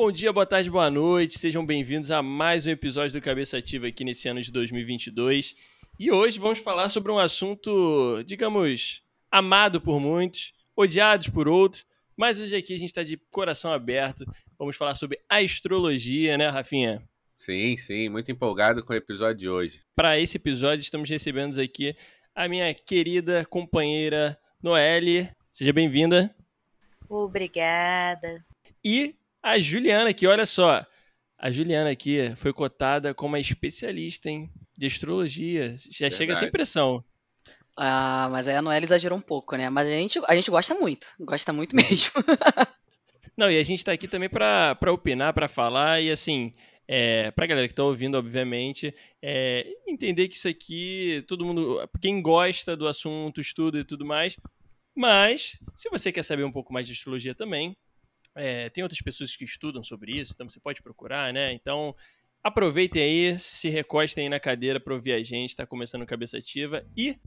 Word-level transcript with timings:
bom 0.00 0.10
dia, 0.10 0.32
boa 0.32 0.46
tarde, 0.46 0.70
boa 0.70 0.90
noite. 0.90 1.38
Sejam 1.38 1.64
bem-vindos 1.64 2.10
a 2.10 2.22
mais 2.22 2.66
um 2.66 2.70
episódio 2.70 3.20
do 3.20 3.22
Cabeça 3.22 3.58
Ativa 3.58 3.86
aqui 3.86 4.02
nesse 4.02 4.26
ano 4.30 4.40
de 4.40 4.50
2022. 4.50 5.54
E 5.98 6.10
hoje 6.10 6.38
vamos 6.38 6.58
falar 6.58 6.88
sobre 6.88 7.12
um 7.12 7.18
assunto, 7.18 8.22
digamos, 8.24 9.02
amado 9.30 9.78
por 9.78 10.00
muitos, 10.00 10.54
odiados 10.74 11.28
por 11.28 11.46
outros, 11.46 11.84
mas 12.16 12.40
hoje 12.40 12.56
aqui 12.56 12.74
a 12.74 12.78
gente 12.78 12.88
está 12.88 13.02
de 13.02 13.18
coração 13.30 13.74
aberto. 13.74 14.24
Vamos 14.58 14.74
falar 14.74 14.94
sobre 14.94 15.20
astrologia, 15.28 16.38
né, 16.38 16.48
Rafinha? 16.48 17.06
Sim, 17.36 17.76
sim, 17.76 18.08
muito 18.08 18.32
empolgado 18.32 18.82
com 18.82 18.94
o 18.94 18.96
episódio 18.96 19.36
de 19.36 19.50
hoje. 19.50 19.82
Para 19.94 20.18
esse 20.18 20.38
episódio, 20.38 20.80
estamos 20.80 21.10
recebendo 21.10 21.60
aqui 21.60 21.94
a 22.34 22.48
minha 22.48 22.72
querida 22.72 23.44
companheira 23.44 24.40
Noelle. 24.62 25.28
Seja 25.52 25.74
bem-vinda. 25.74 26.34
Obrigada. 27.06 28.42
E 28.82 29.19
a 29.42 29.58
Juliana 29.58 30.10
aqui, 30.10 30.26
olha 30.26 30.46
só. 30.46 30.84
A 31.38 31.50
Juliana 31.50 31.90
aqui 31.90 32.34
foi 32.36 32.52
cotada 32.52 33.14
como 33.14 33.36
a 33.36 33.40
especialista 33.40 34.28
em 34.28 34.50
de 34.76 34.86
astrologia. 34.86 35.76
Já 35.76 36.08
Verdade. 36.08 36.14
chega 36.16 36.36
sem 36.36 36.50
pressão. 36.50 37.04
Ah, 37.76 38.28
mas 38.30 38.48
aí 38.48 38.56
a 38.56 38.62
Noelle 38.62 38.84
exagerou 38.84 39.18
um 39.18 39.22
pouco, 39.22 39.56
né? 39.56 39.68
Mas 39.68 39.88
a 39.88 39.90
gente, 39.90 40.18
a 40.26 40.34
gente 40.34 40.50
gosta 40.50 40.74
muito. 40.74 41.06
Gosta 41.20 41.52
muito 41.52 41.76
mesmo. 41.76 42.12
Não, 43.36 43.50
e 43.50 43.58
a 43.58 43.62
gente 43.62 43.84
tá 43.84 43.92
aqui 43.92 44.08
também 44.08 44.28
para 44.28 44.76
opinar, 44.92 45.32
para 45.32 45.48
falar 45.48 46.00
e 46.00 46.10
assim. 46.10 46.54
É, 46.92 47.30
pra 47.30 47.46
galera 47.46 47.68
que 47.68 47.74
tá 47.74 47.84
ouvindo, 47.84 48.18
obviamente, 48.18 48.92
é, 49.22 49.64
entender 49.86 50.26
que 50.26 50.34
isso 50.34 50.48
aqui, 50.48 51.24
todo 51.28 51.44
mundo, 51.44 51.88
quem 52.02 52.20
gosta 52.20 52.76
do 52.76 52.88
assunto, 52.88 53.40
estuda 53.40 53.78
e 53.78 53.84
tudo 53.84 54.04
mais, 54.04 54.36
mas 54.92 55.56
se 55.76 55.88
você 55.88 56.10
quer 56.10 56.24
saber 56.24 56.42
um 56.42 56.50
pouco 56.50 56.72
mais 56.72 56.88
de 56.88 56.92
astrologia 56.92 57.32
também, 57.32 57.76
é, 58.34 58.68
tem 58.70 58.82
outras 58.82 59.00
pessoas 59.00 59.34
que 59.36 59.44
estudam 59.44 59.82
sobre 59.82 60.18
isso, 60.18 60.32
então 60.34 60.48
você 60.48 60.60
pode 60.60 60.82
procurar, 60.82 61.32
né? 61.32 61.52
Então, 61.52 61.94
aproveitem 62.42 63.02
aí, 63.02 63.38
se 63.38 63.68
recostem 63.68 64.24
aí 64.24 64.28
na 64.28 64.40
cadeira 64.40 64.80
para 64.80 64.94
ouvir 64.94 65.12
a 65.12 65.22
gente, 65.22 65.56
tá 65.56 65.66
começando 65.66 66.06
Cabeça 66.06 66.38
Ativa 66.38 66.86
e 66.96 67.18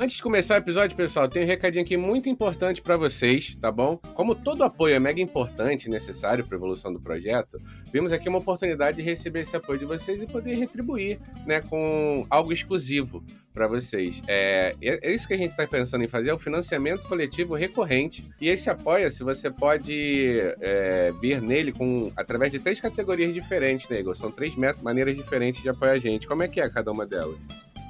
Antes 0.00 0.14
de 0.14 0.22
começar 0.22 0.54
o 0.54 0.58
episódio, 0.58 0.96
pessoal, 0.96 1.28
tem 1.28 1.42
um 1.42 1.46
recadinho 1.46 1.84
aqui 1.84 1.96
muito 1.96 2.28
importante 2.28 2.80
para 2.80 2.96
vocês, 2.96 3.56
tá 3.56 3.72
bom? 3.72 3.96
Como 4.14 4.32
todo 4.32 4.62
apoio 4.62 4.94
é 4.94 5.00
mega 5.00 5.20
importante 5.20 5.86
e 5.86 5.90
necessário 5.90 6.46
para 6.46 6.56
a 6.56 6.58
evolução 6.58 6.92
do 6.92 7.00
projeto, 7.00 7.60
vimos 7.92 8.12
aqui 8.12 8.28
uma 8.28 8.38
oportunidade 8.38 8.98
de 8.98 9.02
receber 9.02 9.40
esse 9.40 9.56
apoio 9.56 9.76
de 9.76 9.84
vocês 9.84 10.22
e 10.22 10.26
poder 10.28 10.54
retribuir, 10.54 11.18
né, 11.44 11.60
com 11.60 12.24
algo 12.30 12.52
exclusivo 12.52 13.24
para 13.52 13.66
vocês. 13.66 14.22
É, 14.28 14.76
é, 14.80 15.08
é 15.08 15.12
isso 15.12 15.26
que 15.26 15.34
a 15.34 15.36
gente 15.36 15.50
está 15.50 15.66
pensando 15.66 16.04
em 16.04 16.08
fazer, 16.08 16.30
é 16.30 16.34
o 16.34 16.38
financiamento 16.38 17.08
coletivo 17.08 17.56
recorrente. 17.56 18.24
E 18.40 18.48
esse 18.48 18.70
apoia-se, 18.70 19.24
você 19.24 19.50
pode 19.50 20.38
é, 20.60 21.10
vir 21.20 21.42
nele 21.42 21.72
com 21.72 22.12
através 22.14 22.52
de 22.52 22.60
três 22.60 22.80
categorias 22.80 23.34
diferentes, 23.34 23.88
né, 23.88 23.98
Igor? 23.98 24.14
São 24.14 24.30
três 24.30 24.54
maneiras 24.80 25.16
diferentes 25.16 25.60
de 25.60 25.68
apoiar 25.68 25.94
a 25.94 25.98
gente. 25.98 26.28
Como 26.28 26.44
é 26.44 26.46
que 26.46 26.60
é 26.60 26.70
cada 26.70 26.92
uma 26.92 27.04
delas? 27.04 27.36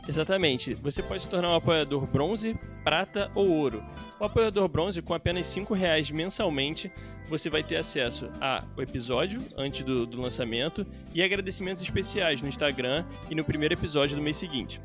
Exatamente. 0.09 0.75
Você 0.75 1.03
pode 1.03 1.23
se 1.23 1.29
tornar 1.29 1.51
um 1.51 1.55
apoiador 1.55 2.07
bronze, 2.07 2.59
prata 2.83 3.31
ou 3.35 3.47
ouro. 3.51 3.85
O 4.19 4.25
apoiador 4.25 4.67
bronze, 4.67 5.03
com 5.03 5.13
apenas 5.13 5.55
R$ 5.55 5.65
reais 5.75 6.11
mensalmente, 6.11 6.91
você 7.29 7.51
vai 7.51 7.63
ter 7.63 7.77
acesso 7.77 8.31
ao 8.41 8.83
episódio 8.83 9.41
antes 9.55 9.85
do, 9.85 10.07
do 10.07 10.21
lançamento 10.21 10.87
e 11.13 11.23
agradecimentos 11.23 11.83
especiais 11.83 12.41
no 12.41 12.49
Instagram 12.49 13.05
e 13.31 13.35
no 13.35 13.45
primeiro 13.45 13.75
episódio 13.75 14.17
do 14.17 14.23
mês 14.23 14.39
seguinte. 14.39 14.81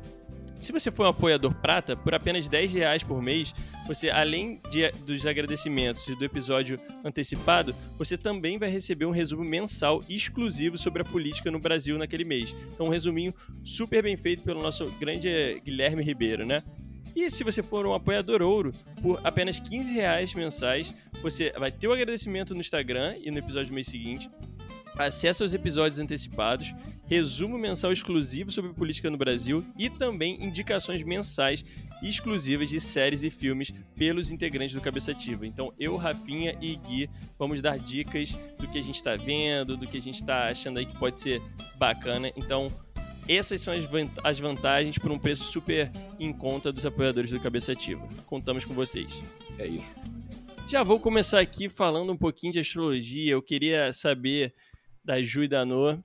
Se 0.64 0.72
você 0.72 0.90
for 0.90 1.04
um 1.04 1.10
apoiador 1.10 1.54
prata, 1.54 1.94
por 1.94 2.14
apenas 2.14 2.48
10 2.48 2.72
reais 2.72 3.02
por 3.02 3.20
mês, 3.20 3.54
você, 3.86 4.08
além 4.08 4.62
de, 4.70 4.90
dos 5.04 5.26
agradecimentos 5.26 6.08
e 6.08 6.16
do 6.16 6.24
episódio 6.24 6.80
antecipado, 7.04 7.76
você 7.98 8.16
também 8.16 8.56
vai 8.56 8.70
receber 8.70 9.04
um 9.04 9.10
resumo 9.10 9.44
mensal 9.44 10.02
exclusivo 10.08 10.78
sobre 10.78 11.02
a 11.02 11.04
política 11.04 11.50
no 11.50 11.58
Brasil 11.58 11.98
naquele 11.98 12.24
mês. 12.24 12.56
Então, 12.72 12.86
um 12.86 12.88
resuminho 12.88 13.34
super 13.62 14.02
bem 14.02 14.16
feito 14.16 14.42
pelo 14.42 14.62
nosso 14.62 14.86
grande 14.92 15.60
Guilherme 15.62 16.02
Ribeiro, 16.02 16.46
né? 16.46 16.62
E 17.14 17.28
se 17.28 17.44
você 17.44 17.62
for 17.62 17.84
um 17.84 17.92
apoiador 17.92 18.40
ouro, 18.40 18.72
por 19.02 19.20
apenas 19.22 19.60
15 19.60 19.92
reais 19.92 20.32
mensais, 20.32 20.94
você 21.20 21.52
vai 21.58 21.70
ter 21.70 21.88
o 21.88 21.92
agradecimento 21.92 22.54
no 22.54 22.60
Instagram 22.62 23.16
e 23.22 23.30
no 23.30 23.38
episódio 23.38 23.68
do 23.68 23.74
mês 23.74 23.86
seguinte, 23.86 24.30
acesso 24.96 25.42
aos 25.42 25.54
episódios 25.54 25.98
antecipados, 25.98 26.74
resumo 27.06 27.58
mensal 27.58 27.92
exclusivo 27.92 28.50
sobre 28.50 28.72
política 28.72 29.10
no 29.10 29.18
Brasil 29.18 29.64
e 29.78 29.90
também 29.90 30.42
indicações 30.42 31.02
mensais 31.02 31.64
exclusivas 32.02 32.68
de 32.68 32.80
séries 32.80 33.22
e 33.22 33.30
filmes 33.30 33.72
pelos 33.96 34.30
integrantes 34.30 34.74
do 34.74 34.80
Cabeça 34.80 35.12
Ativa. 35.12 35.46
Então, 35.46 35.72
eu, 35.78 35.96
Rafinha 35.96 36.56
e 36.60 36.76
Gui 36.76 37.10
vamos 37.38 37.60
dar 37.60 37.78
dicas 37.78 38.36
do 38.58 38.68
que 38.68 38.78
a 38.78 38.82
gente 38.82 38.96
está 38.96 39.16
vendo, 39.16 39.76
do 39.76 39.86
que 39.86 39.96
a 39.96 40.02
gente 40.02 40.16
está 40.16 40.48
achando 40.48 40.78
aí 40.78 40.86
que 40.86 40.98
pode 40.98 41.20
ser 41.20 41.42
bacana. 41.76 42.30
Então, 42.36 42.70
essas 43.28 43.60
são 43.60 43.72
as 44.22 44.38
vantagens 44.38 44.98
por 44.98 45.10
um 45.10 45.18
preço 45.18 45.44
super 45.44 45.90
em 46.20 46.32
conta 46.32 46.70
dos 46.70 46.84
apoiadores 46.84 47.30
do 47.30 47.40
Cabeça 47.40 47.72
Ativa. 47.72 48.06
Contamos 48.26 48.64
com 48.64 48.74
vocês. 48.74 49.22
É 49.58 49.66
isso. 49.66 49.90
Já 50.66 50.82
vou 50.82 50.98
começar 50.98 51.40
aqui 51.40 51.68
falando 51.68 52.12
um 52.12 52.16
pouquinho 52.16 52.52
de 52.52 52.58
astrologia. 52.58 53.32
Eu 53.32 53.42
queria 53.42 53.92
saber 53.92 54.54
da 55.04 55.22
Ju 55.22 55.44
e 55.44 55.48
da 55.48 55.64
Noa. 55.64 56.02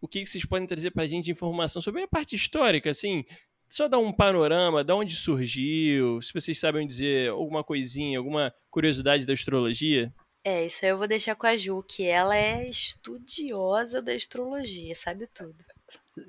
O 0.00 0.06
que 0.06 0.24
vocês 0.24 0.44
podem 0.44 0.66
trazer 0.66 0.90
para 0.90 1.02
a 1.02 1.06
gente 1.06 1.24
de 1.24 1.30
informação 1.32 1.82
sobre 1.82 2.02
a 2.02 2.08
parte 2.08 2.36
histórica, 2.36 2.90
assim, 2.90 3.24
só 3.68 3.88
dar 3.88 3.98
um 3.98 4.12
panorama 4.12 4.84
de 4.84 4.92
onde 4.92 5.16
surgiu, 5.16 6.20
se 6.22 6.32
vocês 6.32 6.58
sabem 6.58 6.86
dizer 6.86 7.30
alguma 7.30 7.64
coisinha, 7.64 8.18
alguma 8.18 8.52
curiosidade 8.70 9.26
da 9.26 9.32
astrologia. 9.32 10.12
É, 10.44 10.64
isso 10.64 10.84
aí 10.84 10.92
eu 10.92 10.98
vou 10.98 11.08
deixar 11.08 11.34
com 11.34 11.46
a 11.46 11.56
Ju, 11.56 11.82
que 11.82 12.04
ela 12.04 12.36
é 12.36 12.68
estudiosa 12.68 14.00
da 14.00 14.12
astrologia, 14.12 14.94
sabe 14.94 15.26
tudo. 15.34 15.56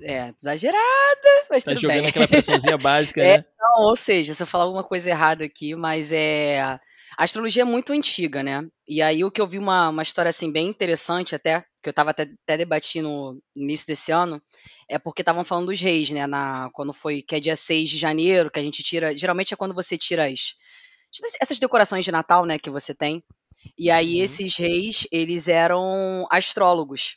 É, 0.02 0.34
exagerada, 0.36 1.46
mas 1.48 1.62
tá 1.62 1.70
tudo 1.70 1.82
jogando 1.82 2.00
bem. 2.00 2.08
aquela 2.08 2.26
pressãozinha 2.26 2.76
básica, 2.78 3.22
é, 3.22 3.38
né? 3.38 3.44
Não, 3.60 3.84
ou 3.84 3.94
seja, 3.94 4.34
se 4.34 4.42
eu 4.42 4.46
falar 4.46 4.64
alguma 4.64 4.82
coisa 4.82 5.08
errada 5.08 5.44
aqui, 5.44 5.76
mas 5.76 6.12
é 6.12 6.80
a 7.18 7.24
astrologia 7.24 7.62
é 7.62 7.64
muito 7.64 7.92
antiga, 7.92 8.44
né? 8.44 8.62
E 8.86 9.02
aí 9.02 9.24
o 9.24 9.30
que 9.30 9.40
eu 9.40 9.46
vi 9.48 9.58
uma, 9.58 9.88
uma 9.88 10.04
história 10.04 10.28
assim 10.28 10.52
bem 10.52 10.68
interessante 10.68 11.34
até, 11.34 11.62
que 11.82 11.88
eu 11.88 11.90
estava 11.90 12.10
até, 12.10 12.30
até 12.44 12.56
debatindo 12.56 13.08
no 13.08 13.42
início 13.56 13.88
desse 13.88 14.12
ano, 14.12 14.40
é 14.88 15.00
porque 15.00 15.22
estavam 15.22 15.42
falando 15.42 15.66
dos 15.66 15.80
reis, 15.80 16.10
né? 16.10 16.28
Na, 16.28 16.70
quando 16.72 16.92
foi, 16.92 17.20
que 17.20 17.34
é 17.34 17.40
dia 17.40 17.56
6 17.56 17.90
de 17.90 17.98
janeiro, 17.98 18.48
que 18.48 18.60
a 18.60 18.62
gente 18.62 18.84
tira. 18.84 19.18
Geralmente 19.18 19.52
é 19.52 19.56
quando 19.56 19.74
você 19.74 19.98
tira 19.98 20.28
as. 20.28 20.54
Essas 21.40 21.58
decorações 21.58 22.04
de 22.04 22.12
Natal, 22.12 22.44
né, 22.44 22.56
que 22.56 22.70
você 22.70 22.94
tem. 22.94 23.20
E 23.76 23.90
aí 23.90 24.18
uhum. 24.18 24.22
esses 24.22 24.56
reis, 24.56 25.04
eles 25.10 25.48
eram 25.48 26.24
astrólogos. 26.30 27.16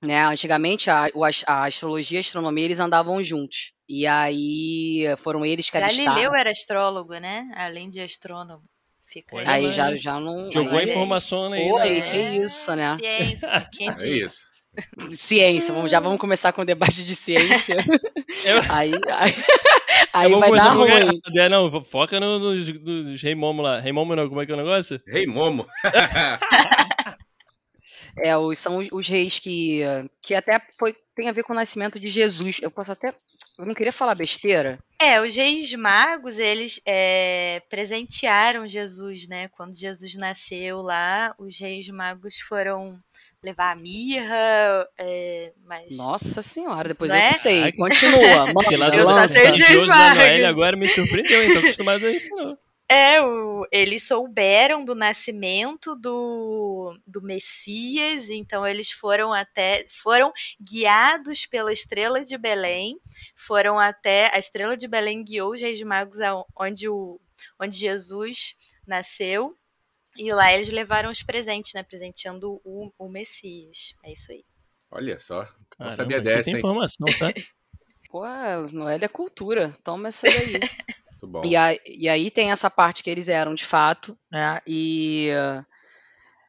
Né? 0.00 0.24
Antigamente 0.26 0.90
a, 0.90 1.08
a 1.48 1.64
astrologia 1.64 2.18
e 2.18 2.20
a 2.20 2.20
astronomia 2.20 2.66
eles 2.66 2.78
andavam 2.78 3.20
juntos. 3.20 3.72
E 3.88 4.06
aí 4.06 5.06
foram 5.18 5.44
eles 5.44 5.68
que 5.68 5.80
Galileu 5.80 6.34
era 6.36 6.52
astrólogo, 6.52 7.14
né? 7.14 7.50
Além 7.56 7.90
de 7.90 8.00
astrônomo. 8.00 8.62
Fica 9.14 9.38
aí, 9.38 9.66
aí 9.66 9.72
já, 9.72 9.94
já 9.94 10.18
não. 10.18 10.50
Jogou 10.50 10.76
aí, 10.76 10.86
a 10.86 10.90
informação 10.90 11.52
aí. 11.52 11.70
Oi, 11.70 12.00
né? 12.00 12.00
que 12.00 12.16
isso, 12.16 12.74
né? 12.74 12.96
Ciência, 12.98 13.68
quem 13.72 13.86
É 14.02 14.08
isso. 14.08 14.54
Ciência, 15.12 15.72
vamos, 15.72 15.88
já 15.88 16.00
vamos 16.00 16.18
começar 16.18 16.52
com 16.52 16.62
o 16.62 16.64
debate 16.64 17.04
de 17.04 17.14
ciência. 17.14 17.76
Eu... 18.44 18.58
Aí, 18.68 18.90
aí, 19.08 19.34
aí 20.12 20.34
vai 20.34 20.50
dar 20.50 20.70
ruim. 20.70 21.20
É, 21.36 21.48
não, 21.48 21.80
foca 21.80 22.18
nos 22.18 22.68
no, 22.68 23.04
no, 23.04 23.16
Rei 23.16 23.36
Momo 23.36 23.62
lá. 23.62 23.78
Rei 23.78 23.92
Momo 23.92 24.16
não, 24.16 24.28
como 24.28 24.42
é 24.42 24.46
que 24.46 24.50
é 24.50 24.54
o 24.56 24.58
negócio? 24.58 25.00
Rei 25.06 25.26
Momo. 25.26 25.64
É, 28.16 28.36
os, 28.38 28.60
são 28.60 28.78
os, 28.78 28.86
os, 28.92 29.08
reis 29.08 29.40
que, 29.40 29.80
que 30.22 30.36
até 30.36 30.60
foi, 30.78 30.94
tem 31.14 31.28
a 31.28 31.32
ver 31.32 31.44
com 31.44 31.52
o 31.52 31.56
nascimento 31.56 31.98
de 31.98 32.06
Jesus. 32.06 32.58
Eu 32.60 32.70
posso 32.70 32.92
até. 32.92 33.12
Eu 33.58 33.66
não 33.66 33.74
queria 33.74 33.92
falar 33.92 34.14
besteira. 34.14 34.78
É, 35.00 35.20
os 35.20 35.34
reis 35.34 35.72
magos, 35.74 36.38
eles 36.38 36.80
é, 36.84 37.62
presentearam 37.68 38.66
Jesus, 38.66 39.28
né? 39.28 39.48
Quando 39.48 39.74
Jesus 39.74 40.14
nasceu 40.14 40.82
lá, 40.82 41.34
os 41.38 41.58
reis 41.58 41.88
magos 41.88 42.40
foram 42.40 42.98
levar 43.42 43.72
a 43.72 43.76
mirra, 43.76 44.88
é, 44.98 45.52
mas... 45.66 45.96
Nossa 45.98 46.40
senhora, 46.40 46.88
depois 46.88 47.10
não 47.10 47.18
eu 47.18 47.24
é? 47.24 47.28
que 47.28 47.34
sei. 47.34 47.72
Continua. 47.72 48.46
Mano, 48.54 48.94
eu 48.94 49.06
só 49.06 49.26
sei 49.26 49.52
de 49.52 50.44
agora 50.46 50.76
me 50.76 50.88
surpreendeu? 50.88 51.52
Tô 51.52 51.58
acostumado 51.58 52.06
a 52.06 52.10
isso, 52.10 52.34
não. 52.34 52.56
É, 52.94 53.20
o, 53.20 53.66
eles 53.72 54.04
souberam 54.04 54.84
do 54.84 54.94
nascimento 54.94 55.96
do, 55.96 56.96
do 57.04 57.20
Messias, 57.20 58.30
então 58.30 58.64
eles 58.64 58.92
foram 58.92 59.32
até 59.32 59.84
foram 59.90 60.32
guiados 60.62 61.44
pela 61.44 61.72
estrela 61.72 62.24
de 62.24 62.38
Belém, 62.38 63.00
foram 63.34 63.80
até 63.80 64.32
a 64.32 64.38
estrela 64.38 64.76
de 64.76 64.86
Belém 64.86 65.24
guiou 65.24 65.54
os 65.54 65.60
reis 65.60 65.82
magos 65.82 66.18
onde 66.56 66.88
o 66.88 67.20
onde 67.60 67.76
Jesus 67.76 68.54
nasceu 68.86 69.58
e 70.16 70.32
lá 70.32 70.54
eles 70.54 70.68
levaram 70.68 71.10
os 71.10 71.20
presentes, 71.20 71.74
né, 71.74 71.82
presenteando 71.82 72.60
o, 72.64 72.92
o 72.96 73.08
Messias. 73.08 73.96
É 74.04 74.12
isso 74.12 74.30
aí. 74.30 74.44
Olha 74.88 75.18
só, 75.18 75.48
não 75.80 75.90
sabia 75.90 76.20
dessa, 76.20 76.44
tem 76.44 76.58
informação, 76.58 77.08
tá? 77.18 77.32
Pô, 78.08 78.22
Noel 78.70 79.00
é 79.02 79.08
cultura. 79.08 79.74
Toma 79.82 80.06
essa 80.06 80.28
daí. 80.28 80.60
E, 81.44 81.56
a, 81.56 81.74
e 81.86 82.08
aí 82.08 82.30
tem 82.30 82.50
essa 82.50 82.70
parte 82.70 83.02
que 83.02 83.10
eles 83.10 83.28
eram 83.28 83.54
de 83.54 83.64
fato, 83.64 84.16
né? 84.30 84.60
E 84.66 85.28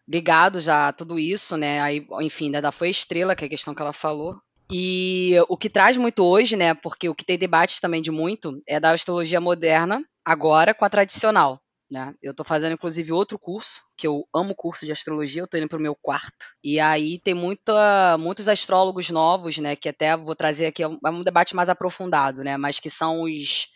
ligados 0.08 0.70
a 0.70 0.92
tudo 0.94 1.18
isso, 1.18 1.58
né? 1.58 1.82
Aí, 1.82 2.06
enfim, 2.22 2.54
ainda 2.54 2.72
foi 2.72 2.90
estrela, 2.90 3.36
que 3.36 3.44
é 3.44 3.48
a 3.48 3.50
questão 3.50 3.74
que 3.74 3.82
ela 3.82 3.94
falou. 3.94 4.40
E 4.72 5.34
o 5.48 5.58
que 5.58 5.70
traz 5.70 5.96
muito 5.98 6.24
hoje, 6.24 6.56
né? 6.56 6.74
Porque 6.74 7.08
o 7.08 7.16
que 7.16 7.26
tem 7.26 7.38
debate 7.38 7.80
também 7.80 8.02
de 8.02 8.12
muito 8.12 8.62
é 8.68 8.80
da 8.80 8.92
astrologia 8.92 9.40
moderna, 9.40 10.04
agora 10.24 10.74
com 10.74 10.86
a 10.86 10.90
tradicional. 10.90 11.60
Né? 11.92 12.16
Eu 12.20 12.32
estou 12.32 12.44
fazendo, 12.44 12.74
inclusive, 12.74 13.12
outro 13.12 13.38
curso, 13.38 13.82
que 13.96 14.08
eu 14.08 14.28
amo 14.34 14.56
curso 14.56 14.88
de 14.88 14.92
astrologia, 14.92 15.42
eu 15.42 15.46
estou 15.46 15.60
indo 15.60 15.70
para 15.70 15.78
o 15.78 15.82
meu 15.82 15.96
quarto. 15.96 16.48
E 16.64 16.80
aí 16.80 17.20
tem 17.20 17.36
muita, 17.36 18.18
muitos 18.18 18.50
astrólogos 18.50 19.12
novos, 19.12 19.58
né? 19.60 19.76
Que 19.76 19.90
até 19.90 20.18
vou 20.18 20.36
trazer 20.36 20.68
aqui, 20.68 20.82
é 20.82 20.88
um, 20.88 20.98
é 21.06 21.10
um 21.10 21.24
debate 21.24 21.56
mais 21.56 21.70
aprofundado, 21.70 22.44
né? 22.44 22.58
Mas 22.58 22.80
que 22.80 22.90
são 22.90 23.22
os, 23.22 23.68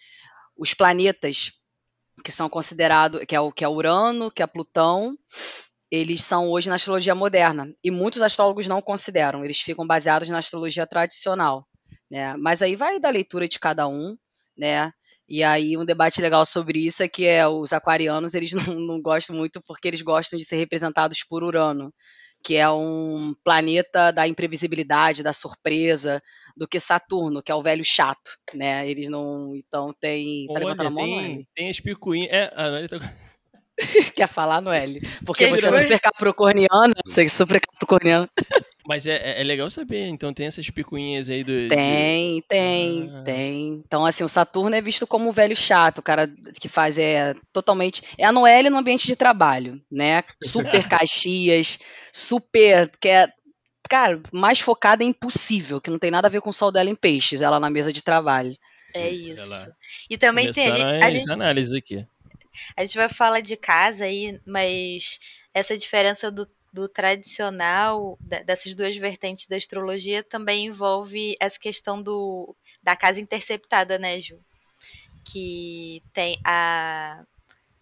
os 0.59 0.73
planetas 0.73 1.53
que 2.23 2.31
são 2.31 2.49
considerados, 2.49 3.23
que 3.25 3.35
é 3.35 3.39
o 3.39 3.51
que 3.51 3.63
é 3.63 3.69
Urano, 3.69 4.29
que 4.29 4.43
é 4.43 4.47
Plutão, 4.47 5.17
eles 5.89 6.21
são 6.21 6.49
hoje 6.49 6.67
na 6.67 6.75
astrologia 6.75 7.15
moderna. 7.15 7.73
E 7.81 7.89
muitos 7.89 8.21
astrólogos 8.21 8.67
não 8.67 8.81
consideram, 8.81 9.43
eles 9.43 9.61
ficam 9.61 9.87
baseados 9.87 10.27
na 10.27 10.37
astrologia 10.37 10.85
tradicional. 10.85 11.65
Né? 12.11 12.35
Mas 12.37 12.61
aí 12.61 12.75
vai 12.75 12.99
da 12.99 13.09
leitura 13.09 13.47
de 13.47 13.57
cada 13.57 13.87
um, 13.87 14.17
né? 14.57 14.91
E 15.27 15.43
aí 15.43 15.77
um 15.77 15.85
debate 15.85 16.19
legal 16.21 16.45
sobre 16.45 16.79
isso 16.79 17.03
é 17.03 17.07
que 17.07 17.25
é, 17.25 17.47
os 17.47 17.71
aquarianos 17.71 18.33
eles 18.33 18.51
não, 18.53 18.75
não 18.75 19.01
gostam 19.01 19.35
muito 19.35 19.61
porque 19.65 19.87
eles 19.87 20.01
gostam 20.01 20.37
de 20.37 20.43
ser 20.43 20.57
representados 20.57 21.23
por 21.23 21.43
Urano, 21.43 21.93
que 22.43 22.55
é 22.55 22.69
um 22.69 23.33
planeta 23.43 24.11
da 24.11 24.27
imprevisibilidade, 24.27 25.23
da 25.23 25.33
surpresa, 25.33 26.21
do 26.55 26.67
que 26.67 26.79
Saturno, 26.79 27.43
que 27.43 27.51
é 27.51 27.55
o 27.55 27.61
velho 27.61 27.83
chato, 27.83 28.31
né? 28.53 28.89
Eles 28.89 29.09
não, 29.09 29.55
então 29.55 29.93
tem, 29.99 30.45
tá 30.47 30.53
Olha, 30.53 30.87
a 30.87 30.89
mão, 30.89 31.05
tem, 31.05 31.47
tem 31.53 31.69
as 31.69 31.79
picuinhas, 31.79 32.31
é, 32.31 32.51
a 32.55 32.69
Noelle 32.69 32.87
tá 32.87 32.97
Quer 34.15 34.27
falar, 34.27 34.61
Noelle? 34.61 35.01
Porque 35.25 35.45
que 35.45 35.51
você 35.51 35.67
é 35.67 35.71
super 35.71 35.99
capricorniana, 35.99 36.93
você 37.05 37.23
é 37.23 37.27
super 37.27 37.61
capricorniana. 37.61 38.29
Mas 38.87 39.05
é, 39.05 39.15
é, 39.17 39.41
é, 39.41 39.43
legal 39.43 39.69
saber, 39.69 40.07
então 40.07 40.33
tem 40.33 40.47
essas 40.47 40.69
picuinhas 40.69 41.29
aí 41.29 41.43
do. 41.43 41.69
Tem, 41.69 42.41
tem, 42.47 43.11
ah. 43.13 43.23
tem. 43.23 43.83
Então, 43.85 44.05
assim, 44.05 44.23
o 44.23 44.29
Saturno 44.29 44.75
é 44.75 44.81
visto 44.81 45.05
como 45.05 45.29
o 45.29 45.33
velho 45.33 45.55
chato, 45.55 45.99
o 45.99 46.03
cara 46.03 46.29
que 46.59 46.69
faz 46.69 46.97
é 46.97 47.35
totalmente. 47.51 48.01
É 48.17 48.25
a 48.25 48.31
Noelle 48.31 48.69
no 48.69 48.77
ambiente 48.77 49.05
de 49.05 49.15
trabalho, 49.15 49.81
né? 49.91 50.23
Super 50.43 50.87
caxias, 50.87 51.77
super. 52.11 52.89
Que 53.01 53.09
é, 53.09 53.27
cara, 53.89 54.21
mais 54.31 54.59
focada 54.59 55.03
em 55.03 55.09
impossível, 55.09 55.81
que 55.81 55.91
não 55.91 55.99
tem 55.99 56.11
nada 56.11 56.27
a 56.27 56.31
ver 56.31 56.41
com 56.41 56.49
o 56.49 56.53
sol 56.53 56.71
dela 56.71 56.89
em 56.89 56.95
peixes, 56.95 57.41
ela 57.41 57.59
na 57.59 57.69
mesa 57.69 57.91
de 57.91 58.01
trabalho. 58.01 58.57
É 58.93 59.09
isso. 59.09 59.71
E 60.09 60.17
também 60.17 60.51
tem. 60.51 60.71
A 60.71 60.75
gente, 60.75 61.05
a 61.05 61.11
gente... 61.11 61.31
análises 61.31 61.73
aqui. 61.73 62.07
A 62.75 62.83
gente 62.83 62.97
vai 62.97 63.09
falar 63.09 63.41
de 63.41 63.55
casa 63.55 64.05
aí, 64.05 64.39
mas 64.45 65.19
essa 65.53 65.77
diferença 65.77 66.31
do 66.31 66.47
do 66.71 66.87
tradicional, 66.87 68.17
dessas 68.19 68.75
duas 68.75 68.95
vertentes 68.95 69.47
da 69.47 69.55
astrologia, 69.55 70.23
também 70.23 70.65
envolve 70.65 71.35
essa 71.39 71.59
questão 71.59 72.01
do, 72.01 72.55
da 72.81 72.95
casa 72.95 73.19
interceptada, 73.19 73.97
né, 73.97 74.21
Ju? 74.21 74.39
Que 75.25 76.01
tem 76.13 76.39
a, 76.45 77.23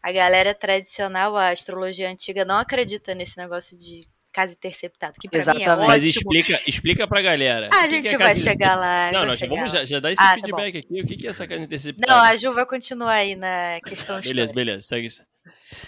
a 0.01 0.11
galera 0.11 0.53
tradicional, 0.53 1.35
a 1.35 1.49
astrologia 1.49 2.09
antiga, 2.09 2.45
não 2.45 2.57
acredita 2.57 3.13
nesse 3.13 3.37
negócio 3.37 3.77
de 3.77 4.07
casa 4.37 4.53
interceptada, 4.53 5.13
que 5.19 5.27
pra 5.27 5.39
Exatamente. 5.39 5.65
mim 5.65 5.71
é 5.71 5.73
ótimo. 5.73 5.87
Mas 5.87 6.03
explica, 6.03 6.61
explica 6.67 7.07
pra 7.07 7.21
galera. 7.23 7.69
Ah, 7.73 7.81
a 7.81 7.87
gente 7.87 8.13
é 8.13 8.17
vai 8.19 8.35
chegar 8.35 8.75
lá. 8.75 9.11
Não, 9.11 9.25
nós 9.25 9.39
vamos 9.39 9.71
já, 9.71 9.83
já 9.83 9.99
dar 9.99 10.11
esse 10.11 10.21
ah, 10.21 10.27
tá 10.27 10.33
feedback 10.35 10.73
tá 10.73 10.79
aqui. 10.79 11.01
O 11.01 11.05
que 11.07 11.25
é 11.25 11.29
essa 11.31 11.47
casa 11.47 11.63
interceptada? 11.63 12.13
Não, 12.13 12.21
a 12.21 12.35
Ju 12.35 12.53
vai 12.53 12.65
continuar 12.67 13.13
aí 13.13 13.35
na 13.35 13.79
questão 13.83 14.21
Beleza, 14.21 14.53
beleza, 14.53 14.81
segue 14.83 15.07
isso. 15.07 15.23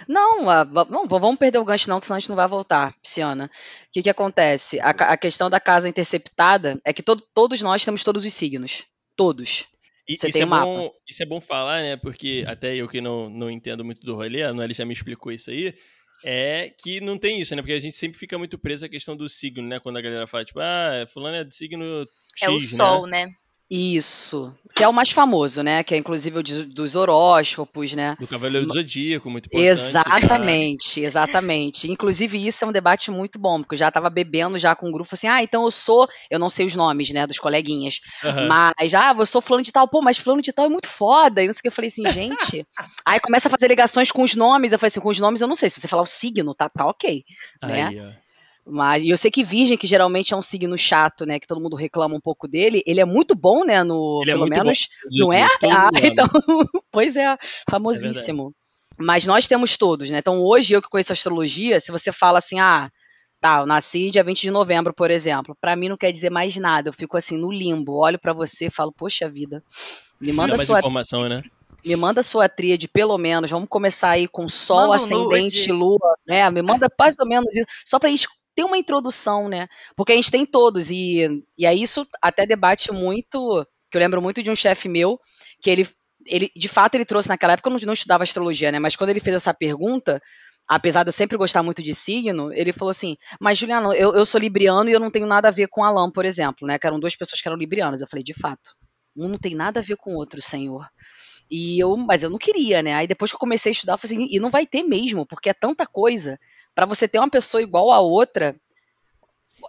Não, 0.07 0.43
não, 0.89 1.07
vamos 1.07 1.37
perder 1.37 1.59
o 1.59 1.65
gancho 1.65 1.89
não, 1.89 1.99
que 1.99 2.05
senão 2.05 2.17
a 2.17 2.19
gente 2.19 2.29
não 2.29 2.35
vai 2.35 2.47
voltar, 2.47 2.93
Pisciana. 3.01 3.45
O 3.45 3.91
que, 3.91 4.03
que 4.03 4.09
acontece? 4.09 4.79
A, 4.79 4.89
a 4.89 5.17
questão 5.17 5.49
da 5.49 5.59
casa 5.59 5.87
interceptada 5.89 6.79
é 6.85 6.93
que 6.93 7.03
todo, 7.03 7.23
todos 7.33 7.61
nós 7.61 7.83
temos 7.83 8.03
todos 8.03 8.25
os 8.25 8.33
signos. 8.33 8.83
Todos. 9.15 9.65
E, 10.07 10.17
Você 10.17 10.31
tem 10.31 10.41
é 10.41 10.45
um 10.45 10.49
mapa. 10.49 10.65
Bom, 10.65 10.91
isso 11.07 11.21
é 11.21 11.25
bom 11.25 11.39
falar, 11.39 11.83
né? 11.83 11.95
Porque 11.95 12.43
até 12.47 12.75
eu 12.75 12.87
que 12.87 12.99
não, 12.99 13.29
não 13.29 13.49
entendo 13.49 13.85
muito 13.85 14.01
do 14.01 14.15
rolê, 14.15 14.41
a 14.41 14.51
Noelle 14.51 14.73
já 14.73 14.83
me 14.83 14.93
explicou 14.93 15.31
isso 15.31 15.51
aí, 15.51 15.73
é 16.23 16.73
que 16.81 16.99
não 16.99 17.17
tem 17.17 17.39
isso, 17.39 17.55
né? 17.55 17.61
Porque 17.61 17.73
a 17.73 17.79
gente 17.79 17.95
sempre 17.95 18.17
fica 18.17 18.37
muito 18.37 18.57
preso 18.57 18.85
à 18.85 18.89
questão 18.89 19.15
do 19.15 19.29
signo, 19.29 19.67
né? 19.67 19.79
Quando 19.79 19.97
a 19.97 20.01
galera 20.01 20.25
fala, 20.25 20.43
tipo, 20.43 20.59
ah, 20.59 21.05
fulano 21.13 21.37
é 21.37 21.43
do 21.43 21.53
signo 21.53 22.05
X, 22.35 22.41
É 22.41 22.49
o 22.49 22.59
sol, 22.59 23.05
né? 23.05 23.27
Isso. 23.69 24.51
Que 24.75 24.83
é 24.83 24.87
o 24.87 24.93
mais 24.93 25.11
famoso, 25.11 25.61
né? 25.61 25.83
Que 25.83 25.93
é 25.93 25.97
inclusive 25.97 26.39
o 26.39 26.43
de, 26.43 26.63
dos 26.65 26.95
horóscopos, 26.95 27.93
né? 27.93 28.15
Do 28.19 28.27
Cavaleiro 28.27 28.65
do 28.65 28.73
Zodíaco, 28.73 29.29
muito 29.29 29.45
importante. 29.45 29.67
Exatamente, 29.67 31.01
exatamente. 31.01 31.91
Inclusive, 31.91 32.47
isso 32.47 32.65
é 32.65 32.67
um 32.67 32.71
debate 32.71 33.11
muito 33.11 33.37
bom, 33.37 33.61
porque 33.61 33.75
eu 33.75 33.79
já 33.79 33.91
tava 33.91 34.09
bebendo 34.09 34.57
já 34.57 34.75
com 34.75 34.87
um 34.87 34.91
grupo 34.91 35.09
assim, 35.11 35.27
ah, 35.27 35.43
então 35.43 35.63
eu 35.63 35.71
sou. 35.71 36.07
Eu 36.31 36.39
não 36.39 36.49
sei 36.49 36.65
os 36.65 36.75
nomes, 36.75 37.11
né, 37.11 37.27
dos 37.27 37.37
coleguinhas. 37.37 37.99
Uhum. 38.23 38.47
Mas, 38.47 38.93
ah, 38.95 39.13
eu 39.17 39.25
sou 39.25 39.41
fulano 39.41 39.63
de 39.63 39.71
tal, 39.71 39.87
pô, 39.87 40.01
mas 40.01 40.17
fulano 40.17 40.41
de 40.41 40.51
tal 40.51 40.65
é 40.65 40.69
muito 40.69 40.87
foda. 40.87 41.43
E 41.43 41.45
não 41.45 41.53
sei 41.53 41.59
o 41.59 41.61
que. 41.63 41.67
Eu 41.67 41.71
falei 41.71 41.89
assim, 41.89 42.07
gente. 42.11 42.65
Aí 43.05 43.19
começa 43.19 43.49
a 43.49 43.51
fazer 43.51 43.67
ligações 43.67 44.11
com 44.11 44.23
os 44.23 44.33
nomes. 44.33 44.71
Eu 44.71 44.79
falei 44.79 44.87
assim, 44.87 45.01
com 45.01 45.09
os 45.09 45.19
nomes 45.19 45.41
eu 45.41 45.47
não 45.47 45.55
sei. 45.55 45.69
Se 45.69 45.79
você 45.79 45.87
falar 45.87 46.03
o 46.03 46.07
signo, 46.07 46.55
tá, 46.55 46.69
tá 46.69 46.87
ok. 46.87 47.23
Né? 47.61 47.87
Aí, 47.87 47.99
ó. 47.99 48.28
Mas 48.69 49.03
e 49.03 49.09
eu 49.09 49.17
sei 49.17 49.31
que 49.31 49.43
Virgem, 49.43 49.77
que 49.77 49.87
geralmente 49.87 50.33
é 50.33 50.37
um 50.37 50.41
signo 50.41 50.77
chato, 50.77 51.25
né? 51.25 51.39
Que 51.39 51.47
todo 51.47 51.61
mundo 51.61 51.75
reclama 51.75 52.15
um 52.15 52.21
pouco 52.21 52.47
dele, 52.47 52.83
ele 52.85 52.99
é 52.99 53.05
muito 53.05 53.35
bom, 53.35 53.63
né? 53.63 53.83
No, 53.83 54.21
ele 54.21 54.31
é 54.31 54.33
pelo 54.33 54.45
é 54.45 54.49
menos. 54.49 54.87
Bom. 55.11 55.19
Não 55.19 55.33
é? 55.33 55.47
Ah, 55.63 55.89
então. 56.03 56.27
pois 56.91 57.15
é, 57.15 57.37
famosíssimo. 57.69 58.53
É 58.99 59.03
Mas 59.03 59.25
nós 59.25 59.47
temos 59.47 59.75
todos, 59.77 60.09
né? 60.09 60.19
Então 60.19 60.41
hoje 60.41 60.73
eu 60.73 60.81
que 60.81 60.89
conheço 60.89 61.13
astrologia, 61.13 61.79
se 61.79 61.91
você 61.91 62.11
fala 62.11 62.37
assim, 62.37 62.59
ah, 62.59 62.89
tá, 63.41 63.59
eu 63.59 63.65
nasci 63.65 64.11
dia 64.11 64.23
20 64.23 64.41
de 64.41 64.51
novembro, 64.51 64.93
por 64.93 65.09
exemplo, 65.09 65.55
para 65.59 65.75
mim 65.75 65.89
não 65.89 65.97
quer 65.97 66.11
dizer 66.11 66.29
mais 66.29 66.55
nada. 66.57 66.89
Eu 66.89 66.93
fico 66.93 67.17
assim 67.17 67.37
no 67.37 67.51
limbo, 67.51 67.93
olho 67.93 68.19
para 68.19 68.33
você 68.33 68.67
e 68.67 68.71
falo, 68.71 68.93
poxa 68.95 69.29
vida, 69.29 69.63
me 70.19 70.31
manda 70.31 70.57
sua 70.57 70.79
informação, 70.79 71.27
né? 71.27 71.41
Me 71.85 71.95
manda 71.95 72.21
sua 72.21 72.49
tríade, 72.49 72.87
pelo 72.89 73.17
menos. 73.17 73.49
Vamos 73.49 73.69
começar 73.69 74.09
aí 74.09 74.27
com 74.27 74.49
Sol, 74.49 74.87
manda 74.87 74.95
Ascendente, 74.95 75.71
Lua, 75.71 76.17
né? 76.27 76.49
Me 76.49 76.61
manda 76.61 76.87
mais 76.99 77.15
ou 77.17 77.25
menos 77.25 77.55
isso. 77.55 77.67
Só 77.85 77.97
pra 77.97 78.09
gente 78.09 78.27
ter 78.59 78.65
uma 78.65 78.77
introdução, 78.77 79.47
né? 79.47 79.69
Porque 79.95 80.11
a 80.11 80.15
gente 80.15 80.29
tem 80.29 80.45
todos, 80.45 80.91
e, 80.91 81.41
e 81.57 81.65
aí 81.65 81.81
isso 81.81 82.05
até 82.21 82.45
debate 82.45 82.91
muito, 82.91 83.65
que 83.89 83.97
eu 83.97 84.01
lembro 84.01 84.21
muito 84.21 84.43
de 84.43 84.51
um 84.51 84.55
chefe 84.55 84.89
meu, 84.89 85.17
que 85.61 85.69
ele, 85.69 85.87
ele, 86.25 86.51
de 86.53 86.67
fato, 86.67 86.95
ele 86.95 87.05
trouxe 87.05 87.29
naquela 87.29 87.53
época, 87.53 87.69
eu 87.69 87.73
não, 87.73 87.79
não 87.85 87.93
estudava 87.93 88.23
astrologia, 88.23 88.69
né? 88.69 88.77
Mas 88.77 88.97
quando 88.97 89.11
ele 89.11 89.21
fez 89.21 89.37
essa 89.37 89.53
pergunta, 89.53 90.21
apesar 90.67 91.03
de 91.03 91.07
eu 91.07 91.13
sempre 91.13 91.37
gostar 91.37 91.63
muito 91.63 91.81
de 91.81 91.93
signo, 91.93 92.51
ele 92.51 92.73
falou 92.73 92.89
assim: 92.89 93.15
Mas, 93.39 93.57
Juliana, 93.57 93.95
eu, 93.95 94.13
eu 94.13 94.25
sou 94.25 94.41
libriano 94.41 94.89
e 94.89 94.93
eu 94.93 94.99
não 94.99 95.09
tenho 95.09 95.25
nada 95.25 95.47
a 95.47 95.51
ver 95.51 95.69
com 95.69 95.81
Alain, 95.81 96.11
por 96.11 96.25
exemplo, 96.25 96.67
né? 96.67 96.77
Que 96.77 96.85
eram 96.85 96.99
duas 96.99 97.15
pessoas 97.15 97.39
que 97.39 97.47
eram 97.47 97.57
librianas. 97.57 98.01
Eu 98.01 98.07
falei, 98.07 98.23
de 98.25 98.33
fato, 98.33 98.71
um 99.15 99.29
não 99.29 99.37
tem 99.37 99.55
nada 99.55 99.79
a 99.79 99.83
ver 99.83 99.95
com 99.95 100.15
o 100.15 100.17
outro, 100.17 100.41
senhor. 100.41 100.85
E 101.49 101.79
eu, 101.79 101.95
mas 101.95 102.23
eu 102.23 102.29
não 102.29 102.37
queria, 102.37 102.83
né? 102.83 102.93
Aí 102.93 103.07
depois 103.07 103.31
que 103.31 103.35
eu 103.35 103.39
comecei 103.39 103.69
a 103.69 103.73
estudar, 103.73 103.93
eu 103.93 103.97
falei 103.97 104.17
assim, 104.17 104.27
e 104.29 104.37
não 104.37 104.49
vai 104.49 104.65
ter 104.65 104.83
mesmo, 104.83 105.25
porque 105.25 105.49
é 105.49 105.53
tanta 105.53 105.87
coisa 105.87 106.37
para 106.75 106.85
você 106.85 107.07
ter 107.07 107.19
uma 107.19 107.29
pessoa 107.29 107.61
igual 107.61 107.91
a 107.91 107.99
outra. 107.99 108.55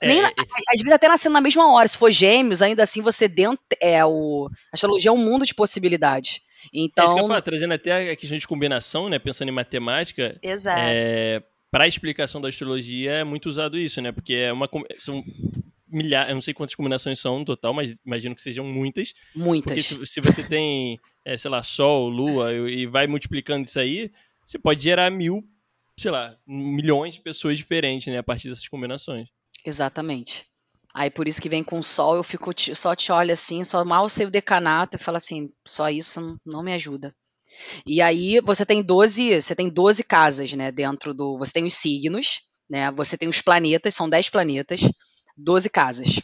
É, 0.01 0.07
nem, 0.07 0.21
é, 0.21 0.27
é, 0.27 0.33
às 0.73 0.79
vezes 0.81 0.93
até 0.93 1.09
nascendo 1.09 1.33
na 1.33 1.41
mesma 1.41 1.73
hora. 1.73 1.89
Se 1.89 1.99
for 1.99 2.11
gêmeos, 2.11 2.63
ainda 2.63 2.83
assim 2.83 3.03
você 3.03 3.29
dentro. 3.29 3.65
É, 3.81 4.05
o, 4.05 4.49
a 4.73 4.75
astrologia 4.75 5.11
é 5.11 5.13
um 5.13 5.19
mundo 5.19 5.45
de 5.45 5.55
possibilidades. 5.55 6.41
Então. 6.73 7.05
É 7.05 7.07
isso 7.07 7.15
que 7.15 7.21
eu 7.21 7.25
então 7.25 7.29
falo, 7.29 7.43
trazendo 7.43 7.75
até 7.75 8.11
a 8.11 8.17
questão 8.17 8.39
de 8.39 8.47
combinação, 8.47 9.09
né? 9.09 9.19
Pensando 9.19 9.49
em 9.49 9.53
matemática. 9.53 10.39
Exato. 10.43 10.81
É, 10.81 11.43
para 11.71 11.85
a 11.85 11.89
explicação 11.89 12.41
da 12.41 12.49
astrologia 12.49 13.13
é 13.13 13.25
muito 13.25 13.49
usado 13.49 13.79
isso, 13.79 14.01
né? 14.01 14.13
Porque 14.13 14.35
é 14.35 14.53
uma. 14.53 14.69
São 14.99 15.23
milhares, 15.89 16.31
eu 16.31 16.35
não 16.35 16.43
sei 16.43 16.55
quantas 16.55 16.75
combinações 16.75 17.19
são 17.19 17.41
no 17.41 17.45
total, 17.45 17.75
mas 17.75 17.97
imagino 18.07 18.35
que 18.35 18.43
sejam 18.43 18.65
muitas. 18.65 19.13
Muitas. 19.35 19.89
Porque 19.89 20.07
se, 20.07 20.15
se 20.15 20.21
você 20.21 20.43
tem, 20.43 20.99
é, 21.25 21.37
sei 21.37 21.51
lá, 21.51 21.63
Sol, 21.63 22.09
Lua, 22.09 22.53
e 22.53 22.87
vai 22.87 23.07
multiplicando 23.07 23.65
isso 23.65 23.79
aí, 23.79 24.11
você 24.47 24.59
pode 24.59 24.83
gerar 24.83 25.11
mil 25.11 25.45
sei 26.01 26.11
lá, 26.11 26.37
milhões 26.47 27.15
de 27.15 27.21
pessoas 27.21 27.57
diferentes, 27.57 28.07
né, 28.13 28.19
a 28.19 28.23
partir 28.23 28.49
dessas 28.49 28.67
combinações. 28.69 29.29
Exatamente. 29.65 30.47
Aí 30.93 31.11
por 31.11 31.29
isso 31.29 31.41
que 31.41 31.49
vem 31.49 31.63
com 31.63 31.79
o 31.79 31.85
sol, 31.85 32.17
eu 32.17 32.25
fico 32.25 32.51
só 32.75 32.97
te 32.97 33.13
olho 33.13 33.33
assim, 33.33 33.63
só 33.63 33.85
mal 33.85 34.09
sei 34.09 34.27
o 34.27 34.31
decanato 34.31 34.97
e 34.97 34.99
falo 34.99 35.17
assim, 35.17 35.51
só 35.67 35.89
isso 35.89 36.37
não 36.45 36.63
me 36.63 36.73
ajuda. 36.73 37.15
E 37.87 38.01
aí 38.01 38.41
você 38.41 38.65
tem 38.65 38.83
12, 38.83 39.41
você 39.41 39.55
tem 39.55 39.69
12 39.69 40.05
casas, 40.05 40.53
né, 40.53 40.73
dentro 40.73 41.15
do, 41.15 41.39
você 41.39 41.53
tem 41.53 41.65
os 41.65 41.75
signos, 41.75 42.41
né? 42.71 42.91
Você 42.93 43.19
tem 43.19 43.29
os 43.29 43.43
planetas, 43.43 43.95
são 43.95 44.09
10 44.09 44.29
planetas, 44.29 44.81
12 45.37 45.69
casas. 45.69 46.21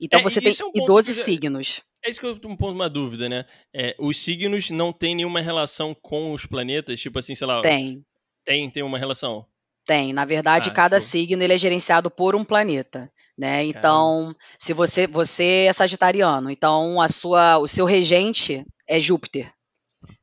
Então 0.00 0.20
é, 0.20 0.22
você 0.22 0.40
tem 0.40 0.52
é 0.52 0.64
um 0.64 0.84
12 0.84 1.12
que, 1.12 1.18
signos. 1.18 1.80
É 2.04 2.10
isso 2.10 2.20
que 2.20 2.26
eu 2.26 2.34
um 2.44 2.56
ponto 2.56 2.74
uma 2.74 2.90
dúvida, 2.90 3.28
né? 3.28 3.46
É, 3.74 3.94
os 3.98 4.18
signos 4.18 4.68
não 4.68 4.92
têm 4.92 5.14
nenhuma 5.14 5.40
relação 5.40 5.94
com 5.94 6.32
os 6.32 6.44
planetas, 6.44 7.00
tipo 7.00 7.18
assim, 7.18 7.34
sei 7.34 7.46
lá. 7.46 7.62
Tem. 7.62 8.04
Tem, 8.46 8.70
tem 8.70 8.82
uma 8.84 8.96
relação? 8.96 9.44
Tem. 9.84 10.12
Na 10.12 10.24
verdade, 10.24 10.70
ah, 10.70 10.72
cada 10.72 11.00
show. 11.00 11.08
signo 11.08 11.42
ele 11.42 11.52
é 11.52 11.58
gerenciado 11.58 12.10
por 12.10 12.36
um 12.36 12.44
planeta, 12.44 13.10
né? 13.36 13.64
Então, 13.64 14.22
Caramba. 14.22 14.36
se 14.58 14.72
você 14.72 15.06
você 15.06 15.66
é 15.68 15.72
sagitariano, 15.72 16.50
então 16.50 17.00
a 17.00 17.08
sua 17.08 17.58
o 17.58 17.66
seu 17.66 17.84
regente 17.84 18.64
é 18.88 19.00
Júpiter. 19.00 19.52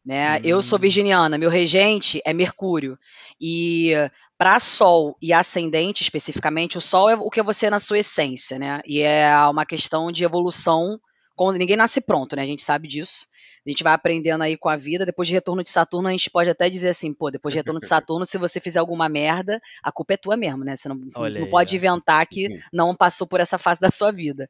Né? 0.06 0.38
Hum. 0.38 0.42
Eu 0.44 0.62
sou 0.62 0.78
hum. 0.78 0.82
virginiana, 0.82 1.38
meu 1.38 1.50
regente 1.50 2.22
é 2.26 2.34
Mercúrio. 2.34 2.98
E 3.40 3.92
para 4.38 4.60
Sol 4.60 5.18
e 5.22 5.32
ascendente 5.32 6.02
especificamente, 6.02 6.78
o 6.78 6.82
Sol 6.82 7.10
é 7.10 7.16
o 7.16 7.30
que 7.30 7.40
é 7.40 7.44
você 7.44 7.70
na 7.70 7.80
sua 7.80 8.00
essência, 8.00 8.58
né? 8.58 8.82
E 8.86 9.02
é 9.02 9.36
uma 9.48 9.66
questão 9.66 10.12
de 10.12 10.24
evolução. 10.24 11.00
Quando 11.36 11.58
ninguém 11.58 11.76
nasce 11.76 12.02
pronto, 12.02 12.36
né? 12.36 12.44
A 12.44 12.46
gente 12.46 12.64
sabe 12.64 12.88
disso. 12.88 13.28
A 13.66 13.70
gente 13.70 13.84
vai 13.84 13.94
aprendendo 13.94 14.42
aí 14.42 14.58
com 14.58 14.68
a 14.68 14.76
vida. 14.76 15.06
Depois 15.06 15.28
de 15.28 15.34
retorno 15.34 15.64
de 15.64 15.70
Saturno, 15.70 16.10
a 16.10 16.12
gente 16.12 16.30
pode 16.30 16.50
até 16.50 16.70
dizer 16.70 16.90
assim, 16.90 17.14
pô, 17.14 17.32
depois 17.32 17.54
de 17.54 17.60
retorno 17.60 17.80
de 17.80 17.88
Saturno, 17.88 18.26
se 18.26 18.38
você 18.38 18.60
fizer 18.60 18.80
alguma 18.80 19.08
merda, 19.08 19.62
a 19.82 19.92
culpa 19.92 20.14
é 20.14 20.18
tua 20.18 20.36
mesmo, 20.36 20.66
né? 20.66 20.76
Você 20.76 20.90
não, 20.90 20.96
não 20.96 21.48
pode 21.50 21.76
inventar 21.76 22.26
que 22.28 22.48
uhum. 22.48 22.60
não 22.74 22.96
passou 22.96 23.26
por 23.26 23.40
essa 23.40 23.58
fase 23.58 23.80
da 23.80 23.90
sua 23.90 24.12
vida. 24.12 24.48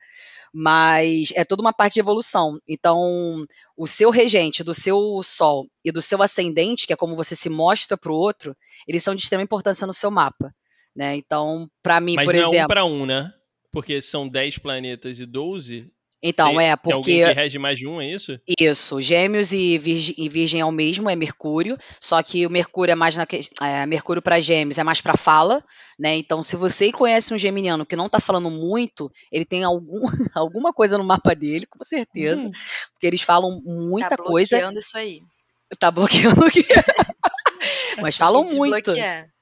Mas 0.51 1.31
é 1.35 1.45
toda 1.45 1.61
uma 1.61 1.73
parte 1.73 1.95
de 1.95 1.99
evolução. 1.99 2.59
Então, 2.67 3.45
o 3.77 3.85
seu 3.85 4.09
regente, 4.09 4.63
do 4.63 4.73
seu 4.73 5.21
Sol 5.23 5.67
e 5.85 5.91
do 5.91 6.01
seu 6.01 6.21
ascendente, 6.21 6.87
que 6.87 6.93
é 6.93 6.95
como 6.95 7.15
você 7.15 7.35
se 7.35 7.49
mostra 7.49 7.95
para 7.95 8.11
o 8.11 8.15
outro, 8.15 8.55
eles 8.87 9.03
são 9.03 9.13
de 9.13 9.23
extrema 9.23 9.43
importância 9.43 9.85
no 9.85 9.93
seu 9.93 10.09
mapa. 10.09 10.53
Né? 10.95 11.15
Então, 11.15 11.67
para 11.81 11.99
mim, 11.99 12.15
Mas 12.15 12.25
por 12.25 12.33
não 12.33 12.41
exemplo. 12.41 12.59
É 12.59 12.63
um 12.63 12.67
para 12.67 12.85
um, 12.85 13.05
né? 13.05 13.31
Porque 13.71 13.99
são 14.01 14.27
10 14.27 14.59
planetas 14.59 15.19
e 15.19 15.25
12, 15.25 15.87
então, 16.23 16.55
tem, 16.55 16.69
é, 16.69 16.75
porque. 16.77 16.89
Tem 16.89 17.23
alguém 17.23 17.35
que 17.35 17.41
rege 17.41 17.59
mais 17.59 17.77
de 17.77 17.85
um, 17.85 17.99
é 17.99 18.09
isso? 18.09 18.39
Isso. 18.59 19.01
Gêmeos 19.01 19.51
e 19.51 19.77
Virgem, 19.77 20.15
e 20.17 20.29
virgem 20.29 20.61
é 20.61 20.65
o 20.65 20.71
mesmo, 20.71 21.09
é 21.09 21.15
Mercúrio. 21.15 21.77
Só 21.99 22.23
que 22.23 22.47
o 22.47 22.49
Mercúrio 22.49 22.93
é 22.93 22.95
mais 22.95 23.17
na. 23.17 23.27
É, 23.61 23.85
Mercúrio 23.85 24.21
para 24.21 24.39
Gêmeos 24.39 24.77
é 24.77 24.83
mais 24.83 25.01
para 25.01 25.17
fala, 25.17 25.61
né? 25.99 26.15
Então, 26.15 26.41
se 26.41 26.55
você 26.55 26.93
conhece 26.93 27.33
um 27.33 27.37
geminiano 27.37 27.85
que 27.85 27.97
não 27.97 28.07
tá 28.07 28.21
falando 28.21 28.49
muito, 28.49 29.11
ele 29.29 29.43
tem 29.43 29.65
algum, 29.65 30.01
alguma 30.33 30.71
coisa 30.71 30.97
no 30.97 31.03
mapa 31.03 31.35
dele, 31.35 31.65
com 31.65 31.83
certeza. 31.83 32.47
Hum. 32.47 32.51
Porque 32.93 33.07
eles 33.07 33.21
falam 33.21 33.61
muita 33.65 34.15
tá 34.15 34.17
coisa. 34.17 34.51
Tá 34.51 34.61
bloqueando 34.61 34.79
isso 34.79 34.97
aí. 34.97 35.19
Tá 35.77 35.91
bloqueando 35.91 36.45
o 36.45 36.49
que? 36.49 36.63
Mas 38.01 38.17
falam 38.17 38.43
muito. 38.43 38.91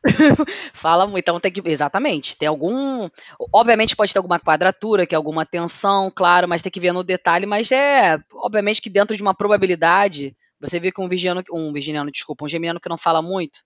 Fala 0.73 1.05
muito. 1.05 1.23
Então 1.23 1.39
tem 1.39 1.51
que. 1.51 1.61
Exatamente. 1.65 2.37
Tem 2.37 2.47
algum. 2.47 3.09
Obviamente 3.53 3.95
pode 3.95 4.11
ter 4.11 4.19
alguma 4.19 4.39
quadratura, 4.39 5.05
que 5.05 5.15
é 5.15 5.17
alguma 5.17 5.45
tensão, 5.45 6.11
claro, 6.13 6.47
mas 6.47 6.61
tem 6.61 6.71
que 6.71 6.79
ver 6.79 6.91
no 6.91 7.03
detalhe. 7.03 7.45
Mas 7.45 7.71
é. 7.71 8.19
Obviamente 8.33 8.81
que 8.81 8.89
dentro 8.89 9.15
de 9.15 9.21
uma 9.21 9.33
probabilidade, 9.33 10.35
você 10.59 10.79
vê 10.79 10.91
que 10.91 11.01
um 11.01 11.07
virginiano. 11.07 11.43
Um 11.51 11.71
virginiano, 11.71 12.11
desculpa, 12.11 12.45
um 12.45 12.49
geminiano 12.49 12.79
que 12.79 12.89
não 12.89 12.97
fala 12.97 13.21
muito. 13.21 13.59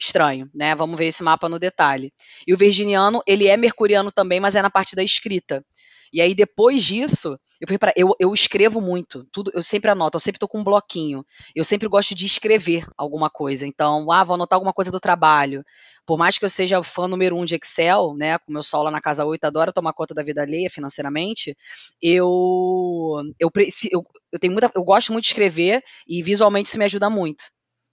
Estranho, 0.00 0.50
né? 0.52 0.74
Vamos 0.74 0.98
ver 0.98 1.06
esse 1.06 1.22
mapa 1.22 1.48
no 1.48 1.58
detalhe. 1.58 2.12
E 2.46 2.52
o 2.52 2.56
virginiano, 2.56 3.22
ele 3.26 3.46
é 3.46 3.56
mercuriano 3.56 4.10
também, 4.10 4.40
mas 4.40 4.56
é 4.56 4.62
na 4.62 4.70
parte 4.70 4.96
da 4.96 5.02
escrita. 5.02 5.64
E 6.12 6.20
aí, 6.20 6.34
depois 6.34 6.84
disso, 6.84 7.38
eu 7.60 7.66
fui 7.66 7.78
para 7.78 7.92
eu, 7.96 8.14
eu 8.18 8.34
escrevo 8.34 8.80
muito, 8.80 9.24
tudo, 9.32 9.50
eu 9.54 9.62
sempre 9.62 9.90
anoto, 9.90 10.16
eu 10.16 10.20
sempre 10.20 10.38
tô 10.38 10.46
com 10.48 10.60
um 10.60 10.64
bloquinho. 10.64 11.24
Eu 11.54 11.64
sempre 11.64 11.88
gosto 11.88 12.14
de 12.14 12.26
escrever 12.26 12.84
alguma 12.98 13.30
coisa. 13.30 13.66
Então, 13.66 14.10
ah, 14.12 14.22
vou 14.22 14.34
anotar 14.34 14.56
alguma 14.56 14.72
coisa 14.72 14.90
do 14.90 15.00
trabalho. 15.00 15.64
Por 16.04 16.18
mais 16.18 16.36
que 16.36 16.44
eu 16.44 16.48
seja 16.48 16.82
fã 16.82 17.06
número 17.06 17.36
um 17.36 17.44
de 17.44 17.54
Excel, 17.54 18.14
né, 18.16 18.36
com 18.38 18.52
meu 18.52 18.62
sol 18.62 18.82
lá 18.82 18.90
na 18.90 19.00
casa 19.00 19.24
8, 19.24 19.44
adoro 19.44 19.72
tomar 19.72 19.92
conta 19.92 20.12
da 20.12 20.22
vida 20.22 20.42
alheia 20.42 20.68
financeiramente, 20.68 21.56
eu 22.02 23.20
eu, 23.38 23.50
eu, 23.92 24.04
eu 24.32 24.38
tenho 24.38 24.52
muita, 24.52 24.70
eu 24.74 24.82
gosto 24.82 25.12
muito 25.12 25.24
de 25.24 25.30
escrever 25.30 25.82
e 26.06 26.22
visualmente 26.22 26.68
isso 26.68 26.78
me 26.78 26.84
ajuda 26.84 27.08
muito, 27.08 27.44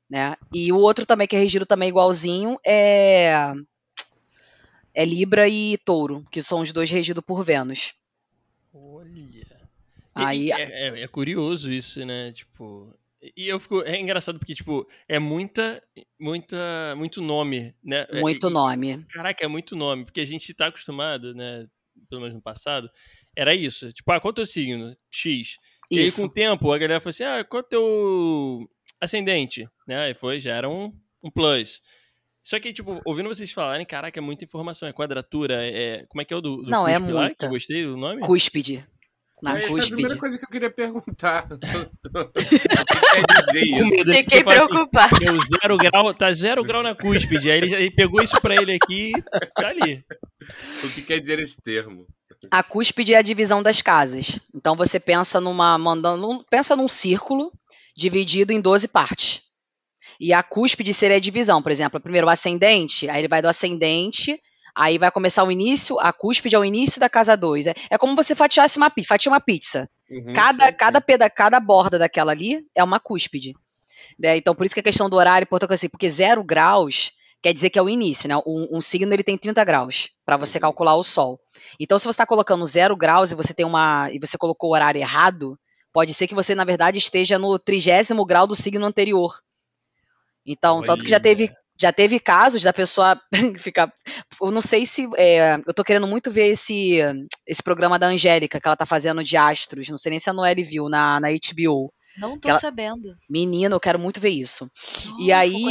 né? 0.09 0.35
E 0.53 0.71
o 0.73 0.77
outro 0.77 1.05
também 1.05 1.27
que 1.27 1.35
é 1.35 1.39
regido 1.39 1.65
também 1.65 1.89
igualzinho 1.89 2.57
é 2.65 3.53
é 4.93 5.05
Libra 5.05 5.47
e 5.47 5.77
Touro, 5.77 6.23
que 6.31 6.41
são 6.41 6.61
os 6.61 6.73
dois 6.73 6.89
regidos 6.89 7.23
por 7.25 7.43
Vênus. 7.43 7.93
Aí, 10.25 10.51
é, 10.51 10.61
é, 10.61 11.01
é, 11.01 11.07
curioso 11.07 11.71
isso, 11.71 12.05
né? 12.05 12.31
Tipo. 12.31 12.93
E 13.35 13.47
eu 13.47 13.59
fico. 13.59 13.81
É 13.81 13.99
engraçado 13.99 14.39
porque, 14.39 14.55
tipo, 14.55 14.87
é 15.07 15.19
muita. 15.19 15.81
muita 16.19 16.95
muito 16.95 17.21
nome, 17.21 17.75
né? 17.83 18.05
É, 18.09 18.21
muito 18.21 18.47
e, 18.47 18.53
nome. 18.53 19.05
Caraca, 19.11 19.43
é 19.43 19.47
muito 19.47 19.75
nome. 19.75 20.05
Porque 20.05 20.21
a 20.21 20.25
gente 20.25 20.53
tá 20.53 20.67
acostumado, 20.67 21.33
né? 21.33 21.67
Pelo 22.09 22.21
menos 22.21 22.35
no 22.35 22.41
passado, 22.41 22.89
era 23.35 23.53
isso. 23.53 23.91
Tipo, 23.91 24.11
ah, 24.11 24.19
qual 24.19 24.29
é 24.29 24.31
o 24.31 24.35
teu 24.35 24.45
signo? 24.45 24.95
X. 25.11 25.57
E 25.91 25.99
aí, 25.99 26.11
com 26.11 26.23
o 26.23 26.33
tempo, 26.33 26.71
a 26.71 26.77
galera 26.77 26.99
falou 26.99 27.09
assim: 27.09 27.23
ah, 27.23 27.43
qual 27.43 27.61
é 27.61 27.65
o 27.65 27.67
teu 27.67 28.59
ascendente? 29.01 29.67
Né? 29.87 29.97
Aí 30.03 30.13
foi, 30.13 30.39
já 30.39 30.55
era 30.55 30.69
um, 30.69 30.93
um 31.23 31.29
plus. 31.29 31.81
Só 32.43 32.59
que, 32.59 32.71
tipo, 32.73 33.01
ouvindo 33.05 33.27
vocês 33.27 33.51
falarem, 33.51 33.85
caraca, 33.85 34.19
é 34.19 34.21
muita 34.21 34.43
informação. 34.43 34.87
É 34.87 34.93
quadratura, 34.93 35.63
é. 35.63 36.05
Como 36.07 36.21
é 36.21 36.25
que 36.25 36.33
é 36.33 36.37
o 36.37 36.41
do, 36.41 36.63
do 36.63 36.69
Não, 36.71 36.87
é 36.87 36.97
muita. 36.97 37.35
Que 37.35 37.45
eu 37.45 37.49
gostei 37.49 37.83
do 37.83 37.95
nome? 37.95 38.21
Cúspide. 38.21 38.85
Na 39.41 39.57
Essa 39.57 39.67
cúspide. 39.67 39.79
é 39.79 39.85
a 39.85 39.95
primeira 39.95 40.17
coisa 40.17 40.37
que 40.37 40.45
eu 40.45 40.49
queria 40.49 40.69
perguntar. 40.69 41.47
o 41.51 41.57
que 41.57 42.59
quer 42.59 43.25
dizer 43.45 43.63
isso? 43.63 44.05
Fiquei 44.05 44.41
assim, 44.41 44.43
preocupado. 44.43 45.15
Assim, 45.15 45.39
zero 45.61 45.77
grau, 45.77 46.13
tá 46.13 46.33
zero 46.33 46.63
grau 46.63 46.83
na 46.83 46.93
cúspide. 46.93 47.49
Aí 47.49 47.57
ele, 47.57 47.73
ele 47.73 47.91
pegou 47.91 48.21
isso 48.21 48.39
pra 48.41 48.55
ele 48.55 48.73
aqui 48.73 49.11
tá 49.55 49.69
ali. 49.69 50.03
O 50.83 50.89
que 50.89 51.01
quer 51.01 51.19
dizer 51.19 51.39
esse 51.39 51.61
termo? 51.61 52.05
A 52.51 52.63
cúspide 52.63 53.13
é 53.13 53.17
a 53.17 53.21
divisão 53.21 53.63
das 53.63 53.81
casas. 53.81 54.39
Então 54.53 54.75
você 54.75 54.99
pensa 54.99 55.39
numa. 55.39 55.77
Mandando, 55.77 56.45
pensa 56.49 56.75
num 56.75 56.87
círculo 56.87 57.51
dividido 57.95 58.51
em 58.51 58.61
12 58.61 58.87
partes. 58.89 59.41
E 60.19 60.33
a 60.33 60.43
cúspide 60.43 60.93
seria 60.93 61.15
a 61.15 61.19
divisão, 61.19 61.61
por 61.61 61.71
exemplo, 61.71 61.99
primeiro 61.99 62.27
o 62.27 62.29
ascendente, 62.29 63.09
aí 63.09 63.21
ele 63.21 63.29
vai 63.29 63.41
do 63.41 63.47
ascendente, 63.47 64.37
aí 64.75 64.97
vai 64.97 65.11
começar 65.11 65.43
o 65.43 65.51
início, 65.51 65.99
a 65.99 66.11
cúspide 66.13 66.55
é 66.55 66.59
o 66.59 66.65
início 66.65 66.99
da 66.99 67.09
casa 67.09 67.35
2. 67.35 67.67
É, 67.67 67.73
é 67.91 67.97
como 67.97 68.15
você 68.15 68.35
fatiasse 68.35 68.77
uma, 68.77 68.91
fatia 69.07 69.31
uma 69.31 69.39
pizza. 69.39 69.89
Uhum, 70.09 70.33
cada, 70.33 70.65
sim, 70.65 70.71
sim. 70.71 70.77
Cada, 70.77 71.01
peda, 71.01 71.29
cada 71.29 71.59
borda 71.59 71.99
daquela 71.99 72.31
ali 72.31 72.65
é 72.75 72.83
uma 72.83 72.99
cúspide. 72.99 73.53
Né? 74.17 74.37
Então, 74.37 74.55
por 74.55 74.65
isso 74.65 74.73
que 74.73 74.81
a 74.81 74.83
questão 74.83 75.09
do 75.09 75.15
horário 75.15 75.43
é 75.43 75.47
importante 75.47 75.73
assim, 75.73 75.89
porque 75.89 76.09
zero 76.09 76.43
graus 76.43 77.11
quer 77.41 77.53
dizer 77.53 77.69
que 77.69 77.79
é 77.79 77.81
o 77.81 77.89
início, 77.89 78.27
né? 78.27 78.35
Um, 78.45 78.77
um 78.77 78.81
signo 78.81 79.13
ele 79.13 79.23
tem 79.23 79.37
30 79.37 79.63
graus 79.63 80.09
para 80.25 80.37
você 80.37 80.57
uhum. 80.57 80.63
calcular 80.63 80.95
o 80.95 81.03
sol. 81.03 81.39
Então, 81.79 81.97
se 81.97 82.03
você 82.03 82.09
está 82.09 82.25
colocando 82.25 82.65
zero 82.65 82.95
graus 82.95 83.31
e 83.31 83.35
você 83.35 83.53
tem 83.53 83.65
uma 83.65 84.09
e 84.11 84.19
você 84.19 84.37
colocou 84.37 84.71
o 84.71 84.73
horário 84.73 84.99
errado, 84.99 85.57
pode 85.93 86.13
ser 86.13 86.27
que 86.27 86.35
você 86.35 86.53
na 86.53 86.65
verdade 86.65 86.97
esteja 86.97 87.39
no 87.39 87.57
trigésimo 87.57 88.25
grau 88.25 88.45
do 88.45 88.55
signo 88.55 88.85
anterior. 88.85 89.39
Então, 90.45 90.79
Olha. 90.79 90.87
tanto 90.87 91.03
que 91.03 91.09
já 91.09 91.19
teve 91.19 91.51
já 91.79 91.93
teve 91.93 92.19
casos 92.19 92.61
da 92.61 92.73
pessoa 92.73 93.19
ficar. 93.57 93.91
Eu 94.41 94.51
não 94.51 94.61
sei 94.61 94.85
se. 94.85 95.07
É, 95.15 95.55
eu 95.65 95.73
tô 95.73 95.83
querendo 95.83 96.07
muito 96.07 96.29
ver 96.29 96.47
esse, 96.47 96.99
esse 97.47 97.63
programa 97.63 97.97
da 97.97 98.07
Angélica 98.07 98.59
que 98.59 98.67
ela 98.67 98.75
tá 98.75 98.85
fazendo 98.85 99.23
de 99.23 99.37
astros. 99.37 99.89
Não 99.89 99.97
sei 99.97 100.11
nem 100.11 100.19
se 100.19 100.29
a 100.29 100.33
Noelle 100.33 100.63
viu 100.63 100.89
na, 100.89 101.19
na 101.19 101.29
HBO. 101.29 101.91
Não 102.17 102.37
tô 102.37 102.49
ela, 102.49 102.59
sabendo. 102.59 103.15
Menino, 103.29 103.75
eu 103.75 103.79
quero 103.79 103.97
muito 103.97 104.19
ver 104.19 104.29
isso. 104.29 104.69
Oh, 105.13 105.21
e 105.21 105.31
aí. 105.31 105.63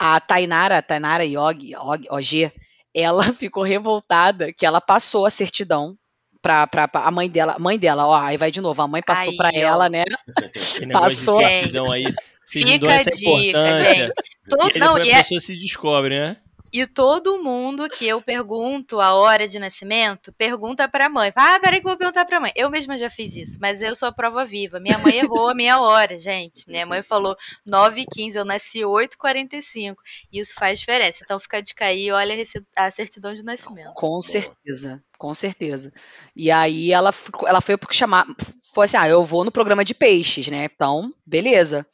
A 0.00 0.20
Tainara, 0.20 0.80
Tainara 0.80 1.24
Yog, 1.24 1.74
OG, 2.08 2.52
ela 2.94 3.22
ficou 3.34 3.64
revoltada 3.64 4.52
que 4.52 4.64
ela 4.64 4.80
passou 4.80 5.26
a 5.26 5.30
certidão 5.30 5.96
pra, 6.40 6.68
pra, 6.68 6.86
pra, 6.86 7.00
a 7.00 7.10
mãe 7.10 7.28
dela, 7.28 7.56
mãe 7.58 7.76
dela, 7.76 8.06
ó, 8.06 8.16
aí 8.16 8.36
vai 8.36 8.50
de 8.50 8.60
novo, 8.60 8.80
a 8.80 8.86
mãe 8.86 9.02
passou 9.02 9.36
para 9.36 9.50
ela, 9.52 9.88
né? 9.88 10.04
passou. 10.92 11.40
aí, 11.40 12.04
vocês 12.48 12.64
Fica 12.64 12.78
dão 12.78 12.90
essa 12.90 13.10
dica, 13.10 13.30
importância. 13.30 13.94
Gente. 13.94 14.12
Todo, 14.48 14.76
e 14.76 14.78
não, 14.78 14.96
a 14.96 15.06
é 15.06 15.16
pessoa 15.18 15.36
é... 15.36 15.40
se 15.40 15.56
descobre, 15.56 16.18
né? 16.18 16.36
E 16.72 16.86
todo 16.86 17.42
mundo 17.42 17.88
que 17.88 18.06
eu 18.06 18.20
pergunto 18.20 19.00
a 19.00 19.14
hora 19.14 19.48
de 19.48 19.58
nascimento, 19.58 20.32
pergunta 20.34 20.86
pra 20.86 21.08
mãe. 21.08 21.32
Fala, 21.32 21.56
ah, 21.56 21.60
peraí 21.60 21.80
que 21.80 21.86
eu 21.86 21.90
vou 21.90 21.98
perguntar 21.98 22.26
pra 22.26 22.40
mãe. 22.40 22.52
Eu 22.54 22.70
mesma 22.70 22.96
já 22.98 23.08
fiz 23.08 23.36
isso, 23.36 23.58
mas 23.60 23.80
eu 23.80 23.94
sou 23.94 24.08
a 24.08 24.12
prova 24.12 24.44
viva. 24.44 24.78
Minha 24.78 24.98
mãe 24.98 25.16
errou 25.18 25.48
a 25.48 25.54
minha 25.54 25.80
hora, 25.80 26.18
gente. 26.18 26.68
Minha 26.68 26.84
mãe 26.84 27.02
falou 27.02 27.36
9h15, 27.66 28.34
eu 28.34 28.44
nasci 28.44 28.80
8h45. 28.80 29.96
Isso 30.32 30.54
faz 30.54 30.80
diferença. 30.80 31.20
Então 31.24 31.40
fica 31.40 31.62
de 31.62 31.74
cair 31.74 32.06
e 32.06 32.12
olha 32.12 32.34
a 32.76 32.90
certidão 32.90 33.32
de 33.32 33.42
nascimento. 33.42 33.92
Com 33.94 34.20
certeza, 34.20 35.02
com 35.16 35.34
certeza. 35.34 35.92
E 36.36 36.50
aí 36.50 36.92
ela, 36.92 37.12
ela 37.46 37.60
foi 37.62 37.78
porque 37.78 37.94
chamar. 37.94 38.26
Foi 38.74 38.84
assim: 38.84 38.98
ah, 38.98 39.08
eu 39.08 39.24
vou 39.24 39.42
no 39.42 39.52
programa 39.52 39.84
de 39.84 39.94
peixes, 39.94 40.48
né? 40.48 40.68
Então, 40.70 41.12
beleza. 41.26 41.86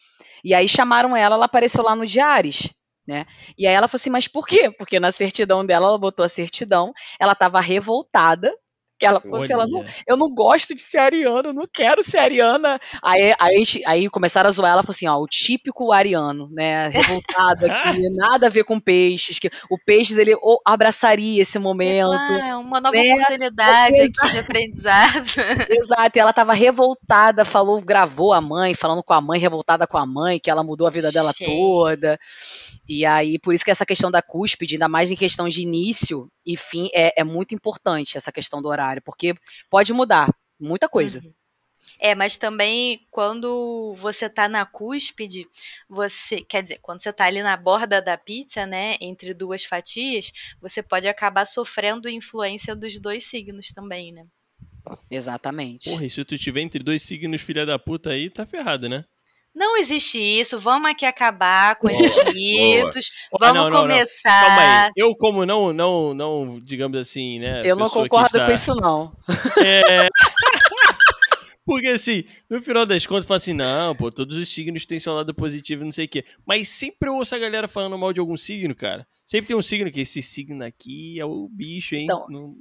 E 0.45 0.55
aí 0.55 0.69
chamaram 0.69 1.17
ela, 1.17 1.37
ela 1.37 1.47
apareceu 1.47 1.83
lá 1.83 1.97
no 1.97 2.07
Diares. 2.07 2.71
Né? 3.07 3.27
E 3.59 3.67
aí 3.67 3.75
ela 3.75 3.89
falou 3.89 4.01
assim, 4.01 4.11
mas 4.11 4.29
por 4.29 4.47
quê? 4.47 4.71
Porque 4.71 5.01
na 5.01 5.11
certidão 5.11 5.65
dela, 5.65 5.89
ela 5.89 5.99
botou 5.99 6.25
a 6.25 6.29
certidão, 6.29 6.93
ela 7.19 7.33
estava 7.33 7.61
revoltada 7.61 8.55
que 9.05 9.09
ela 9.09 9.21
falou 9.21 9.37
assim, 9.37 9.53
ela 9.53 9.67
não, 9.67 9.85
eu 10.07 10.17
não 10.17 10.35
gosto 10.35 10.75
de 10.75 10.81
ser 10.81 10.99
ariano, 10.99 11.53
não 11.53 11.67
quero 11.71 12.03
ser 12.03 12.19
ariana. 12.19 12.81
Aí, 13.03 13.35
aí, 13.39 13.65
aí 13.87 14.11
começaram 14.11 14.49
a 14.49 14.51
zoar, 14.51 14.73
ela 14.73 14.83
falou 14.83 14.95
assim, 14.95 15.07
ó, 15.07 15.19
o 15.19 15.27
típico 15.27 15.93
ariano, 15.93 16.49
né, 16.51 16.89
revoltado 16.89 17.67
aqui, 17.71 18.09
nada 18.17 18.47
a 18.47 18.51
ver 18.51 18.65
com 18.65 18.81
peixes, 18.81 19.39
que 19.39 19.51
o 19.69 19.79
peixes, 19.79 20.17
ele 20.17 20.35
abraçaria 20.65 21.43
esse 21.43 21.59
momento. 21.59 22.15
Ah, 22.15 22.49
é 22.49 22.57
uma 22.57 22.81
nova 22.81 22.97
né? 22.97 23.15
oportunidade 23.15 24.01
aqui 24.01 24.33
de 24.33 24.39
aprendizado. 24.39 25.25
Exato, 25.71 26.19
e 26.19 26.21
ela 26.21 26.33
tava 26.33 26.55
revoltada, 26.55 27.45
falou, 27.45 27.81
gravou 27.83 28.33
a 28.33 28.41
mãe, 28.41 28.75
falando 28.75 29.03
com 29.03 29.13
a 29.13 29.21
mãe, 29.21 29.39
revoltada 29.39 29.87
com 29.87 29.99
a 29.99 30.07
mãe, 30.07 30.41
que 30.41 30.51
ela 30.51 30.65
mudou 30.65 30.87
a 30.87 30.91
vida 30.91 31.13
dela 31.13 31.33
toda. 31.35 32.19
E 32.89 33.05
aí, 33.05 33.39
por 33.39 33.53
isso 33.53 33.65
que 33.65 33.71
essa 33.71 33.87
questão 33.87 34.11
da 34.11 34.23
cúspide, 34.23 34.75
ainda 34.75 34.89
mais 34.89 35.11
em 35.11 35.17
questão 35.17 35.49
de 35.49 35.61
início 35.61 36.31
e 36.45 36.57
fim, 36.57 36.89
é, 36.93 37.21
é 37.21 37.25
muito 37.25 37.55
importante 37.55 38.17
essa 38.17 38.33
questão 38.33 38.61
do 38.61 38.69
horário, 38.69 39.03
porque 39.03 39.35
pode 39.71 39.93
mudar 39.93 40.29
muita 40.59 40.89
coisa. 40.89 41.21
Uhum. 41.25 41.33
É, 41.99 42.15
mas 42.15 42.37
também 42.37 43.07
quando 43.11 43.95
você 43.99 44.29
tá 44.29 44.49
na 44.49 44.67
cúspide, 44.67 45.47
você, 45.89 46.41
quer 46.41 46.63
dizer, 46.63 46.79
quando 46.83 47.03
você 47.03 47.13
tá 47.13 47.25
ali 47.25 47.43
na 47.43 47.57
borda 47.57 48.03
da 48.03 48.19
pizza, 48.19 48.67
né, 48.67 48.97
entre 49.01 49.33
duas 49.33 49.65
fatias, 49.65 50.33
você 50.61 50.83
pode 50.83 51.07
acabar 51.07 51.45
sofrendo 51.45 52.09
influência 52.09 52.75
dos 52.75 52.99
dois 52.99 53.25
signos 53.25 53.69
também, 53.69 54.13
né? 54.13 54.27
Exatamente. 55.11 55.89
Porra, 55.89 56.05
e 56.05 56.11
se 56.11 56.25
tu 56.25 56.37
tiver 56.37 56.61
entre 56.61 56.83
dois 56.83 57.03
signos 57.03 57.41
filha 57.41 57.65
da 57.65 57.79
puta 57.79 58.11
aí, 58.11 58.29
tá 58.29 58.45
ferrado, 58.45 58.89
né? 58.89 59.05
Não 59.55 59.77
existe 59.77 60.19
isso, 60.19 60.59
vamos 60.59 60.91
aqui 60.91 61.07
acabar 61.07 61.77
com 61.77 61.89
esses 61.89 62.13
mitos, 62.35 63.11
vamos 63.39 63.55
não, 63.57 63.65
não, 63.65 63.71
não. 63.71 63.81
começar. 63.83 64.47
Calma 64.47 64.85
aí. 64.87 64.93
Eu, 64.97 65.15
como 65.15 65.47
não, 65.47 65.73
não, 65.73 66.13
não, 66.13 66.61
digamos 66.61 66.99
assim, 66.99 67.39
né? 67.39 67.63
Eu 67.65 67.77
não 67.77 67.89
concordo 67.89 68.37
está- 68.37 68.47
com 68.47 68.53
isso, 68.53 68.75
não. 68.75 69.13
É. 69.65 70.09
Porque 71.67 71.89
assim, 71.89 72.25
no 72.51 72.61
final 72.61 72.85
das 72.85 73.07
contas, 73.07 73.25
fala 73.27 73.37
assim, 73.39 73.55
não, 73.55 73.95
pô, 73.95 74.11
todos 74.11 74.37
os 74.37 74.49
signos 74.49 74.85
têm 74.85 74.99
seu 74.99 75.15
lado 75.15 75.33
positivo 75.33 75.83
e 75.83 75.85
não 75.87 75.93
sei 75.93 76.05
o 76.05 76.09
quê. 76.09 76.25
Mas 76.45 76.69
sempre 76.69 77.09
eu 77.09 77.15
ouço 77.15 77.35
a 77.35 77.39
galera 77.39 77.67
falando 77.67 77.97
mal 77.97 78.13
de 78.13 78.21
algum 78.21 78.37
signo, 78.37 78.75
cara. 78.75 79.07
Sempre 79.25 79.47
tem 79.49 79.57
um 79.57 79.63
signo 79.63 79.91
que 79.91 80.01
esse 80.03 80.21
signo 80.21 80.63
aqui 80.63 81.19
é 81.19 81.25
o 81.25 81.49
bicho, 81.51 81.95
hein? 81.95 82.05
Então, 82.05 82.27
Não- 82.29 82.55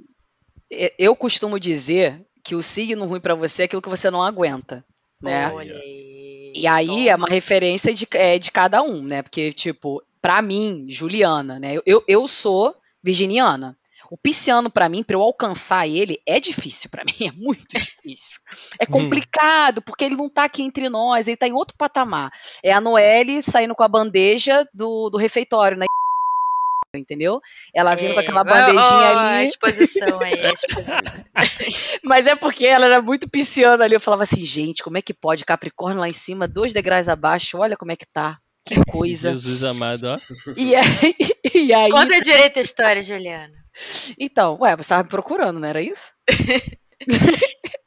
Eu 0.98 1.14
costumo 1.14 1.60
dizer 1.60 2.24
que 2.42 2.54
o 2.54 2.62
signo 2.62 3.04
ruim 3.04 3.20
pra 3.20 3.34
você 3.34 3.62
é 3.62 3.64
aquilo 3.66 3.82
que 3.82 3.88
você 3.90 4.10
não 4.10 4.22
aguenta, 4.22 4.82
né? 5.20 5.50
Olha 5.52 5.74
aí. 5.74 6.13
E 6.54 6.66
aí 6.66 7.08
é 7.08 7.16
uma 7.16 7.28
referência 7.28 7.92
de, 7.92 8.06
é, 8.12 8.38
de 8.38 8.50
cada 8.50 8.82
um, 8.82 9.02
né? 9.02 9.22
Porque, 9.22 9.52
tipo, 9.52 10.02
pra 10.22 10.40
mim, 10.40 10.86
Juliana, 10.88 11.58
né? 11.58 11.78
Eu, 11.84 12.02
eu 12.06 12.26
sou 12.28 12.74
virginiana. 13.02 13.76
O 14.10 14.16
pisciano, 14.16 14.70
pra 14.70 14.88
mim, 14.88 15.02
pra 15.02 15.16
eu 15.16 15.22
alcançar 15.22 15.88
ele, 15.88 16.20
é 16.26 16.38
difícil 16.38 16.88
pra 16.90 17.02
mim, 17.04 17.26
é 17.26 17.32
muito 17.32 17.66
difícil. 17.68 18.40
É 18.78 18.84
Hum. 18.84 18.92
complicado, 18.92 19.82
porque 19.82 20.04
ele 20.04 20.14
não 20.14 20.28
tá 20.28 20.44
aqui 20.44 20.62
entre 20.62 20.88
nós, 20.88 21.26
ele 21.26 21.36
tá 21.36 21.48
em 21.48 21.52
outro 21.52 21.76
patamar. 21.76 22.30
É 22.62 22.72
a 22.72 22.80
Noelle 22.80 23.42
saindo 23.42 23.74
com 23.74 23.82
a 23.82 23.88
bandeja 23.88 24.66
do, 24.72 25.10
do 25.10 25.18
refeitório, 25.18 25.76
né? 25.76 25.86
Entendeu? 26.98 27.40
Ela 27.74 27.94
vindo 27.94 28.14
com 28.14 28.20
aquela 28.20 28.40
É, 28.40 28.44
bandejinha 28.44 28.80
A 28.82 29.36
ali. 29.36 29.44
exposição 29.44 30.18
aí. 30.20 30.32
a 30.46 30.52
exposição. 30.54 32.00
Mas 32.02 32.26
é 32.26 32.34
porque 32.34 32.66
ela 32.66 32.84
era 32.86 33.02
muito 33.02 33.28
pisciana 33.28 33.84
ali. 33.84 33.94
Eu 33.94 34.00
falava 34.00 34.22
assim, 34.22 34.44
gente, 34.44 34.82
como 34.82 34.98
é 34.98 35.02
que 35.02 35.14
pode? 35.14 35.44
Capricórnio 35.44 36.00
lá 36.00 36.08
em 36.08 36.12
cima, 36.12 36.46
dois 36.48 36.72
degraus 36.72 37.08
abaixo, 37.08 37.58
olha 37.58 37.76
como 37.76 37.92
é 37.92 37.96
que 37.96 38.06
tá. 38.06 38.38
Que 38.66 38.76
coisa. 38.90 39.32
Jesus 39.32 39.62
amado, 39.64 40.04
ó. 40.04 40.18
E 40.56 40.74
aí, 40.74 40.84
e 41.54 41.72
aí 41.74 41.90
Conta 41.90 42.20
direito 42.20 42.58
a 42.58 42.62
história, 42.62 43.02
Juliana. 43.02 43.52
então, 44.18 44.56
ué, 44.60 44.76
você 44.76 44.88
tava 44.88 45.02
me 45.02 45.08
procurando, 45.08 45.58
não 45.60 45.68
era 45.68 45.82
isso? 45.82 46.12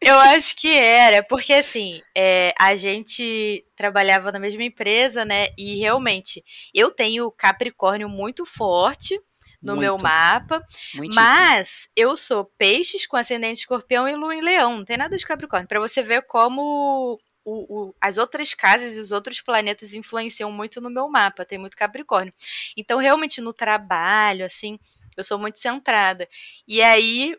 Eu 0.07 0.19
acho 0.19 0.55
que 0.55 0.71
era, 0.73 1.23
porque 1.23 1.53
assim, 1.53 2.01
é, 2.15 2.53
a 2.59 2.75
gente 2.75 3.65
trabalhava 3.75 4.31
na 4.31 4.39
mesma 4.39 4.63
empresa, 4.63 5.25
né? 5.25 5.47
E 5.57 5.79
realmente, 5.79 6.43
eu 6.73 6.91
tenho 6.91 7.31
Capricórnio 7.31 8.07
muito 8.07 8.45
forte 8.45 9.19
no 9.61 9.75
meu 9.75 9.93
Muito, 9.93 10.03
mapa, 10.03 10.63
muitíssimo. 10.93 11.15
mas 11.15 11.87
eu 11.95 12.15
sou 12.15 12.45
peixes 12.45 13.05
com 13.07 13.17
ascendente 13.17 13.61
escorpião 13.61 14.07
e 14.07 14.15
lua 14.15 14.35
em 14.35 14.41
leão, 14.41 14.77
não 14.77 14.85
tem 14.85 14.97
nada 14.97 15.17
de 15.17 15.25
Capricórnio. 15.25 15.67
Pra 15.67 15.79
você 15.79 16.01
ver 16.03 16.21
como 16.23 17.19
o- 17.43 17.87
o- 17.89 17.95
as 17.99 18.17
outras 18.17 18.53
casas 18.53 18.95
e 18.95 18.99
os 18.99 19.11
outros 19.11 19.41
planetas 19.41 19.93
influenciam 19.93 20.51
muito 20.51 20.79
no 20.79 20.89
meu 20.89 21.09
mapa, 21.09 21.43
tem 21.45 21.57
muito 21.57 21.75
Capricórnio. 21.77 22.33
Então, 22.77 22.99
realmente, 22.99 23.41
no 23.41 23.51
trabalho, 23.53 24.45
assim, 24.45 24.77
eu 25.17 25.23
sou 25.23 25.39
muito 25.39 25.57
centrada. 25.59 26.27
E 26.67 26.81
aí, 26.81 27.35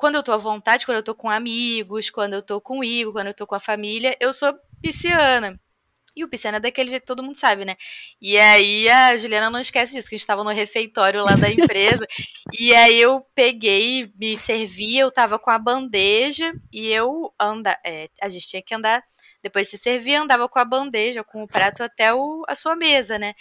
quando 0.00 0.14
eu 0.14 0.22
tô 0.22 0.32
à 0.32 0.38
vontade, 0.38 0.86
quando 0.86 0.96
eu 0.96 1.02
tô 1.02 1.14
com 1.14 1.28
amigos, 1.28 2.08
quando 2.08 2.32
eu 2.32 2.40
tô 2.40 2.58
com 2.58 2.78
o 2.78 2.84
Igor, 2.84 3.12
quando 3.12 3.26
eu 3.26 3.34
tô 3.34 3.46
com 3.46 3.54
a 3.54 3.60
família, 3.60 4.16
eu 4.18 4.32
sou 4.32 4.50
pisciana. 4.80 5.60
E 6.16 6.24
o 6.24 6.28
pisciano 6.28 6.56
é 6.56 6.60
daquele 6.60 6.88
jeito 6.88 7.02
que 7.02 7.06
todo 7.06 7.22
mundo 7.22 7.36
sabe, 7.36 7.66
né? 7.66 7.76
E 8.18 8.38
aí 8.38 8.88
a 8.88 9.14
Juliana 9.18 9.50
não 9.50 9.60
esquece 9.60 9.94
disso, 9.94 10.08
que 10.08 10.14
a 10.14 10.18
gente 10.18 10.26
tava 10.26 10.42
no 10.42 10.48
refeitório 10.48 11.22
lá 11.22 11.36
da 11.36 11.50
empresa. 11.52 12.06
e 12.58 12.74
aí 12.74 12.98
eu 12.98 13.20
peguei, 13.34 14.10
me 14.18 14.38
servi, 14.38 14.96
eu 14.96 15.12
tava 15.12 15.38
com 15.38 15.50
a 15.50 15.58
bandeja 15.58 16.50
e 16.72 16.88
eu 16.88 17.34
anda, 17.38 17.78
é, 17.84 18.08
a 18.22 18.30
gente 18.30 18.48
tinha 18.48 18.62
que 18.62 18.74
andar, 18.74 19.04
depois 19.42 19.66
de 19.66 19.76
se 19.76 19.82
servir, 19.82 20.14
andava 20.14 20.48
com 20.48 20.58
a 20.58 20.64
bandeja, 20.64 21.22
com 21.22 21.42
o 21.42 21.46
prato 21.46 21.82
até 21.82 22.14
o, 22.14 22.42
a 22.48 22.54
sua 22.54 22.74
mesa, 22.74 23.18
né? 23.18 23.34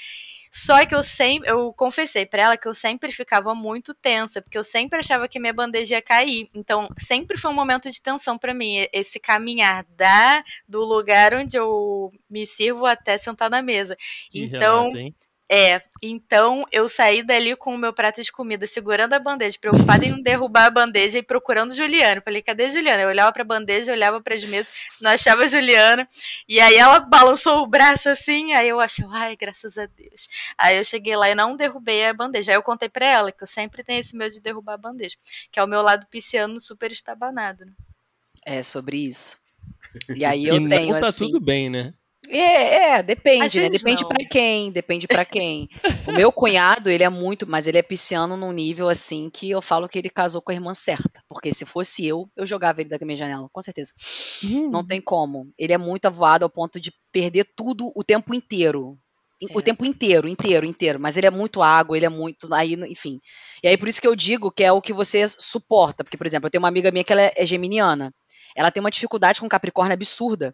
Só 0.51 0.85
que 0.85 0.95
eu 0.95 1.03
sempre, 1.03 1.49
eu 1.49 1.71
confessei 1.73 2.25
pra 2.25 2.41
ela 2.43 2.57
que 2.57 2.67
eu 2.67 2.73
sempre 2.73 3.11
ficava 3.11 3.53
muito 3.53 3.93
tensa, 3.93 4.41
porque 4.41 4.57
eu 4.57 4.63
sempre 4.63 4.99
achava 4.99 5.27
que 5.27 5.39
minha 5.39 5.53
bandeja 5.53 5.95
ia 5.95 6.01
cair. 6.01 6.49
Então, 6.53 6.87
sempre 6.97 7.37
foi 7.37 7.51
um 7.51 7.53
momento 7.53 7.89
de 7.91 8.01
tensão 8.01 8.37
pra 8.37 8.53
mim, 8.53 8.85
esse 8.91 9.19
caminhar 9.19 9.85
da 9.89 10.43
do 10.67 10.83
lugar 10.83 11.33
onde 11.33 11.57
eu 11.57 12.11
me 12.29 12.47
sirvo 12.47 12.85
até 12.85 13.17
sentar 13.17 13.49
na 13.49 13.61
mesa. 13.61 13.95
Que 14.29 14.43
Então, 14.43 14.89
relato? 14.89 14.97
É, 15.51 15.81
então 15.99 16.63
eu 16.71 16.87
saí 16.87 17.23
dali 17.23 17.55
com 17.55 17.73
o 17.73 17.77
meu 17.77 17.91
prato 17.91 18.21
de 18.21 18.31
comida, 18.31 18.67
segurando 18.67 19.13
a 19.13 19.19
bandeja, 19.19 19.57
preocupada 19.59 20.05
em 20.05 20.11
não 20.11 20.21
derrubar 20.21 20.65
a 20.65 20.69
bandeja 20.69 21.17
e 21.17 21.23
procurando 21.23 21.73
Juliana. 21.73 22.21
Falei, 22.21 22.43
cadê 22.43 22.69
Juliana? 22.69 23.01
Eu 23.01 23.09
olhava 23.09 23.31
pra 23.31 23.43
bandeja, 23.43 23.91
olhava 23.91 24.21
para 24.21 24.35
as 24.35 24.43
mesas, 24.43 24.71
não 25.01 25.09
achava 25.09 25.43
a 25.43 25.47
Juliana. 25.47 26.07
E 26.47 26.59
aí 26.59 26.75
ela 26.75 26.99
balançou 26.99 27.63
o 27.63 27.67
braço 27.67 28.09
assim, 28.09 28.53
aí 28.53 28.69
eu 28.69 28.79
achei, 28.79 29.03
ai, 29.09 29.35
graças 29.35 29.75
a 29.75 29.87
Deus. 29.87 30.29
Aí 30.55 30.77
eu 30.77 30.83
cheguei 30.83 31.15
lá 31.15 31.27
e 31.27 31.33
não 31.33 31.55
derrubei 31.55 32.05
a 32.05 32.13
bandeja. 32.13 32.51
Aí 32.51 32.57
eu 32.57 32.63
contei 32.63 32.87
pra 32.87 33.07
ela 33.07 33.31
que 33.31 33.43
eu 33.43 33.47
sempre 33.47 33.83
tenho 33.83 34.01
esse 34.01 34.15
medo 34.15 34.33
de 34.33 34.41
derrubar 34.41 34.73
a 34.73 34.77
bandeja, 34.77 35.15
que 35.51 35.59
é 35.59 35.63
o 35.63 35.67
meu 35.67 35.81
lado 35.81 36.05
pisciano 36.11 36.61
super 36.61 36.91
estabanado. 36.91 37.65
Né? 37.65 37.71
É 38.45 38.61
sobre 38.61 38.97
isso. 38.97 39.35
E 40.15 40.23
aí 40.23 40.45
eu 40.47 40.57
e 40.57 40.69
tenho 40.69 40.93
não 40.93 41.01
tá 41.01 41.07
assim. 41.07 41.25
tudo 41.25 41.39
bem, 41.39 41.71
né? 41.71 41.91
É, 42.27 42.97
é, 42.97 43.03
depende, 43.03 43.59
né? 43.59 43.69
Depende 43.69 44.07
pra 44.07 44.25
quem, 44.25 44.71
depende 44.71 45.07
pra 45.07 45.23
quem. 45.25 45.69
O 46.05 46.11
meu 46.11 46.31
cunhado, 46.31 46.89
ele 46.89 47.03
é 47.03 47.09
muito, 47.09 47.47
mas 47.47 47.65
ele 47.65 47.77
é 47.77 47.81
pisciano 47.81 48.35
num 48.35 48.51
nível 48.51 48.89
assim 48.89 49.29
que 49.29 49.49
eu 49.49 49.61
falo 49.61 49.87
que 49.87 49.97
ele 49.97 50.09
casou 50.09 50.41
com 50.41 50.51
a 50.51 50.53
irmã 50.53 50.73
certa, 50.73 51.23
porque 51.29 51.51
se 51.51 51.65
fosse 51.65 52.05
eu, 52.05 52.29
eu 52.35 52.45
jogava 52.45 52.81
ele 52.81 52.89
da 52.89 52.97
minha 53.01 53.17
janela, 53.17 53.47
com 53.51 53.61
certeza. 53.61 53.93
Não 54.69 54.85
tem 54.85 54.99
como. 55.01 55.51
Ele 55.57 55.73
é 55.73 55.77
muito 55.77 56.05
avoado 56.05 56.43
ao 56.43 56.49
ponto 56.49 56.79
de 56.79 56.91
perder 57.11 57.47
tudo 57.55 57.91
o 57.95 58.03
tempo 58.03 58.33
inteiro. 58.33 58.97
O 59.53 59.59
É. 59.59 59.63
tempo 59.63 59.85
inteiro, 59.85 60.27
inteiro, 60.27 60.65
inteiro. 60.65 60.99
Mas 60.99 61.15
ele 61.15 61.25
é 61.25 61.31
muito 61.31 61.61
água, 61.61 61.95
ele 61.95 62.05
é 62.05 62.09
muito. 62.09 62.53
Aí, 62.53 62.73
enfim. 62.73 63.21
E 63.63 63.69
aí, 63.69 63.77
por 63.77 63.87
isso 63.87 64.01
que 64.01 64.07
eu 64.07 64.13
digo 64.13 64.51
que 64.51 64.65
é 64.65 64.71
o 64.71 64.81
que 64.81 64.91
você 64.91 65.25
suporta. 65.29 66.03
Porque, 66.03 66.17
por 66.17 66.27
exemplo, 66.27 66.47
eu 66.47 66.51
tenho 66.51 66.61
uma 66.61 66.67
amiga 66.67 66.91
minha 66.91 67.05
que 67.05 67.13
ela 67.13 67.31
é 67.33 67.45
geminiana. 67.45 68.13
Ela 68.53 68.69
tem 68.69 68.81
uma 68.81 68.91
dificuldade 68.91 69.39
com 69.39 69.47
Capricórnio 69.47 69.93
absurda. 69.93 70.53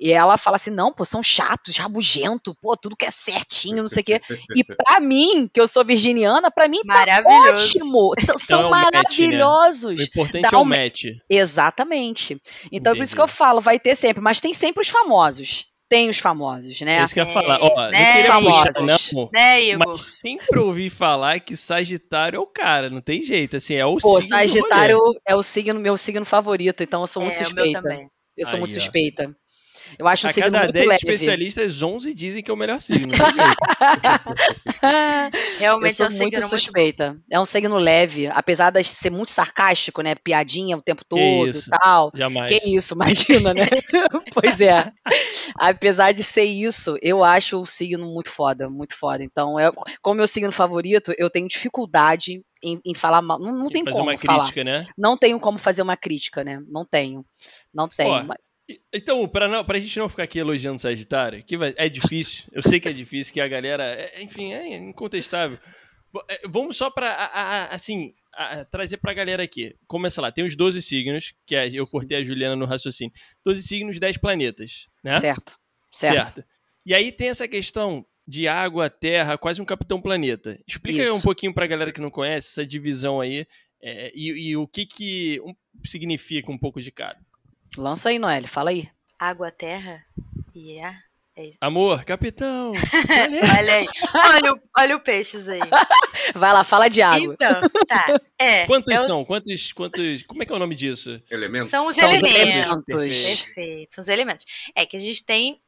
E 0.00 0.12
ela 0.12 0.36
fala 0.38 0.56
assim: 0.56 0.70
não, 0.70 0.92
pô, 0.92 1.04
são 1.04 1.22
chatos, 1.22 1.76
rabugento, 1.76 2.54
pô, 2.62 2.76
tudo 2.76 2.96
que 2.96 3.04
é 3.04 3.10
certinho, 3.10 3.82
não 3.82 3.88
sei 3.88 4.02
o 4.02 4.06
quê. 4.06 4.20
E 4.54 4.62
pra 4.62 5.00
mim, 5.00 5.50
que 5.52 5.60
eu 5.60 5.66
sou 5.66 5.84
virginiana, 5.84 6.50
pra 6.50 6.68
mim 6.68 6.80
tá 6.82 7.04
ótimo. 7.26 8.12
T- 8.14 8.38
São 8.38 8.62
é 8.62 8.66
um 8.66 8.70
match, 8.70 8.92
né? 8.92 8.98
maravilhosos. 9.02 10.00
O 10.00 10.02
importante 10.04 10.42
Dá 10.42 10.50
é 10.52 10.56
o 10.56 10.60
um- 10.60 10.64
match. 10.64 11.04
Exatamente. 11.28 12.40
Então, 12.70 12.94
por 12.94 13.02
isso 13.02 13.14
que 13.14 13.20
eu 13.20 13.24
Entendi. 13.24 13.38
falo, 13.38 13.60
vai 13.60 13.78
ter 13.78 13.94
sempre, 13.96 14.22
mas 14.22 14.40
tem 14.40 14.54
sempre 14.54 14.82
os 14.82 14.88
famosos. 14.88 15.66
Tem 15.88 16.10
os 16.10 16.18
famosos, 16.18 16.80
É 16.82 16.84
né? 16.84 17.02
isso 17.02 17.14
que 17.14 17.20
eu 17.20 17.24
ia 17.26 17.32
falar. 17.32 17.58
Ó, 17.62 17.74
não 17.74 17.90
né, 17.90 18.12
queria 18.12 18.34
puxar, 18.40 18.72
famosos. 18.74 19.12
não. 19.12 19.30
Né, 19.32 19.62
Igor? 19.64 19.88
Mas 19.88 20.02
sempre 20.20 20.58
ouvi 20.58 20.90
falar 20.90 21.40
que 21.40 21.56
Sagitário 21.56 22.36
é 22.36 22.40
o 22.40 22.46
cara, 22.46 22.90
não 22.90 23.00
tem 23.00 23.22
jeito, 23.22 23.56
assim, 23.56 23.74
é 23.74 23.86
o 23.86 23.96
Pô, 23.96 24.20
signo 24.20 24.28
Sagitário 24.36 24.98
é 25.26 25.34
o 25.34 25.42
signo, 25.42 25.80
meu 25.80 25.96
signo 25.96 26.26
favorito, 26.26 26.82
então 26.82 27.00
eu 27.00 27.06
sou 27.06 27.22
muito 27.22 27.40
é, 27.40 27.44
suspeita. 27.44 27.80
também. 27.80 28.06
Eu 28.36 28.44
sou 28.44 28.56
Aí, 28.56 28.60
muito 28.60 28.72
ó. 28.72 28.74
Suspeita. 29.88 29.96
Eu 29.98 30.08
acho 30.08 30.26
um 30.26 30.30
A 30.30 30.32
signo 30.32 30.50
cada 30.52 30.58
muito 30.64 30.72
10 30.72 30.86
leve. 30.86 30.98
especialistas, 31.02 31.82
11 31.82 32.14
dizem 32.14 32.42
que 32.42 32.50
é 32.50 32.54
o 32.54 32.56
melhor 32.56 32.80
signo, 32.80 33.06
não 33.06 33.18
tem 33.18 33.34
jeito. 33.34 33.58
eu 34.82 35.58
Realmente 35.60 35.94
sou 35.94 36.06
é 36.06 36.08
um 36.08 36.12
muito 36.12 36.18
signo 36.18 36.40
muito 36.40 36.48
suspeita. 36.48 37.16
É 37.30 37.40
um 37.40 37.44
signo 37.44 37.76
leve, 37.76 38.26
apesar 38.28 38.70
de 38.70 38.82
ser 38.84 39.10
muito 39.10 39.30
sarcástico, 39.30 40.02
né? 40.02 40.14
Piadinha 40.14 40.76
o 40.76 40.82
tempo 40.82 41.02
todo 41.08 41.48
isso. 41.48 41.68
e 41.68 41.78
tal. 41.78 42.10
Jamais. 42.14 42.50
Que 42.50 42.74
isso, 42.74 42.94
imagina, 42.98 43.54
né? 43.54 43.66
pois 44.34 44.60
é. 44.60 44.90
Apesar 45.58 46.12
de 46.12 46.22
ser 46.22 46.44
isso, 46.44 46.96
eu 47.02 47.22
acho 47.24 47.60
o 47.60 47.66
signo 47.66 48.06
muito 48.06 48.30
foda, 48.30 48.68
muito 48.68 48.96
foda. 48.96 49.22
Então, 49.22 49.58
eu, 49.58 49.72
como 50.02 50.16
meu 50.16 50.26
signo 50.26 50.52
favorito, 50.52 51.12
eu 51.18 51.30
tenho 51.30 51.48
dificuldade 51.48 52.42
em, 52.62 52.80
em 52.84 52.94
falar 52.94 53.22
mal. 53.22 53.38
Não, 53.38 53.52
não 53.52 53.66
tem 53.66 53.84
fazer 53.84 53.96
como 53.98 54.10
uma 54.10 54.18
falar. 54.18 54.38
crítica, 54.40 54.64
né? 54.64 54.86
Não 54.96 55.16
tenho 55.16 55.38
como 55.40 55.58
fazer 55.58 55.82
uma 55.82 55.96
crítica, 55.96 56.42
né? 56.44 56.60
Não 56.68 56.84
tenho. 56.84 57.24
Não 57.72 57.88
tenho. 57.88 58.10
Ó, 58.14 58.22
mas- 58.24 58.38
Então, 58.92 59.30
não, 59.50 59.64
pra 59.64 59.78
gente 59.78 59.98
não 59.98 60.08
ficar 60.08 60.24
aqui 60.24 60.38
elogiando 60.38 60.78
Sagitário, 60.80 61.42
que 61.42 61.56
vai- 61.56 61.74
é 61.76 61.88
difícil, 61.88 62.44
eu 62.52 62.62
sei 62.62 62.78
que 62.78 62.88
é 62.88 62.92
difícil, 62.92 63.32
que 63.32 63.40
a 63.40 63.48
galera, 63.48 63.82
é- 63.84 64.22
enfim, 64.22 64.52
é 64.52 64.76
incontestável. 64.76 65.58
É, 66.28 66.40
Vamos 66.48 66.76
só 66.76 66.90
pra, 66.90 67.10
a- 67.10 67.24
a- 67.26 67.42
a- 67.64 67.74
assim, 67.74 68.12
a- 68.34 68.60
a- 68.60 68.64
trazer 68.64 68.98
pra 68.98 69.14
galera 69.14 69.42
aqui. 69.42 69.74
Começa 69.86 70.20
lá, 70.20 70.30
tem 70.32 70.44
os 70.44 70.54
12 70.56 70.82
signos, 70.82 71.32
que 71.46 71.54
é- 71.54 71.68
eu 71.72 71.86
cortei 71.86 72.18
a 72.18 72.24
Juliana 72.24 72.56
no 72.56 72.66
raciocínio. 72.66 73.12
12 73.44 73.62
signos, 73.62 73.98
10 73.98 74.16
planetas, 74.18 74.86
né? 75.02 75.12
Certo. 75.18 75.54
Certo. 75.90 76.14
Certo. 76.34 76.44
E 76.84 76.94
aí 76.94 77.10
tem 77.12 77.28
essa 77.30 77.48
questão 77.48 78.04
de 78.26 78.46
água, 78.48 78.90
terra, 78.90 79.38
quase 79.38 79.60
um 79.62 79.64
capitão 79.64 80.00
planeta. 80.00 80.58
Explica 80.66 81.00
aí 81.00 81.06
Isso. 81.08 81.16
um 81.16 81.20
pouquinho 81.22 81.54
pra 81.54 81.66
galera 81.66 81.92
que 81.92 82.00
não 82.00 82.10
conhece 82.10 82.48
essa 82.48 82.66
divisão 82.66 83.20
aí 83.20 83.46
é, 83.82 84.10
e, 84.14 84.50
e 84.50 84.56
o 84.56 84.66
que 84.66 84.84
que 84.84 85.40
um- 85.42 85.54
significa 85.84 86.50
um 86.50 86.58
pouco 86.58 86.80
de 86.82 86.90
cada. 86.90 87.18
Lança 87.76 88.08
aí, 88.08 88.18
Noelle, 88.18 88.46
fala 88.46 88.70
aí. 88.70 88.88
Água, 89.18 89.50
terra 89.50 90.04
e 90.54 90.78
ar. 90.80 91.06
Amor, 91.60 92.04
capitão! 92.04 92.72
olha 93.60 93.74
aí. 93.74 93.86
Olha, 94.12 94.52
o- 94.54 94.60
olha 94.76 94.96
o 94.96 95.00
peixes 95.00 95.46
aí. 95.46 95.60
Vai 96.34 96.52
lá, 96.52 96.64
fala 96.64 96.88
de 96.88 97.00
água. 97.00 97.34
Então, 97.34 97.60
tá. 97.86 98.20
É, 98.36 98.66
Quantos 98.66 98.92
é 98.92 99.00
o- 99.00 99.04
são? 99.04 99.24
Quantos, 99.24 99.72
quantos. 99.72 100.24
Como 100.24 100.42
é 100.42 100.46
que 100.46 100.52
é 100.52 100.56
o 100.56 100.58
nome 100.58 100.74
disso? 100.74 101.22
Elemento. 101.30 101.68
São 101.68 101.86
os 101.86 101.94
São 101.94 102.12
os 102.12 102.22
elementos. 102.24 102.82
elementos. 102.88 103.42
Perfeito, 103.44 103.94
são 103.94 104.02
os 104.02 104.08
elementos. 104.08 104.44
É 104.74 104.84
que 104.84 104.96
a 104.96 105.00
gente 105.00 105.24
tem 105.24 105.60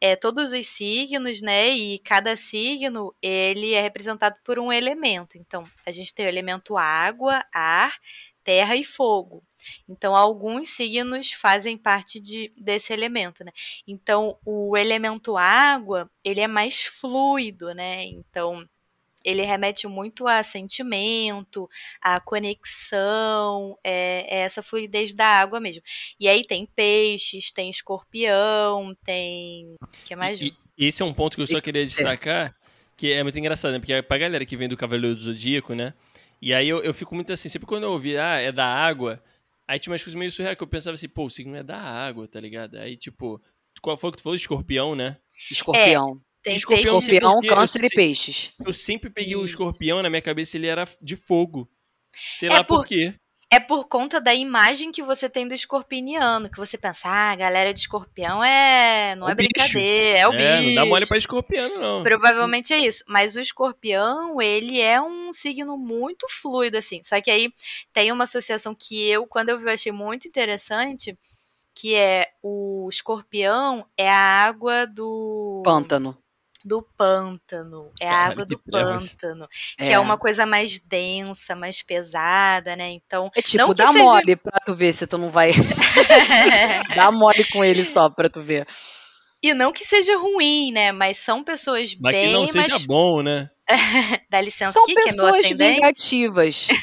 é, 0.00 0.14
todos 0.14 0.52
os 0.52 0.66
signos, 0.68 1.40
né? 1.40 1.70
E 1.70 1.98
cada 2.00 2.36
signo 2.36 3.12
ele 3.20 3.74
é 3.74 3.82
representado 3.82 4.36
por 4.44 4.60
um 4.60 4.72
elemento. 4.72 5.36
Então, 5.38 5.64
a 5.84 5.90
gente 5.90 6.14
tem 6.14 6.24
o 6.26 6.28
elemento 6.28 6.76
água, 6.76 7.44
ar, 7.52 7.92
terra 8.46 8.76
e 8.76 8.84
fogo. 8.84 9.42
Então, 9.88 10.14
alguns 10.14 10.68
signos 10.68 11.32
fazem 11.32 11.76
parte 11.76 12.20
de, 12.20 12.52
desse 12.56 12.92
elemento, 12.92 13.44
né? 13.44 13.50
Então, 13.88 14.38
o 14.44 14.76
elemento 14.76 15.36
água, 15.36 16.08
ele 16.22 16.40
é 16.40 16.46
mais 16.46 16.84
fluido, 16.84 17.74
né? 17.74 18.04
Então, 18.04 18.64
ele 19.24 19.42
remete 19.42 19.88
muito 19.88 20.28
a 20.28 20.40
sentimento, 20.44 21.68
a 22.00 22.20
conexão, 22.20 23.76
é, 23.82 24.24
é 24.28 24.38
essa 24.42 24.62
fluidez 24.62 25.12
da 25.12 25.26
água 25.26 25.58
mesmo. 25.58 25.82
E 26.20 26.28
aí 26.28 26.44
tem 26.46 26.64
peixes, 26.64 27.50
tem 27.50 27.68
escorpião, 27.68 28.96
tem. 29.04 29.74
O 29.82 29.88
que 30.04 30.14
mais? 30.14 30.40
E, 30.40 30.56
esse 30.78 31.02
é 31.02 31.04
um 31.04 31.12
ponto 31.12 31.34
que 31.34 31.42
eu 31.42 31.46
só 31.48 31.60
queria 31.60 31.84
destacar, 31.84 32.54
que 32.96 33.12
é 33.12 33.24
muito 33.24 33.38
engraçado, 33.38 33.72
né? 33.72 33.80
Porque 33.80 33.94
é 33.94 34.02
pra 34.02 34.18
galera 34.18 34.46
que 34.46 34.56
vem 34.56 34.68
do 34.68 34.76
Cavaleiro 34.76 35.16
do 35.16 35.22
Zodíaco, 35.22 35.74
né? 35.74 35.92
E 36.40 36.52
aí 36.54 36.68
eu, 36.68 36.82
eu 36.82 36.92
fico 36.94 37.14
muito 37.14 37.32
assim, 37.32 37.48
sempre 37.48 37.66
quando 37.66 37.84
eu 37.84 37.92
ouvi, 37.92 38.16
ah, 38.18 38.38
é 38.38 38.52
da 38.52 38.66
água, 38.66 39.22
aí 39.66 39.78
tinha 39.78 39.92
umas 39.92 40.02
coisas 40.02 40.18
meio 40.18 40.30
surreais 40.30 40.56
que 40.56 40.62
eu 40.62 40.68
pensava 40.68 40.94
assim, 40.94 41.08
pô, 41.08 41.24
o 41.26 41.30
signo 41.30 41.56
é 41.56 41.62
da 41.62 41.78
água, 41.78 42.28
tá 42.28 42.40
ligado? 42.40 42.76
Aí, 42.76 42.96
tipo, 42.96 43.40
qual 43.80 43.96
foi 43.96 44.08
o 44.10 44.12
que 44.12 44.18
tu 44.18 44.22
falou? 44.22 44.36
Escorpião, 44.36 44.94
né? 44.94 45.16
Escorpião. 45.50 46.20
Tem 46.42 46.54
escorpião 46.54 46.98
Escorpião, 46.98 47.40
eu 47.42 47.54
câncer 47.56 47.84
e 47.84 47.88
peixes. 47.88 48.52
Eu 48.64 48.72
sempre 48.72 49.10
peguei 49.10 49.34
o 49.34 49.40
Isso. 49.40 49.54
escorpião 49.54 50.00
na 50.02 50.08
minha 50.10 50.22
cabeça, 50.22 50.56
ele 50.56 50.66
era 50.68 50.84
de 51.02 51.16
fogo. 51.16 51.68
Sei 52.34 52.48
É 52.48 52.52
lá 52.52 52.62
por 52.64 52.78
por- 52.78 52.86
quê. 52.86 53.14
É 53.48 53.60
por 53.60 53.86
conta 53.86 54.20
da 54.20 54.34
imagem 54.34 54.90
que 54.90 55.02
você 55.04 55.28
tem 55.28 55.46
do 55.46 55.54
escorpioniano, 55.54 56.50
que 56.50 56.56
você 56.56 56.76
pensa, 56.76 57.08
ah, 57.08 57.30
a 57.30 57.36
galera 57.36 57.72
de 57.72 57.78
escorpião 57.78 58.42
é. 58.42 59.14
não 59.14 59.28
É 59.28 59.30
é, 59.30 59.34
o 59.34 59.36
bicho. 59.36 59.48
brincadeira, 59.54 60.18
é 60.18 60.28
o 60.28 60.32
É, 60.32 60.56
bicho. 60.56 60.68
não 60.68 60.74
dá 60.74 60.84
mole 60.84 61.06
pra 61.06 61.16
escorpião, 61.16 61.68
não. 61.78 62.02
Provavelmente 62.02 62.72
é 62.72 62.78
isso. 62.78 63.04
Mas 63.06 63.36
o 63.36 63.40
escorpião, 63.40 64.40
ele 64.42 64.80
é 64.80 65.00
um 65.00 65.32
signo 65.32 65.78
muito 65.78 66.26
fluido, 66.28 66.76
assim. 66.76 67.00
Só 67.04 67.20
que 67.20 67.30
aí 67.30 67.52
tem 67.92 68.10
uma 68.10 68.24
associação 68.24 68.74
que 68.74 69.08
eu, 69.08 69.24
quando 69.28 69.50
eu 69.50 69.58
vi, 69.58 69.66
eu 69.66 69.70
achei 69.74 69.92
muito 69.92 70.26
interessante, 70.26 71.16
que 71.72 71.94
é 71.94 72.26
o 72.42 72.88
escorpião 72.90 73.86
é 73.96 74.10
a 74.10 74.16
água 74.44 74.86
do 74.88 75.62
Pântano. 75.64 76.16
Do 76.66 76.82
pântano. 76.82 77.92
É 78.00 78.06
a 78.06 78.10
Caralho, 78.10 78.32
água 78.32 78.46
que 78.46 78.54
do 78.56 78.60
trevas. 78.70 79.08
pântano. 79.14 79.48
Que 79.78 79.84
é. 79.84 79.98
uma 79.98 80.18
coisa 80.18 80.44
mais 80.44 80.78
densa, 80.80 81.54
mais 81.54 81.80
pesada, 81.80 82.74
né? 82.74 82.90
Então. 82.90 83.30
É 83.36 83.40
tipo, 83.40 83.58
não 83.58 83.68
que 83.70 83.76
dá 83.76 83.92
seja- 83.92 84.04
mole 84.04 84.36
pra 84.36 84.58
tu 84.64 84.74
ver 84.74 84.92
se 84.92 85.06
tu 85.06 85.16
não 85.16 85.30
vai. 85.30 85.52
dá 86.94 87.10
mole 87.10 87.44
com 87.44 87.64
ele 87.64 87.84
só 87.84 88.08
pra 88.10 88.28
tu 88.28 88.40
ver. 88.40 88.66
e 89.42 89.54
não 89.54 89.72
que 89.72 89.84
seja 89.84 90.16
ruim, 90.18 90.72
né? 90.72 90.90
Mas 90.92 91.18
são 91.18 91.44
pessoas 91.44 91.94
Mas 92.00 92.14
que 92.14 92.20
bem 92.22 92.32
não 92.32 92.40
mais. 92.40 92.52
seja 92.52 92.78
bom, 92.86 93.22
né? 93.22 93.48
Dá 94.30 94.40
licença 94.40 94.72
São 94.72 94.82
aqui, 94.84 94.94
que 94.94 95.00
é 95.00 95.04
pessoas 95.04 95.36
ascendente. 95.36 95.74
vingativas. 95.74 96.68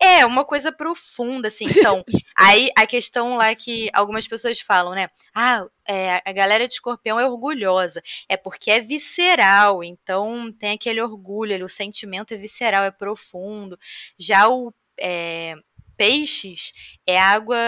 É, 0.00 0.24
uma 0.24 0.44
coisa 0.44 0.70
profunda, 0.70 1.48
assim. 1.48 1.64
Então, 1.64 2.04
aí 2.38 2.70
a 2.76 2.86
questão 2.86 3.36
lá 3.36 3.54
que 3.54 3.90
algumas 3.92 4.26
pessoas 4.26 4.60
falam, 4.60 4.94
né? 4.94 5.08
Ah, 5.34 5.66
é, 5.86 6.22
a 6.24 6.32
galera 6.32 6.66
de 6.66 6.74
escorpião 6.74 7.18
é 7.18 7.26
orgulhosa. 7.26 8.02
É 8.28 8.36
porque 8.36 8.70
é 8.70 8.80
visceral, 8.80 9.82
então 9.82 10.52
tem 10.52 10.72
aquele 10.72 11.00
orgulho, 11.00 11.64
o 11.64 11.68
sentimento 11.68 12.32
é 12.32 12.36
visceral, 12.36 12.84
é 12.84 12.90
profundo. 12.90 13.78
Já 14.18 14.48
o 14.48 14.72
é, 14.98 15.54
peixes 15.96 16.72
é 17.06 17.18
água 17.18 17.58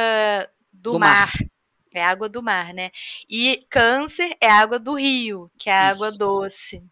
do, 0.73 0.93
Do 0.93 0.99
mar. 1.01 1.33
É 1.95 2.05
água 2.05 2.29
do 2.29 2.43
mar, 2.43 2.73
né? 2.73 2.91
E 3.29 3.67
câncer 3.71 4.37
é 4.41 4.49
água 4.49 4.79
do 4.79 4.95
rio, 4.95 5.51
que 5.59 5.71
é 5.71 5.73
água 5.73 6.09
Isso. 6.09 6.19
doce. 6.19 6.83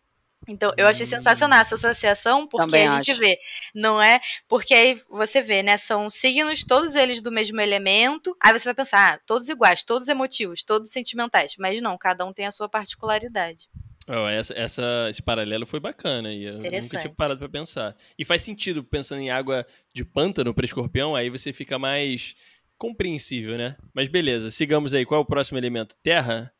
Então, 0.48 0.72
eu 0.76 0.86
achei 0.86 1.04
sensacional 1.04 1.60
essa 1.60 1.74
associação, 1.74 2.46
porque 2.46 2.64
Também 2.66 2.86
a 2.86 2.98
gente 2.98 3.10
acho. 3.10 3.20
vê, 3.20 3.36
não 3.74 4.00
é? 4.00 4.20
Porque 4.48 4.72
aí 4.74 5.00
você 5.10 5.42
vê, 5.42 5.62
né? 5.62 5.76
São 5.76 6.08
signos, 6.08 6.62
todos 6.64 6.94
eles 6.94 7.20
do 7.20 7.32
mesmo 7.32 7.60
elemento. 7.60 8.36
Aí 8.40 8.52
você 8.52 8.64
vai 8.64 8.74
pensar, 8.74 9.14
ah, 9.14 9.20
todos 9.26 9.48
iguais, 9.48 9.82
todos 9.82 10.06
emotivos, 10.08 10.62
todos 10.62 10.90
sentimentais. 10.92 11.54
Mas 11.58 11.80
não, 11.80 11.98
cada 11.98 12.24
um 12.24 12.32
tem 12.32 12.46
a 12.46 12.52
sua 12.52 12.68
particularidade. 12.68 13.68
Ó, 14.08 14.28
essa, 14.28 14.54
essa- 14.54 15.08
esse 15.10 15.20
paralelo 15.20 15.66
foi 15.66 15.80
bacana 15.80 16.32
e 16.32 16.44
eu 16.44 16.54
nunca 16.58 16.96
tinha 17.00 17.12
parado 17.16 17.40
pra 17.40 17.48
pensar. 17.48 17.96
E 18.16 18.24
faz 18.24 18.40
sentido 18.42 18.84
pensando 18.84 19.20
em 19.20 19.30
água 19.30 19.66
de 19.92 20.04
pântano 20.04 20.54
pra 20.54 20.64
escorpião, 20.64 21.16
aí 21.16 21.28
você 21.28 21.52
fica 21.52 21.76
mais 21.76 22.36
compreensível, 22.78 23.56
né? 23.58 23.76
Mas 23.92 24.08
beleza, 24.08 24.50
sigamos 24.50 24.94
aí. 24.94 25.04
Qual 25.04 25.18
é 25.20 25.22
o 25.22 25.26
próximo 25.26 25.58
elemento? 25.58 25.96
Terra? 26.04 26.52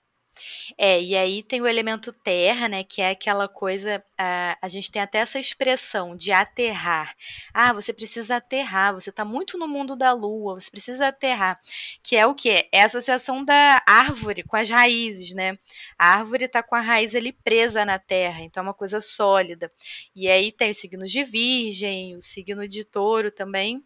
É, 0.79 1.01
e 1.01 1.16
aí 1.16 1.42
tem 1.42 1.61
o 1.61 1.66
elemento 1.66 2.12
terra, 2.12 2.68
né? 2.68 2.85
Que 2.85 3.03
é 3.03 3.11
aquela 3.11 3.49
coisa. 3.49 4.03
A, 4.18 4.57
a 4.61 4.68
gente 4.68 4.90
tem 4.90 5.01
até 5.03 5.18
essa 5.18 5.38
expressão 5.38 6.16
de 6.16 6.33
aterrar. 6.33 7.14
Ah, 7.53 7.72
você 7.72 7.92
precisa 7.92 8.37
aterrar, 8.37 8.94
você 8.94 9.11
está 9.11 9.25
muito 9.25 9.59
no 9.59 9.68
mundo 9.68 9.96
da 9.96 10.12
lua, 10.12 10.55
você 10.55 10.70
precisa 10.70 11.09
aterrar. 11.09 11.61
Que 12.03 12.16
é 12.16 12.27
o 12.27 12.35
quê? 12.35 12.68
É 12.72 12.83
a 12.83 12.87
associação 12.87 13.44
da 13.44 13.83
árvore 13.87 14.42
com 14.42 14.57
as 14.57 14.68
raízes, 14.68 15.33
né? 15.33 15.59
A 15.99 16.14
árvore 16.14 16.44
está 16.46 16.62
com 16.62 16.75
a 16.75 16.81
raiz 16.81 17.14
ali 17.14 17.33
presa 17.33 17.85
na 17.85 17.99
terra, 17.99 18.42
então 18.42 18.62
é 18.62 18.66
uma 18.66 18.75
coisa 18.75 19.01
sólida. 19.01 19.70
E 20.14 20.29
aí 20.29 20.53
tem 20.53 20.70
os 20.70 20.77
signos 20.77 21.11
de 21.11 21.25
virgem, 21.25 22.16
o 22.16 22.22
signo 22.22 22.66
de 22.68 22.85
touro 22.85 23.31
também. 23.31 23.85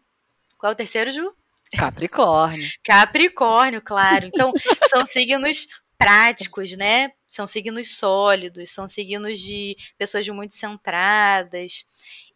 Qual 0.57 0.71
é 0.71 0.73
o 0.73 0.77
terceiro, 0.77 1.11
Ju? 1.11 1.33
Capricórnio. 1.77 2.69
Capricórnio, 2.83 3.81
claro. 3.81 4.25
Então, 4.25 4.51
são 4.89 5.05
signos 5.07 5.67
práticos, 6.03 6.71
né? 6.75 7.11
São 7.29 7.47
signos 7.47 7.95
sólidos, 7.95 8.69
são 8.71 8.87
signos 8.87 9.39
de 9.39 9.75
pessoas 9.97 10.27
muito 10.29 10.55
centradas. 10.55 11.85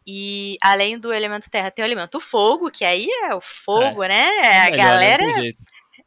E 0.08 0.58
além 0.62 0.98
do 1.00 1.12
elemento 1.12 1.50
terra, 1.50 1.72
tem 1.72 1.84
o 1.84 1.88
elemento 1.88 2.20
fogo, 2.20 2.70
que 2.72 2.86
aí 2.86 3.08
é 3.24 3.34
o 3.36 3.42
fogo, 3.42 4.04
né? 4.06 4.28
É 4.38 4.62
a 4.62 4.64
Melhor, 4.66 4.78
né? 4.78 4.78
galera. 4.78 5.54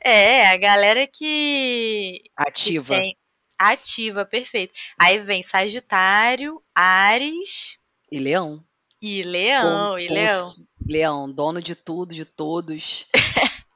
É, 0.04 0.46
a 0.48 0.56
galera 0.56 1.06
que, 1.08 2.20
que 2.22 2.30
Ativa. 2.36 2.94
tem 2.94 3.16
ativa, 3.58 4.24
perfeito. 4.24 4.72
Aí 4.96 5.18
vem 5.18 5.42
Sagitário, 5.42 6.62
Ares 6.72 7.76
E 8.10 8.20
leão. 8.20 8.64
e 9.02 9.22
Leão, 9.24 9.90
Com- 9.90 9.98
e 9.98 10.06
com 10.06 10.14
Leão. 10.14 10.48
Leão, 10.86 11.32
dono 11.32 11.60
de 11.60 11.74
tudo, 11.74 12.14
de 12.14 12.24
todos. 12.24 13.04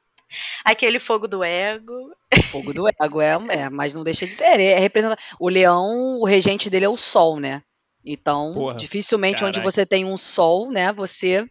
Aquele 0.64 0.98
fogo 1.00 1.26
do 1.26 1.42
ego. 1.42 2.14
Fogo 2.52 2.74
do 2.74 2.86
ego, 2.86 3.20
é, 3.20 3.36
é, 3.48 3.70
mas 3.70 3.94
não 3.94 4.04
deixa 4.04 4.26
de 4.26 4.34
ser. 4.34 4.60
É, 4.60 4.78
representa... 4.78 5.18
O 5.40 5.48
leão, 5.48 6.20
o 6.20 6.24
regente 6.26 6.68
dele 6.68 6.84
é 6.84 6.88
o 6.88 6.96
sol, 6.96 7.40
né? 7.40 7.62
Então, 8.04 8.52
Porra, 8.52 8.76
dificilmente 8.76 9.44
onde 9.44 9.58
caraca. 9.58 9.70
você 9.70 9.86
tem 9.86 10.04
um 10.04 10.16
sol, 10.16 10.70
né? 10.70 10.92
Você. 10.92 11.48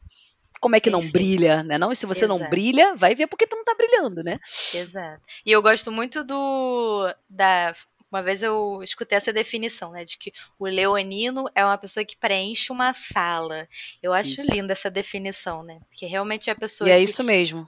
Como 0.60 0.76
é 0.76 0.80
que 0.80 0.92
não 0.92 1.02
brilha, 1.10 1.64
né? 1.64 1.78
Não, 1.80 1.92
e 1.92 1.96
se 1.96 2.06
você 2.06 2.28
não 2.28 2.36
Exato. 2.36 2.52
brilha, 2.52 2.96
vai 2.96 3.16
ver 3.16 3.26
porque 3.26 3.48
tu 3.48 3.56
não 3.56 3.64
tá 3.64 3.74
brilhando, 3.74 4.22
né? 4.24 4.38
Exato. 4.76 5.22
E 5.44 5.52
eu 5.52 5.62
gosto 5.62 5.92
muito 5.92 6.24
do 6.24 7.12
da 7.28 7.74
uma 8.12 8.22
vez 8.22 8.44
eu 8.44 8.82
escutei 8.84 9.18
essa 9.18 9.32
definição, 9.32 9.92
né, 9.92 10.04
de 10.04 10.18
que 10.18 10.34
o 10.60 10.66
leonino 10.66 11.46
é 11.56 11.64
uma 11.64 11.78
pessoa 11.78 12.04
que 12.04 12.18
preenche 12.18 12.70
uma 12.70 12.94
sala. 12.94 13.66
Eu 14.04 14.12
acho 14.12 14.34
Isso. 14.34 14.54
linda 14.54 14.74
essa 14.74 14.92
definição, 14.92 15.64
né? 15.64 15.80
Que 15.96 16.06
realmente 16.06 16.50
é 16.50 16.54
a 16.54 16.56
pessoa 16.56 16.90
E 16.90 16.92
é 16.92 16.98
que 16.98 17.06
isso 17.06 17.24
mesmo. 17.24 17.66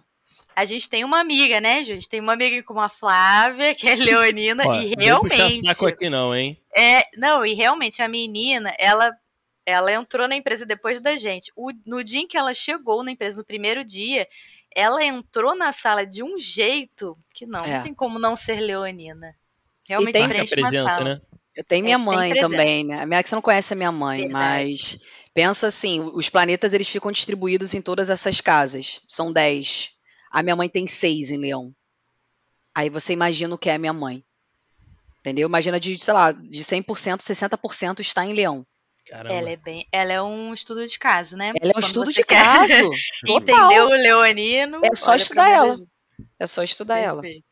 A 0.55 0.65
gente 0.65 0.89
tem 0.89 1.03
uma 1.03 1.19
amiga, 1.19 1.59
né, 1.61 1.83
Ju? 1.83 1.91
A 1.91 1.95
gente 1.95 2.09
tem 2.09 2.19
uma 2.19 2.33
amiga 2.33 2.61
como 2.63 2.79
a 2.81 2.89
Flávia, 2.89 3.73
que 3.75 3.87
é 3.87 3.95
leonina 3.95 4.63
e 4.83 4.95
não 4.95 5.21
realmente 5.21 5.59
puxar 5.59 5.73
saco 5.73 5.87
aqui 5.87 6.09
não, 6.09 6.35
hein? 6.35 6.59
é, 6.75 7.03
não, 7.17 7.45
e 7.45 7.53
realmente 7.53 8.01
a 8.01 8.07
menina, 8.07 8.73
ela 8.77 9.11
ela 9.65 9.93
entrou 9.93 10.27
na 10.27 10.35
empresa 10.35 10.65
depois 10.65 10.99
da 10.99 11.15
gente. 11.15 11.49
O- 11.55 11.71
no 11.85 12.03
dia 12.03 12.19
em 12.19 12.27
que 12.27 12.35
ela 12.37 12.53
chegou 12.53 13.01
na 13.01 13.11
empresa, 13.11 13.37
no 13.37 13.45
primeiro 13.45 13.81
dia, 13.85 14.27
ela 14.75 15.01
entrou 15.01 15.55
na 15.55 15.71
sala 15.71 16.05
de 16.05 16.21
um 16.21 16.37
jeito 16.37 17.17
que 17.33 17.45
não, 17.45 17.59
É. 17.65 17.77
não 17.77 17.83
tem 17.83 17.93
como 17.93 18.19
não 18.19 18.35
ser 18.35 18.59
leonina. 18.59 19.33
Realmente 19.87 20.11
tem- 20.13 20.27
Marca 20.27 20.41
a 20.43 20.47
presença, 20.47 20.89
sala. 20.89 21.03
né? 21.15 21.21
Eu 21.55 21.63
tenho 21.63 21.83
minha 21.85 21.95
É, 21.95 21.97
tem 21.97 22.05
mãe 22.05 22.33
também, 22.35 22.83
né? 22.83 23.01
A 23.01 23.05
minha 23.05 23.23
que 23.23 23.29
você 23.29 23.35
não 23.35 23.41
conhece 23.41 23.71
a 23.71 23.75
minha 23.77 23.91
mãe, 23.91 24.23
Verdade. 24.23 24.63
mas 24.65 24.97
pensa 25.33 25.67
assim, 25.67 26.01
os 26.13 26.27
planetas 26.27 26.73
eles 26.73 26.89
ficam 26.89 27.09
distribuídos 27.11 27.73
em 27.73 27.81
todas 27.81 28.09
essas 28.09 28.41
casas. 28.41 28.99
São 29.07 29.31
10. 29.31 29.91
A 30.33 30.41
minha 30.41 30.55
mãe 30.55 30.67
tem 30.67 30.87
seis 30.87 31.29
em 31.31 31.37
Leão. 31.37 31.73
Aí 32.73 32.89
você 32.89 33.13
imagina 33.13 33.53
o 33.53 33.57
que 33.57 33.69
é 33.69 33.75
a 33.75 33.77
minha 33.77 33.93
mãe. 33.93 34.23
Entendeu? 35.19 35.47
Imagina 35.47 35.79
de, 35.79 35.97
sei 36.03 36.13
lá, 36.13 36.31
de 36.31 36.63
100%, 36.63 37.19
60% 37.21 37.99
está 37.99 38.25
em 38.25 38.33
Leão. 38.33 38.65
Caramba. 39.05 39.35
Ela 39.35 39.49
é 39.51 39.55
bem, 39.55 39.87
ela 39.91 40.11
é 40.11 40.21
um 40.21 40.53
estudo 40.53 40.87
de 40.87 40.97
caso, 40.97 41.37
né? 41.37 41.53
Ela 41.61 41.67
é 41.67 41.67
um 41.69 41.71
Quando 41.73 41.83
estudo 41.85 42.11
de 42.11 42.23
quer 42.23 42.43
caso. 42.43 42.91
Entendeu 43.27 43.85
o 43.87 43.89
leonino? 43.91 44.81
É 44.83 44.95
só 44.95 45.11
olha 45.11 45.17
estudar 45.17 45.49
ela. 45.49 45.75
Ju. 45.75 45.87
É 46.39 46.47
só 46.47 46.63
estudar 46.63 46.97
ela. 46.97 47.21
Perfeito. 47.21 47.45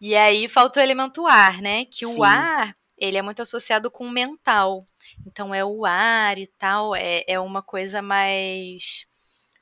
E 0.00 0.14
aí 0.16 0.48
falta 0.48 0.80
o 0.80 0.82
elemento 0.82 1.26
ar, 1.26 1.60
né? 1.62 1.84
Que 1.84 2.04
Sim. 2.04 2.18
o 2.18 2.24
ar, 2.24 2.74
ele 2.96 3.16
é 3.16 3.22
muito 3.22 3.42
associado 3.42 3.90
com 3.90 4.06
o 4.06 4.10
mental. 4.10 4.86
Então 5.26 5.54
é 5.54 5.64
o 5.64 5.84
ar 5.86 6.36
e 6.38 6.46
tal, 6.58 6.94
é, 6.96 7.22
é 7.28 7.38
uma 7.38 7.62
coisa 7.62 8.02
mais. 8.02 9.06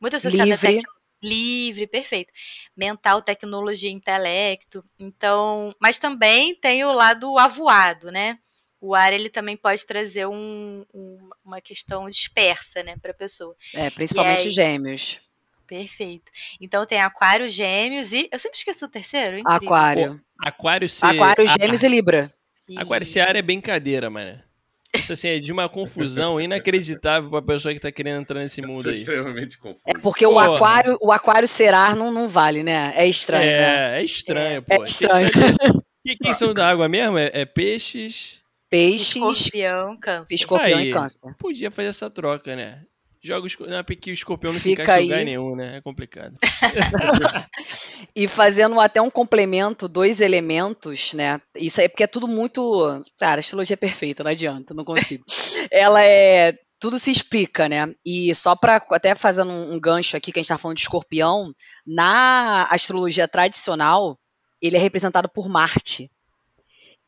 Muito 0.01 0.17
associada 0.17 0.45
Livre. 0.45 0.67
a 0.69 0.71
tec- 0.83 0.96
livre, 1.27 1.87
perfeito. 1.87 2.33
Mental, 2.77 3.21
tecnologia, 3.23 3.91
intelecto. 3.91 4.85
Então. 4.99 5.75
Mas 5.81 5.99
também 5.99 6.55
tem 6.55 6.85
o 6.85 6.93
lado 6.93 7.39
avoado, 7.39 8.11
né? 8.11 8.39
O 8.81 8.95
ar 8.95 9.13
ele 9.13 9.29
também 9.31 9.57
pode 9.57 9.85
trazer 9.87 10.27
um- 10.27 10.85
um- 10.95 11.31
uma 11.45 11.61
questão 11.61 12.07
dispersa, 12.09 12.83
né, 12.83 12.95
para 13.01 13.11
a 13.11 13.15
pessoa. 13.15 13.57
É, 13.75 13.91
principalmente 13.91 14.45
aí? 14.45 14.51
gêmeos. 14.51 15.19
Perfeito. 15.67 16.31
Então 16.61 16.87
tem 16.87 17.01
Aquário, 17.01 17.49
Gêmeos 17.49 18.13
e 18.13 18.29
eu 18.31 18.39
sempre 18.39 18.59
esqueço 18.59 18.85
o 18.85 18.89
terceiro. 18.89 19.39
incrível. 19.39 19.67
Aquário. 19.67 20.21
Aquário 20.41 20.89
ser. 20.89 21.07
Aquário, 21.07 21.45
a- 21.45 21.59
gêmeos 21.59 21.83
e 21.83 21.89
Libra. 21.89 22.33
Aquário 22.77 23.07
ser 23.07 23.21
ar 23.21 23.35
é 23.35 23.43
brincadeira, 23.43 24.09
mano. 24.09 24.41
Isso 24.99 25.13
assim 25.13 25.29
é 25.29 25.39
de 25.39 25.53
uma 25.53 25.69
confusão 25.69 26.41
inacreditável 26.41 27.31
pra 27.31 27.43
pessoa 27.43 27.73
que 27.73 27.81
tá 27.81 27.91
querendo 27.93 28.21
entrar 28.21 28.41
nesse 28.41 28.63
mundo 28.63 28.89
aí. 28.89 28.95
extremamente 28.95 29.59
confuso. 29.59 29.83
É 29.87 29.95
porque 29.99 30.27
o 30.27 30.39
aquário, 30.39 30.97
o 31.01 31.13
aquário 31.13 31.47
ser 31.49 31.75
ar 31.75 31.95
não, 31.95 32.11
não 32.11 32.29
vale, 32.29 32.63
né? 32.63 32.93
É 32.95 33.07
estranho, 33.07 33.45
né? 33.45 33.97
É, 33.97 34.01
é 34.01 34.05
estranho, 34.05 34.63
pô. 34.63 34.75
É 34.75 34.89
estranho. 34.89 35.31
Quem, 36.05 36.17
quem 36.23 36.35
são 36.35 36.53
da 36.53 36.69
água 36.69 36.89
mesmo? 36.89 37.19
É, 37.19 37.31
é 37.33 37.45
peixes. 37.45 38.41
Peixes, 38.69 39.15
Escorpião, 39.17 39.97
câncer. 39.99 40.35
escorpião 40.35 40.79
Aí. 40.79 40.91
e 40.91 40.93
câncer. 40.93 41.35
Podia 41.39 41.71
fazer 41.71 41.89
essa 41.89 42.11
troca, 42.11 42.57
né? 42.57 42.83
Joga 43.27 43.49
o 43.49 43.67
não, 43.67 43.83
porque 43.83 44.13
o 44.13 44.15
escorpião 44.15 44.53
não 44.53 44.61
se 44.61 44.71
Fica 44.71 44.85
encaixa 44.85 45.01
em 45.01 45.05
lugar 45.05 45.25
nenhum, 45.25 45.57
né? 45.57 45.79
É 45.79 45.81
complicado. 45.81 46.37
E 48.15 48.27
fazendo 48.27 48.81
até 48.81 49.01
um 49.03 49.11
complemento, 49.11 49.87
dois 49.87 50.23
elementos, 50.23 51.13
né? 51.13 51.39
Isso 51.55 51.83
aí 51.83 51.89
porque 51.89 52.05
é 52.05 52.07
tudo 52.07 52.27
muito. 52.27 53.03
Cara, 53.19 53.39
a 53.39 53.41
astrologia 53.41 53.75
é 53.75 53.77
perfeita, 53.77 54.25
não 54.25 54.31
adianta, 54.31 54.73
não 54.73 54.85
consigo. 54.85 55.23
Ela 55.71 56.03
é. 56.03 56.57
Tudo 56.79 56.99
se 56.99 57.11
explica, 57.11 57.69
né? 57.69 57.95
E 58.05 58.35
só 58.35 58.57
para 58.57 58.77
até 58.91 59.15
fazendo 59.15 59.51
um, 59.51 59.75
um 59.75 59.81
gancho 59.81 60.17
aqui, 60.17 60.33
que 60.33 60.39
a 60.39 60.43
gente 60.43 60.49
tá 60.49 60.57
falando 60.57 60.77
de 60.77 60.83
escorpião, 60.83 61.53
na 61.87 62.65
astrologia 62.71 63.29
tradicional, 63.29 64.19
ele 64.63 64.77
é 64.77 64.81
representado 64.81 65.29
por 65.29 65.49
Marte. 65.49 66.11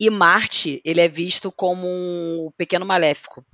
E 0.00 0.10
Marte, 0.10 0.80
ele 0.84 1.00
é 1.00 1.08
visto 1.08 1.50
como 1.50 1.86
um 1.86 2.50
pequeno 2.56 2.84
maléfico. 2.84 3.44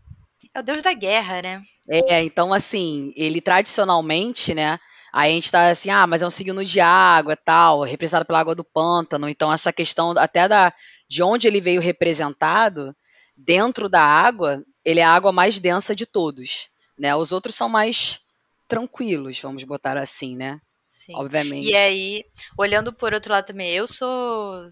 É 0.54 0.60
o 0.60 0.62
deus 0.62 0.82
da 0.82 0.92
guerra, 0.92 1.42
né? 1.42 1.62
É, 1.88 2.22
então 2.22 2.52
assim, 2.52 3.12
ele 3.16 3.40
tradicionalmente, 3.40 4.54
né? 4.54 4.78
Aí 5.12 5.30
a 5.30 5.34
gente 5.34 5.50
tá 5.50 5.68
assim, 5.68 5.90
ah, 5.90 6.06
mas 6.06 6.22
é 6.22 6.26
um 6.26 6.30
signo 6.30 6.64
de 6.64 6.80
água, 6.80 7.36
tal, 7.36 7.82
representado 7.82 8.24
pela 8.24 8.40
água 8.40 8.54
do 8.54 8.64
pântano. 8.64 9.28
Então 9.28 9.52
essa 9.52 9.72
questão 9.72 10.10
até 10.18 10.48
da 10.48 10.72
de 11.08 11.22
onde 11.22 11.46
ele 11.46 11.60
veio 11.60 11.80
representado 11.80 12.94
dentro 13.36 13.88
da 13.88 14.02
água, 14.02 14.64
ele 14.84 15.00
é 15.00 15.04
a 15.04 15.14
água 15.14 15.32
mais 15.32 15.58
densa 15.58 15.94
de 15.94 16.06
todos, 16.06 16.68
né? 16.98 17.14
Os 17.14 17.32
outros 17.32 17.54
são 17.54 17.68
mais 17.68 18.20
tranquilos, 18.66 19.40
vamos 19.40 19.62
botar 19.64 19.96
assim, 19.96 20.36
né? 20.36 20.60
Sim. 20.82 21.14
Obviamente. 21.16 21.68
E 21.68 21.76
aí, 21.76 22.24
olhando 22.58 22.92
por 22.92 23.12
outro 23.12 23.32
lado 23.32 23.46
também, 23.46 23.70
eu 23.70 23.86
sou 23.86 24.70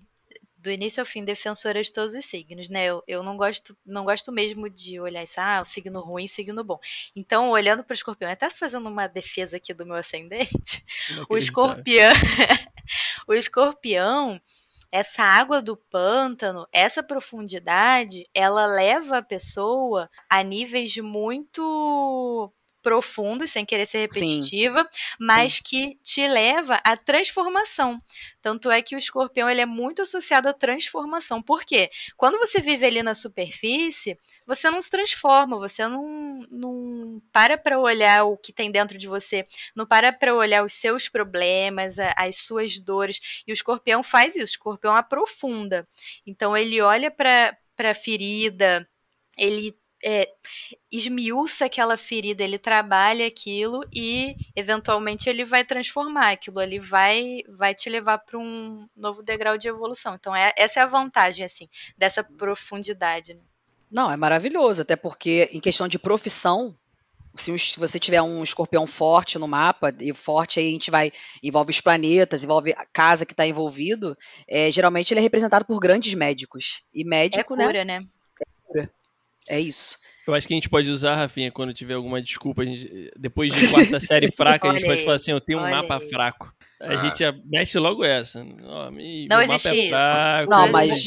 do 0.63 0.71
início 0.71 1.01
ao 1.01 1.07
fim 1.07 1.25
defensora 1.25 1.83
de 1.83 1.93
todos 1.93 2.15
os 2.15 2.25
signos, 2.25 2.69
né? 2.69 2.85
Eu, 2.85 3.03
eu 3.07 3.23
não 3.23 3.37
gosto 3.37 3.77
não 3.85 4.05
gosto 4.05 4.31
mesmo 4.31 4.71
de 4.71 5.01
olhar 5.01 5.23
isso, 5.23 5.41
ah, 5.41 5.61
o 5.61 5.65
signo 5.65 6.01
ruim, 6.01 6.29
signo 6.29 6.63
bom. 6.63 6.79
Então, 7.17 7.51
olhando 7.51 7.83
para 7.83 7.93
o 7.93 7.97
escorpião, 7.97 8.31
até 8.31 8.49
fazendo 8.49 8.89
uma 8.89 9.09
defesa 9.09 9.57
aqui 9.57 9.75
do 9.75 9.85
meu 9.85 9.97
ascendente, 9.97 10.85
o 11.29 11.37
escorpião, 11.37 12.13
o 13.27 13.35
escorpião, 13.35 14.41
essa 14.93 15.25
água 15.25 15.61
do 15.61 15.77
pântano, 15.77 16.69
essa 16.71 17.03
profundidade, 17.03 18.29
ela 18.33 18.65
leva 18.67 19.19
a 19.19 19.23
pessoa 19.23 20.09
a 20.31 20.43
níveis 20.43 20.97
muito 20.99 22.53
profundos, 22.83 23.51
sem 23.51 23.65
querer 23.65 23.87
ser 23.87 24.09
Sim. 24.11 24.27
repetitiva, 24.27 24.89
mas 25.21 25.61
que 25.61 25.97
te 26.03 26.27
leva 26.27 26.75
à 26.85 26.97
transformação. 26.97 28.03
Tanto 28.41 28.71
é 28.71 28.83
que 28.83 28.95
o 28.95 28.99
escorpião 28.99 29.49
ele 29.49 29.61
é 29.61 29.67
muito 29.67 30.03
associado 30.03 30.49
à 30.49 30.53
transformação. 30.53 31.41
Por 31.41 31.65
quê? 31.65 31.91
Quando 32.17 32.39
você 32.39 32.61
vive 32.61 32.85
ali 32.85 33.03
na 33.03 33.15
superfície, 33.15 34.17
você 34.47 34.69
não 34.69 34.83
se 34.83 34.91
transforma, 34.91 35.57
você 35.57 35.87
não, 35.87 36.45
não 36.51 37.23
para 37.33 37.57
para 37.57 37.79
olhar 37.79 38.25
o 38.25 38.37
que 38.37 38.53
tem 38.53 38.71
dentro 38.71 38.99
de 38.99 39.07
você, 39.07 39.47
não 39.75 39.87
para 39.87 40.13
para 40.13 40.35
olhar 40.35 40.65
os 40.65 40.73
seus 40.73 41.09
problemas, 41.09 41.97
as 42.17 42.37
suas 42.37 42.79
dores. 42.79 43.21
E 43.47 43.53
o 43.53 43.55
escorpião 43.55 44.03
faz 44.03 44.35
isso, 44.35 44.43
o 44.43 44.45
escorpião 44.45 44.97
aprofunda. 44.97 45.89
Então 46.27 46.57
ele 46.57 46.81
olha 46.81 47.11
para 47.11 47.57
a 47.79 47.95
ferida, 47.95 48.89
ele 49.37 49.77
é, 50.05 50.29
esmiuça 50.91 51.67
aquela 51.67 51.97
ferida, 51.97 52.43
ele 52.43 52.59
trabalha 52.59 53.27
aquilo 53.27 53.81
e 53.95 54.37
eventualmente 54.55 55.29
ele 55.29 55.45
vai 55.45 55.65
transformar 55.65 56.33
aquilo 56.33 56.59
ali, 56.59 56.79
vai 56.79 57.43
vai 57.49 57.75
te 57.75 57.89
levar 57.89 58.19
para 58.19 58.39
um 58.39 58.87
novo 58.97 59.23
degrau 59.23 59.57
de 59.57 59.69
evolução. 59.69 60.15
Então 60.15 60.35
é, 60.35 60.53
essa 60.57 60.81
é 60.81 60.83
a 60.83 60.87
vantagem 60.87 61.45
assim 61.45 61.69
dessa 61.97 62.23
profundidade. 62.23 63.35
né? 63.35 63.41
Não, 63.91 64.11
é 64.11 64.17
maravilhoso, 64.17 64.83
até 64.83 64.97
porque 64.97 65.51
em 65.53 65.61
questão 65.61 65.87
de 65.87 65.99
profissão, 65.99 66.75
se, 67.35 67.53
você 67.79 67.99
tiver 67.99 68.23
um 68.23 68.43
escorpião 68.43 68.87
forte 68.87 69.39
no 69.39 69.47
mapa, 69.47 69.95
e 70.01 70.15
forte 70.15 70.59
aí 70.59 70.69
a 70.69 70.71
gente 70.71 70.91
vai, 70.91 71.13
envolve 71.43 71.71
os 71.71 71.81
planetas, 71.81 72.43
envolve 72.43 72.73
a 72.73 72.87
casa 72.87 73.27
que 73.27 73.33
está 73.33 73.47
envolvido, 73.47 74.17
é, 74.49 74.71
geralmente 74.71 75.13
ele 75.13 75.21
é 75.21 75.23
representado 75.23 75.65
por 75.65 75.79
grandes 75.79 76.15
médicos. 76.15 76.83
E 76.95 77.03
É 77.03 77.05
médico, 77.05 77.55
né? 77.55 77.67
cura, 77.67 77.85
né? 77.85 78.07
É 78.75 78.89
isso. 79.61 79.97
Eu 80.27 80.35
acho 80.35 80.47
que 80.47 80.55
a 80.55 80.57
gente 80.57 80.69
pode 80.69 80.89
usar, 80.89 81.17
Rafinha, 81.17 81.51
quando 81.51 81.75
tiver 81.75 81.95
alguma 81.95 82.23
desculpa. 82.23 82.63
a 82.63 82.65
gente- 82.65 83.11
depois 83.19 83.53
de 83.53 83.69
quarta 83.69 83.99
série 83.99 84.31
fraca, 84.33 84.69
a 84.69 84.73
gente 84.73 84.87
pode 84.87 85.03
falar 85.05 85.17
assim: 85.17 85.33
eu 85.33 85.41
tenho 85.41 85.59
um 85.59 85.69
mapa 85.71 85.99
aí. 85.99 86.09
fraco. 86.09 86.53
A 86.81 86.95
Ah. 86.95 86.97
gente 86.97 87.23
mexe 87.45 87.79
logo 87.79 88.05
essa. 88.05 88.45
Ó, 88.65 88.91
ih, 88.99 89.27
Não 89.29 89.43
existe 89.43 89.69
é 89.69 89.75
isso. 89.77 89.89
fraco, 89.91 90.51
Não, 90.51 90.71
mas-. 90.71 91.05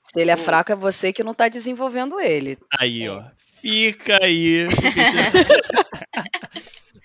Se 0.00 0.20
ele 0.20 0.30
é 0.30 0.36
fraco, 0.36 0.72
é 0.72 0.76
você 0.76 1.12
que 1.12 1.22
não 1.22 1.32
está 1.32 1.48
desenvolvendo 1.48 2.18
ele. 2.20 2.58
Aí, 2.80 3.08
ó. 3.08 3.22
Fica 3.60 4.24
aí. 4.24 4.66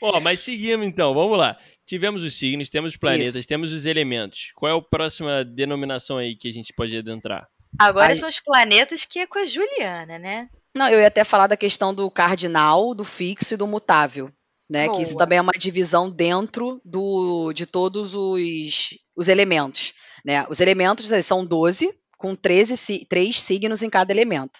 Ó, 0.01 0.19
mas 0.19 0.41
seguimos 0.41 0.85
então, 0.85 1.13
vamos 1.13 1.37
lá. 1.37 1.55
Tivemos 1.85 2.23
os 2.23 2.35
signos, 2.37 2.69
temos 2.69 2.93
os 2.93 2.97
planetas, 2.97 3.35
Isso. 3.35 3.47
temos 3.47 3.71
os 3.71 3.85
elementos. 3.85 4.51
Qual 4.55 4.71
é 4.71 4.77
a 4.77 4.81
próxima 4.81 5.43
denominação 5.45 6.17
aí 6.17 6.35
que 6.35 6.47
a 6.49 6.51
gente 6.51 6.73
pode 6.73 6.97
adentrar? 6.97 7.47
Agora 7.79 8.15
são 8.15 8.29
os 8.29 8.39
planetas 8.39 9.05
que 9.05 9.19
é 9.19 9.27
com 9.27 9.39
a 9.39 9.45
Juliana, 9.45 10.17
né? 10.19 10.49
Não, 10.75 10.89
eu 10.89 10.99
ia 10.99 11.07
até 11.07 11.23
falar 11.23 11.47
da 11.47 11.57
questão 11.57 11.93
do 11.93 12.09
cardinal, 12.09 12.93
do 12.95 13.03
fixo 13.03 13.53
e 13.53 13.57
do 13.57 13.67
mutável. 13.67 14.29
Né, 14.69 14.87
que 14.87 15.01
isso 15.01 15.17
também 15.17 15.37
é 15.37 15.41
uma 15.41 15.51
divisão 15.51 16.09
dentro 16.09 16.81
do, 16.85 17.51
de 17.53 17.65
todos 17.65 18.15
os, 18.15 18.89
os 19.15 19.27
elementos. 19.27 19.93
Né? 20.25 20.45
Os 20.49 20.61
elementos 20.61 21.11
eles 21.11 21.25
são 21.25 21.45
12, 21.45 21.93
com 22.17 22.33
13, 22.33 22.77
si- 22.77 23.05
três 23.07 23.39
signos 23.39 23.83
em 23.83 23.89
cada 23.89 24.11
elemento. 24.11 24.59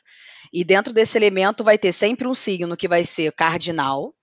E 0.51 0.63
dentro 0.63 0.93
desse 0.93 1.17
elemento 1.17 1.63
vai 1.63 1.77
ter 1.77 1.91
sempre 1.93 2.27
um 2.27 2.33
signo 2.33 2.75
que 2.77 2.87
vai 2.87 3.01
ser 3.03 3.31
cardinal, 3.31 4.13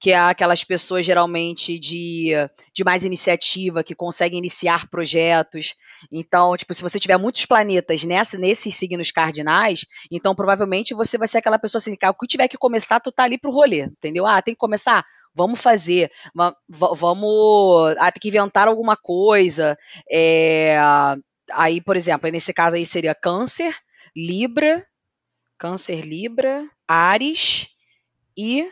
que 0.00 0.12
é 0.12 0.18
aquelas 0.18 0.64
pessoas 0.64 1.04
geralmente 1.04 1.78
de, 1.78 2.30
de 2.74 2.82
mais 2.84 3.04
iniciativa, 3.04 3.84
que 3.84 3.94
conseguem 3.94 4.38
iniciar 4.38 4.88
projetos. 4.88 5.74
Então, 6.10 6.56
tipo, 6.56 6.72
se 6.72 6.82
você 6.82 6.98
tiver 6.98 7.18
muitos 7.18 7.44
planetas 7.44 8.02
nessa, 8.04 8.38
nesses 8.38 8.74
signos 8.74 9.10
cardinais, 9.10 9.84
então 10.10 10.34
provavelmente 10.34 10.94
você 10.94 11.18
vai 11.18 11.28
ser 11.28 11.38
aquela 11.38 11.58
pessoa 11.58 11.78
assim, 11.78 11.94
cara, 11.96 12.12
o 12.12 12.16
que 12.16 12.26
tiver 12.26 12.48
que 12.48 12.56
começar, 12.58 12.98
tu 13.00 13.12
tá 13.12 13.24
ali 13.24 13.38
pro 13.38 13.50
rolê, 13.52 13.82
entendeu? 13.82 14.26
Ah, 14.26 14.40
tem 14.40 14.54
que 14.54 14.58
começar? 14.58 15.04
Vamos 15.34 15.60
fazer, 15.60 16.10
va- 16.34 16.56
va- 16.68 16.94
vamos, 16.94 17.94
ah, 17.98 18.10
tem 18.10 18.20
que 18.20 18.28
inventar 18.28 18.66
alguma 18.68 18.96
coisa. 18.96 19.76
É, 20.10 20.76
aí, 21.52 21.80
por 21.80 21.96
exemplo, 21.96 22.30
nesse 22.30 22.52
caso 22.52 22.76
aí 22.76 22.84
seria 22.86 23.14
Câncer, 23.14 23.74
Libra, 24.16 24.84
Câncer, 25.58 26.02
Libra, 26.04 26.64
Ares 26.88 27.68
e 28.36 28.68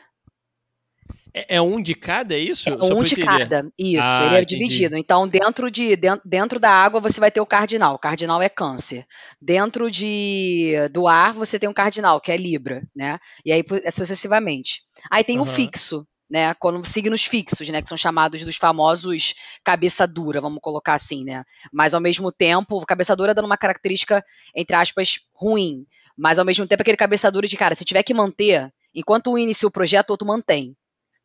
É, 1.34 1.56
é 1.56 1.62
um 1.62 1.80
de 1.80 1.94
cada, 1.94 2.34
é 2.34 2.38
isso? 2.38 2.68
é 2.68 2.72
um 2.72 3.02
de 3.02 3.16
cada. 3.16 3.70
Isso, 3.78 3.98
Ah, 4.02 4.26
ele 4.26 4.34
é 4.36 4.42
entendi. 4.42 4.56
dividido. 4.66 4.96
Então, 4.96 5.28
dentro 5.28 5.70
de 5.70 5.94
den- 5.96 6.20
dentro 6.24 6.58
da 6.58 6.70
água 6.70 7.00
você 7.00 7.20
vai 7.20 7.30
ter 7.30 7.40
o 7.40 7.46
cardinal. 7.46 7.94
O 7.94 7.98
cardinal 7.98 8.40
é 8.42 8.48
câncer. 8.48 9.04
Dentro 9.40 9.90
de 9.90 10.74
do 10.92 11.06
ar 11.06 11.32
você 11.32 11.58
tem 11.58 11.68
um 11.68 11.72
cardinal, 11.74 12.20
que 12.20 12.32
é 12.32 12.36
Libra, 12.36 12.82
né? 12.94 13.18
E 13.44 13.52
aí 13.52 13.62
por- 13.62 13.80
sucessivamente. 13.90 14.82
Aí 15.10 15.22
tem 15.22 15.38
o 15.38 15.42
Aham. 15.42 15.52
fixo, 15.52 16.06
né? 16.30 16.54
Quando 16.54 16.84
signos 16.86 17.24
fixos, 17.24 17.68
né, 17.68 17.80
que 17.82 17.88
são 17.88 17.96
chamados 17.96 18.42
dos 18.44 18.56
famosos 18.56 19.34
cabeça 19.64 20.06
dura, 20.06 20.40
vamos 20.40 20.58
colocar 20.60 20.94
assim, 20.94 21.24
né? 21.24 21.44
Mas 21.72 21.94
ao 21.94 22.00
mesmo 22.00 22.32
tempo, 22.32 22.84
cabeça 22.86 23.14
dura 23.14 23.34
dando 23.34 23.46
uma 23.46 23.56
característica 23.56 24.24
entre 24.54 24.74
aspas 24.76 25.20
ruim, 25.34 25.86
mas 26.16 26.38
ao 26.38 26.44
mesmo 26.44 26.66
tempo 26.66 26.82
aquele 26.82 26.96
cabeça 26.96 27.30
dura 27.30 27.46
de 27.46 27.56
cara, 27.56 27.74
se 27.74 27.84
tiver 27.84 28.02
que 28.02 28.12
manter, 28.14 28.72
enquanto 28.94 29.30
um 29.32 29.38
inicia 29.38 29.68
o 29.68 29.70
projeto, 29.72 30.10
o 30.10 30.12
outro 30.14 30.26
mantém. 30.26 30.74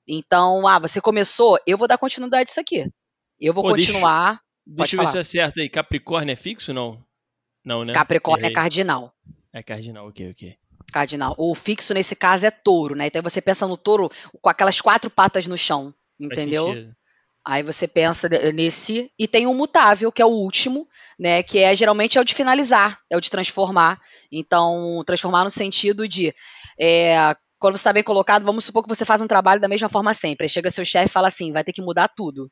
Então, 0.07 0.67
ah, 0.67 0.79
você 0.79 0.99
começou, 0.99 1.59
eu 1.65 1.77
vou 1.77 1.87
dar 1.87 1.97
continuidade 1.97 2.49
a 2.49 2.51
isso 2.51 2.59
aqui. 2.59 2.89
Eu 3.39 3.53
vou 3.53 3.63
Pô, 3.63 3.73
deixa 3.73 3.91
continuar. 3.91 4.41
Deixa 4.65 4.95
eu 4.95 4.99
ver 4.99 5.07
se 5.07 5.17
eu 5.17 5.21
acerto 5.21 5.59
aí. 5.59 5.69
Capricórnio 5.69 6.31
é 6.33 6.35
fixo 6.35 6.73
não? 6.73 7.03
Não, 7.63 7.83
né? 7.83 7.93
Capricórnio 7.93 8.43
é 8.43 8.47
Errei. 8.47 8.53
é 8.53 8.55
cardinal. 8.55 9.13
É 9.51 9.63
cardinal, 9.63 10.07
ok, 10.07 10.31
ok. 10.31 10.55
Cardinal. 10.91 11.35
O 11.37 11.55
fixo 11.55 11.93
nesse 11.93 12.15
caso 12.15 12.45
é 12.45 12.51
touro, 12.51 12.95
né? 12.95 13.07
Então 13.07 13.21
você 13.21 13.41
pensa 13.41 13.67
no 13.67 13.77
touro 13.77 14.09
com 14.41 14.49
aquelas 14.49 14.79
quatro 14.79 15.09
patas 15.09 15.47
no 15.47 15.57
chão, 15.57 15.93
entendeu? 16.19 16.73
Aí 17.45 17.61
você 17.61 17.87
pensa 17.87 18.29
nesse 18.53 19.11
e 19.19 19.27
tem 19.27 19.45
o 19.45 19.53
mutável, 19.53 20.11
que 20.13 20.21
é 20.21 20.25
o 20.25 20.29
último, 20.29 20.87
né, 21.19 21.43
que 21.43 21.59
é 21.59 21.75
geralmente 21.75 22.17
é 22.17 22.21
o 22.21 22.23
de 22.23 22.33
finalizar, 22.33 23.01
é 23.09 23.17
o 23.17 23.19
de 23.19 23.29
transformar. 23.29 23.99
Então, 24.31 25.03
transformar 25.05 25.43
no 25.43 25.51
sentido 25.51 26.07
de 26.07 26.33
é, 26.79 27.35
quando 27.63 27.77
você 27.77 27.79
está 27.79 27.93
bem 27.93 28.03
colocado, 28.03 28.43
vamos 28.43 28.65
supor 28.65 28.83
que 28.83 28.89
você 28.89 29.05
faz 29.05 29.21
um 29.21 29.27
trabalho 29.27 29.61
da 29.61 29.69
mesma 29.69 29.87
forma 29.87 30.13
sempre. 30.13 30.43
Aí 30.43 30.49
chega 30.49 30.69
seu 30.69 30.83
chefe 30.83 31.05
e 31.05 31.09
fala 31.09 31.29
assim: 31.29 31.53
vai 31.53 31.63
ter 31.63 31.71
que 31.71 31.81
mudar 31.81 32.09
tudo. 32.09 32.51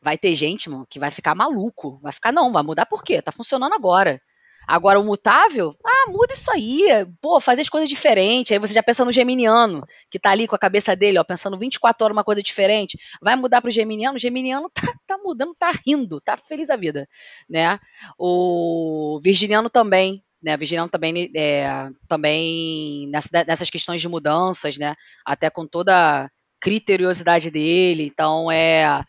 Vai 0.00 0.16
ter 0.16 0.34
gente, 0.34 0.70
mano, 0.70 0.86
que 0.88 0.98
vai 0.98 1.10
ficar 1.10 1.34
maluco. 1.34 2.00
Vai 2.02 2.10
ficar, 2.10 2.32
não, 2.32 2.50
vai 2.50 2.62
mudar 2.62 2.86
por 2.86 3.04
quê? 3.04 3.20
Tá 3.20 3.30
funcionando 3.30 3.74
agora. 3.74 4.18
Agora, 4.66 4.98
o 4.98 5.04
mutável, 5.04 5.76
ah, 5.84 6.10
muda 6.10 6.32
isso 6.32 6.50
aí. 6.50 6.86
Pô, 7.20 7.38
fazer 7.38 7.60
as 7.60 7.68
coisas 7.68 7.86
diferentes. 7.86 8.50
Aí 8.50 8.58
você 8.58 8.72
já 8.72 8.82
pensa 8.82 9.04
no 9.04 9.12
geminiano, 9.12 9.86
que 10.10 10.18
tá 10.18 10.30
ali 10.30 10.48
com 10.48 10.56
a 10.56 10.58
cabeça 10.58 10.96
dele, 10.96 11.18
ó, 11.18 11.24
pensando 11.24 11.58
24 11.58 12.02
horas 12.02 12.16
uma 12.16 12.24
coisa 12.24 12.42
diferente. 12.42 12.98
Vai 13.20 13.36
mudar 13.36 13.60
pro 13.60 13.70
geminiano? 13.70 14.16
O 14.16 14.18
geminiano 14.18 14.70
tá, 14.72 14.90
tá 15.06 15.18
mudando, 15.18 15.54
tá 15.54 15.70
rindo, 15.86 16.18
tá 16.18 16.34
feliz 16.34 16.70
a 16.70 16.76
vida, 16.76 17.06
né? 17.46 17.78
O 18.18 19.20
virginiano 19.22 19.68
também, 19.68 20.23
né? 20.44 20.54
O 20.54 20.58
virginiano 20.58 20.90
também, 20.90 21.30
é, 21.34 21.88
também 22.06 23.08
nessa, 23.08 23.44
nessas 23.46 23.70
questões 23.70 24.00
de 24.00 24.08
mudanças, 24.08 24.76
né? 24.76 24.94
Até 25.24 25.48
com 25.48 25.66
toda 25.66 26.24
a 26.24 26.30
criteriosidade 26.60 27.50
dele. 27.50 28.04
Então, 28.04 28.50
é... 28.50 29.02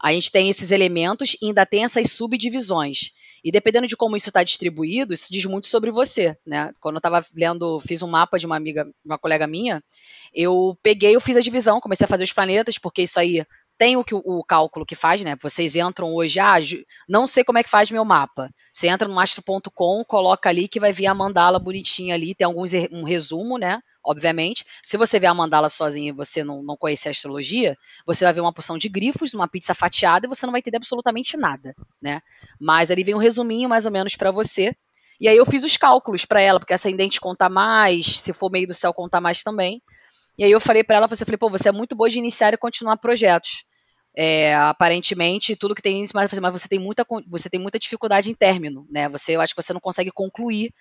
A 0.00 0.12
gente 0.12 0.30
tem 0.30 0.48
esses 0.48 0.70
elementos 0.70 1.36
e 1.42 1.46
ainda 1.46 1.66
tem 1.66 1.82
essas 1.82 2.12
subdivisões. 2.12 3.10
E 3.42 3.50
dependendo 3.50 3.86
de 3.86 3.96
como 3.96 4.16
isso 4.16 4.30
está 4.30 4.42
distribuído, 4.42 5.12
isso 5.12 5.26
diz 5.30 5.44
muito 5.44 5.66
sobre 5.66 5.90
você, 5.90 6.36
né? 6.46 6.72
Quando 6.80 6.96
eu 6.96 6.98
estava 6.98 7.24
lendo, 7.34 7.80
fiz 7.80 8.02
um 8.02 8.08
mapa 8.08 8.38
de 8.38 8.46
uma 8.46 8.56
amiga, 8.56 8.86
uma 9.04 9.18
colega 9.18 9.46
minha, 9.46 9.82
eu 10.32 10.78
peguei, 10.82 11.14
eu 11.16 11.20
fiz 11.20 11.36
a 11.36 11.40
divisão, 11.40 11.80
comecei 11.80 12.04
a 12.04 12.08
fazer 12.08 12.24
os 12.24 12.32
planetas, 12.32 12.78
porque 12.78 13.02
isso 13.02 13.18
aí 13.18 13.44
tem 13.78 13.96
o, 13.96 14.02
que, 14.02 14.12
o 14.12 14.42
cálculo 14.42 14.84
que 14.84 14.96
faz, 14.96 15.22
né? 15.22 15.36
Vocês 15.40 15.76
entram 15.76 16.12
hoje, 16.12 16.40
ah, 16.40 16.56
não 17.08 17.28
sei 17.28 17.44
como 17.44 17.58
é 17.58 17.62
que 17.62 17.70
faz 17.70 17.90
meu 17.92 18.04
mapa. 18.04 18.50
Você 18.72 18.88
entra 18.88 19.08
no 19.08 19.18
astro.com, 19.18 20.04
coloca 20.04 20.48
ali 20.48 20.66
que 20.66 20.80
vai 20.80 20.92
vir 20.92 21.06
a 21.06 21.14
mandala 21.14 21.60
bonitinha 21.60 22.14
ali, 22.14 22.34
tem 22.34 22.44
alguns 22.44 22.72
um 22.90 23.04
resumo, 23.04 23.56
né? 23.56 23.80
Obviamente. 24.04 24.64
Se 24.82 24.96
você 24.96 25.20
ver 25.20 25.28
a 25.28 25.34
mandala 25.34 25.68
sozinha 25.68 26.08
e 26.08 26.12
você 26.12 26.42
não, 26.42 26.62
não 26.62 26.76
conhecer 26.76 27.08
a 27.08 27.10
astrologia, 27.12 27.76
você 28.04 28.24
vai 28.24 28.32
ver 28.32 28.40
uma 28.40 28.52
porção 28.52 28.76
de 28.76 28.88
grifos, 28.88 29.32
uma 29.32 29.46
pizza 29.46 29.74
fatiada 29.74 30.26
e 30.26 30.28
você 30.28 30.44
não 30.44 30.52
vai 30.52 30.58
entender 30.58 30.78
absolutamente 30.78 31.36
nada, 31.36 31.74
né? 32.02 32.20
Mas 32.60 32.90
ali 32.90 33.04
vem 33.04 33.14
um 33.14 33.18
resuminho 33.18 33.68
mais 33.68 33.86
ou 33.86 33.92
menos 33.92 34.16
para 34.16 34.32
você. 34.32 34.74
E 35.20 35.28
aí 35.28 35.36
eu 35.36 35.46
fiz 35.46 35.62
os 35.62 35.76
cálculos 35.76 36.24
para 36.24 36.42
ela, 36.42 36.58
porque 36.58 36.74
ascendente 36.74 37.20
conta 37.20 37.48
mais, 37.48 38.20
se 38.20 38.32
for 38.32 38.50
meio 38.50 38.66
do 38.66 38.74
céu 38.74 38.92
conta 38.92 39.20
mais 39.20 39.42
também. 39.42 39.80
E 40.38 40.44
aí 40.44 40.50
eu 40.52 40.60
falei 40.60 40.84
para 40.84 40.96
ela, 40.96 41.08
você 41.08 41.24
falei, 41.24 41.36
pô, 41.36 41.50
você 41.50 41.68
é 41.68 41.72
muito 41.72 41.96
boa 41.96 42.08
de 42.08 42.18
iniciar 42.18 42.54
e 42.54 42.56
continuar 42.56 42.96
projetos. 42.96 43.64
É, 44.20 44.52
aparentemente 44.56 45.54
tudo 45.54 45.76
que 45.76 45.80
tem 45.80 46.04
mas 46.12 46.32
você 46.50 46.68
tem 46.68 46.80
muita 46.80 47.06
você 47.28 47.48
tem 47.48 47.60
muita 47.60 47.78
dificuldade 47.78 48.28
em 48.28 48.34
término, 48.34 48.84
né? 48.90 49.08
Você 49.10 49.36
eu 49.36 49.40
acho 49.40 49.54
que 49.54 49.62
você 49.62 49.72
não 49.72 49.80
consegue 49.80 50.10
concluir. 50.10 50.72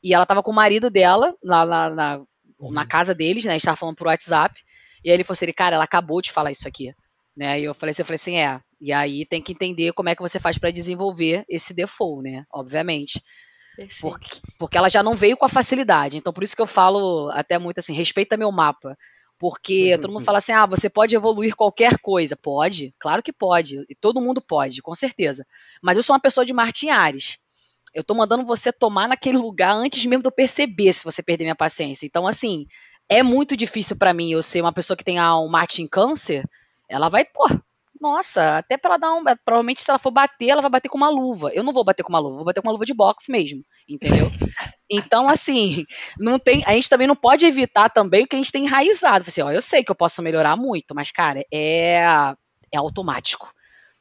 E 0.00 0.14
ela 0.14 0.22
estava 0.22 0.44
com 0.44 0.52
o 0.52 0.54
marido 0.54 0.88
dela 0.88 1.34
lá, 1.42 1.64
lá 1.64 1.90
na, 1.90 2.18
uhum. 2.56 2.70
na 2.70 2.86
casa 2.86 3.12
deles, 3.12 3.44
né? 3.44 3.50
A 3.50 3.54
gente 3.54 3.64
tava 3.64 3.76
falando 3.76 3.96
por 3.96 4.06
WhatsApp. 4.06 4.62
E 5.04 5.10
aí 5.10 5.16
ele 5.16 5.24
falou 5.24 5.34
assim, 5.34 5.52
cara, 5.52 5.74
ela 5.74 5.82
acabou 5.82 6.22
de 6.22 6.30
falar 6.30 6.52
isso 6.52 6.68
aqui. 6.68 6.94
Né? 7.36 7.60
E 7.60 7.64
eu 7.64 7.74
falei 7.74 7.90
assim, 7.90 8.02
eu 8.02 8.06
falei 8.06 8.16
assim, 8.16 8.36
é. 8.36 8.60
E 8.80 8.92
aí 8.92 9.26
tem 9.26 9.42
que 9.42 9.52
entender 9.52 9.92
como 9.92 10.08
é 10.08 10.14
que 10.14 10.22
você 10.22 10.38
faz 10.38 10.56
para 10.56 10.70
desenvolver 10.70 11.44
esse 11.48 11.74
default, 11.74 12.22
né? 12.22 12.44
Obviamente. 12.52 13.20
Porque, 14.00 14.40
porque 14.56 14.78
ela 14.78 14.88
já 14.88 15.02
não 15.02 15.16
veio 15.16 15.36
com 15.36 15.44
a 15.44 15.48
facilidade. 15.48 16.16
Então, 16.16 16.32
por 16.32 16.44
isso 16.44 16.54
que 16.54 16.62
eu 16.62 16.66
falo 16.66 17.28
até 17.30 17.58
muito 17.58 17.78
assim, 17.78 17.92
respeita 17.92 18.36
meu 18.36 18.52
mapa. 18.52 18.96
Porque 19.38 19.94
uhum. 19.94 20.00
todo 20.00 20.12
mundo 20.12 20.24
fala 20.24 20.38
assim: 20.38 20.52
ah, 20.52 20.66
você 20.66 20.90
pode 20.90 21.14
evoluir 21.14 21.54
qualquer 21.54 21.98
coisa. 21.98 22.36
Pode, 22.36 22.94
claro 22.98 23.22
que 23.22 23.32
pode. 23.32 23.84
E 23.88 23.94
todo 23.94 24.20
mundo 24.20 24.40
pode, 24.40 24.82
com 24.82 24.94
certeza. 24.94 25.46
Mas 25.82 25.96
eu 25.96 26.02
sou 26.02 26.14
uma 26.14 26.20
pessoa 26.20 26.44
de 26.44 26.52
Martin 26.52 26.90
Ares. 26.90 27.38
Eu 27.94 28.04
tô 28.04 28.14
mandando 28.14 28.44
você 28.44 28.72
tomar 28.72 29.08
naquele 29.08 29.38
lugar 29.38 29.72
antes 29.74 30.04
mesmo 30.04 30.22
de 30.22 30.28
eu 30.28 30.32
perceber 30.32 30.92
se 30.92 31.04
você 31.04 31.22
perder 31.22 31.44
minha 31.44 31.54
paciência. 31.54 32.06
Então, 32.06 32.26
assim, 32.26 32.66
é 33.08 33.22
muito 33.22 33.56
difícil 33.56 33.96
para 33.96 34.12
mim 34.12 34.32
eu 34.32 34.42
ser 34.42 34.60
uma 34.60 34.72
pessoa 34.72 34.96
que 34.96 35.04
tem 35.04 35.20
um 35.20 35.48
Martin 35.48 35.86
câncer. 35.86 36.44
Ela 36.88 37.08
vai, 37.08 37.24
pô, 37.24 37.46
nossa, 38.00 38.58
até 38.58 38.76
para 38.76 38.96
dar 38.96 39.12
um. 39.14 39.24
Provavelmente, 39.44 39.82
se 39.82 39.90
ela 39.90 39.98
for 39.98 40.10
bater, 40.10 40.48
ela 40.48 40.62
vai 40.62 40.70
bater 40.70 40.88
com 40.88 40.96
uma 40.96 41.08
luva. 41.08 41.50
Eu 41.52 41.62
não 41.62 41.72
vou 41.72 41.84
bater 41.84 42.02
com 42.02 42.10
uma 42.10 42.18
luva, 42.18 42.36
vou 42.36 42.44
bater 42.44 42.60
com 42.60 42.68
uma 42.68 42.72
luva 42.72 42.84
de 42.84 42.94
boxe 42.94 43.30
mesmo, 43.30 43.62
entendeu? 43.88 44.30
Então, 44.90 45.28
assim, 45.28 45.84
não 46.18 46.38
tem. 46.38 46.62
A 46.66 46.72
gente 46.72 46.88
também 46.88 47.06
não 47.06 47.14
pode 47.14 47.44
evitar 47.44 47.90
também 47.90 48.24
o 48.24 48.26
que 48.26 48.34
a 48.34 48.38
gente 48.38 48.50
tem 48.50 48.64
enraizado. 48.64 49.22
Assim, 49.28 49.42
ó, 49.42 49.50
eu 49.50 49.60
sei 49.60 49.84
que 49.84 49.90
eu 49.90 49.94
posso 49.94 50.22
melhorar 50.22 50.56
muito, 50.56 50.94
mas, 50.94 51.10
cara, 51.10 51.44
é, 51.52 52.00
é 52.72 52.78
automático. 52.78 53.52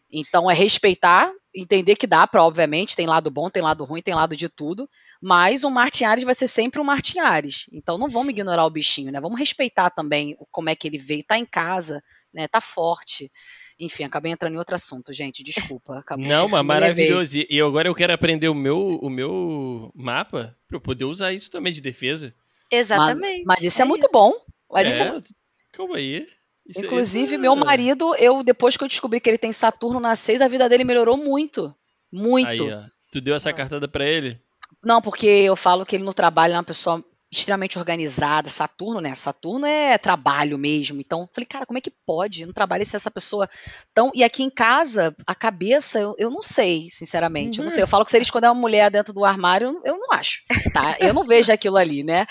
Então, 0.09 0.49
é 0.49 0.53
respeitar, 0.53 1.29
entender 1.53 1.97
que 1.97 2.07
dá 2.07 2.25
para, 2.25 2.41
obviamente, 2.41 2.95
tem 2.95 3.05
lado 3.05 3.29
bom, 3.29 3.49
tem 3.49 3.61
lado 3.61 3.83
ruim, 3.83 4.01
tem 4.01 4.13
lado 4.13 4.33
de 4.37 4.47
tudo. 4.47 4.89
Mas 5.21 5.63
o 5.63 5.69
Martin 5.69 6.05
Ares 6.05 6.23
vai 6.23 6.33
ser 6.33 6.47
sempre 6.47 6.79
o 6.79 6.85
Martin 6.85 7.19
Ares. 7.19 7.65
Então 7.73 7.97
não 7.97 8.07
vamos 8.07 8.29
ignorar 8.29 8.65
o 8.65 8.69
bichinho, 8.69 9.11
né? 9.11 9.19
Vamos 9.19 9.39
respeitar 9.39 9.89
também 9.89 10.37
como 10.51 10.69
é 10.69 10.75
que 10.75 10.87
ele 10.87 10.97
veio, 10.97 11.23
tá 11.23 11.37
em 11.37 11.45
casa, 11.45 12.01
né? 12.33 12.47
Tá 12.47 12.61
forte. 12.61 13.31
Enfim, 13.79 14.03
acabei 14.03 14.31
entrando 14.31 14.53
em 14.53 14.57
outro 14.57 14.75
assunto, 14.75 15.13
gente. 15.13 15.43
Desculpa. 15.43 15.99
Acabou, 15.99 16.25
Não, 16.25 16.47
mas 16.47 16.65
maravilhoso. 16.65 17.37
E 17.49 17.61
agora 17.61 17.87
eu 17.87 17.95
quero 17.95 18.13
aprender 18.13 18.49
o 18.49 18.55
meu, 18.55 18.97
o 19.01 19.09
meu 19.09 19.91
mapa 19.95 20.57
para 20.67 20.77
eu 20.77 20.81
poder 20.81 21.05
usar 21.05 21.33
isso 21.33 21.51
também 21.51 21.71
de 21.71 21.81
defesa. 21.81 22.33
Exatamente. 22.71 23.43
Mas, 23.45 23.59
mas 23.59 23.63
isso 23.63 23.81
é, 23.81 23.85
é 23.85 23.87
muito 23.87 24.09
bom. 24.11 24.33
Mas 24.71 24.87
é, 24.87 24.89
isso 24.89 25.03
é 25.03 25.11
muito... 25.11 25.35
Calma 25.71 25.97
aí. 25.97 26.27
Isso, 26.67 26.85
Inclusive, 26.85 27.33
isso... 27.33 27.41
meu 27.41 27.55
marido, 27.55 28.15
eu 28.15 28.43
depois 28.43 28.75
que 28.75 28.83
eu 28.83 28.87
descobri 28.87 29.21
que 29.21 29.29
ele 29.29 29.37
tem 29.37 29.53
Saturno 29.53 29.99
na 29.99 30.15
6, 30.15 30.41
a 30.41 30.47
vida 30.47 30.67
dele 30.67 30.83
melhorou 30.83 31.15
muito. 31.15 31.73
Muito. 32.11 32.63
Aí, 32.63 32.73
ó. 32.73 32.81
Tu 33.11 33.21
deu 33.21 33.35
essa 33.35 33.53
cartada 33.53 33.87
para 33.87 34.05
ele? 34.05 34.39
Não, 34.83 35.01
porque 35.01 35.25
eu 35.25 35.55
falo 35.55 35.85
que 35.85 35.95
ele 35.95 36.03
no 36.03 36.13
trabalho 36.13 36.53
é 36.53 36.57
uma 36.57 36.63
pessoa 36.63 37.03
extremamente 37.31 37.77
organizada, 37.77 38.49
Saturno, 38.49 39.01
né? 39.01 39.13
Saturno 39.13 39.65
é 39.65 39.97
trabalho 39.97 40.57
mesmo. 40.57 41.01
Então, 41.01 41.27
falei, 41.33 41.45
cara, 41.45 41.65
como 41.65 41.77
é 41.77 41.81
que 41.81 41.91
pode 42.05 42.45
no 42.45 42.53
trabalho 42.53 42.85
ser 42.85 42.95
essa 42.95 43.11
pessoa 43.11 43.49
tão. 43.93 44.11
E 44.15 44.23
aqui 44.23 44.43
em 44.43 44.49
casa, 44.49 45.13
a 45.25 45.35
cabeça, 45.35 45.99
eu, 45.99 46.15
eu 46.17 46.29
não 46.29 46.41
sei, 46.41 46.87
sinceramente. 46.89 47.59
Uhum. 47.59 47.63
Eu 47.63 47.69
não 47.69 47.71
sei. 47.71 47.83
Eu 47.83 47.87
falo 47.87 48.05
que 48.05 48.11
se 48.11 48.17
ele 48.17 48.23
esconder 48.23 48.47
uma 48.47 48.53
mulher 48.53 48.89
dentro 48.89 49.13
do 49.13 49.25
armário, 49.25 49.81
eu 49.83 49.97
não 49.97 50.13
acho. 50.13 50.41
Tá? 50.73 50.95
Eu 50.99 51.13
não 51.13 51.23
vejo 51.23 51.51
aquilo 51.51 51.77
ali, 51.77 52.03
né? 52.03 52.25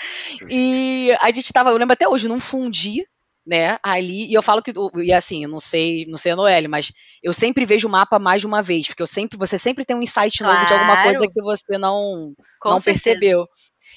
E 0.49 1.15
a 1.21 1.31
gente 1.31 1.51
tava, 1.53 1.69
eu 1.69 1.77
lembro 1.77 1.93
até 1.93 2.07
hoje, 2.07 2.27
num 2.27 2.39
fundi, 2.39 3.05
né, 3.47 3.77
ali, 3.81 4.25
e 4.25 4.33
eu 4.33 4.43
falo 4.43 4.61
que, 4.61 4.73
e 5.01 5.13
assim, 5.13 5.43
eu 5.43 5.49
não 5.49 5.59
sei, 5.59 6.05
não 6.05 6.17
sei 6.17 6.33
a 6.33 6.35
Noelle, 6.35 6.67
mas 6.67 6.91
eu 7.23 7.31
sempre 7.31 7.65
vejo 7.65 7.87
o 7.87 7.91
mapa 7.91 8.19
mais 8.19 8.41
de 8.41 8.47
uma 8.47 8.61
vez, 8.61 8.87
porque 8.87 9.01
eu 9.01 9.07
sempre, 9.07 9.37
você 9.37 9.57
sempre 9.57 9.85
tem 9.85 9.95
um 9.95 10.01
insight 10.03 10.39
claro. 10.39 10.53
novo 10.53 10.67
de 10.67 10.73
alguma 10.73 11.03
coisa 11.03 11.27
que 11.27 11.41
você 11.41 11.77
não, 11.77 12.33
não 12.63 12.81
percebeu. 12.81 13.47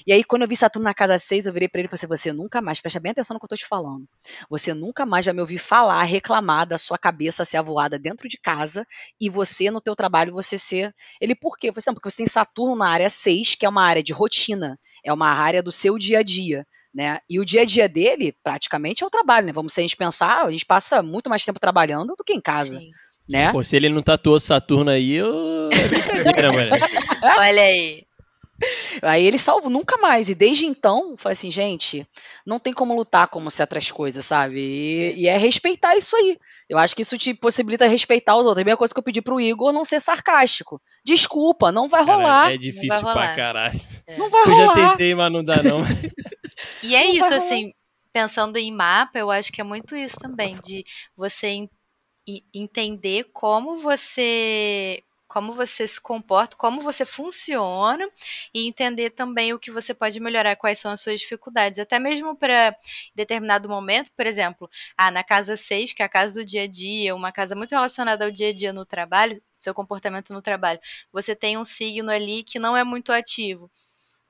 E 0.06 0.12
aí, 0.12 0.24
quando 0.24 0.42
eu 0.42 0.48
vi 0.48 0.56
Saturno 0.56 0.84
na 0.84 0.94
casa 0.94 1.18
6, 1.18 1.46
eu 1.46 1.52
virei 1.52 1.68
para 1.68 1.80
ele 1.80 1.86
e 1.86 1.90
falei 1.90 1.98
assim: 1.98 2.06
você 2.06 2.32
nunca 2.32 2.60
mais, 2.60 2.80
presta 2.80 3.00
bem 3.00 3.12
atenção 3.12 3.34
no 3.34 3.40
que 3.40 3.44
eu 3.44 3.48
tô 3.48 3.56
te 3.56 3.66
falando. 3.66 4.04
Você 4.48 4.74
nunca 4.74 5.04
mais 5.04 5.24
vai 5.24 5.34
me 5.34 5.40
ouvir 5.40 5.58
falar, 5.58 6.02
reclamar 6.04 6.66
da 6.66 6.78
sua 6.78 6.98
cabeça 6.98 7.44
ser 7.44 7.56
avoada 7.56 7.98
dentro 7.98 8.28
de 8.28 8.38
casa 8.38 8.86
e 9.20 9.28
você, 9.28 9.70
no 9.70 9.80
teu 9.80 9.94
trabalho, 9.94 10.32
você 10.32 10.56
ser. 10.56 10.94
Ele, 11.20 11.34
por 11.34 11.58
quê? 11.58 11.68
Eu 11.68 11.72
falei 11.72 11.82
assim, 11.86 11.94
porque 11.94 12.10
você 12.10 12.16
tem 12.16 12.26
Saturno 12.26 12.76
na 12.76 12.88
área 12.88 13.08
6, 13.08 13.54
que 13.54 13.66
é 13.66 13.68
uma 13.68 13.84
área 13.84 14.02
de 14.02 14.12
rotina, 14.12 14.78
é 15.04 15.12
uma 15.12 15.28
área 15.28 15.62
do 15.62 15.70
seu 15.70 15.98
dia 15.98 16.20
a 16.20 16.22
dia. 16.22 16.66
Né? 16.92 17.20
E 17.30 17.38
o 17.38 17.44
dia 17.44 17.62
a 17.62 17.64
dia 17.64 17.88
dele, 17.88 18.34
praticamente, 18.42 19.04
é 19.04 19.06
o 19.06 19.10
trabalho, 19.10 19.46
né? 19.46 19.52
Vamos 19.52 19.72
se 19.72 19.80
a 19.80 19.82
gente 19.82 19.96
pensar, 19.96 20.44
a 20.44 20.50
gente 20.50 20.66
passa 20.66 21.00
muito 21.02 21.30
mais 21.30 21.44
tempo 21.44 21.60
trabalhando 21.60 22.16
do 22.16 22.24
que 22.24 22.32
em 22.32 22.40
casa. 22.40 22.80
Sim. 22.80 22.90
Né? 23.28 23.52
Pô, 23.52 23.62
se 23.62 23.76
ele 23.76 23.88
não 23.88 24.02
tatuou 24.02 24.40
Saturno 24.40 24.90
aí, 24.90 25.12
eu... 25.12 25.70
é 25.70 25.88
brincadeira, 25.88 26.50
mano. 26.52 26.70
Olha 27.38 27.62
aí. 27.62 28.04
Aí 29.02 29.24
ele 29.24 29.38
salvo 29.38 29.70
nunca 29.70 29.96
mais. 29.98 30.28
E 30.28 30.34
desde 30.34 30.66
então, 30.66 31.14
foi 31.16 31.32
assim, 31.32 31.50
gente, 31.50 32.06
não 32.46 32.58
tem 32.58 32.72
como 32.72 32.94
lutar 32.94 33.28
como 33.28 33.50
certas 33.50 33.90
coisas, 33.90 34.24
sabe? 34.24 34.58
E, 34.58 35.22
e, 35.22 35.26
é 35.28 35.36
respeitar 35.36 35.96
isso 35.96 36.14
aí. 36.16 36.38
Eu 36.68 36.78
acho 36.78 36.94
que 36.94 37.02
isso 37.02 37.16
te 37.16 37.34
possibilita 37.34 37.86
respeitar 37.86 38.36
os 38.36 38.44
outros. 38.44 38.58
É 38.58 38.62
a 38.62 38.64
mesma 38.64 38.78
coisa 38.78 38.92
que 38.92 38.98
eu 38.98 39.04
pedi 39.04 39.22
pro 39.22 39.40
Igor 39.40 39.72
não 39.72 39.84
ser 39.84 40.00
sarcástico. 40.00 40.80
Desculpa, 41.04 41.72
não 41.72 41.88
vai 41.88 42.04
rolar. 42.04 42.52
é 42.52 42.56
difícil 42.56 43.00
pra 43.00 43.34
caralho. 43.34 43.80
É. 44.06 44.16
Não 44.16 44.30
vai 44.30 44.42
eu 44.42 44.46
rolar. 44.46 44.76
Eu 44.76 44.82
já 44.82 44.90
tentei, 44.90 45.14
mas 45.14 45.32
não 45.32 45.44
dá, 45.44 45.62
não. 45.62 45.80
e 46.82 46.94
é 46.94 47.04
não 47.04 47.14
isso, 47.14 47.34
assim, 47.34 47.72
pensando 48.12 48.56
em 48.56 48.72
mapa, 48.72 49.18
eu 49.18 49.30
acho 49.30 49.52
que 49.52 49.60
é 49.60 49.64
muito 49.64 49.96
isso 49.96 50.16
também, 50.18 50.56
de 50.62 50.84
você 51.16 51.68
entender 52.54 53.24
como 53.32 53.78
você 53.78 55.02
como 55.30 55.52
você 55.52 55.86
se 55.86 56.00
comporta, 56.00 56.56
como 56.56 56.80
você 56.80 57.06
funciona 57.06 58.04
e 58.52 58.66
entender 58.66 59.10
também 59.10 59.52
o 59.52 59.58
que 59.60 59.70
você 59.70 59.94
pode 59.94 60.18
melhorar, 60.18 60.56
quais 60.56 60.80
são 60.80 60.90
as 60.90 61.00
suas 61.00 61.20
dificuldades, 61.20 61.78
até 61.78 62.00
mesmo 62.00 62.36
para 62.36 62.76
determinado 63.14 63.68
momento, 63.68 64.10
por 64.16 64.26
exemplo, 64.26 64.68
ah, 64.96 65.10
na 65.10 65.22
casa 65.22 65.56
6, 65.56 65.92
que 65.92 66.02
é 66.02 66.04
a 66.06 66.08
casa 66.08 66.34
do 66.34 66.44
dia 66.44 66.64
a 66.64 66.66
dia, 66.66 67.14
uma 67.14 67.30
casa 67.30 67.54
muito 67.54 67.70
relacionada 67.70 68.24
ao 68.24 68.30
dia 68.30 68.48
a 68.48 68.52
dia 68.52 68.72
no 68.72 68.84
trabalho, 68.84 69.40
seu 69.60 69.72
comportamento 69.72 70.32
no 70.32 70.42
trabalho. 70.42 70.80
Você 71.12 71.36
tem 71.36 71.56
um 71.56 71.64
signo 71.64 72.10
ali 72.10 72.42
que 72.42 72.58
não 72.58 72.76
é 72.76 72.82
muito 72.82 73.12
ativo 73.12 73.70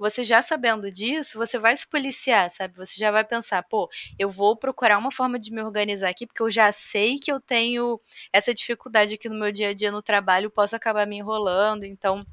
você 0.01 0.25
já 0.25 0.41
sabendo 0.43 0.91
disso, 0.91 1.39
você 1.39 1.59
vai 1.59 1.77
se 1.77 1.87
policiar, 1.87 2.51
sabe? 2.51 2.75
Você 2.77 2.99
já 2.99 3.11
vai 3.11 3.23
pensar, 3.25 3.63
pô, 3.65 3.89
eu 4.19 4.31
vou 4.31 4.57
procurar 4.57 4.99
uma 4.99 5.13
forma 5.13 5.39
de 5.39 5.53
me 5.53 5.63
organizar 5.63 6.09
aqui, 6.09 6.27
porque 6.27 6.43
eu 6.43 6.51
já 6.51 6.73
sei 6.73 7.19
que 7.19 7.31
eu 7.31 7.39
tenho 7.41 8.01
essa 8.33 8.55
dificuldade 8.55 9.15
aqui 9.15 9.29
no 9.29 9.39
meu 9.39 9.53
dia 9.53 9.69
a 9.69 9.75
dia 9.75 9.93
no 9.93 10.03
trabalho, 10.03 10.51
posso 10.51 10.75
acabar 10.75 11.07
me 11.07 11.17
enrolando, 11.19 11.85
então 11.85 12.25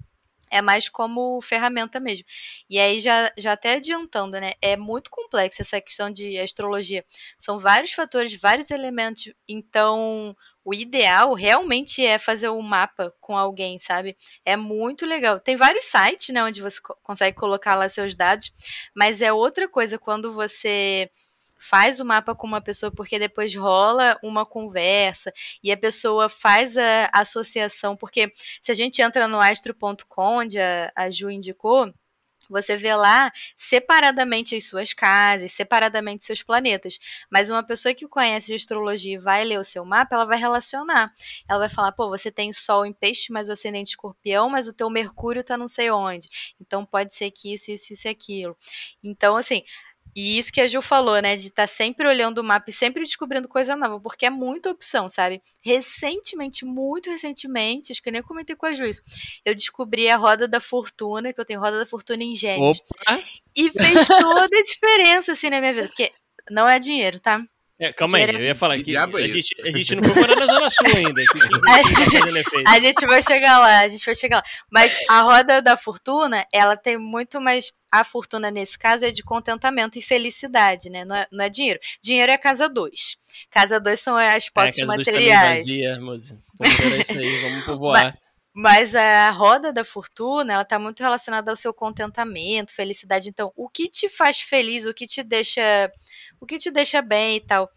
é 0.50 0.62
mais 0.62 0.88
como 0.90 1.42
ferramenta 1.42 2.00
mesmo. 2.00 2.26
E 2.70 2.80
aí, 2.80 3.00
já, 3.00 3.32
já 3.38 3.54
até 3.54 3.74
adiantando, 3.74 4.40
né? 4.40 4.54
É 4.62 4.78
muito 4.78 5.12
complexa 5.12 5.62
essa 5.62 5.82
questão 5.82 6.10
de 6.12 6.38
astrologia. 6.40 7.06
São 7.40 7.60
vários 7.60 7.92
fatores, 7.94 8.36
vários 8.40 8.72
elementos. 8.72 9.34
Então, 9.48 10.36
o 10.68 10.74
ideal 10.74 11.34
realmente 11.34 12.06
é 12.06 12.20
fazer 12.20 12.50
um 12.50 12.62
mapa 12.62 13.14
com 13.22 13.38
alguém, 13.38 13.80
sabe? 13.80 14.18
É 14.44 14.58
muito 14.58 15.06
legal. 15.06 15.40
Tem 15.40 15.56
vários 15.56 15.86
sites, 15.86 16.28
né, 16.28 16.44
onde 16.44 16.62
você 16.62 16.78
consegue 17.02 17.38
colocar 17.38 17.74
lá 17.76 17.88
seus 17.88 18.14
dados, 18.14 18.52
mas 18.94 19.22
é 19.22 19.32
outra 19.32 19.70
coisa 19.70 19.98
quando 19.98 20.34
você 20.34 21.10
faz 21.58 22.02
o 22.02 22.06
mapa 22.06 22.36
com 22.36 22.46
uma 22.46 22.60
pessoa, 22.60 22.92
porque 22.92 23.18
depois 23.18 23.56
rola 23.56 24.20
uma 24.22 24.46
conversa 24.46 25.32
e 25.64 25.72
a 25.72 25.78
pessoa 25.78 26.28
faz 26.28 26.76
a 26.76 27.10
associação, 27.14 27.96
porque 27.96 28.34
se 28.62 28.70
a 28.70 28.76
gente 28.76 29.02
entra 29.02 29.26
no 29.26 29.40
astro.com, 29.40 30.40
onde 30.40 30.60
a, 30.60 30.92
a 30.94 31.10
Ju 31.10 31.30
indicou, 31.30 31.94
você 32.50 32.78
vê 32.78 32.96
lá 32.96 33.32
separadamente 33.56 34.56
as 34.56 34.66
suas 34.66 34.94
casas, 34.94 35.52
separadamente 35.52 36.26
seus 36.26 36.44
planetas. 36.44 37.00
Mas 37.30 37.50
uma 37.50 37.64
pessoa 37.64 37.94
que 37.94 38.08
conhece 38.08 38.48
de 38.48 38.54
astrologia 38.56 39.16
e 39.16 39.18
vai 39.18 39.44
ler 39.44 39.60
o 39.60 39.64
seu 39.64 39.84
mapa, 39.86 40.16
ela 40.16 40.26
vai 40.26 40.38
relacionar. 40.38 41.14
Ela 41.48 41.60
vai 41.60 41.70
falar: 41.70 41.92
pô, 41.92 42.10
você 42.10 42.32
tem 42.32 42.52
Sol 42.54 42.86
em 42.86 42.94
Peixe, 42.94 43.32
mas 43.32 43.50
o 43.50 43.52
ascendente 43.54 43.92
escorpião, 43.92 44.50
mas 44.50 44.68
o 44.68 44.74
teu 44.74 44.90
Mercúrio 44.90 45.44
tá 45.44 45.58
não 45.58 45.68
sei 45.68 45.92
onde. 45.92 46.30
Então 46.60 46.86
pode 46.86 47.16
ser 47.16 47.32
que 47.32 47.54
isso, 47.54 47.72
isso, 47.72 47.94
isso 47.94 48.08
e 48.08 48.10
aquilo. 48.10 48.58
Então, 49.04 49.36
assim, 49.38 49.64
e 50.18 50.40
isso 50.40 50.52
que 50.52 50.60
a 50.60 50.68
Ju 50.68 50.82
falou, 50.82 51.22
né? 51.22 51.36
De 51.36 51.50
estar 51.50 51.68
tá 51.68 51.68
sempre 51.68 52.08
olhando 52.08 52.40
o 52.40 52.44
mapa 52.44 52.72
e 52.72 52.74
sempre 52.74 53.04
descobrindo 53.04 53.48
coisa 53.48 53.76
nova, 53.76 54.00
porque 54.00 54.26
é 54.26 54.32
muita 54.32 54.72
opção, 54.72 55.08
sabe? 55.08 55.44
Recentemente, 55.62 56.66
muito 56.66 57.12
recentemente, 57.12 57.92
acho 57.92 58.02
que 58.02 58.10
eu 58.10 58.14
nem 58.14 58.24
comentei 58.24 58.56
com 58.56 58.66
a 58.66 58.74
Ju 58.74 58.84
isso, 58.84 59.04
eu 59.46 59.54
descobri 59.54 60.10
a 60.10 60.18
roda 60.18 60.48
da 60.48 60.60
fortuna, 60.60 61.32
que 61.32 61.40
eu 61.40 61.46
tenho 61.46 61.60
roda 61.60 61.78
da 61.78 61.86
fortuna 61.86 62.24
em 62.24 62.36
gêmeos. 62.36 62.82
Opa. 63.06 63.24
E 63.56 63.70
fez 63.70 64.08
toda 64.08 64.58
a 64.58 64.64
diferença, 64.64 65.34
assim, 65.34 65.52
na 65.52 65.60
minha 65.60 65.74
vida. 65.74 65.88
Porque 65.88 66.12
não 66.50 66.68
é 66.68 66.80
dinheiro, 66.80 67.20
tá? 67.20 67.40
É, 67.80 67.94
calma 67.94 68.18
aí, 68.18 68.24
eu 68.24 68.42
ia 68.42 68.56
falar 68.56 68.80
que, 68.80 68.98
a, 68.98 69.04
é 69.04 69.28
gente, 69.28 69.56
a 69.62 69.72
gente 69.72 69.96
não 69.96 70.04
foi 70.04 70.16
morar 70.16 70.36
na 70.36 70.46
Zona 70.48 70.70
Sul 70.70 70.88
ainda. 70.96 71.24
Que, 71.24 71.40
que, 71.40 72.50
que 72.50 72.68
a 72.68 72.80
gente 72.80 73.06
vai 73.06 73.22
chegar 73.22 73.60
lá, 73.60 73.82
a 73.82 73.88
gente 73.88 74.04
vai 74.04 74.16
chegar 74.16 74.38
lá. 74.38 74.44
Mas 74.72 74.98
a 75.08 75.22
roda 75.22 75.62
da 75.62 75.78
fortuna, 75.78 76.44
ela 76.52 76.76
tem 76.76 76.98
muito 76.98 77.40
mais. 77.40 77.72
A 77.92 78.04
fortuna, 78.04 78.50
nesse 78.50 78.78
caso, 78.80 79.06
é 79.06 79.12
de 79.12 79.24
contentamento 79.24 79.98
e 80.00 80.02
felicidade, 80.02 80.90
né? 80.90 81.06
Não 81.06 81.16
é, 81.16 81.28
não 81.32 81.46
é 81.46 81.50
dinheiro. 81.50 81.80
Dinheiro 82.02 82.32
é 82.32 82.38
casa 82.38 82.68
2. 82.68 83.18
Casa 83.52 83.80
2 83.80 84.00
são 84.00 84.18
as 84.18 84.50
posses 84.50 84.80
é, 84.80 84.86
materiais. 84.86 85.60
Vazia. 85.60 85.96
Vamos 86.00 86.34
isso 87.00 87.14
aí, 87.14 87.42
vamos 87.42 87.64
povoar. 87.64 88.18
Mas 88.60 88.96
a 88.96 89.30
roda 89.30 89.72
da 89.72 89.86
fortuna, 89.86 90.54
ela 90.54 90.64
está 90.64 90.80
muito 90.80 91.04
relacionada 91.04 91.52
ao 91.52 91.56
seu 91.56 91.72
contentamento, 91.72 92.74
felicidade. 92.74 93.30
Então, 93.30 93.54
o 93.56 93.70
que 93.70 93.88
te 93.88 94.10
faz 94.10 94.42
feliz, 94.42 94.84
o 94.84 94.96
que 94.96 95.06
te 95.06 95.22
deixa 95.22 95.62
o 96.40 96.46
que 96.46 96.58
te 96.58 96.72
deixa 96.72 97.02
bem 97.02 97.38
e 97.38 97.42
tal. 97.42 97.70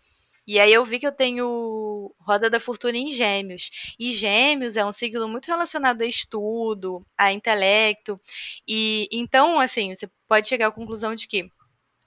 E 0.46 0.58
aí 0.58 0.72
eu 0.72 0.84
vi 0.84 0.98
que 0.98 1.06
eu 1.06 1.12
tenho 1.12 2.12
Roda 2.18 2.50
da 2.50 2.58
Fortuna 2.58 2.96
em 2.96 3.10
Gêmeos. 3.12 3.70
E 3.98 4.10
Gêmeos 4.12 4.76
é 4.76 4.84
um 4.84 4.90
signo 4.90 5.28
muito 5.28 5.46
relacionado 5.46 6.02
a 6.02 6.06
estudo, 6.06 7.06
a 7.16 7.32
intelecto. 7.32 8.20
E 8.66 9.08
então, 9.12 9.60
assim, 9.60 9.94
você 9.94 10.10
pode 10.26 10.48
chegar 10.48 10.66
à 10.68 10.72
conclusão 10.72 11.14
de 11.14 11.28
que 11.28 11.48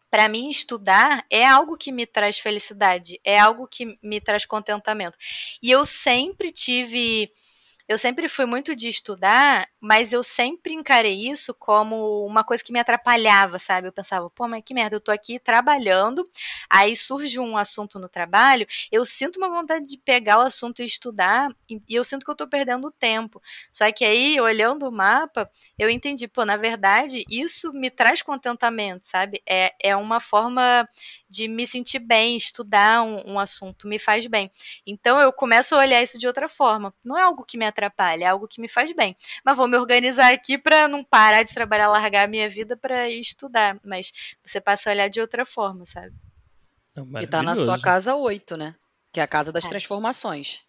para 0.10 0.28
mim 0.28 0.50
estudar 0.50 1.26
é 1.30 1.46
algo 1.46 1.78
que 1.78 1.92
me 1.92 2.06
traz 2.06 2.38
felicidade, 2.38 3.20
é 3.24 3.40
algo 3.40 3.68
que 3.68 3.98
me 4.04 4.20
traz 4.22 4.46
contentamento. 4.46 5.18
E 5.62 5.72
eu 5.72 5.86
sempre 5.86 6.52
tive 6.52 7.32
eu 7.88 7.98
sempre 7.98 8.30
fui 8.30 8.46
muito 8.46 8.76
de 8.76 8.88
estudar, 8.88 9.68
mas 9.80 10.14
eu 10.14 10.24
sempre 10.24 10.74
encarei 10.74 11.30
isso 11.30 11.54
como 11.54 12.26
uma 12.26 12.44
coisa 12.44 12.64
que 12.64 12.72
me 12.72 12.80
atrapalhava, 12.80 13.60
sabe? 13.60 13.88
Eu 13.88 13.92
pensava, 13.92 14.30
pô, 14.30 14.48
mas 14.48 14.64
que 14.66 14.74
merda, 14.74 14.96
eu 14.96 15.02
tô 15.02 15.12
aqui 15.12 15.38
trabalhando, 15.40 16.24
aí 16.70 16.96
surge 16.96 17.40
um 17.40 17.58
assunto 17.58 18.00
no 18.00 18.08
trabalho, 18.08 18.66
eu 18.92 19.06
sinto 19.06 19.38
uma 19.38 19.50
vontade 19.50 19.86
de 19.86 19.98
pegar 19.98 20.38
o 20.38 20.42
assunto 20.42 20.82
e 20.82 20.86
estudar, 20.86 21.50
e 21.70 21.82
eu 21.90 22.04
sinto 22.04 22.26
que 22.26 22.32
eu 22.32 22.36
tô 22.36 22.48
perdendo 22.48 22.90
tempo. 22.92 23.42
Só 23.72 23.92
que 23.92 24.06
aí, 24.06 24.40
olhando 24.40 24.88
o 24.88 24.92
mapa, 24.92 25.50
eu 25.78 25.90
entendi, 25.90 26.28
pô, 26.28 26.46
na 26.46 26.56
verdade, 26.58 27.26
isso 27.30 27.74
me 27.74 27.90
traz 27.90 28.22
contentamento, 28.22 29.06
sabe? 29.06 29.42
É, 29.48 29.74
é 29.82 29.96
uma 29.96 30.20
forma 30.20 30.88
de 31.30 31.48
me 31.48 31.66
sentir 31.68 32.00
bem, 32.00 32.38
estudar 32.38 33.04
um, 33.04 33.34
um 33.34 33.40
assunto 33.40 33.88
me 33.88 33.98
faz 34.00 34.26
bem. 34.28 34.52
Então 34.86 35.20
eu 35.20 35.34
começo 35.34 35.76
a 35.76 35.80
olhar 35.80 36.02
isso 36.02 36.18
de 36.18 36.28
outra 36.28 36.48
forma. 36.48 36.94
Não 37.04 37.18
é 37.18 37.24
algo 37.24 37.44
que 37.44 37.58
me 37.58 37.66
atrapalha, 37.74 38.26
é 38.26 38.28
algo 38.28 38.48
que 38.48 38.62
me 38.62 38.68
faz 38.68 38.94
bem. 38.96 39.16
Mas 39.44 39.58
vou 39.58 39.68
me 39.68 39.78
organizar 39.78 40.32
aqui 40.32 40.58
para 40.58 40.88
não 40.88 41.04
parar 41.04 41.44
de 41.44 41.54
trabalhar, 41.54 41.90
largar 41.90 42.26
a 42.26 42.28
minha 42.28 42.48
vida 42.48 42.78
para 42.78 43.10
ir 43.10 43.20
estudar. 43.20 43.78
Mas 43.84 44.12
você 44.46 44.62
passa 44.62 44.90
a 44.90 44.94
olhar 44.94 45.10
de 45.10 45.20
outra 45.20 45.46
forma, 45.46 45.86
sabe? 45.86 46.14
e 47.22 47.28
tá 47.28 47.42
na 47.42 47.56
sua 47.56 47.80
casa 47.80 48.16
8, 48.16 48.56
né? 48.56 48.76
Que 49.12 49.20
é 49.20 49.24
a 49.24 49.28
casa 49.28 49.52
das 49.52 49.66
é. 49.66 49.70
transformações. 49.70 50.62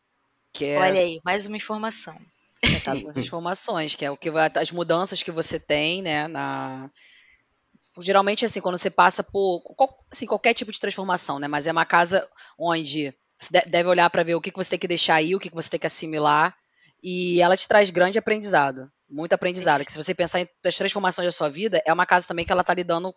Que 0.53 0.67
é 0.67 0.79
Olha 0.79 1.01
aí, 1.01 1.21
mais 1.25 1.47
uma 1.47 1.57
informação. 1.57 2.17
É 2.63 2.77
a 2.77 2.81
casa 2.81 3.03
das 3.03 3.15
transformações, 3.15 3.95
que 3.95 4.05
é 4.05 4.11
o 4.11 4.17
que 4.17 4.31
as 4.57 4.71
mudanças 4.71 5.23
que 5.23 5.31
você 5.31 5.59
tem, 5.59 6.03
né, 6.03 6.29
na 6.29 6.91
geralmente 8.01 8.45
assim, 8.45 8.61
quando 8.61 8.77
você 8.77 8.91
passa 8.91 9.23
por 9.23 9.63
assim, 10.11 10.27
qualquer 10.27 10.53
tipo 10.53 10.73
de 10.73 10.81
transformação, 10.81 11.39
né, 11.39 11.47
mas 11.47 11.67
é 11.69 11.73
uma 11.73 11.85
casa 11.85 12.29
onde 12.59 13.15
você 13.39 13.63
deve 13.67 13.89
olhar 13.89 14.09
para 14.11 14.25
ver 14.25 14.35
o 14.35 14.41
que 14.41 14.51
você 14.53 14.71
tem 14.71 14.79
que 14.79 14.89
deixar 14.89 15.17
aí, 15.17 15.35
o 15.35 15.39
que 15.39 15.51
você 15.51 15.71
tem 15.71 15.81
que 15.81 15.87
assimilar 15.87 16.57
e 17.07 17.43
ela 17.43 17.55
te 17.55 17.69
traz 17.69 17.91
grande 17.91 18.19
aprendizado, 18.19 18.91
muito 19.11 19.35
aprendizado. 19.35 19.85
Que 19.85 19.93
se 19.93 20.03
você 20.03 20.15
pensar 20.15 20.41
em 20.41 20.49
as 20.65 20.75
transformações 20.75 21.27
da 21.27 21.33
sua 21.33 21.51
vida, 21.51 21.83
é 21.85 21.93
uma 21.93 22.07
casa 22.07 22.27
também 22.27 22.47
que 22.47 22.51
ela 22.51 22.63
está 22.63 22.73
lidando 22.73 23.15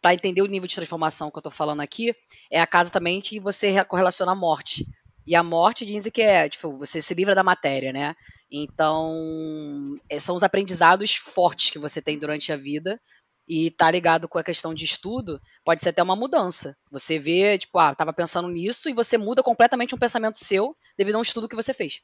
para 0.00 0.14
entender 0.14 0.40
o 0.40 0.46
nível 0.46 0.68
de 0.68 0.74
transformação 0.76 1.32
que 1.32 1.36
eu 1.36 1.40
estou 1.40 1.50
falando 1.50 1.80
aqui. 1.80 2.14
É 2.48 2.60
a 2.60 2.66
casa 2.66 2.92
também 2.92 3.20
que 3.20 3.40
você 3.40 3.84
correlaciona 3.86 4.30
a 4.30 4.36
morte. 4.36 4.86
E 5.26 5.34
a 5.34 5.42
morte 5.42 5.84
dizem 5.84 6.12
que 6.12 6.22
é, 6.22 6.48
tipo, 6.48 6.78
você 6.78 7.00
se 7.00 7.12
livra 7.12 7.34
da 7.34 7.42
matéria, 7.42 7.92
né? 7.92 8.14
Então, 8.52 9.12
é, 10.08 10.20
são 10.20 10.36
os 10.36 10.44
aprendizados 10.44 11.16
fortes 11.16 11.70
que 11.70 11.78
você 11.78 12.00
tem 12.00 12.16
durante 12.16 12.52
a 12.52 12.56
vida 12.56 13.00
e 13.48 13.70
tá 13.72 13.90
ligado 13.90 14.28
com 14.28 14.38
a 14.38 14.44
questão 14.44 14.72
de 14.72 14.84
estudo, 14.84 15.40
pode 15.64 15.80
ser 15.80 15.88
até 15.88 16.02
uma 16.02 16.14
mudança. 16.14 16.76
Você 16.90 17.18
vê, 17.18 17.58
tipo, 17.58 17.78
ah, 17.78 17.94
tava 17.94 18.12
pensando 18.12 18.48
nisso 18.48 18.88
e 18.88 18.94
você 18.94 19.18
muda 19.18 19.42
completamente 19.42 19.94
um 19.94 19.98
pensamento 19.98 20.38
seu 20.38 20.76
devido 20.96 21.16
a 21.16 21.18
um 21.18 21.22
estudo 21.22 21.48
que 21.48 21.56
você 21.56 21.74
fez. 21.74 22.00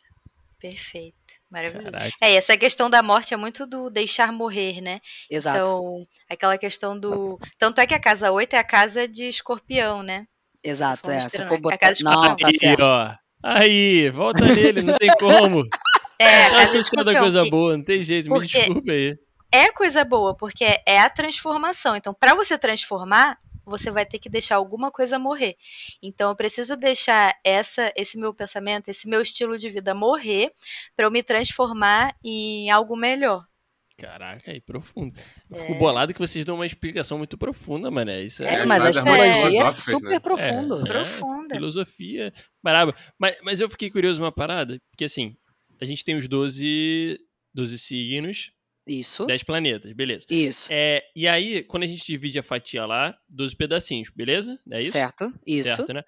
Perfeito. 0.61 1.16
Maravilhoso. 1.50 1.90
Caraca. 1.90 2.16
É, 2.20 2.34
essa 2.34 2.56
questão 2.56 2.90
da 2.90 3.02
morte 3.02 3.32
é 3.32 3.36
muito 3.36 3.66
do 3.66 3.88
deixar 3.88 4.30
morrer, 4.32 4.80
né? 4.80 5.00
Exato. 5.30 5.58
Então, 5.58 6.02
aquela 6.28 6.58
questão 6.58 6.98
do. 6.98 7.38
Tanto 7.58 7.80
é 7.80 7.86
que 7.86 7.94
a 7.94 8.00
casa 8.00 8.30
8 8.30 8.54
é 8.54 8.58
a 8.58 8.64
casa 8.64 9.08
de 9.08 9.24
escorpião, 9.24 10.02
né? 10.02 10.26
Exato, 10.62 11.11
é. 11.11 11.28
Se 11.28 11.44
for 11.46 11.58
botar. 11.58 11.92
Não, 12.02 12.36
tá 12.36 12.52
certo. 12.52 12.82
Aí, 12.82 12.86
ó. 12.86 13.14
Aí, 13.42 14.11
volta 14.11 14.44
nele, 14.44 14.82
não 14.82 14.96
tem 14.96 15.11
como. 15.18 15.64
É, 16.22 16.44
a 16.48 16.50
casa 16.50 16.78
é 16.78 17.18
coisa 17.18 17.44
boa, 17.46 17.74
não 17.78 17.82
tem 17.82 18.02
jeito, 18.02 18.30
me 18.30 18.46
desculpa 18.46 18.92
aí. 18.92 19.16
É 19.50 19.72
coisa 19.72 20.04
boa, 20.04 20.36
porque 20.36 20.66
é 20.86 21.00
a 21.00 21.08
transformação. 21.08 21.96
Então, 21.96 22.12
para 22.12 22.34
você 22.34 22.58
transformar, 22.58 23.38
você 23.70 23.90
vai 23.90 24.04
ter 24.04 24.18
que 24.18 24.28
deixar 24.28 24.56
alguma 24.56 24.90
coisa 24.90 25.18
morrer. 25.18 25.56
Então 26.02 26.30
eu 26.30 26.36
preciso 26.36 26.76
deixar 26.76 27.34
essa, 27.44 27.92
esse 27.96 28.18
meu 28.18 28.34
pensamento, 28.34 28.88
esse 28.88 29.08
meu 29.08 29.22
estilo 29.22 29.56
de 29.56 29.70
vida 29.70 29.94
morrer 29.94 30.52
para 30.96 31.06
eu 31.06 31.10
me 31.10 31.22
transformar 31.22 32.14
em 32.22 32.70
algo 32.70 32.96
melhor. 32.96 33.46
Caraca, 33.96 34.50
aí 34.50 34.62
profundo. 34.62 35.14
Eu 35.50 35.58
é. 35.58 35.60
fico 35.60 35.78
bolado 35.78 36.14
que 36.14 36.18
vocês 36.18 36.42
dão 36.42 36.54
uma 36.54 36.64
explicação 36.64 37.18
muito 37.18 37.36
profunda, 37.36 37.90
mano. 37.90 38.10
Isso 38.12 38.42
é, 38.42 38.54
é 38.54 38.64
mas 38.64 38.82
a 38.82 38.88
astrologia 38.88 39.62
é, 39.62 39.66
é 39.66 39.68
super 39.68 40.08
né? 40.08 40.18
profundo. 40.18 40.80
É, 40.80 40.88
Profunda. 40.88 41.54
Filosofia 41.54 42.32
braba. 42.62 42.94
Mas, 43.18 43.36
mas 43.42 43.60
eu 43.60 43.68
fiquei 43.68 43.90
curioso 43.90 44.22
uma 44.22 44.32
parada, 44.32 44.78
porque 44.90 45.04
assim, 45.04 45.36
a 45.80 45.84
gente 45.84 46.02
tem 46.02 46.16
os 46.16 46.26
12, 46.26 47.18
12 47.52 47.78
signos, 47.78 48.52
isso. 48.86 49.26
10 49.26 49.42
planetas, 49.42 49.92
beleza. 49.92 50.26
Isso. 50.30 50.68
É, 50.72 51.04
e 51.14 51.28
aí, 51.28 51.62
quando 51.62 51.84
a 51.84 51.86
gente 51.86 52.04
divide 52.04 52.38
a 52.38 52.42
fatia 52.42 52.84
lá, 52.84 53.16
12 53.28 53.54
pedacinhos, 53.56 54.10
beleza? 54.10 54.58
É 54.70 54.80
isso? 54.80 54.92
Certo, 54.92 55.32
isso. 55.46 55.76
Certo, 55.76 55.92
né? 55.92 56.04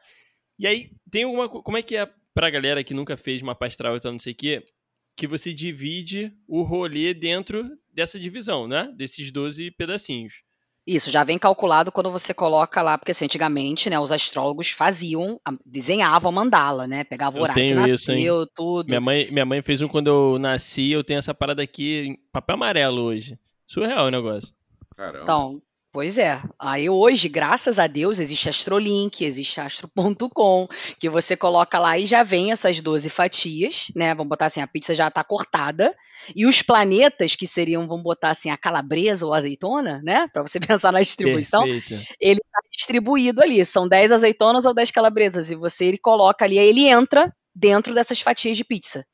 E 0.58 0.66
aí, 0.66 0.90
tem 1.10 1.24
alguma 1.24 1.48
Como 1.48 1.76
é 1.76 1.82
que 1.82 1.96
é 1.96 2.08
pra 2.34 2.50
galera 2.50 2.82
que 2.82 2.94
nunca 2.94 3.16
fez 3.16 3.42
uma 3.42 3.54
pastral 3.54 3.96
e 3.96 4.00
tal, 4.00 4.12
não 4.12 4.18
sei 4.18 4.32
o 4.32 4.36
quê, 4.36 4.64
que 5.16 5.26
você 5.26 5.52
divide 5.52 6.32
o 6.48 6.62
rolê 6.62 7.12
dentro 7.12 7.78
dessa 7.92 8.18
divisão, 8.18 8.66
né? 8.66 8.92
Desses 8.96 9.30
12 9.30 9.70
pedacinhos. 9.72 10.42
Isso, 10.86 11.10
já 11.10 11.22
vem 11.22 11.38
calculado 11.38 11.92
quando 11.92 12.10
você 12.10 12.34
coloca 12.34 12.82
lá, 12.82 12.98
porque 12.98 13.12
assim, 13.12 13.26
antigamente, 13.26 13.88
né, 13.88 14.00
os 14.00 14.10
astrólogos 14.10 14.70
faziam, 14.70 15.40
desenhavam 15.64 16.30
a 16.30 16.34
mandala, 16.34 16.86
né? 16.88 17.04
Pegavam 17.04 17.40
o 17.40 17.44
horário 17.44 17.68
que 17.68 17.74
nasceu, 17.74 18.42
isso, 18.42 18.50
tudo. 18.54 18.88
Minha 18.88 19.00
mãe, 19.00 19.28
minha 19.30 19.44
mãe 19.44 19.62
fez 19.62 19.80
um 19.80 19.88
quando 19.88 20.08
eu 20.08 20.38
nasci, 20.40 20.90
eu 20.90 21.04
tenho 21.04 21.18
essa 21.18 21.32
parada 21.32 21.62
aqui 21.62 22.06
em 22.08 22.18
papel 22.32 22.54
amarelo 22.54 23.02
hoje. 23.02 23.38
Surreal 23.66 24.06
o 24.06 24.10
negócio. 24.10 24.52
Caramba. 24.96 25.22
Então, 25.22 25.62
Pois 25.92 26.16
é. 26.16 26.40
Aí 26.58 26.88
hoje, 26.88 27.28
graças 27.28 27.78
a 27.78 27.86
Deus, 27.86 28.18
existe 28.18 28.48
Astrolink, 28.48 29.22
existe 29.22 29.60
astro.com, 29.60 30.66
que 30.98 31.10
você 31.10 31.36
coloca 31.36 31.78
lá 31.78 31.98
e 31.98 32.06
já 32.06 32.22
vem 32.22 32.50
essas 32.50 32.80
12 32.80 33.10
fatias, 33.10 33.88
né? 33.94 34.14
Vamos 34.14 34.30
botar 34.30 34.46
assim, 34.46 34.62
a 34.62 34.66
pizza 34.66 34.94
já 34.94 35.08
está 35.08 35.22
cortada. 35.22 35.94
E 36.34 36.46
os 36.46 36.62
planetas, 36.62 37.36
que 37.36 37.46
seriam, 37.46 37.86
vamos 37.86 38.04
botar 38.04 38.30
assim, 38.30 38.48
a 38.48 38.56
calabresa 38.56 39.26
ou 39.26 39.34
a 39.34 39.36
azeitona, 39.36 40.00
né? 40.02 40.26
Para 40.32 40.40
você 40.40 40.58
pensar 40.60 40.92
na 40.92 41.02
distribuição, 41.02 41.64
Perfeito. 41.64 42.02
ele 42.18 42.40
está 42.40 42.60
distribuído 42.70 43.42
ali. 43.42 43.62
São 43.62 43.86
10 43.86 44.12
azeitonas 44.12 44.64
ou 44.64 44.72
10 44.72 44.90
calabresas. 44.92 45.50
E 45.50 45.54
você 45.54 45.84
ele 45.84 45.98
coloca 45.98 46.46
ali, 46.46 46.58
aí 46.58 46.68
ele 46.68 46.88
entra 46.88 47.30
dentro 47.54 47.92
dessas 47.92 48.18
fatias 48.18 48.56
de 48.56 48.64
pizza. 48.64 49.04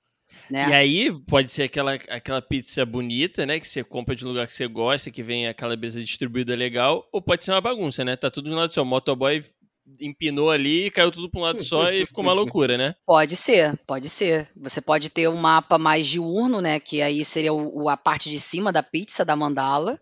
Né? 0.50 0.68
E 0.68 0.72
aí 0.72 1.12
pode 1.26 1.52
ser 1.52 1.64
aquela, 1.64 1.94
aquela 1.94 2.42
pizza 2.42 2.84
bonita, 2.84 3.44
né? 3.44 3.60
Que 3.60 3.68
você 3.68 3.84
compra 3.84 4.16
de 4.16 4.24
um 4.24 4.28
lugar 4.28 4.46
que 4.46 4.52
você 4.52 4.66
gosta, 4.66 5.10
que 5.10 5.22
vem 5.22 5.46
aquela 5.46 5.76
mesa 5.76 6.02
distribuída 6.02 6.54
legal, 6.54 7.06
ou 7.12 7.20
pode 7.20 7.44
ser 7.44 7.52
uma 7.52 7.60
bagunça, 7.60 8.04
né? 8.04 8.16
Tá 8.16 8.30
tudo 8.30 8.48
no 8.48 8.56
lado 8.56 8.68
do 8.68 8.72
seu. 8.72 8.82
O 8.82 8.86
motoboy 8.86 9.44
empinou 10.00 10.50
ali, 10.50 10.90
caiu 10.90 11.10
tudo 11.10 11.30
para 11.30 11.40
um 11.40 11.42
lado 11.42 11.62
só 11.62 11.90
e 11.90 12.06
ficou 12.06 12.22
uma 12.22 12.32
loucura, 12.32 12.76
né? 12.76 12.94
Pode 13.06 13.36
ser, 13.36 13.78
pode 13.86 14.08
ser. 14.08 14.46
Você 14.56 14.80
pode 14.80 15.08
ter 15.08 15.28
um 15.28 15.36
mapa 15.36 15.78
mais 15.78 16.06
diurno, 16.06 16.60
né? 16.60 16.78
Que 16.78 17.00
aí 17.00 17.24
seria 17.24 17.52
o, 17.52 17.88
a 17.88 17.96
parte 17.96 18.28
de 18.28 18.38
cima 18.38 18.70
da 18.70 18.82
pizza 18.82 19.24
da 19.24 19.34
mandala 19.34 19.98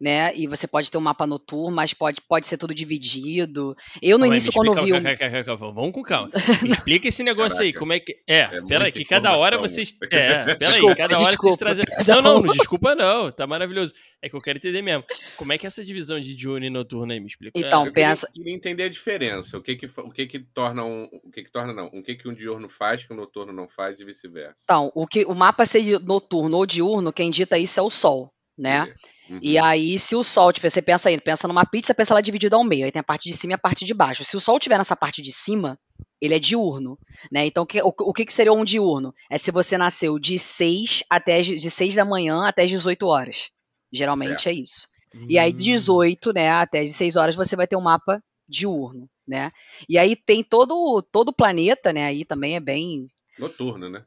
né? 0.00 0.34
E 0.34 0.46
você 0.46 0.66
pode 0.66 0.90
ter 0.90 0.98
um 0.98 1.02
mapa 1.02 1.26
noturno, 1.26 1.74
mas 1.74 1.92
pode, 1.94 2.20
pode 2.20 2.46
ser 2.46 2.58
tudo 2.58 2.74
dividido. 2.74 3.76
Eu 4.02 4.18
no 4.18 4.24
Calma 4.24 4.34
início, 4.34 4.52
quando 4.52 4.74
vi. 4.74 4.92
Um... 4.92 5.72
Vamos 5.72 5.92
com 5.92 6.02
calma. 6.02 6.30
Explica 6.64 7.08
esse 7.08 7.22
negócio 7.22 7.60
aí, 7.60 7.72
como 7.72 7.92
é 7.92 8.00
que. 8.00 8.16
É, 8.26 8.40
é 8.40 8.62
peraí, 8.62 8.92
que 8.92 9.04
cada 9.04 9.36
hora 9.36 9.58
vocês. 9.58 9.94
É, 10.04 10.44
peraí, 10.44 10.58
desculpa, 10.58 10.96
cada 10.96 11.14
hora 11.16 11.26
desculpa, 11.26 11.56
vocês 11.56 11.56
trazem. 11.56 11.84
Não, 12.06 12.22
não, 12.22 12.40
não, 12.40 12.52
desculpa 12.52 12.94
não, 12.94 13.30
tá 13.30 13.46
maravilhoso. 13.46 13.94
É 14.20 14.28
que 14.28 14.36
eu 14.36 14.40
quero 14.40 14.58
entender 14.58 14.82
mesmo. 14.82 15.04
Como 15.36 15.52
é 15.52 15.58
que 15.58 15.66
é 15.66 15.68
essa 15.68 15.84
divisão 15.84 16.20
de 16.20 16.34
diurno 16.34 16.66
e 16.66 16.70
noturno 16.70 17.12
aí? 17.12 17.20
Me 17.20 17.26
explica. 17.26 17.58
Então, 17.58 17.86
eu 17.86 17.92
pensa. 17.92 18.26
Queria, 18.26 18.44
queria 18.44 18.56
entender 18.56 18.82
a 18.84 18.88
diferença. 18.88 19.58
O 19.58 19.62
que 19.62 19.76
que, 19.76 19.86
o 19.98 20.10
que 20.10 20.26
que 20.26 20.38
torna 20.38 20.84
um. 20.84 21.08
O 21.24 21.30
que 21.30 21.44
que 21.44 21.50
torna, 21.50 21.72
não. 21.72 21.86
O 21.86 22.02
que 22.02 22.14
que 22.14 22.28
um 22.28 22.34
diurno 22.34 22.68
faz 22.68 23.04
que 23.04 23.12
o 23.12 23.14
um 23.14 23.18
noturno 23.18 23.52
não 23.52 23.68
faz 23.68 24.00
e 24.00 24.04
vice-versa. 24.04 24.62
Então, 24.64 24.90
o, 24.94 25.06
que, 25.06 25.24
o 25.24 25.34
mapa 25.34 25.64
ser 25.64 26.00
noturno 26.00 26.56
ou 26.56 26.66
diurno, 26.66 27.12
quem 27.12 27.30
dita 27.30 27.58
isso 27.58 27.80
é 27.80 27.82
o 27.82 27.90
Sol 27.90 28.32
né? 28.56 28.92
Uhum. 29.28 29.40
E 29.42 29.58
aí, 29.58 29.98
se 29.98 30.14
o 30.14 30.22
sol, 30.22 30.52
tipo, 30.52 30.68
você 30.68 30.80
pensa 30.80 31.08
aí, 31.08 31.20
pensa 31.20 31.48
numa 31.48 31.64
pizza, 31.64 31.94
pensa 31.94 32.12
ela 32.12 32.22
dividida 32.22 32.56
ao 32.56 32.64
meio, 32.64 32.84
aí 32.84 32.92
tem 32.92 33.00
a 33.00 33.04
parte 33.04 33.28
de 33.28 33.36
cima 33.36 33.52
e 33.52 33.54
a 33.54 33.58
parte 33.58 33.84
de 33.84 33.92
baixo. 33.92 34.24
Se 34.24 34.36
o 34.36 34.40
sol 34.40 34.58
tiver 34.58 34.78
nessa 34.78 34.96
parte 34.96 35.20
de 35.20 35.32
cima, 35.32 35.78
ele 36.20 36.34
é 36.34 36.38
diurno, 36.38 36.98
né? 37.30 37.46
Então, 37.46 37.64
o, 37.64 37.66
que, 37.66 37.82
o, 37.82 37.92
o 37.98 38.12
que, 38.12 38.32
seria 38.32 38.52
um 38.52 38.64
diurno? 38.64 39.14
É 39.30 39.36
se 39.36 39.50
você 39.50 39.76
nasceu 39.76 40.18
de 40.18 40.38
6 40.38 41.02
até 41.10 41.40
de 41.42 41.70
6 41.70 41.94
da 41.94 42.04
manhã 42.04 42.46
até 42.46 42.62
as 42.62 42.70
18 42.70 43.06
horas. 43.06 43.50
Geralmente 43.92 44.42
certo. 44.42 44.56
é 44.56 44.60
isso. 44.60 44.88
Hum. 45.14 45.26
E 45.28 45.38
aí, 45.38 45.52
de 45.52 45.64
18, 45.64 46.32
né, 46.32 46.50
até 46.50 46.80
as 46.80 46.90
6 46.90 47.16
horas, 47.16 47.34
você 47.34 47.56
vai 47.56 47.66
ter 47.66 47.76
um 47.76 47.82
mapa 47.82 48.22
diurno, 48.48 49.08
né? 49.26 49.50
E 49.88 49.98
aí 49.98 50.14
tem 50.14 50.42
todo 50.42 51.02
todo 51.10 51.30
o 51.30 51.34
planeta, 51.34 51.92
né? 51.92 52.06
Aí 52.06 52.24
também 52.24 52.54
é 52.54 52.60
bem 52.60 53.08
noturno, 53.38 53.88
né? 53.90 54.04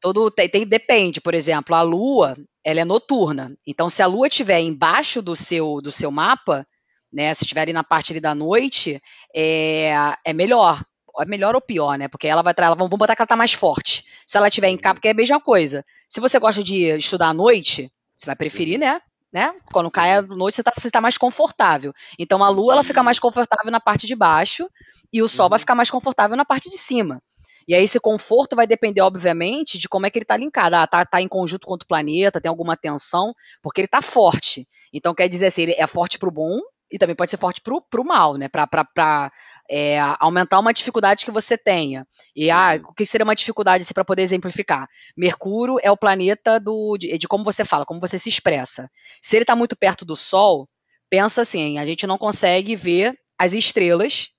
Todo 0.00 0.30
tem, 0.30 0.48
tem, 0.48 0.66
depende, 0.66 1.20
por 1.20 1.34
exemplo, 1.34 1.74
a 1.74 1.82
Lua 1.82 2.36
ela 2.64 2.80
é 2.80 2.84
noturna. 2.84 3.56
Então, 3.66 3.88
se 3.88 4.02
a 4.02 4.06
Lua 4.06 4.28
estiver 4.28 4.60
embaixo 4.60 5.22
do 5.22 5.34
seu 5.36 5.80
do 5.80 5.90
seu 5.90 6.10
mapa, 6.10 6.66
né, 7.12 7.32
se 7.34 7.44
estiver 7.44 7.62
ali 7.62 7.72
na 7.72 7.84
parte 7.84 8.12
ali 8.12 8.20
da 8.20 8.34
noite, 8.34 9.00
é, 9.34 9.92
é 10.24 10.32
melhor. 10.32 10.82
É 11.20 11.24
melhor 11.24 11.54
ou 11.54 11.60
pior, 11.60 11.98
né? 11.98 12.06
Porque 12.08 12.28
ela 12.28 12.40
vai 12.40 12.54
ela, 12.56 12.76
vamos 12.76 12.96
botar 12.96 13.16
que 13.16 13.22
ela 13.22 13.26
tá 13.26 13.36
mais 13.36 13.52
forte. 13.52 14.04
Se 14.26 14.38
ela 14.38 14.48
estiver 14.48 14.68
em 14.68 14.78
cá, 14.78 14.94
porque 14.94 15.08
é 15.08 15.10
a 15.10 15.14
mesma 15.14 15.40
coisa. 15.40 15.84
Se 16.08 16.20
você 16.20 16.38
gosta 16.38 16.62
de 16.62 16.96
estudar 16.96 17.28
à 17.28 17.34
noite, 17.34 17.90
você 18.16 18.26
vai 18.26 18.36
preferir, 18.36 18.78
né? 18.78 19.00
né? 19.32 19.54
Quando 19.72 19.90
cai 19.90 20.16
a 20.16 20.22
noite, 20.22 20.56
você 20.56 20.62
tá, 20.62 20.72
você 20.74 20.90
tá 20.90 21.00
mais 21.00 21.16
confortável. 21.16 21.92
Então 22.18 22.42
a 22.42 22.48
lua 22.48 22.74
ela 22.74 22.84
fica 22.84 23.02
mais 23.02 23.18
confortável 23.18 23.70
na 23.70 23.80
parte 23.80 24.06
de 24.06 24.14
baixo 24.14 24.68
e 25.12 25.22
o 25.22 25.28
sol 25.28 25.48
vai 25.48 25.56
uhum. 25.56 25.60
ficar 25.60 25.74
mais 25.74 25.90
confortável 25.90 26.36
na 26.36 26.44
parte 26.44 26.68
de 26.68 26.76
cima. 26.76 27.22
E 27.66 27.74
aí 27.74 27.84
esse 27.84 28.00
conforto 28.00 28.56
vai 28.56 28.66
depender, 28.66 29.00
obviamente, 29.00 29.78
de 29.78 29.88
como 29.88 30.06
é 30.06 30.10
que 30.10 30.18
ele 30.18 30.24
está 30.24 30.36
linkado. 30.36 30.76
Ah, 30.76 30.86
tá, 30.86 31.04
tá 31.04 31.20
em 31.20 31.28
conjunto 31.28 31.66
com 31.66 31.74
o 31.74 31.86
planeta, 31.86 32.40
tem 32.40 32.48
alguma 32.48 32.76
tensão, 32.76 33.34
porque 33.62 33.80
ele 33.80 33.86
está 33.86 34.02
forte. 34.02 34.66
Então 34.92 35.14
quer 35.14 35.28
dizer 35.28 35.46
assim, 35.46 35.62
ele 35.62 35.74
é 35.76 35.86
forte 35.86 36.18
para 36.18 36.28
o 36.28 36.32
bom 36.32 36.58
e 36.90 36.98
também 36.98 37.14
pode 37.14 37.30
ser 37.30 37.36
forte 37.36 37.60
para 37.60 38.00
o 38.00 38.04
mal, 38.04 38.36
né? 38.36 38.48
Para 38.48 39.30
é, 39.70 40.00
aumentar 40.18 40.58
uma 40.58 40.72
dificuldade 40.72 41.24
que 41.24 41.30
você 41.30 41.56
tenha. 41.56 42.06
E 42.34 42.50
ah, 42.50 42.72
uhum. 42.74 42.90
o 42.90 42.94
que 42.94 43.06
seria 43.06 43.24
uma 43.24 43.36
dificuldade 43.36 43.82
assim, 43.82 43.94
para 43.94 44.04
poder 44.04 44.22
exemplificar? 44.22 44.88
Mercúrio 45.16 45.78
é 45.82 45.90
o 45.90 45.96
planeta 45.96 46.58
do, 46.58 46.96
de, 46.98 47.16
de, 47.16 47.28
como 47.28 47.44
você 47.44 47.64
fala, 47.64 47.86
como 47.86 48.00
você 48.00 48.18
se 48.18 48.28
expressa. 48.28 48.90
Se 49.22 49.36
ele 49.36 49.44
está 49.44 49.54
muito 49.54 49.76
perto 49.76 50.04
do 50.04 50.16
Sol, 50.16 50.68
pensa 51.08 51.42
assim, 51.42 51.78
a 51.78 51.84
gente 51.84 52.06
não 52.06 52.18
consegue 52.18 52.74
ver 52.74 53.16
as 53.38 53.54
estrelas 53.54 54.30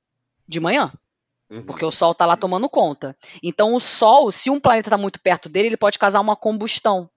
de 0.46 0.60
manhã. 0.60 0.92
Uhum. 1.52 1.64
Porque 1.64 1.84
o 1.84 1.92
Sol 1.92 2.14
está 2.14 2.26
lá 2.26 2.38
tomando 2.38 2.70
conta. 2.70 3.16
Então, 3.44 3.76
o 3.76 3.80
Sol, 3.80 4.32
se 4.32 4.50
um 4.50 4.60
planeta 4.60 4.88
está 4.88 4.98
muito 4.98 5.20
perto 5.20 5.50
dele, 5.50 5.68
ele 5.68 5.78
pode 5.78 6.00
causar 6.00 6.22
uma 6.22 6.36
combustão. 6.36 7.10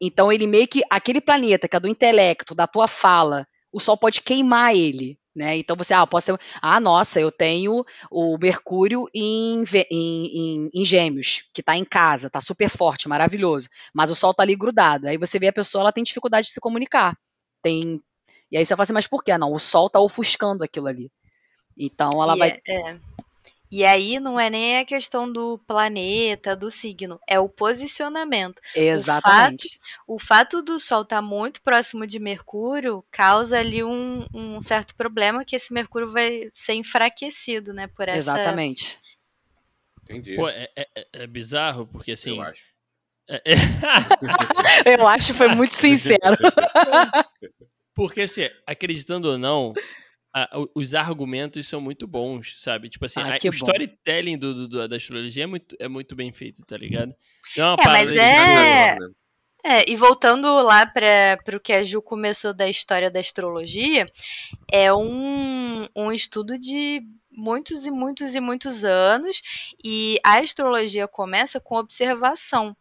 Então, 0.00 0.32
ele 0.32 0.46
meio 0.46 0.66
que. 0.66 0.82
Aquele 0.90 1.20
planeta 1.20 1.68
que 1.68 1.76
é 1.76 1.80
do 1.80 1.88
intelecto, 1.88 2.54
da 2.54 2.66
tua 2.66 2.88
fala, 2.88 3.46
o 3.72 3.78
Sol 3.78 3.96
pode 3.96 4.20
queimar 4.20 4.74
ele. 4.74 5.16
Né? 5.36 5.58
Então 5.58 5.76
você, 5.76 5.92
ah, 5.92 6.06
posso 6.06 6.26
ter. 6.34 6.40
Ah, 6.62 6.80
nossa, 6.80 7.20
eu 7.20 7.30
tenho 7.30 7.84
o 8.10 8.38
Mercúrio 8.38 9.06
em, 9.14 9.62
em, 9.90 10.26
em, 10.26 10.70
em 10.72 10.84
Gêmeos, 10.84 11.42
que 11.52 11.60
está 11.60 11.76
em 11.76 11.84
casa, 11.84 12.28
está 12.28 12.40
super 12.40 12.70
forte, 12.70 13.06
maravilhoso. 13.06 13.68
Mas 13.92 14.10
o 14.10 14.14
Sol 14.14 14.30
está 14.30 14.42
ali 14.42 14.56
grudado. 14.56 15.06
Aí 15.06 15.18
você 15.18 15.38
vê 15.38 15.48
a 15.48 15.52
pessoa, 15.52 15.82
ela 15.82 15.92
tem 15.92 16.02
dificuldade 16.02 16.46
de 16.46 16.54
se 16.54 16.60
comunicar. 16.60 17.14
Tem. 17.62 18.00
E 18.50 18.56
aí 18.56 18.64
você 18.64 18.74
fala 18.74 18.84
assim, 18.84 18.94
mas 18.94 19.06
por 19.06 19.22
que? 19.22 19.36
Não, 19.36 19.52
o 19.52 19.58
Sol 19.58 19.88
está 19.88 20.00
ofuscando 20.00 20.64
aquilo 20.64 20.86
ali. 20.86 21.12
Então 21.76 22.22
ela 22.22 22.34
e 22.34 22.38
vai. 22.38 22.60
É, 22.66 22.92
é. 22.92 23.00
E 23.76 23.84
aí 23.84 24.18
não 24.18 24.40
é 24.40 24.48
nem 24.48 24.78
a 24.78 24.86
questão 24.86 25.30
do 25.30 25.58
planeta, 25.66 26.56
do 26.56 26.70
signo, 26.70 27.20
é 27.28 27.38
o 27.38 27.46
posicionamento. 27.46 28.58
Exatamente. 28.74 29.78
O 30.06 30.18
fato, 30.18 30.56
o 30.56 30.58
fato 30.58 30.62
do 30.62 30.80
Sol 30.80 31.02
estar 31.02 31.16
tá 31.16 31.22
muito 31.22 31.60
próximo 31.60 32.06
de 32.06 32.18
Mercúrio 32.18 33.04
causa 33.10 33.58
ali 33.58 33.84
um, 33.84 34.26
um, 34.32 34.62
certo 34.62 34.94
problema 34.94 35.44
que 35.44 35.54
esse 35.54 35.74
Mercúrio 35.74 36.10
vai 36.10 36.50
ser 36.54 36.72
enfraquecido, 36.72 37.74
né? 37.74 37.86
Por 37.86 38.08
essa. 38.08 38.16
Exatamente. 38.16 38.98
Entendi. 40.04 40.36
Pô, 40.36 40.48
é, 40.48 40.70
é, 40.74 40.88
é 41.12 41.26
bizarro, 41.26 41.86
porque 41.86 42.12
assim. 42.12 42.36
Eu 42.36 42.42
acho. 42.44 42.62
É, 43.28 43.42
é 43.44 44.94
Eu 44.98 45.06
acho 45.06 45.32
que 45.32 45.34
foi 45.34 45.48
muito 45.48 45.74
sincero. 45.74 46.38
Porque, 47.92 48.20
assim, 48.22 48.48
acreditando 48.64 49.28
ou 49.32 49.36
não, 49.36 49.74
a, 50.36 50.50
os 50.74 50.94
argumentos 50.94 51.66
são 51.66 51.80
muito 51.80 52.06
bons, 52.06 52.56
sabe? 52.58 52.90
Tipo 52.90 53.06
assim, 53.06 53.20
a, 53.20 53.38
o 53.42 53.54
storytelling 53.54 54.36
do, 54.36 54.68
do, 54.68 54.86
da 54.86 54.96
astrologia 54.96 55.44
é 55.44 55.46
muito, 55.46 55.74
é 55.80 55.88
muito 55.88 56.14
bem 56.14 56.30
feito, 56.30 56.62
tá 56.66 56.76
ligado? 56.76 57.14
Não 57.56 57.72
é, 57.72 57.76
é 57.80 57.86
mas 57.86 58.10
é... 58.10 58.98
Né? 58.98 58.98
É, 59.64 59.90
e 59.90 59.96
voltando 59.96 60.62
lá 60.62 60.86
para 60.86 61.56
o 61.56 61.58
que 61.58 61.72
a 61.72 61.82
Ju 61.82 62.00
começou 62.00 62.54
da 62.54 62.68
história 62.68 63.10
da 63.10 63.18
astrologia, 63.18 64.06
é 64.70 64.92
um, 64.92 65.86
um 65.96 66.12
estudo 66.12 66.56
de 66.56 67.00
muitos 67.32 67.84
e 67.84 67.90
muitos 67.90 68.34
e 68.34 68.40
muitos 68.40 68.84
anos, 68.84 69.42
e 69.82 70.18
a 70.24 70.38
astrologia 70.38 71.08
começa 71.08 71.58
com 71.58 71.76
observação. 71.76 72.76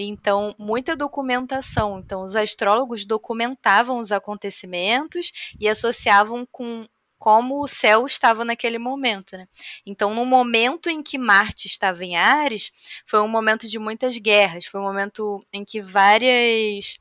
Então, 0.00 0.54
muita 0.58 0.94
documentação. 0.94 1.98
Então, 1.98 2.22
os 2.24 2.36
astrólogos 2.36 3.04
documentavam 3.04 3.98
os 3.98 4.12
acontecimentos 4.12 5.32
e 5.58 5.68
associavam 5.68 6.46
com 6.50 6.86
como 7.18 7.60
o 7.60 7.66
céu 7.66 8.06
estava 8.06 8.44
naquele 8.44 8.78
momento, 8.78 9.36
né? 9.36 9.48
Então, 9.84 10.14
no 10.14 10.24
momento 10.24 10.88
em 10.88 11.02
que 11.02 11.18
Marte 11.18 11.66
estava 11.66 12.04
em 12.04 12.16
Ares, 12.16 12.70
foi 13.04 13.20
um 13.20 13.26
momento 13.26 13.66
de 13.66 13.76
muitas 13.76 14.16
guerras, 14.18 14.66
foi 14.66 14.80
um 14.80 14.84
momento 14.84 15.44
em 15.52 15.64
que 15.64 15.80
várias 15.80 16.98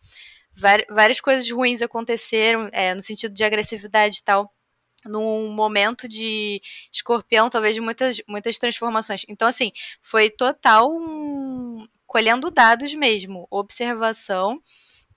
várias 0.90 1.22
coisas 1.22 1.48
ruins 1.52 1.84
aconteceram, 1.84 2.68
é, 2.72 2.96
no 2.96 3.04
sentido 3.04 3.32
de 3.32 3.44
agressividade 3.44 4.18
e 4.18 4.24
tal, 4.24 4.52
num 5.06 5.50
momento 5.52 6.08
de 6.08 6.60
escorpião, 6.92 7.48
talvez 7.48 7.76
de 7.76 7.82
muitas, 7.82 8.20
muitas 8.28 8.58
transformações. 8.58 9.24
Então, 9.30 9.48
assim, 9.48 9.72
foi 10.02 10.32
total 10.32 10.92
um, 10.92 11.88
colhendo 12.08 12.50
dados 12.50 12.94
mesmo, 12.96 13.46
observação, 13.52 14.62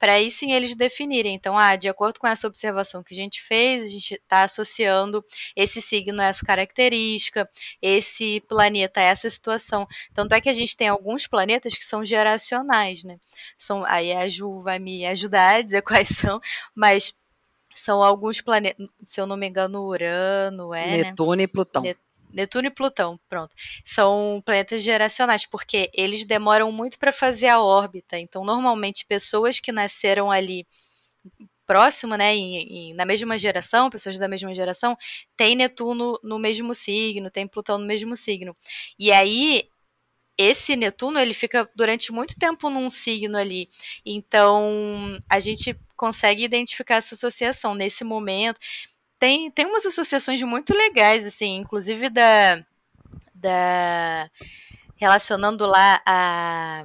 para 0.01 0.15
aí 0.15 0.31
sim 0.31 0.53
eles 0.53 0.75
definirem. 0.75 1.35
Então, 1.35 1.57
ah, 1.57 1.77
de 1.77 1.89
acordo 1.89 2.19
com 2.19 2.27
essa 2.27 2.47
observação 2.47 3.03
que 3.03 3.13
a 3.13 3.17
gente 3.17 3.43
fez, 3.43 3.85
a 3.85 3.89
gente 3.89 4.15
está 4.15 4.45
associando 4.45 5.23
esse 5.55 5.81
signo 5.83 6.23
a 6.23 6.25
essa 6.25 6.45
característica, 6.45 7.49
esse 7.83 8.41
planeta 8.49 9.01
a 9.01 9.05
essa 9.05 9.29
situação. 9.29 9.87
Tanto 10.15 10.35
é 10.35 10.41
que 10.41 10.49
a 10.49 10.55
gente 10.55 10.75
tem 10.75 10.89
alguns 10.89 11.27
planetas 11.27 11.77
que 11.77 11.85
são 11.85 12.03
geracionais, 12.03 13.05
né? 13.05 13.19
São, 13.59 13.85
aí 13.85 14.11
a 14.13 14.27
Ju 14.27 14.63
vai 14.63 14.79
me 14.79 15.05
ajudar 15.05 15.57
a 15.57 15.63
dizer 15.63 15.83
quais 15.85 16.09
são, 16.09 16.41
mas 16.75 17.15
são 17.75 18.03
alguns 18.03 18.41
planetas, 18.41 18.89
se 19.05 19.21
eu 19.21 19.27
não 19.27 19.37
me 19.37 19.47
engano, 19.47 19.85
Urano, 19.85 20.75
é, 20.75 20.87
né? 20.87 20.97
Netuno 21.05 21.35
né? 21.35 21.43
e 21.43 21.47
Plutão. 21.47 21.83
Netuno 21.83 22.10
e 22.35 22.71
Plutão, 22.71 23.19
pronto. 23.29 23.55
São 23.85 24.43
planetas 24.45 24.83
geracionais, 24.83 25.47
porque 25.47 25.91
eles 25.95 26.25
demoram 26.25 26.71
muito 26.73 26.99
para 26.99 27.13
fazer 27.13 27.49
a 27.49 27.61
órbita. 27.61 28.19
Então, 28.19 28.45
normalmente, 28.45 29.07
pessoas 29.07 29.61
que 29.61 29.73
nasceram 29.73 30.31
ali 30.31 30.67
próximo, 31.67 32.17
né, 32.17 32.35
em, 32.35 32.91
em, 32.91 32.95
na 32.95 33.05
mesma 33.05 33.39
geração, 33.39 33.91
pessoas 33.91 34.19
da 34.19 34.27
mesma 34.27 34.53
geração, 34.55 34.97
tem 35.37 35.55
Netuno 35.55 36.19
no 36.23 36.39
mesmo 36.39 36.75
signo, 36.75 37.31
tem 37.31 37.47
Plutão 37.47 37.79
no 37.79 37.87
mesmo 37.87 38.17
signo. 38.17 38.55
E 38.99 39.13
aí, 39.13 39.65
esse 40.39 40.75
Netuno, 40.77 41.19
ele 41.19 41.35
fica 41.35 41.69
durante 41.77 42.13
muito 42.13 42.35
tempo 42.39 42.71
num 42.71 42.91
signo 42.91 43.37
ali. 43.37 43.69
Então, 44.07 45.21
a 45.29 45.39
gente 45.41 45.77
consegue 45.97 46.45
identificar 46.45 46.97
essa 46.97 47.15
associação 47.15 47.75
nesse 47.75 48.05
momento 48.05 48.59
tem, 49.21 49.51
tem 49.51 49.67
umas 49.67 49.85
associações 49.85 50.43
muito 50.43 50.75
legais, 50.75 51.27
assim, 51.27 51.57
inclusive 51.57 52.09
da. 52.09 52.65
da 53.35 54.31
relacionando 54.97 55.65
lá 55.67 56.03
a, 56.07 56.85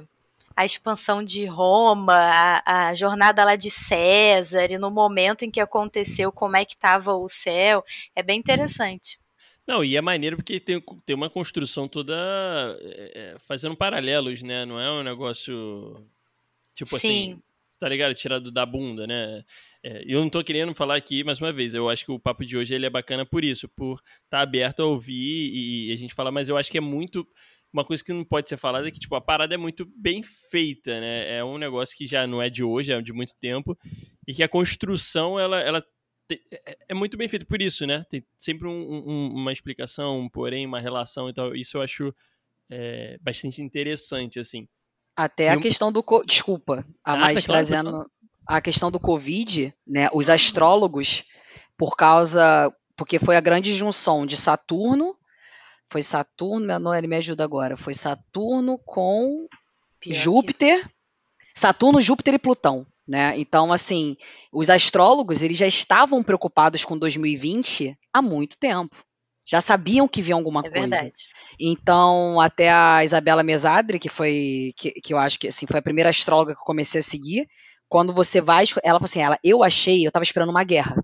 a 0.54 0.64
expansão 0.64 1.22
de 1.22 1.44
Roma, 1.46 2.14
a, 2.14 2.88
a, 2.88 2.94
jornada 2.94 3.44
lá 3.44 3.56
de 3.56 3.70
César, 3.70 4.70
e 4.70 4.78
no 4.78 4.90
momento 4.90 5.44
em 5.44 5.50
que 5.50 5.60
aconteceu, 5.60 6.32
como 6.32 6.56
é 6.56 6.64
que 6.64 6.74
estava 6.74 7.14
o 7.14 7.28
céu. 7.28 7.84
É 8.14 8.22
bem 8.22 8.38
interessante. 8.38 9.18
Não, 9.66 9.84
e 9.84 9.96
é 9.96 10.00
maneiro 10.00 10.36
porque 10.36 10.60
tem, 10.60 10.80
tem 11.04 11.16
uma 11.16 11.28
construção 11.28 11.88
toda 11.88 12.14
é, 12.80 13.12
é 13.14 13.38
fazendo 13.40 13.76
paralelos, 13.76 14.42
né? 14.42 14.64
Não 14.64 14.78
é 14.78 14.90
um 14.90 15.02
negócio. 15.02 16.06
Tipo 16.74 16.98
Sim. 16.98 17.32
assim. 17.32 17.42
Tá 17.78 17.88
ligado? 17.88 18.14
Tirado 18.14 18.50
da 18.50 18.64
bunda, 18.64 19.06
né? 19.06 19.44
É, 19.82 20.02
eu 20.06 20.20
não 20.20 20.30
tô 20.30 20.42
querendo 20.42 20.74
falar 20.74 20.96
aqui, 20.96 21.22
mais 21.22 21.40
uma 21.40 21.52
vez, 21.52 21.74
eu 21.74 21.88
acho 21.88 22.04
que 22.04 22.10
o 22.10 22.18
papo 22.18 22.44
de 22.44 22.56
hoje 22.56 22.74
ele 22.74 22.86
é 22.86 22.90
bacana 22.90 23.26
por 23.26 23.44
isso, 23.44 23.68
por 23.68 23.98
estar 23.98 24.38
tá 24.38 24.40
aberto 24.40 24.80
a 24.80 24.86
ouvir 24.86 25.50
e, 25.52 25.92
a 25.92 25.96
gente 25.96 26.14
falar, 26.14 26.32
mas 26.32 26.48
eu 26.48 26.56
acho 26.56 26.70
que 26.70 26.78
é 26.78 26.80
muito. 26.80 27.26
Uma 27.72 27.84
coisa 27.84 28.02
que 28.02 28.12
não 28.12 28.24
pode 28.24 28.48
ser 28.48 28.56
falada 28.56 28.88
é 28.88 28.90
que, 28.90 28.98
tipo, 28.98 29.14
a 29.14 29.20
parada 29.20 29.54
é 29.54 29.58
muito 29.58 29.84
bem 29.96 30.22
feita, 30.22 30.98
né? 30.98 31.38
É 31.38 31.44
um 31.44 31.58
negócio 31.58 31.96
que 31.96 32.06
já 32.06 32.26
não 32.26 32.40
é 32.40 32.48
de 32.48 32.64
hoje, 32.64 32.92
é 32.92 33.02
de 33.02 33.12
muito 33.12 33.34
tempo, 33.38 33.76
e 34.26 34.32
que 34.32 34.42
a 34.42 34.48
construção, 34.48 35.38
ela, 35.38 35.60
ela 35.60 35.84
é, 36.32 36.78
é 36.88 36.94
muito 36.94 37.16
bem 37.16 37.28
feita 37.28 37.44
por 37.46 37.60
isso, 37.60 37.86
né? 37.86 38.04
Tem 38.08 38.24
sempre 38.38 38.66
um, 38.66 38.72
um, 38.72 39.34
uma 39.34 39.52
explicação, 39.52 40.20
um 40.20 40.28
porém, 40.28 40.66
uma 40.66 40.80
relação 40.80 41.28
e 41.28 41.34
tal. 41.34 41.54
Isso 41.54 41.76
eu 41.76 41.82
acho 41.82 42.14
é, 42.70 43.18
bastante 43.20 43.62
interessante, 43.62 44.40
assim. 44.40 44.66
Até 45.16 45.48
a 45.48 45.58
questão 45.58 45.90
do. 45.90 46.02
Co... 46.02 46.22
Desculpa, 46.24 46.84
a 47.04 47.14
ah, 47.14 47.16
mais 47.16 47.44
tá 47.44 47.52
trazendo. 47.54 47.90
Claro, 47.90 48.10
a 48.46 48.60
questão 48.60 48.90
do 48.90 49.00
Covid, 49.00 49.74
né, 49.86 50.08
os 50.12 50.30
astrólogos, 50.30 51.24
por 51.76 51.96
causa. 51.96 52.72
Porque 52.94 53.18
foi 53.18 53.36
a 53.36 53.40
grande 53.40 53.72
junção 53.72 54.24
de 54.24 54.36
Saturno. 54.36 55.16
Foi 55.88 56.02
Saturno, 56.02 56.78
não, 56.78 56.94
ele 56.94 57.06
me 57.06 57.16
ajuda 57.16 57.44
agora. 57.44 57.76
Foi 57.76 57.94
Saturno 57.94 58.78
com 58.78 59.46
Pior 60.00 60.14
Júpiter. 60.14 60.82
Que... 60.82 60.90
Saturno, 61.54 62.00
Júpiter 62.00 62.34
e 62.34 62.38
Plutão. 62.38 62.86
Né? 63.06 63.38
Então, 63.38 63.72
assim, 63.72 64.16
os 64.52 64.68
astrólogos 64.68 65.42
eles 65.42 65.56
já 65.56 65.66
estavam 65.66 66.22
preocupados 66.24 66.84
com 66.84 66.98
2020 66.98 67.96
há 68.12 68.20
muito 68.20 68.56
tempo. 68.58 68.96
Já 69.46 69.60
sabiam 69.60 70.08
que 70.08 70.20
vinha 70.20 70.34
alguma 70.34 70.60
é 70.60 70.70
coisa. 70.70 70.88
Verdade. 70.88 71.12
Então, 71.58 72.40
até 72.40 72.70
a 72.70 73.04
Isabela 73.04 73.44
Mesadri, 73.44 73.98
que 73.98 74.08
foi, 74.08 74.72
que, 74.76 74.90
que 74.90 75.14
eu 75.14 75.18
acho 75.18 75.38
que 75.38 75.48
assim, 75.48 75.66
foi 75.66 75.78
a 75.78 75.82
primeira 75.82 76.10
astróloga 76.10 76.52
que 76.52 76.60
eu 76.60 76.64
comecei 76.64 77.00
a 77.00 77.04
seguir, 77.04 77.48
quando 77.88 78.12
você 78.12 78.40
vai, 78.40 78.64
ela 78.82 78.98
falou 78.98 79.04
assim, 79.04 79.20
ela, 79.20 79.38
eu 79.44 79.62
achei, 79.62 80.04
eu 80.04 80.08
estava 80.08 80.24
esperando 80.24 80.50
uma 80.50 80.64
guerra, 80.64 80.96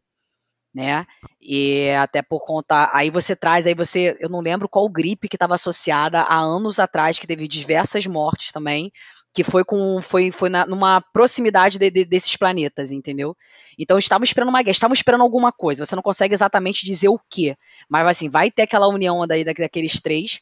né? 0.74 1.06
E 1.40 1.90
até 1.90 2.20
por 2.20 2.44
conta, 2.44 2.90
aí 2.92 3.10
você 3.10 3.36
traz, 3.36 3.66
aí 3.66 3.74
você, 3.74 4.16
eu 4.18 4.28
não 4.28 4.40
lembro 4.40 4.68
qual 4.68 4.88
gripe 4.88 5.28
que 5.28 5.36
estava 5.36 5.54
associada 5.54 6.22
há 6.22 6.38
anos 6.38 6.80
atrás, 6.80 7.20
que 7.20 7.26
teve 7.26 7.46
diversas 7.46 8.06
mortes 8.06 8.50
também, 8.50 8.90
que 9.32 9.42
foi 9.42 9.64
com, 9.64 10.00
foi, 10.02 10.30
foi 10.30 10.50
na, 10.50 10.66
numa 10.66 11.00
proximidade 11.00 11.78
de, 11.78 11.90
de, 11.90 12.04
desses 12.04 12.36
planetas, 12.36 12.92
entendeu? 12.92 13.36
Então 13.78 13.98
estavam 13.98 14.24
esperando 14.24 14.50
uma 14.50 14.62
guerra, 14.62 14.72
estavam 14.72 14.94
esperando 14.94 15.22
alguma 15.22 15.50
coisa. 15.50 15.84
Você 15.84 15.96
não 15.96 16.02
consegue 16.02 16.34
exatamente 16.34 16.84
dizer 16.84 17.08
o 17.08 17.18
que, 17.30 17.56
mas 17.88 18.06
assim, 18.06 18.28
vai 18.28 18.50
ter 18.50 18.62
aquela 18.62 18.88
união 18.88 19.26
daí 19.26 19.44
daqueles 19.44 20.00
três. 20.00 20.40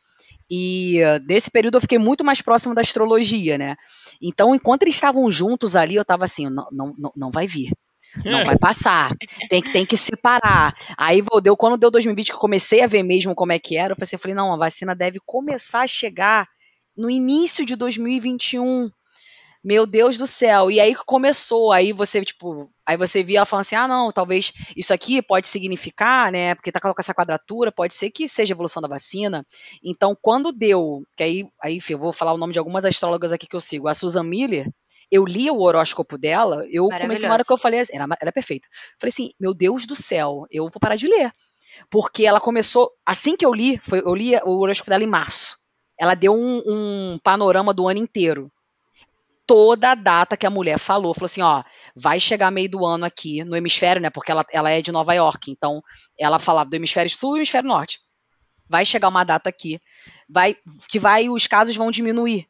E 0.50 0.98
nesse 1.26 1.48
período 1.48 1.76
eu 1.76 1.80
fiquei 1.80 1.98
muito 1.98 2.24
mais 2.24 2.42
próximo 2.42 2.74
da 2.74 2.80
astrologia, 2.80 3.56
né? 3.56 3.76
Então, 4.20 4.52
enquanto 4.54 4.82
eles 4.82 4.96
estavam 4.96 5.30
juntos 5.30 5.76
ali, 5.76 5.94
eu 5.94 6.04
tava 6.04 6.24
assim, 6.24 6.50
não, 6.50 6.66
não, 6.72 7.12
não 7.14 7.30
vai 7.30 7.46
vir. 7.46 7.70
Não 8.24 8.44
vai 8.44 8.58
passar. 8.58 9.14
Tem 9.48 9.62
que, 9.62 9.72
tem 9.72 9.86
que 9.86 9.96
separar. 9.96 10.74
Aí 10.98 11.22
deu, 11.42 11.56
quando 11.56 11.78
deu 11.78 11.90
2020, 11.92 12.26
que 12.26 12.34
eu 12.34 12.40
comecei 12.40 12.82
a 12.82 12.88
ver 12.88 13.04
mesmo 13.04 13.34
como 13.36 13.52
é 13.52 13.58
que 13.60 13.76
era, 13.76 13.92
eu 13.92 13.96
falei, 13.96 14.04
assim, 14.04 14.16
eu 14.16 14.20
falei, 14.20 14.34
não, 14.34 14.52
a 14.52 14.56
vacina 14.56 14.94
deve 14.94 15.20
começar 15.24 15.82
a 15.82 15.86
chegar 15.86 16.48
no 16.96 17.10
início 17.10 17.64
de 17.64 17.76
2021. 17.76 18.90
Meu 19.62 19.86
Deus 19.86 20.16
do 20.16 20.26
céu. 20.26 20.70
E 20.70 20.80
aí 20.80 20.94
começou, 20.94 21.70
aí 21.70 21.92
você, 21.92 22.24
tipo, 22.24 22.70
aí 22.86 22.96
você 22.96 23.22
via 23.22 23.40
ela 23.40 23.46
falando 23.46 23.60
assim: 23.60 23.76
ah, 23.76 23.86
não, 23.86 24.10
talvez 24.10 24.52
isso 24.74 24.94
aqui 24.94 25.20
pode 25.20 25.46
significar, 25.48 26.32
né? 26.32 26.54
Porque 26.54 26.72
tá 26.72 26.80
com 26.80 26.94
essa 26.98 27.12
quadratura, 27.12 27.70
pode 27.70 27.92
ser 27.92 28.10
que 28.10 28.26
seja 28.26 28.54
evolução 28.54 28.80
da 28.80 28.88
vacina. 28.88 29.46
Então, 29.84 30.16
quando 30.20 30.50
deu, 30.50 31.02
que 31.14 31.22
aí, 31.22 31.48
aí 31.62 31.76
enfim, 31.76 31.92
eu 31.92 31.98
vou 31.98 32.12
falar 32.12 32.32
o 32.32 32.38
nome 32.38 32.54
de 32.54 32.58
algumas 32.58 32.86
astrólogas 32.86 33.32
aqui 33.32 33.46
que 33.46 33.56
eu 33.56 33.60
sigo, 33.60 33.86
a 33.86 33.92
Susan 33.92 34.22
Miller, 34.22 34.66
eu 35.10 35.24
li 35.24 35.50
o 35.50 35.60
horóscopo 35.60 36.16
dela, 36.16 36.64
eu 36.70 36.88
comecei 36.88 37.28
uma 37.28 37.34
hora 37.34 37.44
que 37.44 37.52
eu 37.52 37.58
falei, 37.58 37.80
era, 37.92 38.04
ela 38.04 38.28
é 38.28 38.32
perfeita. 38.32 38.68
Falei 38.98 39.10
assim, 39.10 39.30
meu 39.38 39.52
Deus 39.52 39.84
do 39.84 39.96
céu, 39.96 40.46
eu 40.50 40.68
vou 40.68 40.80
parar 40.80 40.96
de 40.96 41.08
ler. 41.08 41.32
Porque 41.90 42.24
ela 42.24 42.40
começou, 42.40 42.90
assim 43.04 43.36
que 43.36 43.44
eu 43.44 43.52
li, 43.52 43.78
foi, 43.78 44.00
eu 44.00 44.14
li 44.14 44.36
o 44.44 44.60
horóscopo 44.60 44.90
dela 44.90 45.02
em 45.02 45.08
março. 45.08 45.59
Ela 46.00 46.14
deu 46.14 46.34
um, 46.34 46.62
um 46.66 47.18
panorama 47.22 47.74
do 47.74 47.86
ano 47.86 47.98
inteiro 48.00 48.50
toda 49.46 49.90
a 49.90 49.94
data 49.94 50.36
que 50.36 50.46
a 50.46 50.50
mulher 50.50 50.78
falou. 50.78 51.12
Falou 51.12 51.26
assim, 51.26 51.42
ó, 51.42 51.62
vai 51.94 52.18
chegar 52.18 52.50
meio 52.50 52.70
do 52.70 52.86
ano 52.86 53.04
aqui 53.04 53.44
no 53.44 53.54
hemisfério, 53.54 54.00
né? 54.00 54.08
Porque 54.08 54.30
ela, 54.30 54.44
ela 54.50 54.70
é 54.70 54.80
de 54.80 54.90
Nova 54.90 55.12
York, 55.12 55.50
então 55.50 55.82
ela 56.18 56.38
falava 56.38 56.70
do 56.70 56.74
hemisfério 56.74 57.10
sul 57.10 57.36
e 57.36 57.40
hemisfério 57.40 57.68
norte. 57.68 58.00
Vai 58.66 58.84
chegar 58.84 59.08
uma 59.08 59.24
data 59.24 59.50
aqui, 59.50 59.80
vai 60.28 60.56
que 60.88 60.98
vai 60.98 61.28
os 61.28 61.46
casos 61.46 61.76
vão 61.76 61.90
diminuir 61.90 62.48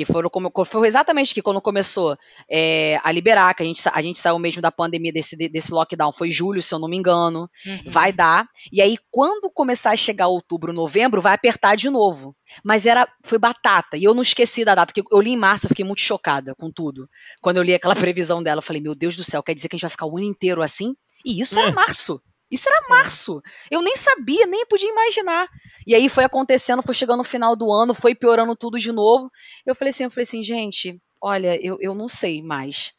que 0.00 0.04
foram 0.10 0.30
como 0.30 0.50
foi 0.64 0.88
exatamente 0.88 1.34
que 1.34 1.42
quando 1.42 1.60
começou 1.60 2.16
é, 2.48 2.98
a 3.04 3.12
liberar, 3.12 3.54
que 3.54 3.62
a 3.62 3.66
gente, 3.66 3.82
a 3.92 4.00
gente 4.00 4.18
saiu 4.18 4.38
mesmo 4.38 4.62
da 4.62 4.72
pandemia 4.72 5.12
desse, 5.12 5.36
desse 5.36 5.70
lockdown, 5.72 6.10
foi 6.10 6.30
julho, 6.30 6.62
se 6.62 6.74
eu 6.74 6.78
não 6.78 6.88
me 6.88 6.96
engano, 6.96 7.50
uhum. 7.66 7.82
vai 7.90 8.10
dar, 8.10 8.48
e 8.72 8.80
aí 8.80 8.96
quando 9.10 9.50
começar 9.50 9.90
a 9.90 9.96
chegar 9.96 10.28
outubro, 10.28 10.72
novembro, 10.72 11.20
vai 11.20 11.34
apertar 11.34 11.76
de 11.76 11.90
novo, 11.90 12.34
mas 12.64 12.86
era, 12.86 13.06
foi 13.22 13.38
batata, 13.38 13.98
e 13.98 14.04
eu 14.04 14.14
não 14.14 14.22
esqueci 14.22 14.64
da 14.64 14.74
data, 14.74 14.90
que 14.90 15.02
eu 15.12 15.20
li 15.20 15.32
em 15.32 15.36
março, 15.36 15.66
eu 15.66 15.68
fiquei 15.68 15.84
muito 15.84 16.00
chocada 16.00 16.54
com 16.54 16.70
tudo, 16.70 17.06
quando 17.42 17.58
eu 17.58 17.62
li 17.62 17.74
aquela 17.74 17.94
previsão 18.16 18.42
dela, 18.42 18.60
eu 18.60 18.62
falei, 18.62 18.80
meu 18.80 18.94
Deus 18.94 19.18
do 19.18 19.24
céu, 19.24 19.42
quer 19.42 19.54
dizer 19.54 19.68
que 19.68 19.74
a 19.74 19.76
gente 19.76 19.82
vai 19.82 19.90
ficar 19.90 20.06
o 20.06 20.16
ano 20.16 20.26
inteiro 20.26 20.62
assim? 20.62 20.96
E 21.22 21.42
isso 21.42 21.58
era 21.58 21.70
março, 21.72 22.22
isso 22.50 22.68
era 22.68 22.88
março. 22.88 23.40
Eu 23.70 23.80
nem 23.82 23.94
sabia, 23.94 24.46
nem 24.46 24.66
podia 24.66 24.90
imaginar. 24.90 25.48
E 25.86 25.94
aí 25.94 26.08
foi 26.08 26.24
acontecendo, 26.24 26.82
foi 26.82 26.94
chegando 26.94 27.18
no 27.18 27.24
final 27.24 27.54
do 27.54 27.70
ano, 27.72 27.94
foi 27.94 28.14
piorando 28.14 28.56
tudo 28.56 28.78
de 28.78 28.90
novo. 28.90 29.30
Eu 29.64 29.74
falei 29.74 29.90
assim, 29.90 30.04
eu 30.04 30.10
falei 30.10 30.24
assim, 30.24 30.42
gente, 30.42 31.00
olha, 31.20 31.58
eu, 31.64 31.76
eu 31.80 31.94
não 31.94 32.08
sei 32.08 32.42
mais. 32.42 32.92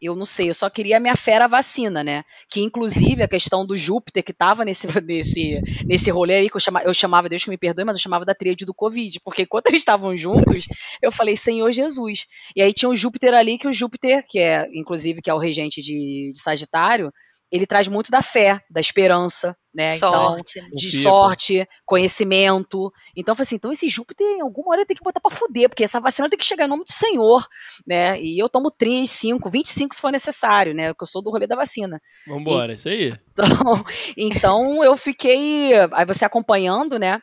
Eu 0.00 0.14
não 0.14 0.24
sei, 0.24 0.48
eu 0.48 0.54
só 0.54 0.70
queria 0.70 0.98
a 0.98 1.00
minha 1.00 1.16
fera 1.16 1.48
vacina, 1.48 2.04
né? 2.04 2.22
Que 2.48 2.60
inclusive 2.60 3.20
a 3.20 3.28
questão 3.28 3.66
do 3.66 3.76
Júpiter 3.76 4.22
que 4.22 4.32
tava 4.32 4.64
nesse, 4.64 4.86
nesse, 5.02 5.60
nesse 5.84 6.10
rolê 6.10 6.36
aí, 6.36 6.48
que 6.48 6.54
eu 6.54 6.60
chamava, 6.60 6.86
eu 6.86 6.94
chamava, 6.94 7.28
Deus 7.28 7.42
que 7.42 7.50
me 7.50 7.58
perdoe, 7.58 7.84
mas 7.84 7.96
eu 7.96 8.02
chamava 8.02 8.24
da 8.24 8.34
tríade 8.34 8.64
do 8.64 8.72
Covid, 8.72 9.18
porque 9.24 9.42
enquanto 9.42 9.66
eles 9.66 9.80
estavam 9.80 10.16
juntos, 10.16 10.66
eu 11.02 11.10
falei, 11.10 11.34
Senhor 11.34 11.72
Jesus. 11.72 12.26
E 12.54 12.62
aí 12.62 12.72
tinha 12.72 12.88
o 12.88 12.94
Júpiter 12.94 13.34
ali, 13.34 13.58
que 13.58 13.66
o 13.66 13.72
Júpiter, 13.72 14.24
que 14.28 14.38
é, 14.38 14.68
inclusive, 14.72 15.20
que 15.20 15.30
é 15.30 15.34
o 15.34 15.38
regente 15.38 15.82
de, 15.82 16.30
de 16.32 16.40
Sagitário, 16.40 17.12
ele 17.50 17.66
traz 17.66 17.88
muito 17.88 18.10
da 18.10 18.20
fé, 18.20 18.62
da 18.70 18.80
esperança, 18.80 19.56
né? 19.74 19.96
Então, 19.96 20.12
sorte. 20.12 20.58
Então, 20.58 20.70
de 20.74 21.02
sorte, 21.02 21.68
conhecimento. 21.84 22.92
Então, 23.16 23.34
foi 23.34 23.42
assim, 23.42 23.56
então 23.56 23.72
esse 23.72 23.88
Júpiter, 23.88 24.26
em 24.26 24.40
alguma 24.42 24.72
hora, 24.72 24.86
tem 24.86 24.96
que 24.96 25.02
botar 25.02 25.20
pra 25.20 25.30
fuder, 25.30 25.68
porque 25.68 25.84
essa 25.84 26.00
vacina 26.00 26.28
tem 26.28 26.38
que 26.38 26.44
chegar 26.44 26.66
em 26.66 26.68
nome 26.68 26.84
do 26.84 26.92
Senhor, 26.92 27.46
né? 27.86 28.20
E 28.20 28.38
eu 28.38 28.48
tomo 28.48 28.70
3, 28.70 29.08
5, 29.08 29.48
25 29.48 29.94
se 29.94 30.00
for 30.00 30.12
necessário, 30.12 30.74
né? 30.74 30.92
Porque 30.92 31.04
eu 31.04 31.08
sou 31.08 31.22
do 31.22 31.30
rolê 31.30 31.46
da 31.46 31.56
vacina. 31.56 32.00
Vambora, 32.26 32.72
e, 32.72 32.74
isso 32.74 32.88
aí. 32.88 33.12
Então, 33.32 33.84
então, 34.16 34.84
eu 34.84 34.96
fiquei, 34.96 35.72
aí 35.92 36.04
você 36.04 36.24
acompanhando, 36.24 36.98
né? 36.98 37.20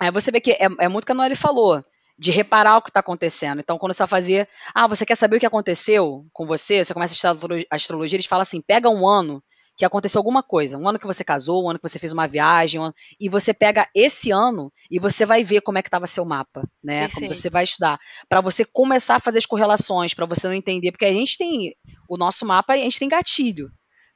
Aí 0.00 0.10
você 0.10 0.30
vê 0.30 0.40
que 0.40 0.52
é, 0.52 0.68
é 0.78 0.88
muito 0.88 1.04
que 1.04 1.12
a 1.12 1.14
Noelle 1.14 1.34
falou 1.34 1.84
de 2.18 2.30
reparar 2.30 2.76
o 2.76 2.82
que 2.82 2.90
está 2.90 3.00
acontecendo. 3.00 3.60
Então, 3.60 3.78
quando 3.78 3.94
você 3.94 4.02
vai 4.02 4.08
fazer, 4.08 4.48
ah, 4.74 4.86
você 4.86 5.06
quer 5.06 5.14
saber 5.14 5.36
o 5.36 5.40
que 5.40 5.46
aconteceu 5.46 6.26
com 6.34 6.46
você, 6.46 6.84
você 6.84 6.92
começa 6.92 7.14
a 7.14 7.32
estudar 7.32 7.64
astrologia, 7.70 8.16
eles 8.16 8.26
falam 8.26 8.42
assim, 8.42 8.60
pega 8.60 8.90
um 8.90 9.08
ano 9.08 9.42
que 9.80 9.84
aconteceu 9.86 10.18
alguma 10.18 10.42
coisa, 10.42 10.76
um 10.76 10.86
ano 10.86 10.98
que 10.98 11.06
você 11.06 11.24
casou, 11.24 11.64
um 11.64 11.70
ano 11.70 11.78
que 11.78 11.88
você 11.88 11.98
fez 11.98 12.12
uma 12.12 12.28
viagem, 12.28 12.78
um 12.78 12.84
ano, 12.84 12.94
e 13.18 13.30
você 13.30 13.54
pega 13.54 13.88
esse 13.94 14.30
ano 14.30 14.70
e 14.90 14.98
você 14.98 15.24
vai 15.24 15.42
ver 15.42 15.62
como 15.62 15.78
é 15.78 15.82
que 15.82 15.88
estava 15.88 16.06
seu 16.06 16.22
mapa, 16.22 16.68
né? 16.84 17.08
Perfeito. 17.08 17.14
Como 17.14 17.32
você 17.32 17.48
vai 17.48 17.64
estudar, 17.64 17.98
para 18.28 18.42
você 18.42 18.62
começar 18.62 19.16
a 19.16 19.20
fazer 19.20 19.38
as 19.38 19.46
correlações, 19.46 20.12
para 20.12 20.26
você 20.26 20.46
não 20.46 20.54
entender, 20.54 20.92
porque 20.92 21.06
a 21.06 21.12
gente 21.12 21.38
tem 21.38 21.74
o 22.06 22.18
nosso 22.18 22.44
mapa, 22.44 22.74
a 22.74 22.76
gente 22.76 22.98
tem 22.98 23.08
gatilho, 23.08 23.70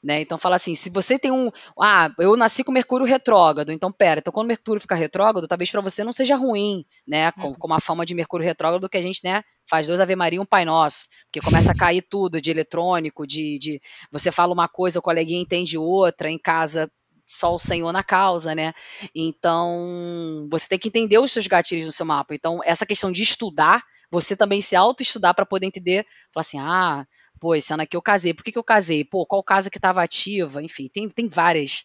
Né? 0.05 0.21
Então 0.21 0.37
fala 0.37 0.57
assim, 0.57 0.75
se 0.75 0.91
você 0.91 1.19
tem 1.19 1.31
um, 1.31 1.51
ah, 1.81 2.13
eu 2.19 2.37
nasci 2.37 2.63
com 2.63 2.71
Mercúrio 2.71 3.07
retrógrado, 3.07 3.73
então 3.73 3.91
pera, 3.91 4.21
então 4.21 4.31
quando 4.31 4.49
Mercúrio 4.49 4.79
fica 4.79 4.95
retrógrado, 4.95 5.49
talvez 5.49 5.71
para 5.71 5.81
você 5.81 6.05
não 6.05 6.13
seja 6.13 6.37
ruim, 6.37 6.85
né, 7.09 7.33
com, 7.33 7.49
uhum. 7.49 7.55
com 7.55 7.73
a 7.73 7.81
fama 7.81 8.05
de 8.05 8.15
Mercúrio 8.15 8.45
retrógrado 8.45 8.87
que 8.87 8.99
a 8.99 9.03
gente, 9.03 9.21
né, 9.25 9.43
faz 9.67 9.87
dois 9.87 10.01
Ave 10.01 10.15
Maria 10.15 10.37
e 10.37 10.41
um 10.41 10.45
Pai 10.45 10.67
Nosso, 10.67 11.07
porque 11.25 11.41
começa 11.41 11.73
a 11.73 11.75
cair 11.75 12.03
tudo 12.03 12.39
de 12.39 12.51
eletrônico, 12.51 13.27
de, 13.27 13.59
de 13.59 13.81
você 14.13 14.31
fala 14.31 14.53
uma 14.53 14.69
coisa, 14.69 14.99
o 14.99 15.03
coleguinha 15.03 15.41
entende 15.41 15.79
outra, 15.79 16.31
em 16.31 16.39
casa 16.39 16.87
só 17.27 17.55
o 17.55 17.59
Senhor 17.59 17.93
na 17.93 18.03
causa, 18.03 18.55
né? 18.55 18.73
Então, 19.15 20.49
você 20.51 20.69
tem 20.69 20.79
que 20.79 20.89
entender 20.89 21.19
os 21.19 21.33
seus 21.33 21.47
gatilhos 21.47 21.87
no 21.87 21.93
seu 21.93 22.07
mapa. 22.07 22.35
Então, 22.35 22.61
essa 22.65 22.87
questão 22.87 23.11
de 23.11 23.23
estudar, 23.23 23.83
você 24.11 24.37
também 24.37 24.61
se 24.61 24.77
auto-estudar 24.77 25.35
para 25.35 25.47
poder 25.47 25.67
entender, 25.67 26.07
falar 26.33 26.43
assim, 26.43 26.59
ah, 26.59 27.07
pô, 27.41 27.55
esse 27.55 27.73
ano 27.73 27.83
aqui 27.83 27.97
eu 27.97 28.03
casei, 28.03 28.35
por 28.35 28.45
que, 28.45 28.53
que 28.53 28.59
eu 28.59 28.65
casei? 28.65 29.05
Pô, 29.05 29.27
qual 29.27 29.43
casa 29.43 29.71
que 29.71 29.79
estava 29.79 30.03
ativa? 30.03 30.63
Enfim, 30.63 30.89
tem, 30.89 31.09
tem 31.09 31.29
várias. 31.29 31.85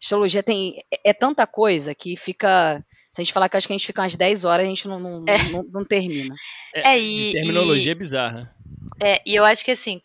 Astrologia 0.00 0.42
tem. 0.42 0.78
É, 0.92 1.10
é, 1.10 1.12
tanta 1.12 1.46
coisa 1.46 1.94
que 1.94 2.16
fica. 2.16 2.84
Se 3.12 3.20
a 3.20 3.24
gente 3.24 3.32
falar 3.32 3.48
que 3.48 3.56
acho 3.56 3.66
que 3.66 3.72
a 3.72 3.76
gente 3.76 3.86
fica 3.86 4.02
umas 4.02 4.14
10 4.14 4.44
horas, 4.44 4.66
a 4.66 4.68
gente 4.68 4.86
não, 4.86 5.00
não, 5.00 5.24
é. 5.26 5.42
não, 5.50 5.62
não, 5.62 5.84
termina. 5.84 6.34
É, 6.74 6.94
é 6.94 6.98
e, 6.98 7.32
terminologia 7.32 7.92
e, 7.92 7.94
bizarra. 7.94 8.54
É, 9.00 9.22
e 9.24 9.34
eu 9.34 9.44
acho 9.44 9.64
que 9.64 9.70
assim, 9.70 10.02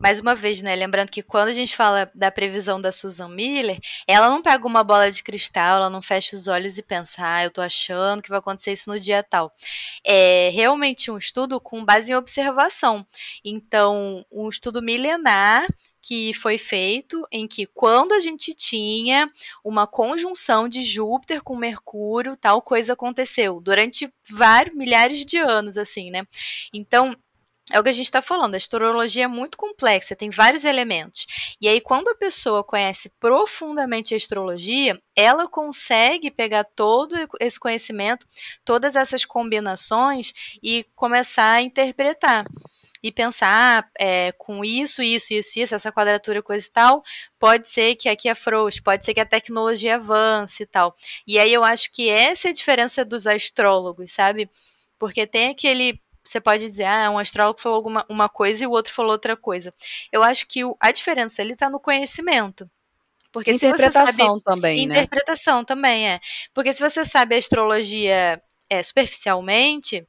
mais 0.00 0.18
uma 0.18 0.34
vez, 0.34 0.62
né? 0.62 0.74
Lembrando 0.74 1.10
que 1.10 1.22
quando 1.22 1.48
a 1.48 1.52
gente 1.52 1.76
fala 1.76 2.10
da 2.14 2.30
previsão 2.30 2.80
da 2.80 2.90
Susan 2.90 3.28
Miller, 3.28 3.78
ela 4.06 4.30
não 4.30 4.40
pega 4.40 4.66
uma 4.66 4.82
bola 4.82 5.10
de 5.10 5.22
cristal, 5.22 5.76
ela 5.76 5.90
não 5.90 6.00
fecha 6.00 6.34
os 6.34 6.48
olhos 6.48 6.78
e 6.78 6.82
pensa, 6.82 7.16
ah, 7.22 7.44
eu 7.44 7.50
tô 7.50 7.60
achando 7.60 8.22
que 8.22 8.30
vai 8.30 8.38
acontecer 8.38 8.72
isso 8.72 8.88
no 8.88 8.98
dia 8.98 9.22
tal. 9.22 9.52
É 10.02 10.48
realmente 10.54 11.10
um 11.10 11.18
estudo 11.18 11.60
com 11.60 11.84
base 11.84 12.10
em 12.10 12.14
observação. 12.14 13.06
Então, 13.44 14.24
um 14.32 14.48
estudo 14.48 14.80
milenar 14.80 15.66
que 16.00 16.32
foi 16.32 16.56
feito 16.56 17.26
em 17.30 17.46
que 17.46 17.66
quando 17.66 18.12
a 18.12 18.20
gente 18.20 18.54
tinha 18.54 19.30
uma 19.62 19.86
conjunção 19.86 20.66
de 20.66 20.82
Júpiter 20.82 21.42
com 21.42 21.54
Mercúrio, 21.54 22.34
tal 22.36 22.62
coisa 22.62 22.94
aconteceu 22.94 23.60
durante 23.60 24.10
vários 24.30 24.74
milhares 24.74 25.26
de 25.26 25.36
anos 25.36 25.76
assim, 25.76 26.10
né? 26.10 26.26
Então, 26.72 27.14
é 27.70 27.78
o 27.78 27.82
que 27.82 27.88
a 27.88 27.92
gente 27.92 28.06
está 28.06 28.20
falando, 28.20 28.54
a 28.54 28.56
astrologia 28.56 29.24
é 29.24 29.28
muito 29.28 29.56
complexa, 29.56 30.16
tem 30.16 30.28
vários 30.28 30.64
elementos. 30.64 31.26
E 31.60 31.68
aí, 31.68 31.80
quando 31.80 32.08
a 32.08 32.14
pessoa 32.14 32.64
conhece 32.64 33.10
profundamente 33.20 34.12
a 34.12 34.16
astrologia, 34.16 35.00
ela 35.14 35.48
consegue 35.48 36.30
pegar 36.30 36.64
todo 36.64 37.14
esse 37.38 37.58
conhecimento, 37.60 38.26
todas 38.64 38.96
essas 38.96 39.24
combinações 39.24 40.32
e 40.62 40.84
começar 40.94 41.52
a 41.52 41.62
interpretar. 41.62 42.44
E 43.02 43.10
pensar, 43.10 43.82
ah, 43.82 43.90
é, 43.98 44.32
com 44.32 44.62
isso, 44.62 45.02
isso, 45.02 45.32
isso, 45.32 45.58
isso, 45.58 45.74
essa 45.74 45.90
quadratura, 45.90 46.42
coisa 46.42 46.66
e 46.66 46.70
tal, 46.70 47.02
pode 47.38 47.66
ser 47.66 47.94
que 47.96 48.10
aqui 48.10 48.28
afrouxe, 48.28 48.82
pode 48.82 49.06
ser 49.06 49.14
que 49.14 49.20
a 49.20 49.24
tecnologia 49.24 49.94
avance 49.94 50.62
e 50.62 50.66
tal. 50.66 50.94
E 51.26 51.38
aí 51.38 51.50
eu 51.50 51.64
acho 51.64 51.90
que 51.92 52.10
essa 52.10 52.48
é 52.48 52.50
a 52.50 52.54
diferença 52.54 53.02
dos 53.02 53.26
astrólogos, 53.26 54.12
sabe? 54.12 54.50
Porque 54.98 55.26
tem 55.26 55.48
aquele 55.48 55.98
você 56.30 56.40
pode 56.40 56.64
dizer, 56.64 56.84
ah, 56.84 57.10
um 57.10 57.18
astrólogo 57.18 57.60
falou 57.60 57.76
alguma, 57.76 58.06
uma 58.08 58.28
coisa 58.28 58.62
e 58.62 58.66
o 58.66 58.70
outro 58.70 58.92
falou 58.92 59.12
outra 59.12 59.36
coisa. 59.36 59.74
Eu 60.12 60.22
acho 60.22 60.46
que 60.46 60.64
o, 60.64 60.76
a 60.78 60.92
diferença 60.92 61.42
ali 61.42 61.52
está 61.52 61.68
no 61.68 61.80
conhecimento. 61.80 62.70
Porque 63.32 63.52
interpretação 63.52 64.34
sabe, 64.34 64.44
também, 64.44 64.86
né? 64.86 64.94
Interpretação 64.94 65.64
também, 65.64 66.08
é. 66.08 66.20
Porque 66.52 66.72
se 66.72 66.80
você 66.80 67.04
sabe 67.04 67.34
a 67.34 67.38
astrologia 67.38 68.42
é, 68.68 68.82
superficialmente, 68.82 70.06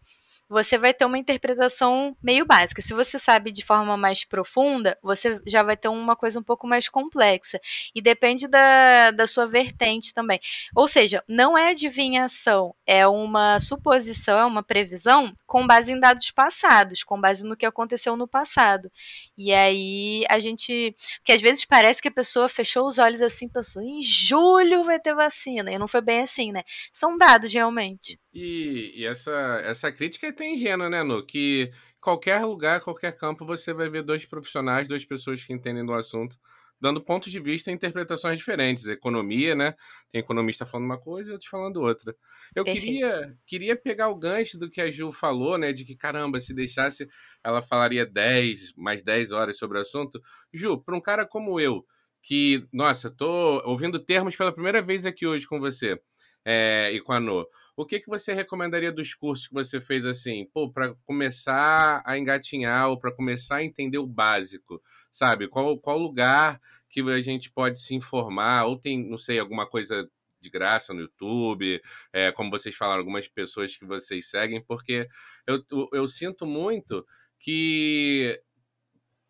você 0.51 0.77
vai 0.77 0.93
ter 0.93 1.05
uma 1.05 1.17
interpretação 1.17 2.15
meio 2.21 2.45
básica. 2.45 2.81
Se 2.81 2.93
você 2.93 3.17
sabe 3.17 3.53
de 3.53 3.63
forma 3.63 3.95
mais 3.95 4.25
profunda, 4.25 4.97
você 5.01 5.41
já 5.47 5.63
vai 5.63 5.77
ter 5.77 5.87
uma 5.87 6.13
coisa 6.13 6.37
um 6.39 6.43
pouco 6.43 6.67
mais 6.67 6.89
complexa. 6.89 7.57
E 7.95 8.01
depende 8.01 8.49
da, 8.49 9.11
da 9.11 9.25
sua 9.25 9.47
vertente 9.47 10.13
também. 10.13 10.41
Ou 10.75 10.89
seja, 10.89 11.23
não 11.25 11.57
é 11.57 11.69
adivinhação, 11.69 12.75
é 12.85 13.07
uma 13.07 13.61
suposição, 13.61 14.37
é 14.37 14.45
uma 14.45 14.61
previsão 14.61 15.33
com 15.47 15.65
base 15.65 15.93
em 15.93 15.99
dados 15.99 16.29
passados, 16.31 17.01
com 17.01 17.19
base 17.19 17.45
no 17.45 17.55
que 17.55 17.65
aconteceu 17.65 18.17
no 18.17 18.27
passado. 18.27 18.91
E 19.37 19.53
aí 19.53 20.25
a 20.29 20.37
gente. 20.37 20.93
Porque 21.19 21.31
às 21.31 21.39
vezes 21.41 21.63
parece 21.63 22.01
que 22.01 22.09
a 22.09 22.11
pessoa 22.11 22.49
fechou 22.49 22.87
os 22.87 22.97
olhos 22.97 23.21
assim, 23.21 23.47
pensou, 23.47 23.81
em 23.81 24.01
julho 24.01 24.83
vai 24.83 24.99
ter 24.99 25.15
vacina. 25.15 25.71
E 25.71 25.79
não 25.79 25.87
foi 25.87 26.01
bem 26.01 26.23
assim, 26.23 26.51
né? 26.51 26.63
São 26.91 27.17
dados 27.17 27.53
realmente. 27.53 28.19
E, 28.34 29.01
e, 29.01 29.05
essa, 29.05 29.32
essa 29.63 29.91
crítica 29.91 30.27
é 30.27 30.29
até 30.29 30.47
ingênua, 30.47 30.89
né, 30.89 31.03
Nu? 31.03 31.25
Que 31.25 31.71
qualquer 31.99 32.43
lugar, 32.45 32.82
qualquer 32.82 33.15
campo, 33.17 33.45
você 33.45 33.73
vai 33.73 33.89
ver 33.89 34.03
dois 34.03 34.25
profissionais, 34.25 34.88
duas 34.88 35.03
pessoas 35.03 35.43
que 35.43 35.53
entendem 35.53 35.86
do 35.86 35.93
assunto, 35.93 36.38
dando 36.79 37.01
pontos 37.01 37.32
de 37.32 37.39
vista 37.39 37.69
e 37.69 37.73
interpretações 37.73 38.39
diferentes. 38.39 38.86
Economia, 38.88 39.53
né? 39.53 39.75
Tem 40.11 40.19
economista 40.19 40.65
falando 40.65 40.86
uma 40.86 40.97
coisa 40.97 41.29
e 41.29 41.34
outros 41.34 41.49
falando 41.49 41.82
outra. 41.82 42.15
Eu 42.55 42.63
queria, 42.63 43.38
queria 43.45 43.75
pegar 43.75 44.07
o 44.09 44.15
gancho 44.15 44.57
do 44.57 44.69
que 44.69 44.82
a 44.82 44.91
Ju 44.91 45.11
falou, 45.11 45.57
né? 45.57 45.73
De 45.73 45.84
que, 45.86 45.95
caramba, 45.95 46.39
se 46.39 46.53
deixasse, 46.53 47.07
ela 47.43 47.61
falaria 47.61 48.05
10, 48.05 48.73
mais 48.77 49.03
10 49.03 49.32
horas 49.32 49.57
sobre 49.57 49.77
o 49.77 49.82
assunto. 49.82 50.21
Ju, 50.53 50.82
para 50.82 50.95
um 50.95 51.01
cara 51.01 51.25
como 51.25 51.59
eu, 51.59 51.86
que, 52.23 52.65
nossa, 52.71 53.11
tô 53.11 53.61
ouvindo 53.65 53.99
termos 53.99 54.36
pela 54.36 54.53
primeira 54.53 54.82
vez 54.82 55.05
aqui 55.05 55.27
hoje 55.27 55.45
com 55.47 55.59
você 55.59 55.99
é, 56.45 56.91
e 56.93 57.01
com 57.01 57.13
a 57.13 57.19
No 57.19 57.45
o 57.82 57.86
que, 57.86 57.99
que 57.99 58.09
você 58.09 58.34
recomendaria 58.34 58.91
dos 58.91 59.13
cursos 59.13 59.47
que 59.47 59.53
você 59.53 59.82
fez 59.82 60.05
assim, 60.05 60.45
pô, 60.53 60.71
para 60.71 60.93
começar 61.03 62.01
a 62.05 62.17
engatinhar 62.17 62.89
ou 62.89 62.99
para 62.99 63.11
começar 63.11 63.57
a 63.57 63.63
entender 63.63 63.97
o 63.97 64.05
básico, 64.05 64.82
sabe? 65.11 65.47
Qual, 65.47 65.77
qual 65.79 65.97
lugar 65.97 66.61
que 66.89 67.01
a 67.01 67.21
gente 67.21 67.51
pode 67.51 67.82
se 67.82 67.95
informar? 67.95 68.65
Ou 68.65 68.77
tem, 68.77 69.03
não 69.09 69.17
sei, 69.17 69.39
alguma 69.39 69.65
coisa 69.65 70.09
de 70.39 70.49
graça 70.49 70.93
no 70.93 71.01
YouTube, 71.01 71.82
é, 72.11 72.32
como 72.32 72.49
vocês 72.49 72.75
falaram, 72.75 72.99
algumas 72.99 73.27
pessoas 73.27 73.75
que 73.75 73.86
vocês 73.86 74.29
seguem, 74.29 74.61
porque 74.61 75.07
eu, 75.47 75.63
eu, 75.71 75.89
eu 75.93 76.07
sinto 76.07 76.45
muito 76.45 77.05
que 77.39 78.39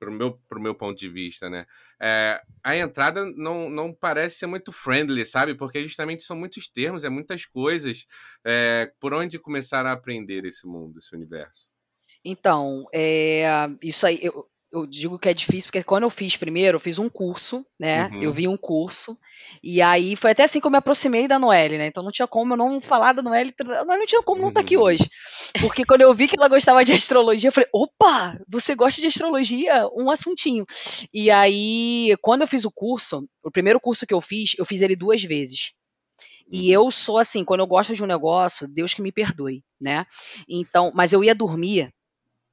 pro 0.02 0.12
meu, 0.12 0.34
pro 0.50 0.60
meu 0.60 0.74
ponto 0.74 0.98
de 0.98 1.08
vista, 1.08 1.48
né? 1.48 1.68
É, 2.02 2.42
a 2.64 2.76
entrada 2.76 3.24
não, 3.24 3.70
não 3.70 3.94
parece 3.94 4.38
ser 4.38 4.48
muito 4.48 4.72
friendly, 4.72 5.24
sabe? 5.28 5.54
Porque 5.54 5.84
justamente 5.84 6.24
são 6.24 6.36
muitos 6.36 6.68
termos, 6.68 7.04
é 7.04 7.10
muitas 7.10 7.46
coisas. 7.46 8.08
É, 8.44 8.92
por 9.00 9.14
onde 9.14 9.38
começar 9.38 9.86
a 9.86 9.92
aprender 9.92 10.44
esse 10.44 10.66
mundo, 10.66 10.98
esse 10.98 11.16
universo? 11.16 11.70
Então, 12.26 12.88
é, 12.92 13.46
isso 13.84 14.08
aí, 14.08 14.18
eu, 14.24 14.50
eu 14.72 14.88
digo 14.88 15.20
que 15.20 15.28
é 15.28 15.34
difícil, 15.34 15.68
porque 15.68 15.84
quando 15.84 16.04
eu 16.04 16.10
fiz 16.10 16.38
primeiro, 16.38 16.78
eu 16.78 16.80
fiz 16.80 16.98
um 16.98 17.10
curso, 17.10 17.66
né? 17.78 18.08
Uhum. 18.08 18.24
Eu 18.24 18.34
vi 18.34 18.48
um 18.48 18.56
curso, 18.56 19.18
e 19.62 19.82
aí 19.82 20.16
foi 20.16 20.32
até 20.32 20.44
assim 20.44 20.62
que 20.62 20.66
eu 20.66 20.72
me 20.72 20.78
aproximei 20.78 21.28
da 21.28 21.38
Noelle, 21.38 21.78
né? 21.78 21.88
Então 21.88 22.02
não 22.02 22.12
tinha 22.12 22.28
como 22.28 22.54
eu 22.54 22.58
não 22.58 22.80
falar 22.80 23.12
da 23.12 23.22
Noelle, 23.22 23.54
não 23.60 24.06
tinha 24.06 24.24
como 24.24 24.42
não 24.42 24.48
estar 24.48 24.62
tá 24.62 24.64
aqui 24.64 24.78
uhum. 24.78 24.84
hoje. 24.84 25.10
Porque 25.60 25.84
quando 25.84 26.02
eu 26.02 26.14
vi 26.14 26.28
que 26.28 26.38
ela 26.38 26.48
gostava 26.48 26.86
de 26.86 26.94
astrologia, 26.94 27.50
eu 27.50 27.54
falei, 27.54 27.70
opa, 27.74 28.40
você 28.48 28.74
gosta 28.74 29.02
de 29.02 29.08
astrologia? 29.08 29.90
Um 29.94 30.10
assuntinho. 30.10 30.66
E 31.14 31.30
aí, 31.30 32.16
quando 32.22 32.42
eu 32.42 32.48
fiz 32.48 32.64
o 32.64 32.72
curso, 32.72 33.28
o 33.44 33.52
primeiro 33.52 33.80
curso 33.80 34.08
que 34.08 34.14
eu 34.14 34.22
fiz, 34.22 34.54
eu 34.58 34.66
fiz 34.66 34.82
ele 34.82 34.96
duas 34.96 35.22
vezes. 35.22 35.74
E 36.50 36.68
uhum. 36.68 36.86
eu 36.86 36.92
sou 36.92 37.18
assim, 37.18 37.44
quando 37.44 37.60
eu 37.60 37.68
gosto 37.68 37.94
de 37.94 38.04
um 38.04 38.08
negócio, 38.08 38.70
Deus 38.70 38.94
que 38.94 39.02
me 39.02 39.12
perdoe, 39.12 39.64
né? 39.82 40.06
Então, 40.48 40.92
mas 40.96 41.12
eu 41.12 41.24
ia 41.24 41.36
dormir 41.36 41.94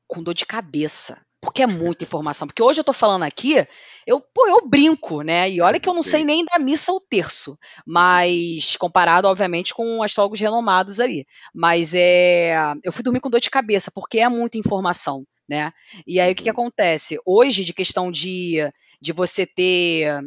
com 0.09 0.23
dor 0.23 0.35
de 0.35 0.47
cabeça 0.47 1.21
porque 1.41 1.63
é 1.63 1.67
muita 1.67 2.05
informação. 2.05 2.47
Porque 2.47 2.63
hoje 2.63 2.81
eu 2.81 2.85
tô 2.85 2.93
falando 2.93 3.23
aqui, 3.23 3.67
eu, 4.07 4.21
pô, 4.21 4.47
eu 4.49 4.67
brinco, 4.69 5.23
né? 5.23 5.49
E 5.51 5.61
olha 5.61 5.79
que 5.79 5.89
eu 5.89 5.95
não 5.95 6.03
sei 6.03 6.25
nem 6.25 6.45
da 6.45 6.59
missa 6.59 6.93
o 6.93 7.01
terço, 7.01 7.57
mas 7.87 8.77
comparado, 8.77 9.29
obviamente, 9.29 9.73
com 9.73 10.03
astrólogos 10.03 10.41
renomados 10.41 11.01
ali. 11.01 11.27
Mas 11.55 11.95
é, 11.95 12.55
eu 12.83 12.93
fui 12.93 13.03
dormir 13.03 13.21
com 13.21 13.31
dor 13.31 13.41
de 13.41 13.51
cabeça, 13.51 13.91
porque 13.95 14.19
é 14.19 14.29
muita 14.29 14.59
informação, 14.59 15.25
né? 15.49 15.73
E 16.07 16.19
aí 16.19 16.33
o 16.33 16.35
que, 16.35 16.43
que 16.43 16.51
uhum. 16.51 16.55
acontece? 16.55 17.19
Hoje, 17.25 17.65
de 17.65 17.73
questão 17.73 18.11
de, 18.11 18.59
de 19.01 19.13
você 19.13 19.47
ter. 19.47 20.21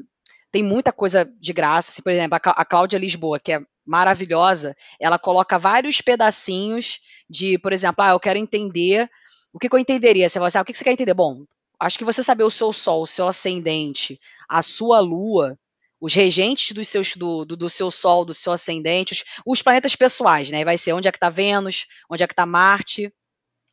Tem 0.51 0.63
muita 0.63 0.91
coisa 0.91 1.25
de 1.39 1.53
graça, 1.53 1.91
assim, 1.91 2.01
por 2.01 2.11
exemplo, 2.11 2.37
a 2.43 2.65
Cláudia 2.65 2.99
Lisboa, 2.99 3.39
que 3.39 3.53
é 3.53 3.61
maravilhosa, 3.85 4.75
ela 4.99 5.17
coloca 5.17 5.57
vários 5.57 6.01
pedacinhos 6.01 6.99
de, 7.29 7.57
por 7.57 7.71
exemplo, 7.73 8.03
ah, 8.03 8.09
eu 8.09 8.19
quero 8.19 8.37
entender 8.37 9.09
o 9.53 9.59
que, 9.59 9.69
que 9.69 9.75
eu 9.75 9.79
entenderia? 9.79 10.27
Você 10.27 10.39
vai 10.39 10.47
assim, 10.47 10.57
ah, 10.57 10.61
o 10.61 10.65
que, 10.65 10.71
que 10.71 10.77
você 10.77 10.83
quer 10.83 10.93
entender? 10.93 11.13
Bom, 11.13 11.45
acho 11.79 11.97
que 11.97 12.05
você 12.05 12.23
saber 12.23 12.43
o 12.43 12.49
seu 12.49 12.71
sol, 12.71 13.03
o 13.03 13.07
seu 13.07 13.27
ascendente, 13.27 14.19
a 14.47 14.61
sua 14.61 14.99
lua, 14.99 15.57
os 16.01 16.15
regentes 16.15 16.71
dos 16.71 16.87
seus, 16.87 17.15
do, 17.15 17.45
do, 17.45 17.55
do, 17.55 17.69
seu 17.69 17.91
Sol, 17.91 18.25
do 18.25 18.33
seu 18.33 18.51
ascendente, 18.51 19.13
os, 19.13 19.23
os, 19.45 19.61
planetas 19.61 19.95
pessoais, 19.95 20.49
né? 20.49 20.65
Vai 20.65 20.75
ser 20.75 20.93
onde 20.93 21.07
é 21.07 21.11
que 21.11 21.17
está 21.17 21.29
Vênus, 21.29 21.85
onde 22.09 22.23
é 22.23 22.27
que 22.27 22.33
está 22.33 22.43
Marte, 22.43 23.13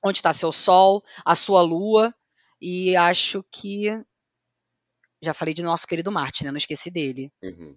onde 0.04 0.18
está 0.18 0.30
seu 0.34 0.52
Sol, 0.52 1.02
a 1.24 1.34
sua 1.34 1.62
Lua, 1.62 2.14
e 2.60 2.94
acho 2.94 3.42
que 3.50 3.88
já 5.22 5.32
falei 5.32 5.54
de 5.54 5.62
nosso 5.62 5.86
querido 5.86 6.12
Marte, 6.12 6.44
né? 6.44 6.50
Não 6.50 6.58
esqueci 6.58 6.90
dele. 6.90 7.32
Uhum. 7.42 7.74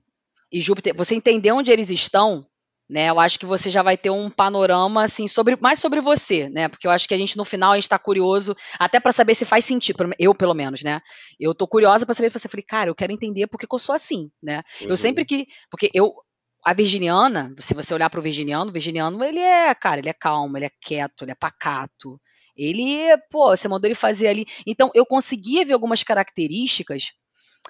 E 0.51 0.59
Júpiter, 0.59 0.93
você 0.93 1.15
entender 1.15 1.53
onde 1.53 1.71
eles 1.71 1.89
estão, 1.89 2.45
né? 2.91 3.09
Eu 3.09 3.21
acho 3.21 3.39
que 3.39 3.45
você 3.45 3.69
já 3.69 3.81
vai 3.81 3.97
ter 3.97 4.09
um 4.09 4.29
panorama 4.29 5.01
assim 5.01 5.25
sobre 5.25 5.57
mais 5.61 5.79
sobre 5.79 6.01
você, 6.01 6.49
né? 6.49 6.67
Porque 6.67 6.85
eu 6.85 6.91
acho 6.91 7.07
que 7.07 7.13
a 7.13 7.17
gente 7.17 7.37
no 7.37 7.45
final 7.45 7.71
a 7.71 7.75
gente 7.75 7.87
tá 7.87 7.97
curioso 7.97 8.53
até 8.77 8.99
para 8.99 9.13
saber 9.13 9.33
se 9.33 9.45
faz 9.45 9.63
sentido, 9.63 10.09
eu 10.19 10.35
pelo 10.35 10.53
menos, 10.53 10.83
né? 10.83 10.99
Eu 11.39 11.55
tô 11.55 11.65
curiosa 11.65 12.05
para 12.05 12.13
saber 12.13 12.29
se 12.29 12.37
você 12.37 12.49
falei, 12.49 12.65
cara, 12.67 12.89
eu 12.89 12.95
quero 12.95 13.13
entender 13.13 13.47
porque 13.47 13.65
que 13.65 13.73
eu 13.73 13.79
sou 13.79 13.95
assim, 13.95 14.29
né? 14.43 14.61
Uhum. 14.81 14.89
Eu 14.89 14.97
sempre 14.97 15.23
que 15.23 15.47
porque 15.69 15.89
eu 15.93 16.13
a 16.65 16.73
virginiana, 16.73 17.55
se 17.57 17.73
você 17.73 17.93
olhar 17.93 18.09
para 18.09 18.19
o 18.19 18.23
virginiano, 18.23 18.69
o 18.69 18.73
virginiano 18.73 19.23
ele 19.23 19.39
é, 19.39 19.73
cara, 19.73 19.99
ele 19.99 20.09
é 20.09 20.13
calmo, 20.13 20.57
ele 20.57 20.65
é 20.65 20.71
quieto, 20.81 21.23
ele 21.23 21.31
é 21.31 21.35
pacato. 21.35 22.19
Ele, 22.55 23.17
pô, 23.31 23.55
você 23.55 23.67
mandou 23.69 23.87
ele 23.87 23.95
fazer 23.95 24.27
ali. 24.27 24.45
Então 24.67 24.91
eu 24.93 25.05
conseguia 25.05 25.63
ver 25.63 25.73
algumas 25.73 26.03
características 26.03 27.13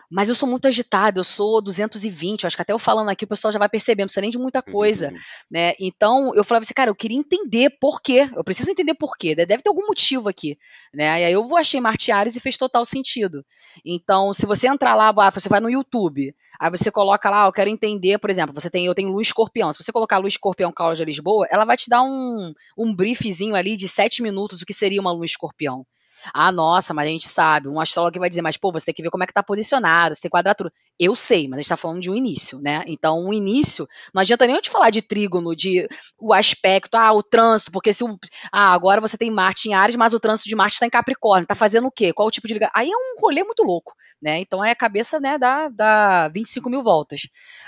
mas 0.09 0.27
eu 0.27 0.35
sou 0.35 0.47
muito 0.47 0.67
agitada, 0.67 1.19
eu 1.19 1.23
sou 1.23 1.61
220, 1.61 2.43
eu 2.43 2.47
acho 2.47 2.55
que 2.55 2.61
até 2.61 2.73
eu 2.73 2.79
falando 2.79 3.09
aqui 3.09 3.23
o 3.23 3.27
pessoal 3.27 3.51
já 3.51 3.57
vai 3.57 3.69
percebendo, 3.69 4.03
não 4.03 4.07
precisa 4.07 4.21
nem 4.21 4.29
de 4.29 4.37
muita 4.37 4.61
coisa, 4.61 5.07
uhum. 5.07 5.19
né? 5.49 5.73
Então 5.79 6.35
eu 6.35 6.43
falava 6.43 6.63
assim, 6.63 6.73
cara, 6.73 6.89
eu 6.89 6.95
queria 6.95 7.17
entender 7.17 7.69
por 7.79 8.01
quê, 8.01 8.29
eu 8.35 8.43
preciso 8.43 8.71
entender 8.71 8.93
por 8.93 9.15
quê, 9.17 9.33
deve 9.33 9.63
ter 9.63 9.69
algum 9.69 9.87
motivo 9.87 10.27
aqui, 10.27 10.57
né? 10.93 11.21
E 11.21 11.25
aí 11.25 11.33
eu 11.33 11.57
achei 11.57 11.79
Martiares 11.79 12.35
e 12.35 12.39
fez 12.39 12.57
total 12.57 12.83
sentido. 12.83 13.45
Então, 13.85 14.33
se 14.33 14.45
você 14.45 14.67
entrar 14.67 14.95
lá, 14.95 15.11
você 15.31 15.47
vai 15.47 15.59
no 15.59 15.69
YouTube, 15.69 16.35
aí 16.59 16.69
você 16.69 16.91
coloca 16.91 17.29
lá, 17.29 17.45
eu 17.45 17.53
quero 17.53 17.69
entender, 17.69 18.17
por 18.19 18.29
exemplo, 18.29 18.53
você 18.53 18.69
tem, 18.69 18.85
eu 18.85 18.95
tenho 18.95 19.09
Luz 19.09 19.27
Escorpião, 19.27 19.71
se 19.71 19.81
você 19.81 19.91
colocar 19.91 20.17
Luz 20.17 20.33
Escorpião 20.33 20.71
Cláudia 20.73 21.05
Lisboa, 21.05 21.47
ela 21.49 21.63
vai 21.63 21.77
te 21.77 21.89
dar 21.89 22.01
um, 22.01 22.53
um 22.77 22.93
briefzinho 22.93 23.55
ali 23.55 23.77
de 23.77 23.87
sete 23.87 24.21
minutos, 24.21 24.61
o 24.61 24.65
que 24.65 24.73
seria 24.73 24.99
uma 24.99 25.11
Luz 25.11 25.31
Escorpião. 25.31 25.85
Ah, 26.33 26.51
nossa, 26.51 26.93
mas 26.93 27.07
a 27.07 27.11
gente 27.11 27.27
sabe. 27.27 27.67
Um 27.67 27.79
astrólogo 27.79 28.19
vai 28.19 28.29
dizer, 28.29 28.41
mas 28.41 28.57
pô, 28.57 28.71
você 28.71 28.85
tem 28.85 28.93
que 28.93 29.01
ver 29.01 29.09
como 29.09 29.23
é 29.23 29.27
que 29.27 29.33
tá 29.33 29.43
posicionado, 29.43 30.15
você 30.15 30.21
tem 30.21 30.31
quadratura. 30.31 30.71
Eu 30.99 31.15
sei, 31.15 31.47
mas 31.47 31.57
a 31.57 31.61
gente 31.61 31.69
tá 31.69 31.77
falando 31.77 32.01
de 32.01 32.09
um 32.11 32.15
início, 32.15 32.59
né? 32.59 32.83
Então, 32.85 33.25
um 33.25 33.33
início, 33.33 33.87
não 34.13 34.21
adianta 34.21 34.45
nem 34.45 34.55
eu 34.55 34.61
te 34.61 34.69
falar 34.69 34.91
de 34.91 35.01
trígono, 35.01 35.55
de 35.55 35.87
o 36.19 36.33
aspecto, 36.33 36.95
ah, 36.95 37.11
o 37.11 37.23
trânsito, 37.23 37.71
porque 37.71 37.91
se 37.91 38.03
o. 38.03 38.19
Ah, 38.51 38.71
agora 38.73 39.01
você 39.01 39.17
tem 39.17 39.31
Marte 39.31 39.69
em 39.69 39.73
Ares, 39.73 39.95
mas 39.95 40.13
o 40.13 40.19
trânsito 40.19 40.47
de 40.47 40.55
Marte 40.55 40.73
está 40.73 40.85
em 40.85 40.91
Capricórnio. 40.91 41.47
Tá 41.47 41.55
fazendo 41.55 41.87
o 41.87 41.91
quê? 41.91 42.13
Qual 42.13 42.27
o 42.27 42.31
tipo 42.31 42.47
de 42.47 42.53
ligação? 42.53 42.73
Aí 42.75 42.89
é 42.89 42.95
um 42.95 43.19
rolê 43.19 43.43
muito 43.43 43.63
louco, 43.63 43.93
né? 44.21 44.39
Então 44.39 44.63
é 44.63 44.71
a 44.71 44.75
cabeça, 44.75 45.19
né, 45.19 45.37
da, 45.37 45.69
da 45.69 46.27
25 46.27 46.69
mil 46.69 46.83
voltas. 46.83 47.21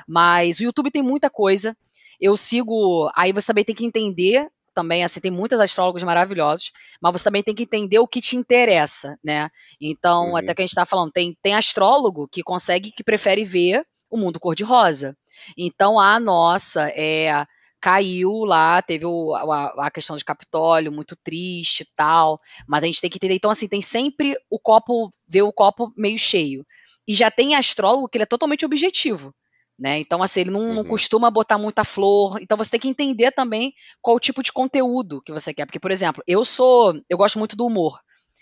Mas 0.08 0.60
o 0.60 0.64
YouTube 0.64 0.92
tem 0.92 1.02
muita 1.02 1.30
coisa. 1.30 1.76
Eu 2.20 2.38
sigo. 2.38 3.10
Aí 3.16 3.34
você 3.34 3.48
também 3.48 3.66
tem 3.66 3.76
que 3.76 3.86
entender 3.86 4.50
também, 4.74 5.04
assim, 5.04 5.20
tem 5.20 5.32
muitos 5.32 5.60
astrólogos 5.60 6.04
maravilhosos, 6.04 6.72
mas 7.02 7.14
você 7.14 7.24
também 7.24 7.44
tem 7.44 7.56
que 7.56 7.64
entender 7.64 8.00
o 8.00 8.08
que 8.08 8.22
te 8.22 8.36
interessa, 8.36 9.18
né? 9.24 9.50
Então, 9.80 10.32
uhum. 10.32 10.38
até 10.38 10.54
que 10.54 10.62
a 10.62 10.66
gente 10.66 10.76
tá 10.76 10.86
falando, 10.86 11.12
tem, 11.12 11.38
tem 11.42 11.54
astrólogo 11.54 12.28
que 12.28 12.44
consegue, 12.44 12.92
que 12.92 13.04
prefere 13.04 13.44
ver 13.44 13.86
o 14.10 14.18
mundo 14.18 14.40
cor-de-rosa. 14.40 15.16
Então, 15.58 16.00
a 16.00 16.20
nossa 16.20 16.90
é 16.90 17.46
caiu 17.84 18.46
lá, 18.46 18.82
teve 18.82 19.06
o, 19.06 19.36
a, 19.36 19.88
a, 19.88 19.92
questão 19.92 20.16
de 20.16 20.24
Capitólio, 20.24 20.90
muito 20.90 21.18
triste 21.18 21.82
e 21.82 21.88
tal, 21.98 22.40
mas 22.66 22.82
a 22.82 22.88
gente 22.88 23.02
tem 23.02 23.10
que 23.10 23.18
entender, 23.18 23.36
então 23.36 23.52
assim, 23.52 23.68
tem 23.68 23.82
sempre 23.82 24.38
o 24.50 24.58
copo, 24.58 25.10
ver 25.28 25.42
o 25.42 25.52
copo 25.52 25.92
meio 25.98 26.18
cheio. 26.18 26.66
E 27.06 27.14
já 27.14 27.30
tem 27.30 27.56
astrólogo 27.56 28.08
que 28.08 28.18
ele 28.18 28.24
é 28.24 28.26
totalmente 28.26 28.66
objetivo. 28.66 29.36
Né? 29.78 30.00
Então, 30.00 30.22
assim, 30.22 30.42
ele 30.42 30.52
não, 30.52 30.60
uhum. 30.62 30.74
não, 30.76 30.84
costuma 30.86 31.32
botar 31.32 31.58
muita 31.58 31.84
flor. 31.84 32.40
Então, 32.42 32.58
você 32.58 32.72
tem 32.72 32.80
que 32.80 32.88
entender 32.88 33.32
também 33.32 33.74
qual 34.02 34.16
o 34.16 34.20
tipo 34.20 34.44
de 34.44 34.52
conteúdo 34.52 35.22
que 35.22 35.32
você 35.32 35.54
quer. 35.54 35.66
Porque, 35.66 35.80
por 35.80 35.92
exemplo, 35.92 36.24
eu 36.28 36.46
sou. 36.46 36.94
Eu 37.10 37.18
gosto 37.18 37.40
muito 37.40 37.56
do 37.56 37.66
humor. 37.66 38.00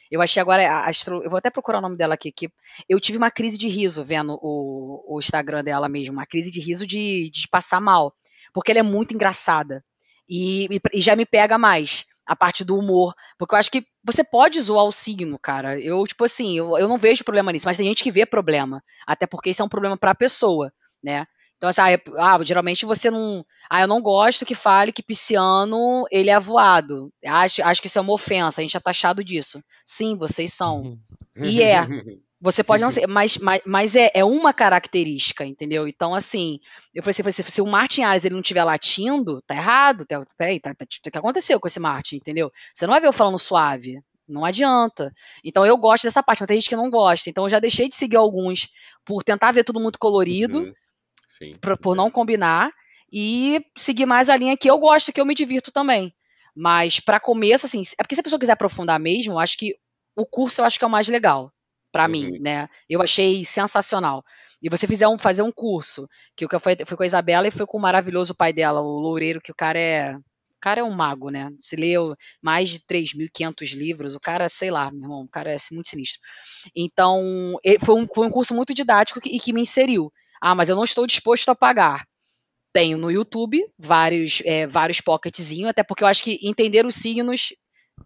Eu 0.10 0.22
achei 0.22 0.42
agora. 0.42 0.86
Astro, 0.86 1.24
eu 1.24 1.30
vou 1.30 1.38
até 1.38 1.50
procurar 1.50 1.80
o 1.80 1.82
nome 1.82 1.96
dela 1.96 2.16
aqui. 2.16 2.32
Que 2.32 2.50
eu 2.90 3.00
tive 3.00 3.18
uma 3.18 3.32
crise 3.32 3.58
de 3.58 3.70
riso 3.70 4.04
vendo 4.04 4.38
o, 4.42 5.16
o 5.16 5.20
Instagram 5.20 5.64
dela 5.64 5.88
mesmo. 5.88 6.14
Uma 6.14 6.26
crise 6.26 6.52
de 6.52 6.60
riso 6.60 6.86
de, 6.86 7.30
de 7.30 7.48
passar 7.48 7.80
mal. 7.80 8.14
Porque 8.54 8.72
ela 8.72 8.80
é 8.80 8.84
muito 8.84 9.14
engraçada. 9.14 9.84
E, 10.28 10.66
e, 10.66 10.82
e 10.96 11.02
já 11.02 11.16
me 11.16 11.26
pega 11.26 11.58
mais 11.58 12.06
a 12.26 12.36
parte 12.36 12.66
do 12.66 12.78
humor. 12.78 13.14
Porque 13.40 13.56
eu 13.56 13.60
acho 13.60 13.72
que 13.72 13.86
você 14.04 14.22
pode 14.22 14.60
zoar 14.60 14.84
o 14.84 14.92
signo, 14.92 15.40
cara. 15.40 15.80
Eu, 15.80 16.04
tipo 16.04 16.26
assim, 16.26 16.58
eu, 16.58 16.78
eu 16.78 16.90
não 16.90 16.98
vejo 16.98 17.24
problema 17.24 17.54
nisso, 17.54 17.66
mas 17.66 17.78
tem 17.78 17.88
gente 17.88 18.04
que 18.04 18.12
vê 18.12 18.26
problema. 18.26 18.84
Até 19.08 19.26
porque 19.26 19.50
isso 19.50 19.62
é 19.62 19.66
um 19.66 19.70
problema 19.70 19.96
para 19.98 20.12
a 20.12 20.16
pessoa 20.16 20.74
né? 21.04 21.26
Então, 21.62 21.70
assim, 21.70 21.82
ah, 21.82 21.92
é, 21.92 22.02
ah, 22.18 22.40
geralmente 22.42 22.88
você 22.88 23.12
não. 23.12 23.46
Ah, 23.70 23.82
eu 23.82 23.88
não 23.88 24.02
gosto 24.02 24.46
que 24.46 24.56
fale 24.56 24.92
que 24.92 25.04
pisciano 25.04 26.06
ele 26.12 26.32
é 26.32 26.40
voado. 26.40 27.14
Acho, 27.24 27.64
acho 27.64 27.82
que 27.82 27.86
isso 27.86 28.00
é 28.00 28.02
uma 28.02 28.14
ofensa, 28.14 28.60
a 28.60 28.64
gente 28.64 28.76
é 28.76 28.80
taxado 28.80 29.24
disso. 29.24 29.64
Sim, 29.86 30.18
vocês 30.18 30.52
são. 30.54 30.98
E 31.36 31.62
é. 31.62 31.82
Você 32.44 32.64
pode 32.64 32.82
não 32.82 32.90
ser, 32.90 33.06
mas, 33.06 33.38
mas, 33.38 33.62
mas 33.68 33.96
é, 33.96 34.10
é 34.16 34.26
uma 34.26 34.52
característica, 34.52 35.46
entendeu? 35.46 35.88
Então, 35.88 36.16
assim, 36.16 36.60
eu 36.92 37.04
falei 37.04 37.14
assim, 37.30 37.44
se 37.44 37.62
o 37.62 37.68
Martin 37.68 38.02
Ares 38.02 38.26
ele 38.26 38.34
não 38.34 38.42
estiver 38.42 38.64
latindo, 38.64 39.44
tá 39.44 39.54
errado. 39.54 40.08
Tá, 40.08 40.26
peraí, 40.36 40.60
tá, 40.60 40.74
tá, 40.74 40.84
o 40.84 41.12
que 41.12 41.18
aconteceu 41.20 41.60
com 41.60 41.68
esse 41.68 41.80
Martin, 41.80 42.16
entendeu? 42.16 42.52
Você 42.74 42.88
não 42.88 42.94
vai 42.94 43.00
ver 43.02 43.10
eu 43.10 43.14
falando 43.14 43.38
suave. 43.38 44.02
Não 44.28 44.44
adianta. 44.44 45.14
Então 45.44 45.64
eu 45.66 45.78
gosto 45.78 46.06
dessa 46.06 46.24
parte, 46.24 46.40
mas 46.40 46.48
tem 46.48 46.60
gente 46.60 46.70
que 46.70 46.76
não 46.76 46.90
gosta. 46.90 47.30
Então 47.30 47.44
eu 47.46 47.50
já 47.50 47.60
deixei 47.60 47.88
de 47.88 47.96
seguir 47.96 48.16
alguns 48.16 48.70
por 49.06 49.24
tentar 49.24 49.52
ver 49.52 49.64
tudo 49.64 49.80
muito 49.80 50.00
colorido. 50.00 50.62
Uhum. 50.62 50.74
Sim. 51.38 51.54
Por, 51.62 51.78
por 51.78 51.96
não 51.96 52.12
combinar. 52.12 52.72
E 53.12 53.66
seguir 53.76 54.06
mais 54.06 54.30
a 54.30 54.38
linha 54.38 54.56
que 54.56 54.70
eu 54.70 54.78
gosto, 54.80 55.12
que 55.12 55.20
eu 55.20 55.26
me 55.26 55.36
divirto 55.36 55.72
também. 55.72 56.14
Mas 56.56 57.00
para 57.00 57.20
começo, 57.20 57.66
assim, 57.66 57.82
é 58.00 58.04
porque 58.04 58.16
se 58.16 58.22
a 58.22 58.24
pessoa 58.24 58.40
quiser 58.40 58.54
aprofundar 58.54 59.00
mesmo, 59.00 59.34
eu 59.34 59.40
acho 59.40 59.58
que 59.58 59.76
o 60.16 60.26
curso 60.26 60.62
eu 60.62 60.66
acho 60.66 60.78
que 60.78 60.86
é 60.86 60.88
o 60.88 60.92
mais 60.92 61.08
legal 61.08 61.52
para 61.92 62.06
uhum. 62.06 62.12
mim, 62.12 62.40
né? 62.40 62.70
Eu 62.90 63.02
achei 63.02 63.44
sensacional. 63.44 64.24
E 64.62 64.70
você 64.70 64.88
fizer 64.88 65.08
um, 65.08 65.18
fazer 65.18 65.42
um 65.42 65.52
curso, 65.52 66.08
que 66.36 66.46
o 66.46 66.50
que 66.50 66.60
foi, 66.60 66.78
foi 66.86 66.96
com 66.96 67.04
a 67.04 67.06
Isabela 67.06 67.48
e 67.48 67.52
foi 67.52 67.66
com 67.66 67.78
o 67.78 67.82
maravilhoso 67.82 68.36
pai 68.36 68.54
dela, 68.54 68.82
o 68.82 69.00
Loureiro, 69.00 69.42
que 69.42 69.52
o 69.52 69.56
cara 69.56 69.80
é 69.80 70.16
o 70.16 70.62
cara 70.62 70.82
é 70.82 70.84
um 70.84 70.92
mago, 70.92 71.32
né? 71.32 71.52
Se 71.58 71.76
leu 71.76 72.16
mais 72.40 72.70
de 72.70 72.82
3.500 72.82 73.74
livros, 73.74 74.14
o 74.14 74.20
cara, 74.20 74.48
sei 74.48 74.70
lá, 74.70 74.92
meu 74.92 75.02
irmão, 75.02 75.22
o 75.24 75.28
cara 75.28 75.52
é 75.52 75.58
muito 75.72 75.90
sinistro. 75.90 76.22
Então, 76.76 77.20
foi 77.84 77.96
um, 77.96 78.06
foi 78.06 78.28
um 78.28 78.30
curso 78.30 78.54
muito 78.54 78.72
didático 78.72 79.18
e 79.18 79.22
que, 79.24 79.40
que 79.40 79.54
me 79.54 79.62
inseriu. 79.62 80.14
Ah, 80.42 80.56
mas 80.56 80.70
eu 80.70 80.76
não 80.76 80.84
estou 80.84 81.06
disposto 81.06 81.50
a 81.50 81.56
pagar. 81.56 82.06
Tenho 82.74 82.98
no 82.98 83.12
YouTube 83.12 83.64
vários, 83.78 84.42
é, 84.46 84.66
vários 84.66 85.02
pocketzinhos, 85.02 85.70
até 85.70 85.84
porque 85.84 86.04
eu 86.04 86.08
acho 86.08 86.24
que 86.24 86.40
entender 86.42 86.86
os 86.86 86.96
signos 86.96 87.50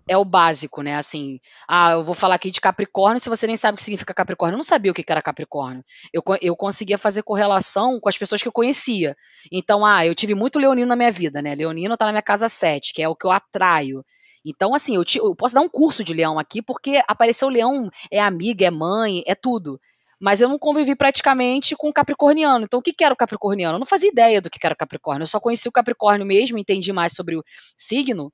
é 0.10 0.18
o 0.18 0.26
básico, 0.26 0.82
né? 0.82 0.96
Assim, 0.96 1.40
ah, 1.68 1.94
eu 1.94 2.04
vou 2.04 2.16
falar 2.16 2.36
aqui 2.36 2.52
de 2.52 2.60
Capricórnio, 2.60 3.20
se 3.20 3.30
você 3.30 3.48
nem 3.48 3.56
sabe 3.56 3.76
o 3.76 3.78
que 3.78 3.84
significa 3.84 4.14
Capricórnio. 4.14 4.56
Eu 4.56 4.58
não 4.58 4.64
sabia 4.64 4.92
o 4.92 4.94
que 4.94 5.04
era 5.08 5.22
Capricórnio. 5.22 5.84
Eu, 6.14 6.22
eu 6.42 6.56
conseguia 6.56 6.98
fazer 6.98 7.24
correlação 7.24 8.00
com 8.00 8.10
as 8.10 8.18
pessoas 8.18 8.42
que 8.42 8.48
eu 8.48 8.52
conhecia. 8.52 9.16
Então, 9.52 9.86
ah, 9.86 10.06
eu 10.06 10.16
tive 10.16 10.36
muito 10.36 10.60
leonino 10.60 10.88
na 10.88 10.96
minha 10.96 11.12
vida, 11.12 11.42
né? 11.42 11.56
Leonino 11.56 11.98
tá 11.98 12.06
na 12.06 12.12
minha 12.12 12.22
casa 12.22 12.50
7, 12.50 12.94
que 12.94 13.02
é 13.02 13.10
o 13.10 13.16
que 13.16 13.26
eu 13.26 13.32
atraio. 13.32 14.04
Então, 14.46 14.76
assim, 14.76 14.96
eu, 14.96 15.04
te, 15.04 15.18
eu 15.18 15.36
posso 15.36 15.56
dar 15.56 15.62
um 15.62 15.70
curso 15.70 16.04
de 16.04 16.14
leão 16.14 16.38
aqui, 16.38 16.62
porque 16.62 17.02
apareceu 17.08 17.50
leão, 17.50 17.90
é 18.12 18.20
amiga, 18.20 18.66
é 18.66 18.72
mãe, 18.72 19.24
é 19.26 19.34
tudo. 19.34 19.80
Mas 20.20 20.42
eu 20.42 20.50
não 20.50 20.58
convivi 20.58 20.96
praticamente 20.96 21.76
com 21.76 21.92
capricorniano. 21.92 22.66
Então, 22.66 22.80
o 22.80 22.84
que, 22.84 23.04
era 23.04 23.14
o 23.14 23.18
capricorniano? 23.18 23.76
Eu 23.76 23.80
não 23.80 23.86
fazia 23.86 24.10
ideia 24.10 24.42
do 24.42 24.50
que, 24.50 24.60
era 24.64 24.74
o 24.74 24.78
capricórnio. 24.78 25.24
Eu 25.24 25.28
só 25.28 25.40
conheci 25.40 25.68
o 25.68 25.72
capricórnio 25.72 26.26
mesmo, 26.26 26.58
entendi 26.58 26.92
mais 26.94 27.14
sobre 27.14 27.36
o 27.36 27.44
signo 27.76 28.32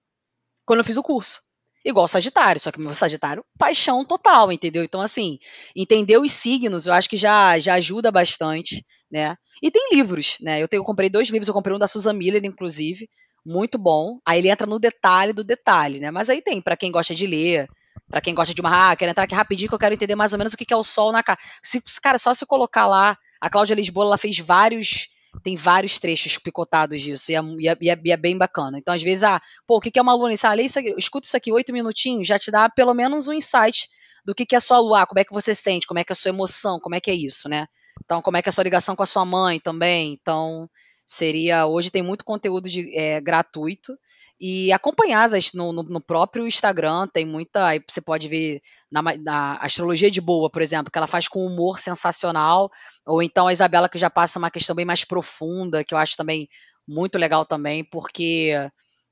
quando 0.66 0.80
eu 0.80 0.86
fiz 0.86 0.98
o 0.98 1.04
curso. 1.04 1.42
Igual 1.84 2.06
o 2.06 2.08
Sagitário, 2.08 2.62
só 2.62 2.72
que 2.72 2.80
meu 2.80 2.94
Sagitário, 2.94 3.44
paixão 3.58 4.06
total, 4.06 4.52
entendeu? 4.52 4.84
Então, 4.84 5.02
assim, 5.02 5.40
entender 5.76 6.18
os 6.18 6.32
signos 6.32 6.86
eu 6.86 6.94
acho 6.94 7.10
que 7.10 7.18
já, 7.18 7.58
já 7.58 7.74
ajuda 7.74 8.12
bastante, 8.12 8.86
né? 9.12 9.36
E 9.64 9.72
tem 9.72 9.90
livros, 9.92 10.38
né? 10.42 10.62
Eu, 10.62 10.68
tenho, 10.68 10.82
eu 10.82 10.86
comprei 10.86 11.10
dois 11.10 11.30
livros, 11.30 11.48
eu 11.48 11.54
comprei 11.54 11.76
um 11.76 11.80
da 11.80 11.88
Susan 11.88 12.14
Miller, 12.14 12.46
inclusive, 12.46 13.10
muito 13.44 13.80
bom. 13.80 14.20
Aí 14.24 14.38
ele 14.40 14.50
entra 14.50 14.68
no 14.68 14.80
detalhe 14.80 15.34
do 15.34 15.44
detalhe, 15.44 16.00
né? 16.00 16.12
Mas 16.12 16.30
aí 16.30 16.42
tem, 16.42 16.62
para 16.62 16.78
quem 16.78 16.92
gosta 16.92 17.16
de 17.16 17.26
ler, 17.26 17.68
para 18.10 18.22
quem 18.22 18.36
gosta 18.36 18.54
de 18.54 18.62
uma, 18.62 18.92
ah, 18.92 18.96
quero 18.96 19.12
entrar 19.12 19.24
aqui 19.24 19.36
rapidinho 19.36 19.70
que 19.70 19.76
eu 19.76 19.80
quero 19.80 19.94
entender 19.94 20.16
mais 20.16 20.34
ou 20.34 20.38
menos 20.38 20.54
o 20.54 20.58
que 20.58 20.74
é 20.74 20.78
o 20.78 20.84
sol 20.84 21.12
na 21.12 21.24
cara. 21.24 21.40
Se, 21.64 21.82
cara, 22.02 22.18
só 22.18 22.34
se 22.34 22.46
colocar 22.46 22.88
lá, 22.88 23.18
a 23.40 23.50
Cláudia 23.50 23.74
Lisboa, 23.74 24.06
ela 24.06 24.18
fez 24.18 24.38
vários, 24.38 25.08
tem 25.44 25.56
vários 25.56 25.98
trechos 26.00 26.38
picotados 26.38 27.02
disso, 27.02 27.32
e 27.32 27.36
é, 27.36 27.42
e 27.60 27.90
é, 27.90 28.00
e 28.04 28.12
é 28.12 28.18
bem 28.18 28.38
bacana. 28.38 28.78
Então, 28.78 28.94
às 28.94 29.02
vezes, 29.02 29.24
ah, 29.24 29.42
pô, 29.66 29.78
o 29.78 29.82
que 29.82 29.98
é 29.98 30.02
uma 30.02 30.14
lua? 30.14 30.30
Ah, 30.44 30.54
lê 30.54 30.64
isso 30.64 30.80
aqui, 30.80 30.94
escuta 30.98 31.26
isso 31.26 31.38
aqui 31.38 31.52
oito 31.52 31.72
minutinhos, 31.72 32.28
já 32.28 32.38
te 32.38 32.52
dá 32.52 32.70
pelo 32.70 32.94
menos 32.94 33.28
um 33.28 33.34
insight 33.34 33.88
do 34.24 34.36
que 34.36 34.54
é 34.54 34.58
a 34.58 34.62
sua 34.62 34.80
lua, 34.80 35.06
como 35.06 35.20
é 35.20 35.24
que 35.24 35.34
você 35.34 35.54
sente, 35.56 35.88
como 35.88 36.00
é 36.00 36.04
que 36.04 36.12
é 36.12 36.14
a 36.14 36.16
sua 36.16 36.30
emoção, 36.30 36.80
como 36.80 36.96
é 36.96 37.00
que 37.00 37.10
é 37.10 37.16
isso, 37.16 37.50
né? 37.50 37.68
Então, 38.04 38.22
como 38.22 38.38
é 38.38 38.42
que 38.42 38.50
é 38.50 38.52
a 38.52 38.54
sua 38.54 38.64
ligação 38.64 38.96
com 38.96 39.04
a 39.04 39.08
sua 39.08 39.26
mãe 39.26 39.60
também. 39.60 40.14
Então, 40.14 40.70
seria, 41.06 41.66
hoje 41.66 41.90
tem 41.90 42.02
muito 42.02 42.24
conteúdo 42.24 42.70
de, 42.70 42.96
é, 42.98 43.20
gratuito, 43.20 43.98
e 44.44 44.72
acompanhar 44.72 45.30
no, 45.54 45.72
no, 45.72 45.84
no, 45.84 46.02
próprio 46.02 46.48
Instagram, 46.48 47.08
tem 47.08 47.24
muita. 47.24 47.68
Aí 47.68 47.84
você 47.88 48.02
pode 48.02 48.28
ver 48.28 48.60
na, 48.92 49.04
na, 49.20 49.58
Astrologia 49.58 50.10
de 50.10 50.20
Boa, 50.20 50.50
por 50.50 50.64
exemplo, 50.64 50.92
que 50.92 50.98
ela 50.98 51.06
faz 51.06 51.28
com 51.28 51.46
humor 51.46 51.80
sensacional, 51.80 52.72
ou 53.06 53.22
então 53.22 53.46
a 53.46 53.54
Isabela 53.54 53.88
que 53.88 54.00
já 54.00 54.10
passa 54.10 54.40
uma 54.40 54.50
questão 54.50 54.76
bem 54.76 54.84
mais 54.84 55.06
profunda, 55.06 55.84
que 55.84 55.94
eu 55.94 55.98
acho 56.00 56.18
também 56.18 56.50
muito 56.88 57.20
legal 57.20 57.46
também, 57.46 57.84
porque 57.84 58.52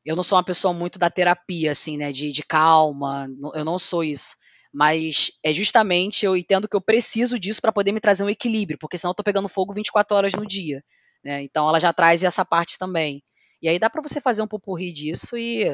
eu 0.03 0.15
não 0.15 0.23
sou 0.23 0.35
uma 0.35 0.43
pessoa 0.43 0.73
muito 0.73 0.97
da 0.97 1.11
terapia, 1.11 1.69
assim, 1.69 1.95
né, 1.95 2.11
de, 2.11 2.31
de 2.31 2.41
calma, 2.41 3.27
eu 3.53 3.63
não 3.63 3.77
sou 3.77 4.03
isso. 4.03 4.35
Mas 4.73 5.31
é 5.45 5.53
justamente 5.53 6.25
eu 6.25 6.35
entendo 6.35 6.67
que 6.67 6.75
eu 6.75 6.81
preciso 6.81 7.37
disso 7.37 7.61
para 7.61 7.71
poder 7.71 7.91
me 7.91 7.99
trazer 7.99 8.23
um 8.23 8.29
equilíbrio, 8.29 8.79
porque 8.79 8.97
senão 8.97 9.11
eu 9.11 9.15
tô 9.15 9.23
pegando 9.23 9.47
fogo 9.47 9.73
24 9.73 10.17
horas 10.17 10.33
no 10.33 10.45
dia. 10.45 10.83
Né? 11.23 11.43
Então 11.43 11.69
ela 11.69 11.79
já 11.79 11.93
traz 11.93 12.23
essa 12.23 12.43
parte 12.43 12.79
também. 12.79 13.21
E 13.61 13.67
aí 13.67 13.79
dá 13.79 13.89
para 13.89 14.01
você 14.01 14.21
fazer 14.21 14.41
um 14.41 14.47
pupurri 14.47 14.91
disso 14.91 15.37
e, 15.37 15.65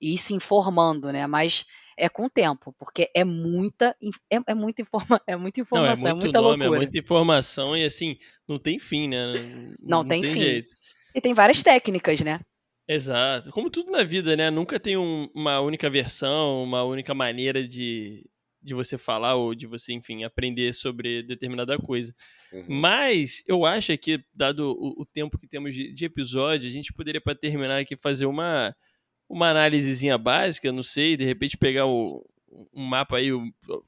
e 0.00 0.14
ir 0.14 0.18
se 0.18 0.34
informando, 0.34 1.10
né? 1.12 1.26
Mas 1.26 1.64
é 1.96 2.08
com 2.08 2.26
o 2.26 2.30
tempo, 2.30 2.74
porque 2.78 3.10
é 3.14 3.24
muita, 3.24 3.96
é, 4.30 4.38
é 4.46 4.54
muita, 4.54 4.82
informa, 4.82 5.20
é 5.26 5.36
muita 5.36 5.60
informação, 5.60 6.04
não, 6.04 6.10
é, 6.10 6.14
muito 6.14 6.24
é 6.24 6.26
muita 6.26 6.40
nome, 6.40 6.56
loucura. 6.64 6.76
É 6.76 6.84
muita 6.84 6.98
informação 6.98 7.76
e 7.76 7.84
assim, 7.84 8.16
não 8.48 8.58
tem 8.58 8.78
fim, 8.78 9.08
né? 9.08 9.32
Não, 9.80 9.98
não 9.98 10.08
tem, 10.08 10.22
tem, 10.22 10.32
fim. 10.32 10.40
Jeito. 10.40 10.70
E 11.14 11.20
tem 11.20 11.34
várias 11.34 11.62
técnicas, 11.62 12.20
né? 12.20 12.40
Exato. 12.88 13.50
Como 13.52 13.70
tudo 13.70 13.92
na 13.92 14.02
vida, 14.02 14.36
né? 14.36 14.50
Nunca 14.50 14.78
tem 14.80 14.96
um, 14.96 15.28
uma 15.34 15.60
única 15.60 15.88
versão, 15.88 16.62
uma 16.62 16.82
única 16.82 17.14
maneira 17.14 17.66
de, 17.66 18.28
de 18.62 18.74
você 18.74 18.96
falar 18.96 19.34
ou 19.34 19.54
de 19.54 19.66
você, 19.66 19.92
enfim, 19.92 20.24
aprender 20.24 20.72
sobre 20.72 21.22
determinada 21.22 21.76
coisa. 21.78 22.14
Uhum. 22.52 22.66
Mas 22.68 23.42
eu 23.46 23.66
acho 23.66 23.96
que, 23.98 24.22
dado 24.32 24.76
o, 24.78 25.02
o 25.02 25.04
tempo 25.06 25.38
que 25.38 25.48
temos 25.48 25.74
de, 25.74 25.92
de, 25.92 26.04
episódio, 26.04 26.68
a 26.68 26.72
gente 26.72 26.92
poderia, 26.92 27.20
para 27.20 27.34
terminar 27.34 27.78
aqui, 27.78 27.96
fazer 27.96 28.26
uma, 28.26 28.74
uma 29.28 29.50
análisezinha 29.50 30.16
básica, 30.16 30.70
não 30.70 30.82
sei, 30.82 31.16
de 31.16 31.24
repente 31.24 31.56
pegar 31.56 31.86
o, 31.86 32.24
um 32.74 32.84
mapa 32.84 33.16
aí, 33.16 33.30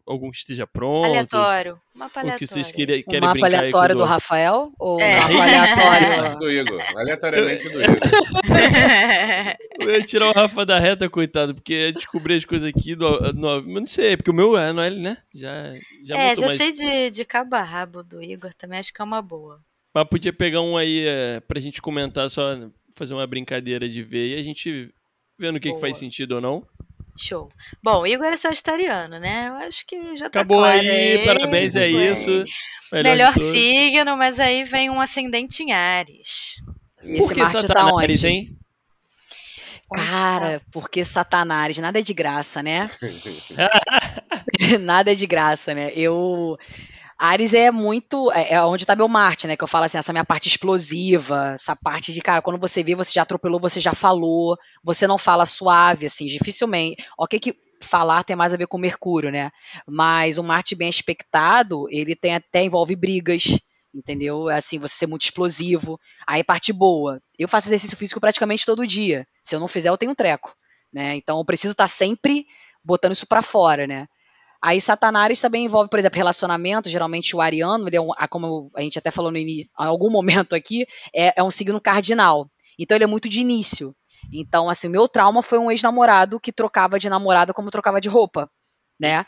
algum 0.07 0.31
que 0.31 0.39
esteja 0.39 0.67
pronto. 0.67 1.07
Aleatório. 1.07 1.81
Mapa 1.95 2.21
aleatório. 2.21 2.37
O 2.37 2.39
que 2.39 2.47
vocês 2.47 2.73
querem, 2.73 3.03
querem 3.03 3.21
um 3.21 3.33
mapa 3.33 3.47
aleatório 3.47 3.95
do... 3.95 3.99
do... 3.99 4.05
Rafael? 4.05 4.73
Ou 4.79 5.01
é. 5.01 5.17
um 5.27 5.39
mapa 5.39 5.83
aleatório 5.95 6.39
do 6.39 6.51
Igor? 6.51 6.83
Aleatoriamente 6.97 7.69
do 7.69 7.83
Igor. 7.83 7.97
Eu 9.79 9.91
ia 9.91 10.03
tirar 10.03 10.29
o 10.29 10.33
Rafa 10.33 10.65
da 10.65 10.79
reta, 10.79 11.09
coitado, 11.09 11.55
porque 11.55 11.75
ia 11.75 11.93
descobrir 11.93 12.35
as 12.35 12.45
coisas 12.45 12.69
aqui 12.69 12.95
do, 12.95 13.33
no, 13.33 13.61
não 13.63 13.87
sei, 13.87 14.17
porque 14.17 14.31
o 14.31 14.35
meu 14.35 14.57
é 14.57 14.73
no 14.73 14.81
L, 14.81 15.01
né? 15.01 15.19
Já, 15.35 15.75
já 16.05 16.17
É, 16.17 16.37
já 16.37 16.47
mais... 16.47 16.59
sei 16.59 16.73
de, 16.73 17.11
de 17.11 17.25
cabo 17.25 17.57
a 17.57 17.63
rabo 17.63 18.03
do 18.03 18.23
Igor, 18.23 18.55
também 18.55 18.79
acho 18.79 18.93
que 18.93 19.01
é 19.01 19.05
uma 19.05 19.21
boa. 19.21 19.61
Mas 19.93 20.09
podia 20.09 20.33
pegar 20.33 20.61
um 20.61 20.77
aí 20.77 21.07
é, 21.07 21.41
pra 21.41 21.61
gente 21.61 21.83
comentar, 21.83 22.31
só 22.31 22.57
fazer 22.95 23.15
uma 23.15 23.27
brincadeira 23.27 23.89
de 23.89 24.03
ver 24.03 24.37
e 24.37 24.39
a 24.39 24.43
gente 24.43 24.93
vendo 25.39 25.57
o 25.57 25.61
que, 25.61 25.73
que 25.73 25.81
faz 25.81 25.97
sentido 25.97 26.37
ou 26.37 26.41
não. 26.41 26.67
Show. 27.17 27.49
Bom, 27.83 28.01
o 28.01 28.07
Igor 28.07 28.27
é 28.27 28.37
sagitariano, 28.37 29.19
né? 29.19 29.49
Eu 29.49 29.55
acho 29.55 29.87
que 29.87 30.17
já 30.17 30.29
tá 30.29 30.41
Acabou 30.41 30.59
claro 30.59 30.81
aí, 30.81 30.91
aí, 30.91 31.25
parabéns, 31.25 31.77
é 31.77 31.89
isso. 31.89 32.45
Melhor, 32.93 33.35
Melhor 33.35 33.35
signo, 33.41 34.17
mas 34.17 34.39
aí 34.39 34.65
vem 34.65 34.91
um 34.91 35.01
ascendente 35.01 35.63
em 35.63 35.73
Ares. 35.73 36.57
Por 37.01 37.33
que 37.33 37.47
Satanás, 37.47 38.21
tá 38.21 38.29
hein? 38.29 38.57
Cara, 39.97 40.61
porque 40.73 41.05
Satanás, 41.05 41.79
nada 41.79 41.99
é 41.99 42.03
de 42.03 42.15
graça, 42.15 42.63
né? 42.63 42.91
nada 44.81 45.13
é 45.13 45.15
de 45.15 45.27
graça, 45.27 45.75
né? 45.75 45.93
Eu 45.95 46.59
Ares 47.19 47.55
é 47.55 47.71
muito. 47.71 48.31
É, 48.33 48.55
é 48.55 48.63
onde 48.63 48.85
tá 48.85 48.97
meu 48.97 49.09
Marte, 49.09 49.47
né? 49.47 49.57
Que 49.57 49.65
eu 49.65 49.69
falo 49.69 49.85
assim, 49.85 49.99
essa 49.99 50.13
minha 50.13 50.25
parte 50.25 50.49
explosiva, 50.49 51.53
essa 51.55 51.77
parte 51.77 52.13
de, 52.13 52.21
cara, 52.21 52.43
quando 52.43 52.59
você 52.59 52.83
vê, 52.83 52.95
você 52.95 53.13
já 53.13 53.23
atropelou, 53.23 53.61
você 53.61 53.81
já 53.81 53.93
falou, 53.93 54.57
você 54.83 55.07
não 55.07 55.17
fala 55.17 55.47
suave, 55.47 56.07
assim, 56.07 56.27
dificilmente. 56.27 57.05
Ok, 57.19 57.39
que 57.39 57.57
falar 57.81 58.25
tem 58.25 58.35
mais 58.37 58.53
a 58.53 58.57
ver 58.57 58.67
com 58.67 58.79
Mercúrio, 58.79 59.31
né? 59.31 59.51
Mas 59.87 60.39
o 60.39 60.43
Marte 60.43 60.75
bem 60.75 60.89
expectado, 60.89 61.87
ele 61.91 62.17
tem 62.17 62.35
até 62.35 62.65
envolve 62.65 62.97
brigas, 62.97 63.59
entendeu? 63.95 64.49
Assim, 64.49 64.79
você 64.79 64.95
ser 64.97 65.07
muito 65.07 65.23
explosivo. 65.23 65.99
Aí 66.27 66.43
parte 66.43 66.73
boa. 66.73 67.23
Eu 67.39 67.49
faço 67.49 67.69
exercício 67.69 67.97
físico 67.97 68.21
praticamente 68.21 68.67
todo 68.67 68.87
dia. 68.87 69.27
Se 69.43 69.55
eu 69.55 69.61
não 69.61 69.69
fizer, 69.69 69.89
eu 69.89 69.97
tenho 69.97 70.15
treco, 70.15 70.55
né? 70.93 71.15
Então 71.17 71.39
eu 71.39 71.45
preciso 71.45 71.73
estar 71.73 71.85
tá 71.85 71.89
sempre 71.89 72.47
botando 72.85 73.13
isso 73.13 73.27
para 73.27 73.41
fora, 73.41 73.87
né? 73.87 74.07
Aí 74.61 74.81
Satanás 74.81 75.41
também 75.41 75.67
envolve, 75.67 75.91
por 75.91 75.99
exemplo, 75.99 76.17
relacionamento. 76.17 76.89
Geralmente 76.89 77.37
o 77.37 77.41
ariano, 77.41 77.87
ele 77.87 77.97
é 77.97 78.01
um, 78.01 78.09
como 78.29 78.71
a 78.75 78.81
gente 78.81 78.99
até 78.99 79.11
falou 79.11 79.31
no 79.31 79.39
início, 79.39 79.71
em 79.79 79.85
algum 79.85 80.11
momento 80.11 80.55
aqui, 80.55 80.87
é, 81.15 81.39
é 81.39 81.43
um 81.43 81.51
signo 81.51 81.81
cardinal. 81.81 82.51
Então 82.79 82.97
ele 82.97 83.05
é 83.05 83.07
muito 83.07 83.29
de 83.29 83.41
início. 83.41 83.95
Então, 84.33 84.71
assim, 84.71 84.89
meu 84.89 85.07
trauma 85.07 85.43
foi 85.43 85.59
um 85.59 85.71
ex-namorado 85.71 86.41
que 86.41 86.51
trocava 86.51 86.99
de 86.99 87.11
namorada 87.11 87.53
como 87.53 87.71
trocava 87.71 88.01
de 88.01 88.09
roupa, 88.09 88.51
né? 88.99 89.27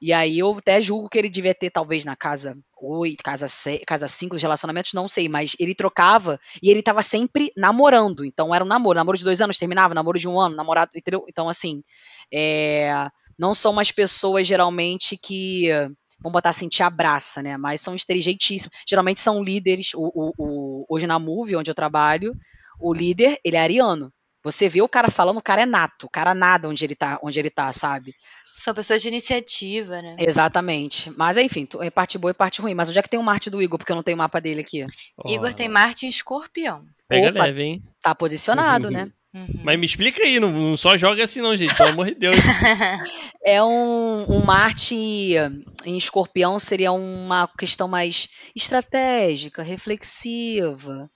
E 0.00 0.12
aí 0.12 0.38
eu 0.38 0.50
até 0.50 0.82
julgo 0.82 1.08
que 1.08 1.18
ele 1.18 1.30
devia 1.30 1.54
ter, 1.54 1.70
talvez, 1.70 2.04
na 2.04 2.14
casa 2.14 2.54
8, 2.84 3.22
casa 3.22 3.48
6, 3.48 3.80
casa 3.86 4.08
5 4.08 4.34
dos 4.34 4.42
relacionamentos, 4.42 4.92
não 4.92 5.08
sei, 5.08 5.28
mas 5.28 5.56
ele 5.58 5.74
trocava 5.74 6.38
e 6.62 6.70
ele 6.70 6.82
tava 6.82 7.02
sempre 7.02 7.52
namorando. 7.56 8.24
Então 8.24 8.54
era 8.54 8.64
um 8.64 8.68
namoro, 8.68 8.96
namoro 8.96 9.18
de 9.18 9.24
dois 9.24 9.40
anos, 9.40 9.58
terminava, 9.58 9.94
namoro 9.94 10.18
de 10.18 10.28
um 10.28 10.38
ano, 10.38 10.56
namorado, 10.56 10.90
entendeu? 10.94 11.24
Então, 11.28 11.48
assim, 11.48 11.82
é 12.32 13.08
não 13.38 13.54
são 13.54 13.72
umas 13.72 13.90
pessoas 13.90 14.46
geralmente 14.46 15.16
que 15.16 15.68
vamos 16.20 16.32
botar 16.32 16.50
assim, 16.50 16.68
te 16.68 16.82
abraça, 16.82 17.42
né? 17.42 17.56
Mas 17.56 17.80
são 17.80 17.94
inteligentíssimos. 17.94 18.76
Geralmente 18.88 19.20
são 19.20 19.42
líderes. 19.42 19.92
O, 19.94 20.10
o, 20.14 20.32
o, 20.38 20.86
hoje 20.88 21.06
na 21.06 21.18
Move, 21.18 21.56
onde 21.56 21.70
eu 21.70 21.74
trabalho, 21.74 22.34
o 22.80 22.94
líder, 22.94 23.38
ele 23.44 23.56
é 23.56 23.60
ariano. 23.60 24.12
Você 24.42 24.68
vê 24.68 24.82
o 24.82 24.88
cara 24.88 25.10
falando, 25.10 25.38
o 25.38 25.42
cara 25.42 25.62
é 25.62 25.66
nato, 25.66 26.06
o 26.06 26.10
cara 26.10 26.34
nada 26.34 26.68
onde 26.68 26.84
ele 26.84 26.94
tá, 26.94 27.18
onde 27.22 27.38
ele 27.38 27.50
tá, 27.50 27.72
sabe? 27.72 28.14
São 28.56 28.74
pessoas 28.74 29.02
de 29.02 29.08
iniciativa, 29.08 30.00
né? 30.00 30.16
Exatamente. 30.18 31.10
Mas 31.16 31.36
enfim, 31.36 31.66
é 31.80 31.90
parte 31.90 32.18
boa 32.18 32.30
e 32.30 32.34
parte 32.34 32.60
ruim. 32.60 32.74
Mas 32.74 32.88
onde 32.88 32.98
é 32.98 33.02
que 33.02 33.10
tem 33.10 33.20
o 33.20 33.22
Marte 33.22 33.50
do 33.50 33.62
Igor? 33.62 33.78
Porque 33.78 33.92
eu 33.92 33.96
não 33.96 34.02
tenho 34.02 34.16
o 34.16 34.18
mapa 34.18 34.40
dele 34.40 34.60
aqui. 34.60 34.86
Oh. 35.16 35.30
Igor 35.30 35.52
tem 35.52 35.68
Marte 35.68 36.06
em 36.06 36.08
escorpião. 36.08 36.84
Pega 37.08 37.30
Opa, 37.30 37.44
leve, 37.44 37.62
hein? 37.62 37.82
Tá 38.00 38.14
posicionado, 38.14 38.90
né? 38.90 39.10
Uhum. 39.34 39.62
Mas 39.64 39.78
me 39.78 39.84
explica 39.84 40.22
aí, 40.22 40.38
não, 40.38 40.52
não, 40.52 40.76
só 40.76 40.96
joga 40.96 41.24
assim 41.24 41.42
não, 41.42 41.56
gente, 41.56 41.74
pelo 41.74 41.88
amor 41.88 42.06
de 42.06 42.14
Deus. 42.14 42.36
é 43.44 43.60
um, 43.60 44.26
um 44.28 44.44
Marte 44.44 44.94
em 44.94 45.96
escorpião 45.96 46.56
seria 46.60 46.92
uma 46.92 47.48
questão 47.58 47.88
mais 47.88 48.28
estratégica, 48.54 49.62
reflexiva. 49.64 51.10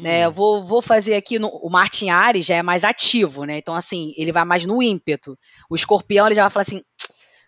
Né, 0.00 0.24
eu 0.24 0.32
vou, 0.32 0.64
vou 0.64 0.80
fazer 0.80 1.14
aqui, 1.14 1.38
no, 1.38 1.48
o 1.48 1.70
Marte 1.70 2.04
em 2.04 2.10
Ares 2.10 2.46
já 2.46 2.54
é 2.54 2.62
mais 2.62 2.84
ativo, 2.84 3.44
né? 3.44 3.58
Então, 3.58 3.74
assim, 3.74 4.12
ele 4.16 4.32
vai 4.32 4.44
mais 4.44 4.64
no 4.66 4.82
ímpeto. 4.82 5.38
O 5.68 5.74
escorpião, 5.74 6.26
ele 6.26 6.34
já 6.34 6.42
vai 6.42 6.50
falar 6.50 6.62
assim, 6.62 6.82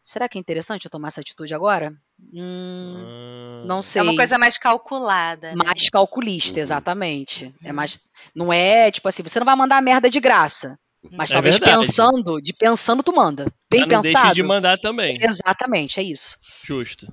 será 0.02 0.28
que 0.28 0.36
é 0.36 0.40
interessante 0.40 0.84
eu 0.84 0.90
tomar 0.90 1.08
essa 1.08 1.20
atitude 1.20 1.54
agora? 1.54 1.92
Hum, 2.32 3.04
hum. 3.04 3.64
Não 3.66 3.80
sei. 3.80 4.00
É 4.00 4.02
uma 4.02 4.16
coisa 4.16 4.38
mais 4.38 4.58
calculada. 4.58 5.50
Né? 5.50 5.54
Mais 5.56 5.88
calculista, 5.88 6.58
uhum. 6.58 6.62
exatamente. 6.62 7.44
É 7.44 7.48
uhum. 7.48 7.54
É 7.64 7.72
mais, 7.72 8.00
não 8.34 8.52
é 8.52 8.90
tipo 8.90 9.08
assim, 9.08 9.22
você 9.22 9.38
não 9.38 9.46
vai 9.46 9.56
mandar 9.56 9.80
merda 9.82 10.10
de 10.10 10.20
graça. 10.20 10.78
Uhum. 11.02 11.10
Mas 11.12 11.30
é 11.30 11.34
talvez 11.34 11.58
verdade. 11.58 11.86
pensando, 11.86 12.40
de 12.40 12.52
pensando 12.52 13.02
tu 13.02 13.12
manda. 13.12 13.46
Bem 13.70 13.80
não 13.80 13.88
pensado. 13.88 14.26
Deixe 14.26 14.34
de 14.34 14.42
mandar 14.42 14.78
também. 14.78 15.16
Exatamente, 15.20 15.98
é 15.98 16.02
isso. 16.02 16.36
Justo. 16.64 17.06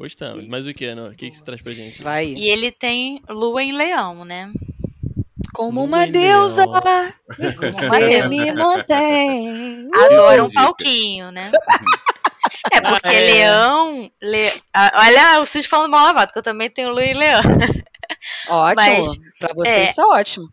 Gostamos. 0.00 0.46
Mas 0.46 0.66
o 0.66 0.72
que, 0.72 0.90
O 0.90 1.14
que, 1.14 1.28
que 1.28 1.36
você 1.36 1.44
traz 1.44 1.60
pra 1.60 1.74
gente? 1.74 2.02
Vai. 2.02 2.28
E 2.28 2.48
ele 2.48 2.72
tem 2.72 3.20
lua 3.28 3.62
em 3.62 3.70
leão, 3.70 4.24
né? 4.24 4.50
Como 5.52 5.84
uma 5.84 6.06
deusa, 6.06 6.64
você 7.60 8.26
me 8.26 8.50
mantém. 8.50 9.90
Adoro 9.94 10.46
um 10.46 10.50
palquinho, 10.50 11.30
né? 11.30 11.52
É 12.72 12.80
porque 12.80 13.08
ah, 13.08 13.14
é. 13.14 13.20
leão. 13.20 14.10
Le... 14.22 14.50
olha, 14.94 15.40
o 15.40 15.46
Cis 15.46 15.66
falando 15.66 15.90
mal 15.90 16.04
lavado, 16.04 16.32
que 16.32 16.38
eu 16.38 16.42
também 16.42 16.68
tenho 16.68 16.90
lua 16.90 17.04
em 17.04 17.14
leão. 17.14 17.40
Ótimo. 18.48 18.76
Mas, 18.76 19.18
pra 19.38 19.54
você 19.54 19.80
é, 19.80 19.84
isso 19.84 20.00
é 20.00 20.04
ótimo. 20.04 20.48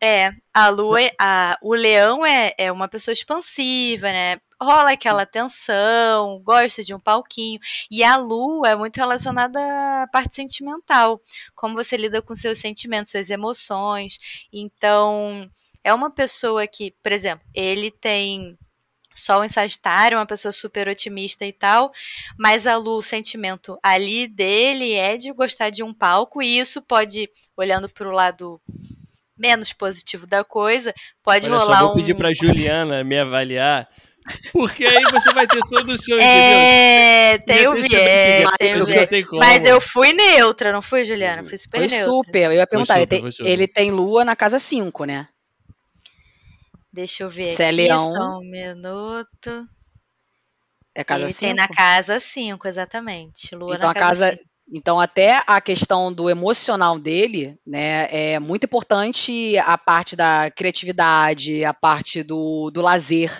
É, 0.00 0.32
a 0.52 0.68
lua, 0.68 0.98
a, 1.18 1.56
o 1.62 1.74
leão 1.74 2.26
é, 2.26 2.52
é 2.58 2.72
uma 2.72 2.88
pessoa 2.88 3.12
expansiva, 3.12 4.08
né? 4.08 4.38
Rola 4.62 4.92
aquela 4.92 5.26
tensão, 5.26 6.40
gosta 6.42 6.82
de 6.82 6.94
um 6.94 7.00
palquinho. 7.00 7.60
E 7.90 8.02
a 8.02 8.16
lua 8.16 8.70
é 8.70 8.76
muito 8.76 8.96
relacionada 8.96 9.58
à 10.02 10.06
parte 10.06 10.36
sentimental, 10.36 11.20
como 11.54 11.74
você 11.74 11.96
lida 11.96 12.22
com 12.22 12.34
seus 12.34 12.58
sentimentos, 12.58 13.10
suas 13.10 13.30
emoções. 13.30 14.18
Então, 14.52 15.50
é 15.84 15.92
uma 15.92 16.10
pessoa 16.10 16.66
que, 16.66 16.92
por 17.02 17.12
exemplo, 17.12 17.46
ele 17.54 17.90
tem 17.90 18.56
Sol 19.14 19.44
em 19.44 19.48
Sagitário, 19.48 20.18
uma 20.18 20.26
pessoa 20.26 20.52
super 20.52 20.88
otimista 20.88 21.44
e 21.44 21.52
tal, 21.52 21.92
mas 22.38 22.66
a 22.66 22.76
Lu, 22.76 22.96
o 22.96 23.02
sentimento 23.02 23.78
ali 23.82 24.26
dele 24.26 24.94
é 24.94 25.16
de 25.16 25.32
gostar 25.32 25.70
de 25.70 25.82
um 25.82 25.92
palco, 25.92 26.42
e 26.42 26.58
isso 26.58 26.80
pode, 26.80 27.28
olhando 27.56 27.88
para 27.88 28.08
o 28.08 28.12
lado 28.12 28.60
menos 29.36 29.72
positivo 29.72 30.26
da 30.26 30.44
coisa, 30.44 30.94
pode 31.22 31.46
Olha 31.46 31.58
rolar 31.58 31.78
só, 31.78 31.84
vou 31.84 31.92
um... 31.92 31.96
pedir 31.96 32.14
para 32.14 32.34
Juliana 32.34 33.02
me 33.02 33.18
avaliar, 33.18 33.88
porque 34.52 34.84
aí 34.84 35.02
você 35.10 35.32
vai 35.32 35.46
ter 35.46 35.60
todo 35.68 35.90
o 35.92 35.98
seu 35.98 36.20
É, 36.20 37.38
tem 37.38 37.66
o 37.66 37.74
viés, 37.74 38.50
tem 38.58 38.80
o 38.80 38.84
viés. 38.84 39.08
Mas 39.32 39.64
eu 39.64 39.80
fui 39.80 40.12
neutra, 40.12 40.72
não 40.72 40.82
fui, 40.82 41.04
Juliana? 41.04 41.44
Fui 41.44 41.58
super 41.58 41.78
foi 41.78 41.88
neutra. 41.88 42.04
super, 42.04 42.42
eu 42.44 42.52
ia 42.52 42.66
perguntar, 42.66 43.00
super, 43.00 43.16
ele, 43.16 43.32
tem, 43.32 43.46
ele 43.46 43.68
tem 43.68 43.90
lua 43.90 44.24
na 44.24 44.36
casa 44.36 44.58
5, 44.58 45.04
né? 45.04 45.28
Deixa 46.92 47.22
eu 47.22 47.30
ver 47.30 47.46
Se 47.46 47.62
é 47.62 47.68
aqui, 47.68 47.80
é 47.80 47.84
leão. 47.84 48.10
só 48.10 48.38
um 48.38 48.40
minuto. 48.40 49.66
É 50.94 51.02
casa 51.02 51.26
5? 51.26 51.40
Tem 51.40 51.54
na 51.54 51.68
casa 51.68 52.20
5, 52.20 52.68
exatamente. 52.68 53.54
Lua 53.54 53.76
então, 53.76 53.88
na 53.88 53.94
casa, 53.94 54.30
casa 54.30 54.40
Então, 54.70 55.00
até 55.00 55.42
a 55.46 55.60
questão 55.60 56.12
do 56.12 56.28
emocional 56.28 56.98
dele, 56.98 57.58
né, 57.66 58.06
é 58.10 58.38
muito 58.38 58.64
importante 58.64 59.56
a 59.58 59.78
parte 59.78 60.14
da 60.14 60.50
criatividade, 60.50 61.64
a 61.64 61.72
parte 61.72 62.22
do, 62.22 62.70
do 62.70 62.82
lazer. 62.82 63.32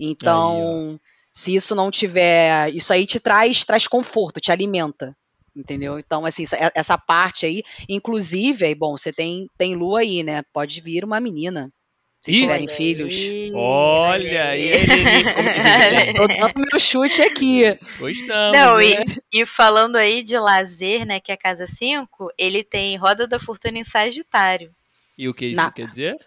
Então, 0.00 0.92
aí, 0.92 1.00
se 1.30 1.54
isso 1.54 1.74
não 1.74 1.90
tiver, 1.90 2.74
isso 2.74 2.92
aí 2.92 3.04
te 3.04 3.20
traz, 3.20 3.64
traz 3.64 3.86
conforto, 3.86 4.40
te 4.40 4.50
alimenta, 4.50 5.14
Entendeu? 5.54 5.98
Então, 5.98 6.24
assim, 6.24 6.44
essa 6.74 6.96
parte 6.96 7.44
aí, 7.44 7.62
inclusive, 7.88 8.64
aí, 8.64 8.74
bom, 8.74 8.96
você 8.96 9.12
tem, 9.12 9.50
tem 9.58 9.74
lua 9.74 10.00
aí, 10.00 10.22
né? 10.22 10.42
Pode 10.52 10.80
vir 10.80 11.04
uma 11.04 11.20
menina. 11.20 11.72
Se 12.20 12.32
Ih, 12.32 12.40
tiverem 12.40 12.68
filhos. 12.68 13.14
Olha 13.54 14.48
aí, 14.48 14.70
Tô 16.16 16.28
dando 16.28 16.66
meu 16.70 16.78
chute 16.78 17.22
aqui. 17.22 17.62
Gostamos. 17.98 18.58
Não, 18.58 18.76
né? 18.76 19.02
e, 19.32 19.40
e, 19.40 19.46
falando 19.46 19.96
aí 19.96 20.22
de 20.22 20.38
lazer, 20.38 21.06
né, 21.06 21.18
que 21.18 21.32
é 21.32 21.34
a 21.34 21.38
casa 21.38 21.66
5, 21.66 22.30
ele 22.38 22.62
tem 22.62 22.96
Roda 22.96 23.26
da 23.26 23.40
Fortuna 23.40 23.78
em 23.78 23.84
Sagitário. 23.84 24.70
E 25.16 25.28
o 25.28 25.34
que 25.34 25.46
isso 25.46 25.56
Na... 25.56 25.72
quer 25.72 25.86
dizer? 25.88 26.18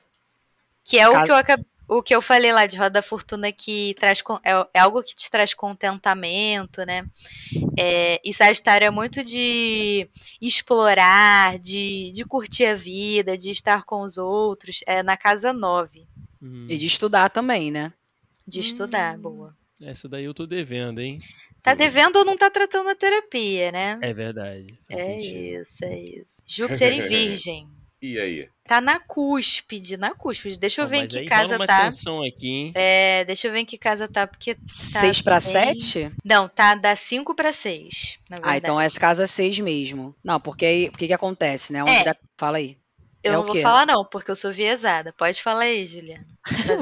Que 0.83 0.97
é 0.97 1.03
casa... 1.03 1.21
o 1.21 1.25
que 1.25 1.31
eu 1.31 1.35
acabei 1.35 1.72
o 1.97 2.03
que 2.03 2.15
eu 2.15 2.21
falei 2.21 2.51
lá 2.51 2.65
de 2.65 2.77
roda 2.77 2.91
da 2.91 3.01
fortuna 3.01 3.51
que 3.51 3.95
traz 3.99 4.23
é, 4.43 4.51
é 4.73 4.79
algo 4.79 5.03
que 5.03 5.15
te 5.15 5.29
traz 5.29 5.53
contentamento, 5.53 6.85
né? 6.85 7.03
É, 7.77 8.19
e 8.23 8.33
Sagitário 8.33 8.85
é 8.85 8.89
muito 8.89 9.23
de 9.23 10.07
explorar, 10.41 11.59
de, 11.59 12.11
de 12.11 12.25
curtir 12.25 12.65
a 12.65 12.75
vida, 12.75 13.37
de 13.37 13.49
estar 13.51 13.83
com 13.83 14.01
os 14.01 14.17
outros. 14.17 14.79
É 14.85 15.03
na 15.03 15.15
casa 15.15 15.53
9. 15.53 16.07
Hum. 16.41 16.67
E 16.69 16.77
de 16.77 16.85
estudar 16.85 17.29
também, 17.29 17.71
né? 17.71 17.93
De 18.47 18.59
estudar, 18.59 19.17
hum. 19.17 19.21
boa. 19.21 19.57
Essa 19.81 20.07
daí 20.07 20.25
eu 20.25 20.33
tô 20.33 20.45
devendo, 20.45 20.99
hein? 20.99 21.17
Tá 21.61 21.73
devendo 21.73 22.17
ou 22.17 22.25
não 22.25 22.37
tá 22.37 22.49
tratando 22.49 22.89
a 22.89 22.95
terapia, 22.95 23.71
né? 23.71 23.97
É 24.01 24.13
verdade. 24.13 24.77
É 24.89 25.03
sentido. 25.03 25.61
isso, 25.61 25.85
é 25.85 25.99
isso. 25.99 26.33
Júpiter 26.45 26.91
em 26.91 27.01
Virgem. 27.03 27.69
E 28.03 28.19
aí? 28.19 28.49
Tá 28.67 28.81
na 28.81 28.99
cúspide, 28.99 29.95
na 29.95 30.13
cúspide. 30.13 30.59
Deixa 30.59 30.81
eu 30.81 30.87
ver 30.89 31.05
em 31.05 31.07
que 31.07 31.23
casa 31.23 31.55
uma 31.55 31.65
tá. 31.65 31.85
Tensão 31.85 32.21
aqui, 32.21 32.49
hein? 32.49 32.71
É, 32.75 33.23
deixa 33.23 33.47
eu 33.47 33.51
ver 33.53 33.59
em 33.59 33.65
que 33.65 33.77
casa 33.77 34.09
tá, 34.09 34.27
porque. 34.27 34.55
Tá 34.55 34.61
6 34.65 35.21
para 35.21 35.39
7? 35.39 36.11
Não, 36.21 36.49
tá 36.49 36.75
da 36.75 36.97
5 36.97 37.33
para 37.33 37.53
6. 37.53 38.19
Ah, 38.41 38.57
então 38.57 38.79
é 38.79 38.89
casa 38.89 39.25
6 39.25 39.59
mesmo. 39.59 40.13
Não, 40.21 40.37
porque 40.37 40.65
aí, 40.65 40.87
o 40.89 40.91
que, 40.91 41.07
que 41.07 41.13
acontece, 41.13 41.71
né? 41.71 41.81
Onde 41.81 41.93
é. 41.93 42.03
dá... 42.03 42.15
Fala 42.37 42.57
aí. 42.57 42.77
Eu 43.23 43.31
é 43.31 43.35
não 43.37 43.45
vou 43.45 43.55
falar, 43.61 43.85
não, 43.85 44.03
porque 44.03 44.29
eu 44.29 44.35
sou 44.35 44.51
viesada. 44.51 45.13
Pode 45.13 45.41
falar 45.41 45.61
aí, 45.61 45.85
Juliana. 45.85 46.27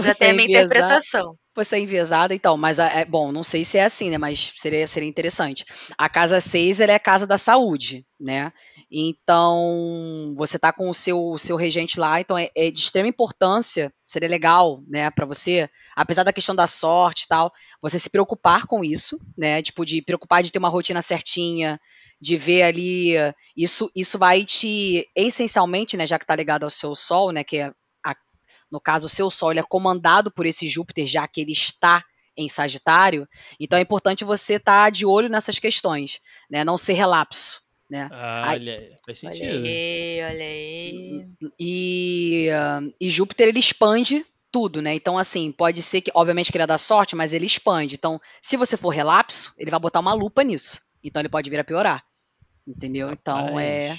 Já 0.02 0.16
tem 0.16 0.32
a 0.32 0.34
minha 0.34 0.46
enviesada, 0.46 0.80
interpretação. 0.80 1.38
Você 1.56 1.76
é 1.76 1.80
enviesada, 1.80 2.34
então, 2.34 2.58
mas 2.58 2.80
é 2.80 3.06
bom, 3.06 3.32
não 3.32 3.44
sei 3.44 3.64
se 3.64 3.78
é 3.78 3.84
assim, 3.84 4.10
né? 4.10 4.18
Mas 4.18 4.54
seria, 4.56 4.88
seria 4.88 5.08
interessante. 5.08 5.66
A 5.96 6.10
casa 6.10 6.40
6 6.40 6.80
ela 6.80 6.94
é 6.94 6.96
a 6.96 7.00
casa 7.00 7.28
da 7.28 7.38
saúde, 7.38 8.04
né? 8.20 8.52
Então, 8.94 10.36
você 10.38 10.60
tá 10.60 10.74
com 10.74 10.90
o 10.90 10.94
seu, 10.94 11.38
seu 11.38 11.56
regente 11.56 11.98
lá, 11.98 12.20
então 12.20 12.38
é, 12.38 12.52
é, 12.54 12.70
de 12.70 12.78
extrema 12.78 13.08
importância, 13.08 13.94
seria 14.06 14.28
legal, 14.28 14.84
né, 14.86 15.10
para 15.10 15.26
você, 15.26 15.70
apesar 15.96 16.24
da 16.24 16.34
questão 16.34 16.54
da 16.54 16.68
sorte 16.68 17.24
e 17.24 17.28
tal, 17.30 17.54
você 17.82 17.98
se 17.98 18.10
preocupar 18.10 18.68
com 18.68 18.84
isso, 18.84 19.18
né, 19.38 19.62
tipo, 19.62 19.86
de 19.86 20.02
preocupar 20.02 20.44
de 20.44 20.52
ter 20.52 20.60
uma 20.60 20.68
rotina 20.68 21.02
certinha, 21.02 21.80
de 22.20 22.36
ver 22.36 22.64
ali, 22.64 23.14
isso, 23.56 23.90
isso 23.96 24.20
vai 24.20 24.44
te, 24.44 25.08
essencialmente, 25.16 25.96
né, 25.96 26.06
já 26.06 26.20
que 26.20 26.26
tá 26.26 26.36
ligado 26.36 26.66
ao 26.66 26.70
seu 26.70 26.94
sol, 26.94 27.32
né, 27.32 27.46
que 27.46 27.60
é, 27.60 27.72
a, 28.06 28.14
no 28.70 28.82
caso, 28.82 29.06
o 29.06 29.10
seu 29.10 29.30
sol, 29.30 29.52
ele 29.52 29.62
é 29.62 29.64
comandado 29.64 30.30
por 30.30 30.46
esse 30.46 30.68
Júpiter, 30.68 31.08
já 31.08 31.26
que 31.30 31.40
ele 31.40 31.54
está 31.54 32.04
em 32.36 32.50
Sagitário, 32.50 33.26
então 33.58 33.80
é 33.80 33.82
importante 33.82 34.26
você 34.26 34.56
estar 34.56 34.84
tá 34.86 34.90
de 34.90 35.06
olho 35.06 35.30
nessas 35.30 35.60
questões, 35.60 36.20
né, 36.50 36.66
não 36.66 36.76
ser 36.76 36.94
relapso, 36.94 37.61
né? 37.92 38.08
Ah, 38.10 38.54
olha, 38.54 38.96
faz 39.06 39.20
sentido. 39.20 39.44
Olha 39.44 39.70
aí, 39.70 40.22
olha 40.24 40.46
aí. 40.46 41.28
E, 41.60 42.48
uh, 42.50 42.94
e 43.02 43.10
Júpiter 43.10 43.50
ele 43.50 43.60
expande 43.60 44.26
tudo, 44.50 44.82
né? 44.82 44.96
Então, 44.96 45.18
assim, 45.18 45.52
pode 45.52 45.82
ser 45.82 46.00
que, 46.00 46.10
obviamente, 46.14 46.50
que 46.50 46.58
ele 46.58 46.64
é 46.64 46.68
da 46.68 46.78
sorte, 46.78 47.18
mas 47.18 47.34
ele 47.34 47.46
expande. 47.46 47.96
Então, 47.96 48.20
se 48.42 48.56
você 48.56 48.78
for 48.78 48.92
relapso, 48.92 49.54
ele 49.58 49.70
vai 49.70 49.80
botar 49.80 50.00
uma 50.00 50.14
lupa 50.14 50.42
nisso. 50.42 50.80
Então, 51.04 51.22
ele 51.22 51.28
pode 51.28 51.50
vir 51.50 51.60
a 51.60 51.66
piorar. 51.66 52.02
Entendeu? 52.66 53.10
Rapaz. 53.10 53.20
Então, 53.22 53.60
é. 53.60 53.98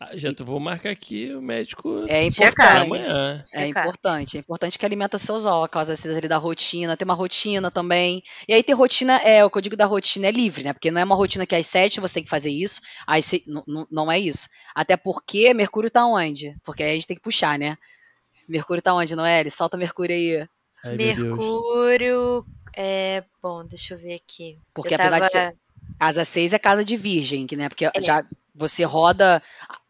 Ah, 0.00 0.10
já 0.14 0.34
tu 0.34 0.44
vou 0.44 0.58
marcar 0.58 0.90
aqui 0.90 1.32
o 1.32 1.40
médico 1.40 2.04
é 2.08 2.24
importante 2.24 2.60
amanhã. 2.60 3.42
É 3.54 3.66
importante, 3.68 4.36
é 4.36 4.40
importante 4.40 4.78
que 4.78 4.84
alimenta 4.84 5.18
seus 5.18 5.46
órgãos, 5.46 5.88
às 5.88 6.02
vezes 6.02 6.16
ali 6.16 6.26
da 6.26 6.36
rotina, 6.36 6.96
tem 6.96 7.04
uma 7.04 7.14
rotina 7.14 7.70
também. 7.70 8.22
E 8.48 8.52
aí 8.52 8.62
ter 8.62 8.72
rotina, 8.72 9.18
é, 9.18 9.44
o 9.44 9.50
que 9.50 9.58
eu 9.58 9.62
digo 9.62 9.76
da 9.76 9.86
rotina 9.86 10.26
é 10.26 10.32
livre, 10.32 10.64
né? 10.64 10.72
Porque 10.72 10.90
não 10.90 11.00
é 11.00 11.04
uma 11.04 11.14
rotina 11.14 11.46
que 11.46 11.54
às 11.54 11.66
sete 11.66 12.00
você 12.00 12.14
tem 12.14 12.24
que 12.24 12.28
fazer 12.28 12.50
isso, 12.50 12.80
às 13.06 13.24
se, 13.24 13.44
não 13.90 14.10
é 14.10 14.18
isso. 14.18 14.48
Até 14.74 14.96
porque 14.96 15.54
Mercúrio 15.54 15.90
tá 15.90 16.04
onde? 16.04 16.56
Porque 16.64 16.82
aí 16.82 16.90
a 16.90 16.94
gente 16.94 17.06
tem 17.06 17.16
que 17.16 17.22
puxar, 17.22 17.56
né? 17.56 17.78
Mercúrio 18.48 18.82
tá 18.82 18.92
onde, 18.92 19.14
não 19.14 19.24
é? 19.24 19.40
Ele 19.40 19.50
solta 19.50 19.76
Mercúrio 19.76 20.16
aí. 20.16 20.48
Ai, 20.84 20.96
Mercúrio 20.96 22.44
é, 22.76 23.22
bom, 23.40 23.64
deixa 23.64 23.94
eu 23.94 23.98
ver 23.98 24.14
aqui. 24.14 24.58
Porque 24.74 24.94
eu 24.94 24.98
apesar 24.98 25.20
tava... 25.20 25.26
de 25.26 25.30
ser 25.30 25.56
casa 25.98 26.24
6 26.24 26.52
é 26.52 26.58
casa 26.58 26.84
de 26.84 26.96
virgem, 26.96 27.46
né? 27.52 27.68
Porque 27.68 27.86
é. 27.86 27.90
já 28.02 28.24
você 28.54 28.84
roda 28.84 29.42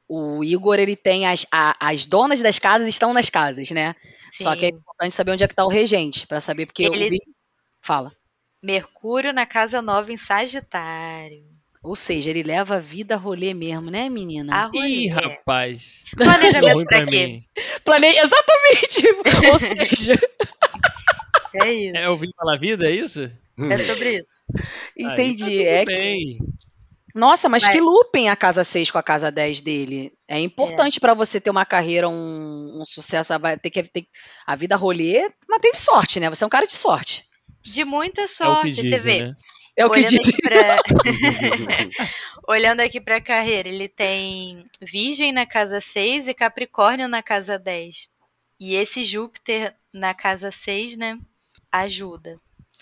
o 0.08 0.44
Igor, 0.44 0.78
ele 0.78 0.96
tem 0.96 1.26
as, 1.26 1.46
a, 1.50 1.74
as 1.80 2.06
donas 2.06 2.40
das 2.40 2.58
casas 2.58 2.88
estão 2.88 3.12
nas 3.12 3.30
casas, 3.30 3.70
né? 3.70 3.94
Sim. 4.32 4.44
Só 4.44 4.56
que 4.56 4.66
é 4.66 4.68
importante 4.68 5.14
saber 5.14 5.32
onde 5.32 5.44
é 5.44 5.48
que 5.48 5.54
tá 5.54 5.64
o 5.64 5.68
regente, 5.68 6.26
para 6.26 6.40
saber, 6.40 6.66
porque 6.66 6.84
ele... 6.84 7.18
Fala. 7.80 8.12
Mercúrio 8.62 9.32
na 9.32 9.46
casa 9.46 9.82
nova 9.82 10.12
em 10.12 10.16
Sagitário. 10.16 11.44
Ou 11.82 11.94
seja, 11.94 12.30
ele 12.30 12.42
leva 12.42 12.76
a 12.76 12.80
vida 12.80 13.14
a 13.14 13.18
rolê 13.18 13.52
mesmo, 13.52 13.90
né, 13.90 14.08
menina? 14.08 14.54
A 14.54 14.64
rolê. 14.66 14.88
Ih, 14.88 15.08
rapaz. 15.08 16.04
Planejamento 16.16 16.84
pra 16.86 17.04
quê? 17.04 17.42
Plane... 17.84 18.06
Exatamente. 18.06 19.06
Ou 19.52 19.58
seja... 19.58 20.18
É 21.62 21.72
isso. 21.72 21.96
É 21.96 22.08
ouvir 22.08 22.30
falar 22.36 22.58
vida, 22.58 22.88
é 22.88 22.90
isso? 22.90 23.30
É 23.70 23.78
sobre 23.78 24.18
isso. 24.18 24.28
Entendi. 24.96 25.64
Tá 25.64 25.70
é 25.70 25.84
bem. 25.84 26.38
que 26.38 26.54
nossa, 27.14 27.48
mas, 27.48 27.62
mas, 27.62 27.72
que 27.72 27.80
looping 27.80 28.28
a 28.28 28.34
casa 28.34 28.64
6 28.64 28.90
com 28.90 28.98
a 28.98 29.02
casa 29.02 29.30
10 29.30 29.60
dele. 29.60 30.12
É 30.26 30.40
importante 30.40 30.98
é. 30.98 31.00
para 31.00 31.14
você 31.14 31.40
ter 31.40 31.50
uma 31.50 31.64
carreira, 31.64 32.08
um, 32.08 32.80
um, 32.80 32.84
sucesso, 32.84 33.38
vai 33.38 33.56
ter 33.56 33.70
que 33.70 33.84
ter 33.84 34.06
a 34.44 34.56
vida 34.56 34.74
rolê, 34.74 35.30
mas 35.48 35.60
teve 35.60 35.78
sorte, 35.78 36.18
né? 36.18 36.28
Você 36.28 36.42
é 36.42 36.46
um 36.46 36.50
cara 36.50 36.66
de 36.66 36.72
sorte. 36.72 37.24
De 37.62 37.84
muita 37.84 38.26
sorte, 38.26 38.66
é 38.66 38.70
dizem, 38.70 38.90
você 38.90 38.98
vê. 38.98 39.22
Né? 39.22 39.36
É 39.76 39.86
o 39.86 39.90
que 39.90 40.00
Olhando 40.00 40.10
diz. 40.10 40.28
Aqui 40.28 40.42
pra... 40.42 40.78
Olhando 42.48 42.80
aqui 42.80 43.00
para 43.00 43.16
a 43.16 43.20
carreira, 43.20 43.68
ele 43.68 43.88
tem 43.88 44.68
Virgem 44.80 45.32
na 45.32 45.46
casa 45.46 45.80
6 45.80 46.26
e 46.26 46.34
Capricórnio 46.34 47.06
na 47.06 47.22
casa 47.22 47.58
10. 47.58 48.08
E 48.60 48.74
esse 48.74 49.04
Júpiter 49.04 49.74
na 49.92 50.14
casa 50.14 50.50
6, 50.50 50.96
né, 50.96 51.18
ajuda. 51.70 52.40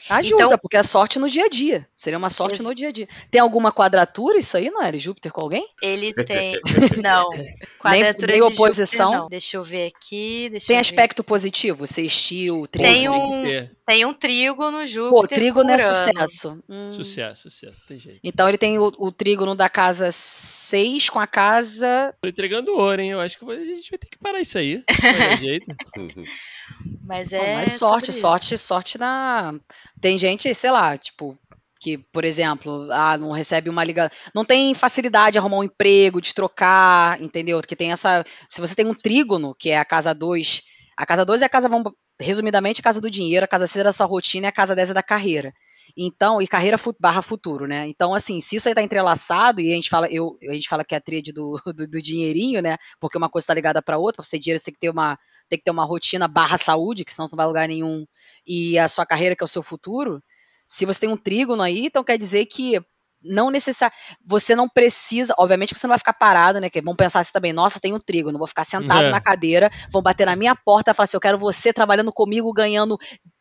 Ajuda, 0.09 0.45
então, 0.45 0.59
porque 0.59 0.77
é 0.77 0.83
sorte 0.83 1.19
no 1.19 1.29
dia 1.29 1.45
a 1.45 1.49
dia. 1.49 1.87
Seria 1.95 2.19
uma 2.19 2.31
sorte 2.31 2.63
no 2.63 2.75
dia 2.75 2.89
a 2.89 2.93
dia. 2.93 3.09
Tem 3.31 3.41
alguma 3.41 3.73
quadratura 3.73 4.39
isso 4.39 4.57
aí, 4.57 4.71
não 4.71 4.83
é? 4.83 4.93
Júpiter 4.97 5.33
com 5.33 5.41
alguém? 5.41 5.67
Ele 5.83 6.13
tem. 6.25 6.59
Não. 7.03 7.31
Quadratura 7.79 8.33
nem, 8.33 8.41
nem 8.41 8.49
de 8.49 8.55
oposição. 8.55 9.07
Júpiter, 9.07 9.23
não. 9.23 9.29
Deixa 9.29 9.57
eu 9.57 9.65
ver 9.65 9.87
aqui. 9.87 10.49
tem 10.51 10.61
ver. 10.61 10.77
aspecto 10.77 11.25
positivo? 11.25 11.87
Sextil, 11.87 12.67
trigo? 12.67 12.89
Tem 12.89 13.09
um, 13.09 13.69
tem 13.93 14.07
um 14.07 14.15
trígono 14.15 14.87
Júpiter. 14.87 15.11
Pô, 15.11 15.29
trígono 15.29 15.71
é 15.71 15.77
sucesso. 15.77 16.65
Hum. 16.67 16.91
Sucesso, 16.93 17.51
sucesso, 17.51 17.83
tem 17.87 17.99
jeito. 17.99 18.21
Então 18.25 18.49
ele 18.49 18.57
tem 18.57 18.79
o, 18.79 18.91
o 18.97 19.13
trígono 19.13 19.55
da 19.55 19.69
casa 19.69 20.11
6 20.11 21.11
com 21.11 21.21
a 21.21 21.27
casa. 21.27 22.15
Tô 22.23 22.29
entregando 22.29 22.73
ouro, 22.73 23.03
hein? 23.03 23.11
Eu 23.11 23.21
acho 23.21 23.39
que 23.39 23.45
a 23.45 23.65
gente 23.65 23.91
vai 23.91 23.99
ter 23.99 24.09
que 24.09 24.17
parar 24.17 24.41
isso 24.41 24.57
aí. 24.57 24.83
Não 24.89 25.29
tem 25.29 25.37
jeito. 25.37 25.77
Mas 27.05 27.33
é. 27.33 27.57
Mas 27.57 27.75
sorte, 27.75 28.13
sorte, 28.15 28.57
sorte 28.57 28.97
na. 28.97 29.53
Tem 30.01 30.17
gente, 30.17 30.55
sei 30.55 30.71
lá, 30.71 30.97
tipo, 30.97 31.39
que, 31.79 31.99
por 31.99 32.25
exemplo, 32.25 32.89
ah, 32.91 33.19
não 33.19 33.31
recebe 33.33 33.69
uma 33.69 33.85
liga, 33.85 34.11
não 34.35 34.45
tem 34.45 34.73
facilidade 34.73 35.33
de 35.33 35.39
arrumar 35.39 35.59
um 35.59 35.65
emprego, 35.65 36.21
de 36.21 36.33
trocar, 36.33 37.21
entendeu? 37.21 37.61
Porque 37.61 37.77
tem 37.77 37.93
essa, 37.93 38.25
se 38.49 38.61
você 38.61 38.75
tem 38.75 38.87
um 38.87 38.95
trígono, 38.95 39.55
que 39.55 39.69
é 39.69 39.79
a 39.79 39.85
casa 39.85 40.15
2, 40.15 40.63
a 40.97 41.07
casa 41.07 41.25
2 41.25 41.43
é 41.43 41.47
a 41.47 41.49
casa, 41.49 41.69
vamos, 41.69 41.93
resumidamente, 42.21 42.81
a 42.81 42.85
casa 42.85 43.01
do 43.01 43.11
dinheiro, 43.11 43.45
a 43.45 43.49
casa 43.49 43.67
6 43.67 43.81
é 43.81 43.85
da 43.85 43.93
sua 43.93 44.07
rotina 44.07 44.47
e 44.47 44.49
a 44.49 44.53
casa 44.53 44.75
10 44.75 44.91
é 44.91 44.95
da 44.95 45.03
carreira. 45.03 45.53
Então, 45.97 46.41
e 46.41 46.47
carreira 46.47 46.77
barra 47.01 47.23
futuro, 47.23 47.67
né? 47.67 47.87
Então, 47.89 48.15
assim, 48.15 48.41
se 48.41 48.57
isso 48.57 48.69
aí 48.69 48.75
tá 48.75 48.83
entrelaçado, 48.83 49.61
e 49.61 49.73
a 49.73 49.75
gente 49.75 49.91
fala, 49.91 50.09
eu, 50.11 50.39
a 50.49 50.53
gente 50.53 50.69
fala 50.69 50.85
que 50.85 50.95
é 50.95 50.99
a 50.99 51.01
tríade 51.01 51.33
do, 51.33 51.61
do, 51.75 51.87
do 51.87 52.03
dinheirinho, 52.03 52.63
né? 52.63 52.77
Porque 53.01 53.19
uma 53.19 53.29
coisa 53.29 53.45
está 53.45 53.55
ligada 53.55 53.83
para 53.83 53.99
outra, 53.99 54.17
para 54.17 54.25
você 54.25 54.33
ter 54.33 54.39
dinheiro, 54.41 54.59
você 54.59 54.67
tem 54.67 54.75
que 54.75 54.81
ter 54.81 54.91
uma, 54.91 55.19
tem 55.49 55.59
que 55.59 55.65
ter 55.65 55.71
uma 55.71 55.85
rotina 55.85 56.29
barra 56.29 56.57
saúde, 56.57 57.05
que 57.05 57.13
senão 57.13 57.27
você 57.27 57.35
não 57.35 57.39
vai 57.39 57.45
a 57.45 57.49
lugar 57.49 57.69
nenhum, 57.69 58.07
e 58.47 58.79
a 58.79 58.89
sua 58.89 59.05
carreira, 59.07 59.37
que 59.37 59.43
é 59.43 59.47
o 59.47 59.49
seu 59.49 59.63
futuro. 59.63 60.23
Se 60.67 60.87
você 60.87 61.01
tem 61.01 61.09
um 61.11 61.17
trígono 61.17 61.63
aí, 61.63 61.87
então 61.87 62.05
quer 62.05 62.17
dizer 62.17 62.47
que 62.47 62.83
não 63.25 63.51
necessário. 63.51 63.95
Você 64.25 64.55
não 64.55 64.69
precisa, 64.69 65.35
obviamente, 65.39 65.75
você 65.75 65.87
não 65.87 65.93
vai 65.93 65.99
ficar 65.99 66.13
parado, 66.13 66.61
né? 66.61 66.69
Que 66.69 66.81
vão 66.81 66.97
pensar 66.97 67.21
assim 67.21 67.33
também, 67.33 67.53
nossa, 67.53 67.81
tem 67.81 67.95
um 67.95 68.01
trigo, 68.01 68.33
não 68.33 68.39
vou 68.39 68.49
ficar 68.49 68.65
sentado 68.65 69.07
é. 69.07 69.11
na 69.11 69.21
cadeira, 69.21 69.71
vão 69.91 70.03
bater 70.03 70.27
na 70.27 70.37
minha 70.37 70.55
porta 70.55 70.91
e 70.91 70.95
falar 70.95 71.05
assim: 71.05 71.17
eu 71.17 71.21
quero 71.21 71.39
você 71.39 71.73
trabalhando 71.73 72.13
comigo, 72.13 72.53
ganhando 72.53 72.99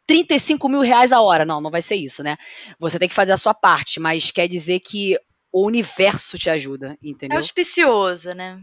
35 0.08 0.68
mil 0.70 0.82
reais 0.82 1.14
a 1.14 1.22
hora. 1.22 1.46
Não, 1.46 1.62
não 1.62 1.72
vai 1.72 1.82
ser 1.82 1.96
isso, 1.96 2.24
né? 2.24 2.38
Você 2.80 3.00
tem 3.00 3.08
que 3.10 3.16
fazer 3.16 3.32
a 3.32 3.38
sua 3.38 3.54
parte, 3.54 4.00
mas 4.00 4.32
quer 4.32 4.48
dizer 4.48 4.80
que 4.80 5.18
o 5.52 5.66
universo 5.66 6.38
te 6.38 6.50
ajuda, 6.50 6.98
entendeu? 7.04 7.36
É 7.36 7.40
auspicioso, 7.40 8.32
né? 8.32 8.60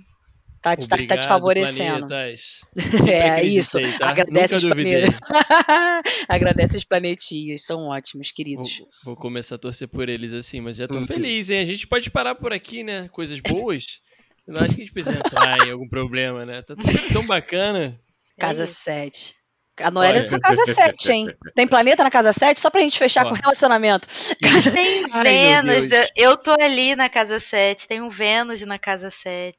Tá, 0.61 0.77
te- 0.77 0.89
tá- 0.89 0.97
tá 1.07 1.17
te 1.19 1.29
favorecendo. 1.29 2.07
planetas. 2.09 2.61
É 3.09 3.43
isso. 3.45 3.79
tá? 3.99 4.09
Agradece 4.11 4.55
Nunca 4.55 4.67
os 4.67 4.73
planetas. 4.83 5.19
Agradece 6.29 6.77
os 6.77 6.85
planetinhas, 6.85 7.63
são 7.65 7.89
ótimos, 7.89 8.31
queridos. 8.33 8.79
Vou, 8.79 8.89
vou 9.05 9.17
começar 9.17 9.55
a 9.55 9.59
torcer 9.59 9.89
por 9.89 10.09
eles 10.09 10.33
assim, 10.33 10.61
mas 10.61 10.77
já 10.77 10.89
tô 10.89 10.99
Uhum. 10.99 11.07
feliz, 11.07 11.49
hein? 11.51 11.61
A 11.61 11.65
gente 11.65 11.87
pode 11.87 12.11
parar 12.11 12.35
por 12.35 12.53
aqui, 12.53 12.83
né? 12.83 13.09
Coisas 13.09 13.39
boas. 13.41 14.01
Eu 14.47 14.55
não 14.55 14.63
acho 14.63 14.75
que 14.75 14.81
a 14.83 14.85
gente 14.85 14.93
precisa 14.93 15.17
entrar 15.19 15.67
em 15.67 15.71
algum 15.71 15.89
problema, 15.89 16.45
né? 16.45 16.63
Tá 16.63 16.75
tudo 16.75 17.13
tão 17.13 17.25
bacana. 17.27 17.95
Casa 18.39 18.63
É 18.63 18.65
isso. 18.65 18.75
7. 18.83 19.35
A 19.81 19.91
Noélia 19.93 20.19
é 20.19 20.23
Olha. 20.23 20.31
da 20.31 20.41
casa 20.41 20.65
7, 20.65 21.13
hein? 21.13 21.29
Tem 21.55 21.67
planeta 21.69 22.03
na 22.03 22.11
casa 22.11 22.33
7? 22.33 22.61
Só 22.61 22.69
pra 22.69 22.81
gente 22.81 22.99
fechar 22.99 23.25
Ó. 23.27 23.29
com 23.29 23.37
relacionamento. 23.37 24.09
Casa... 24.43 24.73
Tem 24.73 25.07
Ai, 25.13 25.23
Vênus, 25.63 25.91
eu, 25.93 26.05
eu 26.17 26.37
tô 26.37 26.51
ali 26.61 26.97
na 26.97 27.09
casa 27.09 27.39
7, 27.39 27.87
tem 27.87 28.01
um 28.03 28.09
Vênus 28.09 28.61
na 28.63 28.77
casa 28.79 29.09
7. 29.09 29.55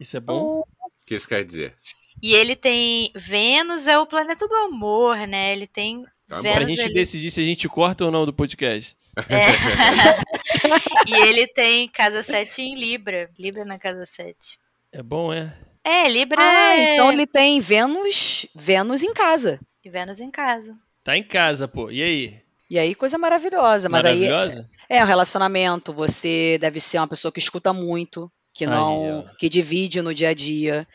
Isso 0.00 0.16
é 0.16 0.20
bom? 0.20 0.60
O 0.60 0.66
que 1.06 1.14
isso 1.14 1.28
quer 1.28 1.44
dizer? 1.44 1.74
E 2.22 2.34
ele 2.34 2.56
tem. 2.56 3.12
Vênus 3.14 3.86
é 3.86 3.98
o 3.98 4.06
planeta 4.06 4.48
do 4.48 4.54
amor, 4.54 5.16
né? 5.28 5.52
Ele 5.52 5.66
tem. 5.66 6.04
Tá 6.26 6.36
bom. 6.36 6.42
Pra 6.42 6.52
Vênus 6.60 6.68
gente 6.68 6.80
ali- 6.82 6.94
decidir 6.94 7.30
se 7.30 7.40
a 7.40 7.44
gente 7.44 7.68
corta 7.68 8.04
ou 8.04 8.10
não 8.10 8.24
do 8.24 8.32
podcast. 8.32 8.96
É. 9.28 9.50
e 11.06 11.14
ele 11.28 11.46
tem 11.48 11.88
casa 11.88 12.22
7 12.22 12.62
em 12.62 12.78
Libra. 12.78 13.30
Libra 13.38 13.64
na 13.64 13.78
casa 13.78 14.06
7. 14.06 14.58
É 14.92 15.02
bom, 15.02 15.32
é? 15.32 15.56
É, 15.84 16.08
Libra 16.08 16.40
Ah, 16.40 16.76
é. 16.76 16.94
então 16.94 17.12
ele 17.12 17.26
tem 17.26 17.58
Vênus, 17.60 18.46
Vênus 18.54 19.02
em 19.02 19.12
casa. 19.14 19.58
E 19.84 19.88
Vênus 19.90 20.20
em 20.20 20.30
casa. 20.30 20.76
Tá 21.02 21.16
em 21.16 21.22
casa, 21.22 21.66
pô. 21.66 21.90
E 21.90 22.02
aí? 22.02 22.40
E 22.68 22.78
aí, 22.78 22.94
coisa 22.94 23.18
maravilhosa. 23.18 23.88
Mas 23.88 24.04
aí 24.04 24.28
Maravilhosa? 24.28 24.68
é 24.88 25.02
um 25.02 25.06
relacionamento. 25.06 25.92
Você 25.92 26.56
deve 26.60 26.78
ser 26.78 26.98
uma 26.98 27.08
pessoa 27.08 27.32
que 27.32 27.40
escuta 27.40 27.72
muito, 27.72 28.30
que 28.54 28.64
Aí, 28.64 28.70
não. 28.70 29.20
ó. 29.20 29.24
que 29.38 29.48
divide 29.48 30.02
no 30.02 30.14
dia 30.14 30.30
a 30.30 30.34
dia, 30.34 30.86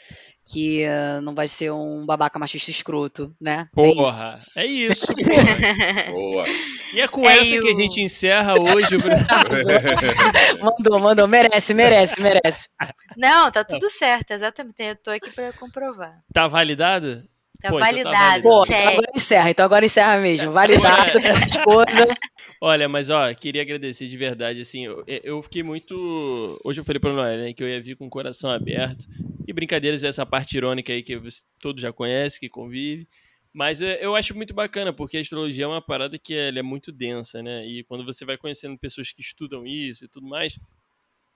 que 0.47 0.83
eh, 0.83 1.19
não 1.21 1.33
vai 1.33 1.47
ser 1.47 1.71
um 1.71 2.05
babaca 2.05 2.37
machista 2.37 2.69
escroto, 2.69 3.33
né? 3.41 3.67
É 3.75 3.87
isso. 3.87 3.95
Porra, 3.95 4.39
é 4.55 4.65
isso, 4.65 5.07
porra. 5.07 6.11
Boa. 6.11 6.45
E 6.93 7.01
é 7.01 7.07
com 7.07 7.27
É, 7.27 7.39
essa 7.39 7.55
e 7.55 7.59
que 7.59 7.67
a 7.69 7.73
gente 7.73 7.99
encerra 8.01 8.53
hoje 8.53 8.95
o 8.95 8.99
Mandou, 10.63 10.99
mandou. 10.99 11.27
Merece, 11.27 11.73
merece, 11.73 12.21
merece. 12.21 12.69
Não, 13.17 13.51
tá 13.51 13.63
tudo 13.63 13.89
certo, 13.89 14.31
exatamente. 14.31 14.75
Eu 14.79 14.95
tô 14.95 15.09
aqui 15.11 15.29
pra 15.31 15.51
comprovar. 15.53 16.19
Tá 16.33 16.47
validado? 16.47 17.23
Tá 17.65 17.71
Pô, 17.71 17.79
então 17.79 17.79
tá 17.79 17.85
validado. 17.85 18.13
validado. 18.13 18.41
Pô, 18.43 18.63
então 18.63 18.77
check. 18.77 18.87
agora 18.87 19.11
encerra. 19.15 19.49
Então 19.49 19.65
agora 19.65 19.85
encerra 19.85 20.17
mesmo. 20.17 20.51
Validado, 20.51 21.17
Agora- 21.17 21.45
esposa. 21.45 22.07
Olha, 22.61 22.87
mas 22.89 23.09
ó, 23.09 23.33
queria 23.33 23.61
agradecer 23.61 24.07
de 24.07 24.17
verdade, 24.17 24.61
assim, 24.61 24.85
eu, 24.85 25.03
eu 25.07 25.41
fiquei 25.43 25.61
muito... 25.61 26.59
Hoje 26.63 26.79
eu 26.81 26.85
falei 26.85 26.99
pra 26.99 27.11
Noel, 27.13 27.37
né, 27.37 27.53
que 27.53 27.61
eu 27.63 27.69
ia 27.69 27.81
vir 27.81 27.95
com 27.95 28.07
o 28.07 28.09
coração 28.09 28.49
aberto, 28.49 29.05
e 29.47 29.53
brincadeiras 29.53 30.03
essa 30.03 30.25
parte 30.25 30.55
irônica 30.57 30.91
aí 30.91 31.03
que 31.03 31.17
você- 31.17 31.43
todos 31.59 31.81
já 31.81 31.91
conhecem, 31.91 32.39
que 32.39 32.49
convive, 32.49 33.07
mas 33.53 33.81
é, 33.81 33.99
eu 34.03 34.15
acho 34.15 34.35
muito 34.35 34.53
bacana, 34.53 34.91
porque 34.93 35.17
a 35.17 35.21
astrologia 35.21 35.65
é 35.65 35.67
uma 35.67 35.81
parada 35.81 36.17
que 36.17 36.33
ela 36.33 36.59
é 36.59 36.63
muito 36.63 36.91
densa, 36.91 37.43
né, 37.43 37.65
e 37.65 37.83
quando 37.83 38.05
você 38.05 38.25
vai 38.25 38.37
conhecendo 38.37 38.77
pessoas 38.79 39.11
que 39.11 39.21
estudam 39.21 39.65
isso 39.65 40.05
e 40.05 40.07
tudo 40.07 40.25
mais, 40.27 40.57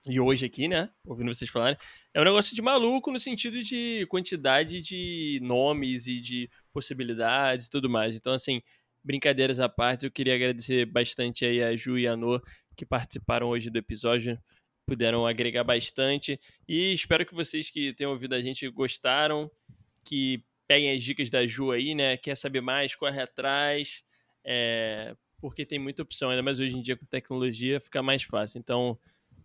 e 0.06 0.18
hoje 0.18 0.46
aqui, 0.46 0.66
né, 0.66 0.90
ouvindo 1.06 1.32
vocês 1.32 1.50
falarem, 1.50 1.76
é 2.14 2.20
um 2.20 2.24
negócio 2.24 2.54
de 2.54 2.62
maluco 2.62 3.10
no 3.10 3.20
sentido 3.20 3.62
de 3.62 4.06
quantidade 4.08 4.80
de 4.80 5.38
nomes 5.42 6.06
e 6.06 6.20
de 6.20 6.50
possibilidades 6.72 7.66
e 7.66 7.70
tudo 7.70 7.88
mais, 7.88 8.16
então 8.16 8.32
assim, 8.32 8.62
brincadeiras 9.04 9.60
à 9.60 9.68
parte, 9.68 10.06
eu 10.06 10.10
queria 10.10 10.34
agradecer 10.34 10.86
bastante 10.86 11.44
aí 11.44 11.62
a 11.62 11.74
Ju 11.76 11.98
e 11.98 12.06
a 12.06 12.16
Nô 12.16 12.40
que 12.76 12.86
participaram 12.86 13.48
hoje 13.48 13.70
do 13.70 13.78
episódio, 13.78 14.38
puderam 14.86 15.26
agregar 15.26 15.64
bastante 15.64 16.40
e 16.68 16.92
espero 16.92 17.26
que 17.26 17.34
vocês 17.34 17.70
que 17.70 17.92
tenham 17.94 18.12
ouvido 18.12 18.34
a 18.34 18.40
gente 18.40 18.68
gostaram, 18.70 19.50
que 20.04 20.42
peguem 20.66 20.92
as 20.94 21.02
dicas 21.02 21.28
da 21.28 21.46
Ju 21.46 21.72
aí, 21.72 21.94
né? 21.94 22.16
Quer 22.16 22.36
saber 22.36 22.60
mais, 22.60 22.94
corre 22.94 23.20
atrás, 23.20 24.04
é, 24.44 25.14
porque 25.40 25.66
tem 25.66 25.78
muita 25.78 26.02
opção, 26.02 26.30
ainda 26.30 26.42
mais 26.42 26.60
hoje 26.60 26.76
em 26.76 26.82
dia 26.82 26.96
com 26.96 27.04
tecnologia 27.06 27.80
fica 27.80 28.02
mais 28.02 28.22
fácil. 28.22 28.58
Então, 28.58 28.98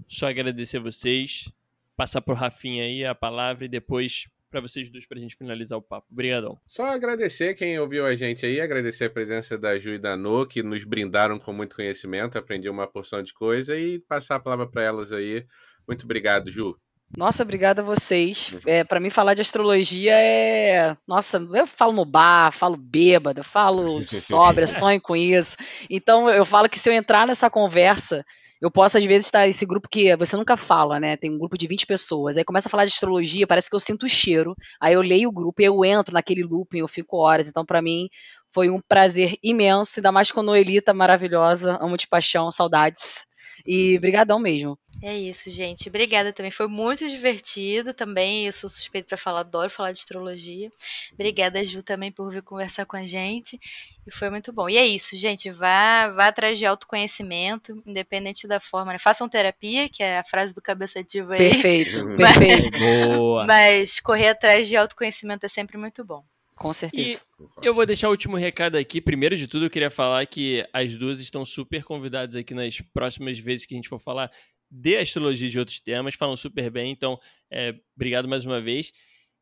só 0.08 0.28
agradecer 0.28 0.80
vocês, 0.80 1.52
passar 1.96 2.22
pro 2.22 2.36
Rafinha 2.36 2.84
aí 2.84 3.06
a 3.06 3.16
palavra 3.16 3.66
e 3.66 3.70
depois 3.70 4.28
para 4.56 4.62
vocês 4.62 4.90
dois 4.90 5.06
pra 5.06 5.20
gente 5.20 5.36
finalizar 5.36 5.78
o 5.78 5.82
papo. 5.82 6.08
Obrigadão. 6.10 6.58
Só 6.66 6.86
agradecer 6.86 7.56
quem 7.56 7.78
ouviu 7.78 8.06
a 8.06 8.16
gente 8.16 8.46
aí, 8.46 8.62
agradecer 8.62 9.06
a 9.06 9.10
presença 9.10 9.58
da 9.58 9.78
Ju 9.78 9.96
e 9.96 10.00
da 10.00 10.16
No, 10.16 10.48
que 10.48 10.64
nos 10.64 10.86
brindaram 10.86 11.38
com 11.38 11.52
muito 11.52 11.76
conhecimento, 11.76 12.38
aprendi 12.38 12.70
uma 12.70 12.88
porção 12.88 13.22
de 13.22 13.34
coisa 13.34 13.76
e 13.78 14.00
passar 14.00 14.38
a 14.38 14.40
palavra 14.40 14.66
para 14.66 14.84
elas 14.84 15.12
aí. 15.12 15.46
Muito 15.86 16.06
obrigado, 16.06 16.50
Ju. 16.50 16.80
Nossa, 17.18 17.44
obrigada 17.44 17.82
a 17.82 17.86
vocês. 17.86 18.54
É, 18.66 18.84
para 18.84 19.00
mim, 19.00 19.10
falar 19.10 19.34
de 19.34 19.42
astrologia 19.42 20.14
é. 20.18 20.98
Nossa, 21.08 21.38
eu 21.54 21.68
falo 21.68 21.94
no 21.94 22.06
bar, 22.06 22.52
falo 22.52 22.76
bêbada, 22.78 23.44
falo 23.44 24.02
sobra, 24.08 24.66
sonho 24.68 25.02
com 25.02 25.16
isso. 25.16 25.58
Então, 25.90 26.30
eu 26.30 26.46
falo 26.46 26.70
que 26.70 26.80
se 26.80 26.90
eu 26.90 26.94
entrar 26.94 27.28
nessa 27.28 27.50
conversa, 27.50 28.26
eu 28.62 28.72
posso, 28.72 28.98
às 28.98 29.06
vezes, 29.06 29.28
estar 29.28 29.46
nesse 29.46 29.66
grupo 29.66 29.90
que 29.90 30.16
você 30.16 30.36
nunca 30.38 30.56
fala, 30.56 31.00
né? 31.00 31.18
Tem 31.18 31.32
um 31.32 31.38
grupo 31.38 31.58
de 31.58 31.68
20 31.68 31.86
pessoas. 31.86 32.38
Aí 32.38 32.44
começa 32.44 32.68
a 32.68 32.72
falar 32.72 32.86
de 32.86 32.92
astrologia, 32.92 33.46
parece 33.48 33.70
que 33.70 33.76
eu 33.76 33.80
sinto 33.80 34.06
o 34.06 34.10
cheiro. 34.10 34.56
Aí 34.80 34.94
eu 34.94 35.02
leio 35.02 35.30
o 35.30 35.32
grupo 35.32 35.62
e 35.62 35.66
eu 35.66 35.84
entro 35.84 36.14
naquele 36.14 36.44
looping, 36.44 36.80
eu 36.80 36.88
fico 36.88 37.18
horas. 37.18 37.48
Então, 37.48 37.66
para 37.66 37.82
mim, 37.82 38.08
foi 38.54 38.70
um 38.70 38.80
prazer 38.88 39.36
imenso, 39.44 40.00
ainda 40.00 40.12
mais 40.12 40.32
com 40.32 40.40
a 40.40 40.44
Noelita 40.44 40.94
maravilhosa. 40.94 41.78
Amo 41.82 41.98
de 41.98 42.08
paixão, 42.08 42.50
saudades. 42.52 43.26
E 43.66 43.98
brigadão 44.00 44.38
mesmo. 44.40 44.78
É 45.02 45.18
isso, 45.18 45.50
gente. 45.50 45.90
Obrigada 45.90 46.32
também. 46.32 46.52
Foi 46.52 46.68
muito 46.68 47.08
divertido 47.08 47.94
também. 47.94 48.46
Eu 48.46 48.54
sou 48.54 48.70
suspeito 48.70 49.08
para 49.08 49.18
falar, 49.18 49.42
adoro 49.42 49.70
falar 49.70 49.92
de 49.92 50.00
astrologia. 50.00 50.70
Obrigada, 51.14 51.64
Ju, 51.66 51.84
também 51.84 52.12
por 52.12 52.32
vir 52.32 52.42
conversar 52.44 52.86
com 52.86 52.96
a 52.96 53.06
gente. 53.06 53.60
E 54.08 54.12
foi 54.12 54.30
muito 54.30 54.54
bom. 54.54 54.70
E 54.70 54.78
é 54.78 54.86
isso, 54.86 55.16
gente. 55.18 55.52
Vá, 55.52 56.10
vá 56.10 56.28
atrás 56.28 56.58
de 56.58 56.66
autoconhecimento, 56.66 57.82
independente 57.86 58.48
da 58.48 58.60
forma. 58.60 58.94
Né? 58.94 59.00
Façam 59.00 59.28
terapia, 59.28 59.90
que 59.90 60.02
é 60.04 60.20
a 60.20 60.24
frase 60.24 60.54
do 60.54 60.62
cabeça 60.62 61.00
ativa 61.00 61.34
aí. 61.34 61.50
Perfeito, 61.50 62.00
Uhum. 62.06 62.16
perfeito. 62.16 62.80
Boa. 63.18 63.46
Mas 63.46 64.00
correr 64.00 64.30
atrás 64.30 64.68
de 64.68 64.78
autoconhecimento 64.78 65.46
é 65.46 65.50
sempre 65.50 65.78
muito 65.78 66.06
bom. 66.06 66.24
Com 66.56 66.72
certeza. 66.72 67.22
E 67.62 67.66
eu 67.66 67.74
vou 67.74 67.86
deixar 67.86 68.08
o 68.08 68.12
último 68.12 68.38
recado 68.38 68.78
aqui. 68.78 69.02
Primeiro 69.02 69.36
de 69.36 69.48
tudo, 69.48 69.66
eu 69.66 69.70
queria 69.70 69.92
falar 69.92 70.26
que 70.26 70.66
as 70.72 70.96
duas 70.96 71.20
estão 71.20 71.44
super 71.44 71.84
convidadas 71.84 72.36
aqui 72.36 72.54
nas 72.54 72.80
próximas 72.80 73.38
vezes 73.38 73.66
que 73.66 73.74
a 73.74 73.78
gente 73.78 73.90
for 73.90 74.00
falar 74.00 74.32
de 74.72 74.98
astrologia 74.98 75.48
e 75.48 75.52
de 75.52 75.60
outros 75.60 75.80
temas. 75.80 76.16
Falam 76.16 76.38
super 76.38 76.70
bem, 76.70 76.92
então, 76.92 77.20
é, 77.52 77.76
obrigado 77.96 78.28
mais 78.28 78.46
uma 78.46 78.62
vez. 78.62 78.92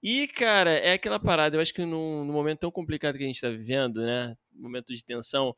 E, 0.01 0.27
cara, 0.27 0.71
é 0.71 0.93
aquela 0.93 1.19
parada, 1.19 1.55
eu 1.55 1.61
acho 1.61 1.73
que 1.73 1.85
num, 1.85 2.25
num 2.25 2.33
momento 2.33 2.59
tão 2.59 2.71
complicado 2.71 3.17
que 3.17 3.23
a 3.23 3.27
gente 3.27 3.35
está 3.35 3.49
vivendo, 3.49 4.01
né? 4.01 4.35
Momento 4.51 4.93
de 4.93 5.05
tensão, 5.05 5.49
o 5.49 5.55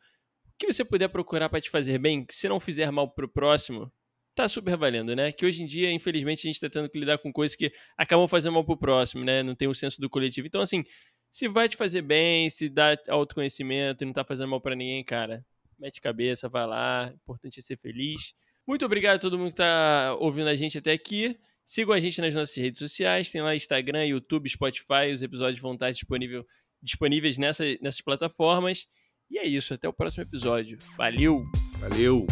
que 0.59 0.71
você 0.71 0.85
puder 0.85 1.07
procurar 1.07 1.49
para 1.49 1.59
te 1.59 1.69
fazer 1.69 1.97
bem, 1.97 2.25
se 2.29 2.47
não 2.47 2.59
fizer 2.59 2.91
mal 2.91 3.09
pro 3.09 3.27
próximo, 3.27 3.91
tá 4.35 4.47
super 4.47 4.77
valendo, 4.77 5.15
né? 5.15 5.31
Que 5.31 5.45
hoje 5.45 5.63
em 5.63 5.65
dia, 5.65 5.89
infelizmente, 5.91 6.47
a 6.47 6.51
gente 6.51 6.59
tá 6.59 6.69
tendo 6.69 6.89
que 6.89 6.99
lidar 6.99 7.17
com 7.17 7.31
coisas 7.33 7.55
que 7.55 7.71
acabam 7.97 8.27
fazendo 8.27 8.53
mal 8.53 8.63
pro 8.65 8.77
próximo, 8.77 9.23
né? 9.23 9.41
Não 9.41 9.55
tem 9.55 9.67
o 9.67 9.73
senso 9.73 9.99
do 9.99 10.09
coletivo. 10.09 10.45
Então, 10.45 10.61
assim, 10.61 10.83
se 11.35 11.49
vai 11.49 11.67
te 11.67 11.75
fazer 11.75 12.01
bem, 12.01 12.49
se 12.49 12.69
dá 12.69 12.97
autoconhecimento 13.09 14.01
e 14.01 14.05
não 14.05 14.13
tá 14.13 14.23
fazendo 14.23 14.47
mal 14.47 14.61
pra 14.61 14.73
ninguém, 14.73 15.03
cara, 15.03 15.45
mete 15.77 15.99
cabeça, 15.99 16.47
vai 16.47 16.65
lá. 16.65 17.09
O 17.11 17.15
importante 17.15 17.59
é 17.59 17.61
ser 17.61 17.75
feliz. 17.75 18.33
Muito 18.65 18.85
obrigado 18.85 19.17
a 19.17 19.19
todo 19.19 19.37
mundo 19.37 19.49
que 19.49 19.57
tá 19.57 20.15
ouvindo 20.17 20.47
a 20.47 20.55
gente 20.55 20.77
até 20.77 20.93
aqui. 20.93 21.37
Sigam 21.65 21.93
a 21.93 21.99
gente 21.99 22.21
nas 22.21 22.33
nossas 22.33 22.55
redes 22.55 22.79
sociais, 22.79 23.29
tem 23.29 23.41
lá 23.41 23.53
Instagram, 23.53 24.05
YouTube, 24.05 24.49
Spotify, 24.49 25.11
os 25.11 25.21
episódios 25.21 25.59
vão 25.59 25.73
estar 25.73 25.91
disponível, 25.91 26.47
disponíveis 26.81 27.37
nessa, 27.37 27.65
nessas 27.81 27.99
plataformas. 27.99 28.87
E 29.29 29.37
é 29.37 29.45
isso, 29.45 29.73
até 29.73 29.89
o 29.89 29.93
próximo 29.93 30.23
episódio. 30.23 30.77
Valeu! 30.95 31.43
Valeu! 31.79 32.25